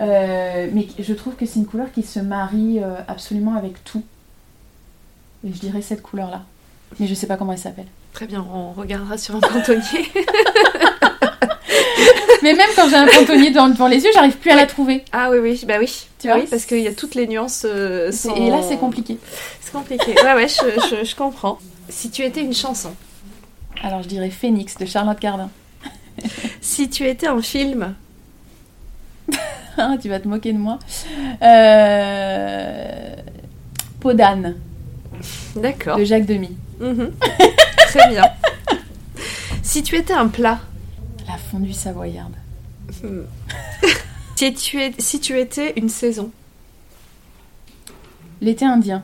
Euh, 0.00 0.68
mais 0.72 0.86
je 0.98 1.12
trouve 1.12 1.34
que 1.34 1.44
c'est 1.46 1.58
une 1.58 1.66
couleur 1.66 1.90
qui 1.92 2.02
se 2.02 2.20
marie 2.20 2.78
euh, 2.80 2.94
absolument 3.08 3.54
avec 3.56 3.82
tout. 3.84 4.02
Et 5.46 5.52
je 5.52 5.58
dirais 5.58 5.82
cette 5.82 6.02
couleur-là. 6.02 6.42
Mais 7.00 7.06
je 7.06 7.14
sais 7.14 7.26
pas 7.26 7.36
comment 7.36 7.52
elle 7.52 7.58
s'appelle. 7.58 7.86
Très 8.12 8.26
bien, 8.26 8.46
on 8.52 8.72
regardera 8.72 9.18
sur 9.18 9.34
un 9.36 9.40
cantonnier. 9.40 9.82
Mais 12.42 12.54
même 12.54 12.68
quand 12.76 12.88
j'ai 12.88 12.94
un 12.96 13.06
pantonnier 13.08 13.50
devant, 13.50 13.68
devant 13.68 13.88
les 13.88 14.02
yeux, 14.04 14.10
j'arrive 14.14 14.36
plus 14.36 14.50
à 14.52 14.56
la 14.56 14.66
trouver. 14.66 15.04
ah 15.12 15.28
oui, 15.30 15.38
oui, 15.38 15.60
bah 15.66 15.74
oui. 15.80 16.06
Tu 16.20 16.28
vois 16.28 16.38
oui, 16.38 16.46
parce 16.48 16.64
qu'il 16.66 16.78
y 16.80 16.86
a 16.86 16.94
toutes 16.94 17.16
les 17.16 17.26
nuances. 17.26 17.66
euh, 17.68 18.12
sont- 18.12 18.34
Et 18.36 18.48
là, 18.50 18.60
c'est 18.66 18.76
compliqué. 18.78 19.18
C'est 19.60 19.72
compliqué. 19.72 20.14
Ouais, 20.22 20.34
ouais, 20.34 20.46
je, 20.48 20.96
je- 20.96 21.04
je 21.04 21.16
comprends. 21.16 21.58
Si 21.88 22.10
tu 22.10 22.22
étais 22.22 22.40
une 22.42 22.54
chanson, 22.54 22.94
Alors, 23.82 24.02
je 24.04 24.08
dirais 24.08 24.30
Phoenix 24.30 24.76
de 24.78 24.86
Charlotte 24.86 25.18
Cardin. 25.18 25.50
si 26.60 26.88
tu 26.88 27.06
étais 27.08 27.26
un 27.26 27.42
film, 27.42 27.94
tu 30.02 30.08
vas 30.08 30.20
te 30.20 30.28
moquer 30.28 30.52
de 30.52 30.58
moi. 30.58 30.78
Euh... 31.42 33.14
Peau 34.00 34.12
d'âne 34.12 34.56
d'accord. 35.56 35.98
de 35.98 36.04
Jacques 36.04 36.26
Demy. 36.26 36.56
Mhm. 36.80 37.12
Très 37.88 38.08
bien. 38.10 38.24
Si 39.62 39.82
tu 39.82 39.96
étais 39.96 40.12
un 40.12 40.28
plat, 40.28 40.60
La 41.26 41.36
fondue 41.36 41.72
savoyarde. 41.72 42.34
hmm. 43.02 43.22
si, 44.36 44.54
tu 44.54 44.80
es, 44.80 44.92
si 44.98 45.20
tu 45.20 45.38
étais 45.38 45.74
une 45.76 45.88
saison, 45.88 46.30
L'été 48.40 48.64
indien. 48.64 49.02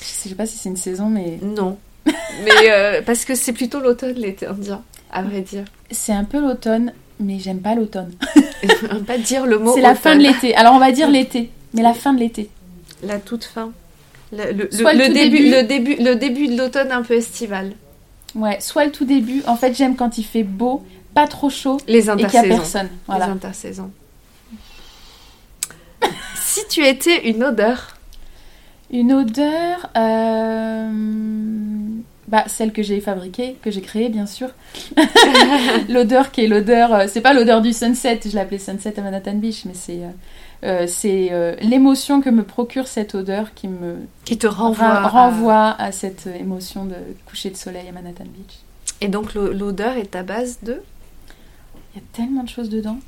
Je 0.00 0.04
sais 0.04 0.34
pas 0.34 0.44
si 0.46 0.58
c'est 0.58 0.68
une 0.68 0.76
saison, 0.76 1.08
mais 1.08 1.38
non. 1.42 1.78
Mais 2.06 2.70
euh, 2.70 3.02
parce 3.02 3.24
que 3.24 3.34
c'est 3.34 3.52
plutôt 3.52 3.80
l'automne, 3.80 4.14
l'été 4.16 4.46
indien, 4.46 4.82
à 5.10 5.22
vrai 5.22 5.40
dire. 5.40 5.64
c'est 5.90 6.12
un 6.12 6.24
peu 6.24 6.40
l'automne, 6.40 6.92
mais 7.20 7.38
j'aime 7.38 7.60
pas 7.60 7.74
l'automne. 7.74 8.12
On 8.90 8.94
va 8.96 9.00
pas 9.00 9.18
dire 9.18 9.46
le 9.46 9.58
mot 9.58 9.72
C'est 9.74 9.80
la 9.80 9.94
fin 9.94 10.16
de 10.16 10.22
l'été. 10.22 10.54
Alors 10.56 10.74
on 10.74 10.78
va 10.78 10.90
dire 10.92 11.08
l'été, 11.10 11.50
mais 11.74 11.82
la 11.82 11.94
fin 11.94 12.12
de 12.12 12.18
l'été. 12.20 12.50
La 13.02 13.18
toute 13.18 13.44
fin. 13.44 13.70
Le, 14.32 14.52
le- 14.52 14.70
Soit 14.70 14.92
le 14.94 15.08
début, 15.08 15.38
début. 15.38 15.50
le 15.50 15.62
début, 15.62 15.96
le 16.02 16.14
début 16.16 16.48
de 16.48 16.56
l'automne 16.58 16.92
un 16.92 17.02
peu 17.02 17.14
estival. 17.14 17.72
Ouais, 18.34 18.58
soit 18.60 18.84
le 18.84 18.92
tout 18.92 19.04
début. 19.04 19.42
En 19.46 19.56
fait, 19.56 19.74
j'aime 19.76 19.96
quand 19.96 20.18
il 20.18 20.24
fait 20.24 20.42
beau, 20.44 20.84
pas 21.14 21.26
trop 21.26 21.50
chaud 21.50 21.78
Les 21.88 22.08
et 22.10 22.14
qu'il 22.16 22.34
y 22.34 22.36
a 22.38 22.42
personne. 22.42 22.88
Les 23.08 23.22
intersaisons. 23.22 23.90
Si 26.42 26.60
tu 26.68 26.84
étais 26.84 27.28
une 27.30 27.44
odeur 27.44 27.96
Une 28.90 29.12
odeur, 29.12 29.88
euh, 29.96 30.90
bah, 32.30 32.44
celle 32.46 32.72
que 32.72 32.82
j'ai 32.82 33.00
fabriquée, 33.00 33.56
que 33.62 33.70
j'ai 33.70 33.80
créée 33.80 34.08
bien 34.08 34.26
sûr. 34.26 34.48
l'odeur 35.88 36.30
qui 36.30 36.42
est 36.44 36.48
l'odeur, 36.48 36.94
euh, 36.94 37.06
c'est 37.08 37.20
pas 37.20 37.32
l'odeur 37.34 37.60
du 37.60 37.72
sunset, 37.72 38.20
je 38.24 38.34
l'appelais 38.34 38.58
sunset 38.58 38.98
à 38.98 39.02
Manhattan 39.02 39.34
Beach, 39.34 39.64
mais 39.64 39.74
c'est 39.74 40.02
euh, 40.04 40.08
euh, 40.62 40.86
c'est 40.86 41.28
euh, 41.32 41.56
l'émotion 41.60 42.20
que 42.20 42.30
me 42.30 42.42
procure 42.42 42.86
cette 42.86 43.14
odeur 43.14 43.54
qui 43.54 43.66
me 43.68 43.96
qui 44.24 44.38
te 44.38 44.46
renvoie, 44.46 44.88
ra- 44.88 45.08
renvoie 45.08 45.70
à... 45.78 45.90
cette 45.92 46.26
émotion 46.26 46.84
de 46.84 46.94
coucher 47.26 47.50
de 47.50 47.56
soleil 47.56 47.88
à 47.88 47.92
Manhattan 47.92 48.24
Beach. 48.24 48.58
Et 49.00 49.08
donc 49.08 49.34
l'o- 49.34 49.52
l'odeur 49.52 49.96
est 49.96 50.14
à 50.14 50.22
base 50.22 50.58
de? 50.62 50.80
Il 51.94 52.00
y 52.00 52.02
a 52.02 52.06
tellement 52.12 52.44
de 52.44 52.48
choses 52.48 52.68
dedans. 52.68 52.98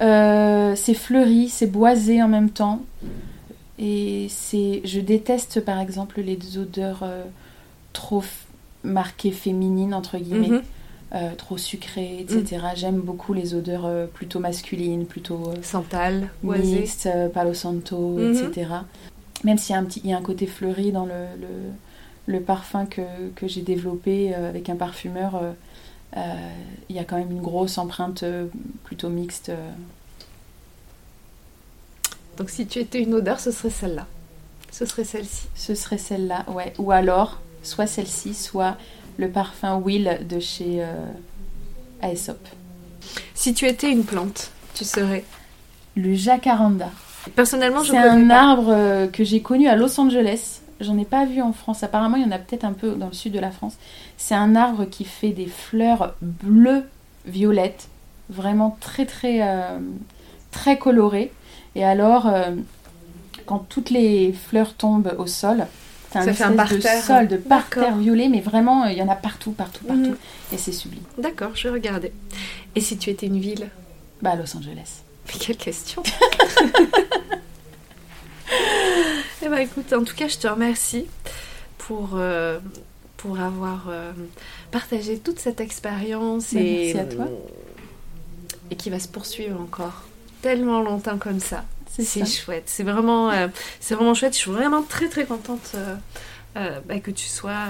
Euh, 0.00 0.74
c'est 0.76 0.94
fleuri, 0.94 1.48
c'est 1.50 1.66
boisé 1.66 2.22
en 2.22 2.28
même 2.28 2.48
temps. 2.50 2.80
Et 3.78 4.26
c'est, 4.30 4.80
je 4.84 5.00
déteste 5.00 5.60
par 5.64 5.80
exemple 5.80 6.20
les 6.22 6.38
odeurs 6.56 7.02
trop 7.92 8.22
f- 8.84 8.88
marquées 8.88 9.30
féminines 9.32 9.94
entre 9.94 10.18
guillemets, 10.18 10.48
Mhm. 10.48 10.62
euh, 11.14 11.34
trop 11.36 11.58
sucrées, 11.58 12.20
etc. 12.20 12.58
J'aime 12.74 13.00
beaucoup 13.00 13.32
les 13.34 13.54
odeurs 13.54 13.86
euh, 13.86 14.06
plutôt 14.06 14.38
masculines, 14.40 15.06
plutôt 15.06 15.50
euh, 15.50 15.56
santal, 15.62 16.28
mixtes, 16.42 17.06
euh, 17.06 17.28
Palo 17.28 17.54
Santo, 17.54 17.96
Mhm. 18.18 18.32
etc. 18.34 18.70
Même 19.44 19.58
s'il 19.58 19.74
y 19.74 19.76
a 19.76 19.80
un 19.80 19.84
petit, 19.84 20.00
il 20.04 20.10
y 20.10 20.12
a 20.12 20.16
un 20.18 20.22
côté 20.22 20.46
fleuri 20.46 20.92
dans 20.92 21.04
le, 21.04 21.24
le, 21.40 22.32
le 22.34 22.40
parfum 22.40 22.86
que, 22.86 23.02
que 23.34 23.48
j'ai 23.48 23.62
développé 23.62 24.34
avec 24.34 24.68
un 24.70 24.76
parfumeur. 24.76 25.40
il 26.88 26.94
y 26.96 26.98
a 26.98 27.04
quand 27.04 27.16
même 27.16 27.30
une 27.30 27.40
grosse 27.40 27.78
empreinte 27.78 28.24
plutôt 28.84 29.08
mixte. 29.08 29.50
Donc 32.36 32.50
si 32.50 32.66
tu 32.66 32.78
étais 32.78 33.00
une 33.02 33.14
odeur, 33.14 33.40
ce 33.40 33.50
serait 33.50 33.70
celle-là. 33.70 34.06
Ce 34.70 34.86
serait 34.86 35.04
celle-ci. 35.04 35.48
Ce 35.54 35.74
serait 35.74 35.98
celle-là, 35.98 36.44
ouais. 36.48 36.72
Ou 36.78 36.92
alors, 36.92 37.40
soit 37.62 37.86
celle-ci, 37.86 38.34
soit 38.34 38.76
le 39.18 39.28
parfum 39.28 39.76
Will 39.76 40.18
de 40.28 40.40
chez 40.40 40.82
euh, 40.82 40.94
Aesop. 42.02 42.38
Si 43.34 43.54
tu 43.54 43.66
étais 43.66 43.90
une 43.90 44.04
plante, 44.04 44.50
tu 44.74 44.84
serais. 44.84 45.24
Le 45.94 46.14
jacaranda. 46.14 46.88
Personnellement, 47.36 47.82
je 47.82 47.90
C'est 47.90 47.98
un 47.98 48.26
pas. 48.26 48.40
arbre 48.40 48.70
euh, 48.70 49.06
que 49.08 49.24
j'ai 49.24 49.42
connu 49.42 49.68
à 49.68 49.76
Los 49.76 50.00
Angeles. 50.00 50.60
J'en 50.80 50.96
ai 50.98 51.04
pas 51.04 51.26
vu 51.26 51.42
en 51.42 51.52
France. 51.52 51.82
Apparemment, 51.82 52.16
il 52.16 52.22
y 52.22 52.26
en 52.26 52.30
a 52.30 52.38
peut-être 52.38 52.64
un 52.64 52.72
peu 52.72 52.92
dans 52.92 53.08
le 53.08 53.12
sud 53.12 53.32
de 53.32 53.38
la 53.38 53.50
France. 53.50 53.74
C'est 54.16 54.34
un 54.34 54.56
arbre 54.56 54.86
qui 54.86 55.04
fait 55.04 55.30
des 55.30 55.46
fleurs 55.46 56.14
bleues, 56.22 56.84
violettes, 57.26 57.88
vraiment 58.30 58.76
très 58.80 59.04
très 59.04 59.40
euh, 59.42 59.78
très 60.50 60.78
colorées. 60.78 61.30
Et 61.74 61.84
alors, 61.84 62.26
euh, 62.26 62.52
quand 63.46 63.58
toutes 63.68 63.90
les 63.90 64.32
fleurs 64.32 64.74
tombent 64.74 65.14
au 65.18 65.26
sol, 65.26 65.66
c'est 66.12 66.18
un 66.18 66.24
Ça 66.24 66.32
fait 66.34 66.44
un 66.44 66.52
espèce 66.52 66.68
de 66.78 66.82
parterre. 66.82 67.02
sol 67.04 67.28
de 67.28 67.36
parterre 67.36 67.96
violet, 67.96 68.28
mais 68.28 68.40
vraiment, 68.40 68.84
euh, 68.84 68.90
il 68.92 68.98
y 68.98 69.02
en 69.02 69.08
a 69.08 69.16
partout, 69.16 69.52
partout, 69.52 69.84
partout. 69.84 70.00
Mhm. 70.02 70.16
Et 70.52 70.58
c'est 70.58 70.72
sublime. 70.72 71.02
D'accord, 71.18 71.50
je 71.54 71.68
vais 71.68 71.74
regarder. 71.74 72.12
Et 72.74 72.80
si 72.80 72.96
tu 72.98 73.10
étais 73.10 73.26
une 73.26 73.40
ville? 73.40 73.68
Bah, 74.20 74.34
Los 74.36 74.56
Angeles. 74.56 75.02
Mais 75.28 75.38
quelle 75.38 75.56
question 75.56 76.02
Eh 79.44 79.48
ben 79.48 79.58
écoute, 79.58 79.92
en 79.92 80.04
tout 80.04 80.14
cas, 80.14 80.28
je 80.28 80.36
te 80.38 80.46
remercie 80.46 81.06
pour, 81.78 82.10
euh, 82.14 82.60
pour 83.16 83.40
avoir 83.40 83.86
euh, 83.88 84.12
partagé 84.70 85.18
toute 85.18 85.40
cette 85.40 85.60
expérience 85.60 86.52
Ben, 86.54 86.64
et, 86.64 86.92
merci 86.94 86.98
à 86.98 87.04
toi. 87.16 87.28
et 88.70 88.76
qui 88.76 88.90
va 88.90 89.00
se 89.00 89.08
poursuivre 89.08 89.60
encore 89.60 90.04
tellement 90.42 90.80
longtemps 90.82 91.18
comme 91.18 91.40
ça. 91.40 91.64
C'est 91.98 92.26
chouette. 92.26 92.64
C'est 92.66 92.82
vraiment, 92.82 93.30
euh, 93.30 93.48
vraiment 93.90 94.14
chouette. 94.14 94.34
Je 94.34 94.38
suis 94.38 94.50
vraiment 94.50 94.82
très 94.82 95.08
très 95.08 95.24
contente 95.24 95.72
euh, 95.74 95.94
euh, 96.56 96.80
bah, 96.86 96.98
que 97.00 97.10
tu 97.10 97.26
sois 97.26 97.66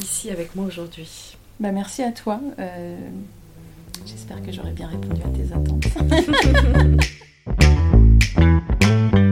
ici 0.00 0.30
avec 0.30 0.54
moi 0.54 0.66
aujourd'hui. 0.66 1.36
Bah, 1.60 1.72
merci 1.72 2.02
à 2.02 2.12
toi. 2.12 2.40
J'espère 4.06 4.42
que 4.42 4.52
j'aurai 4.52 4.72
bien 4.72 4.88
répondu 4.88 5.20
à 5.22 5.28
tes 5.28 5.52
attentes. 5.52 5.84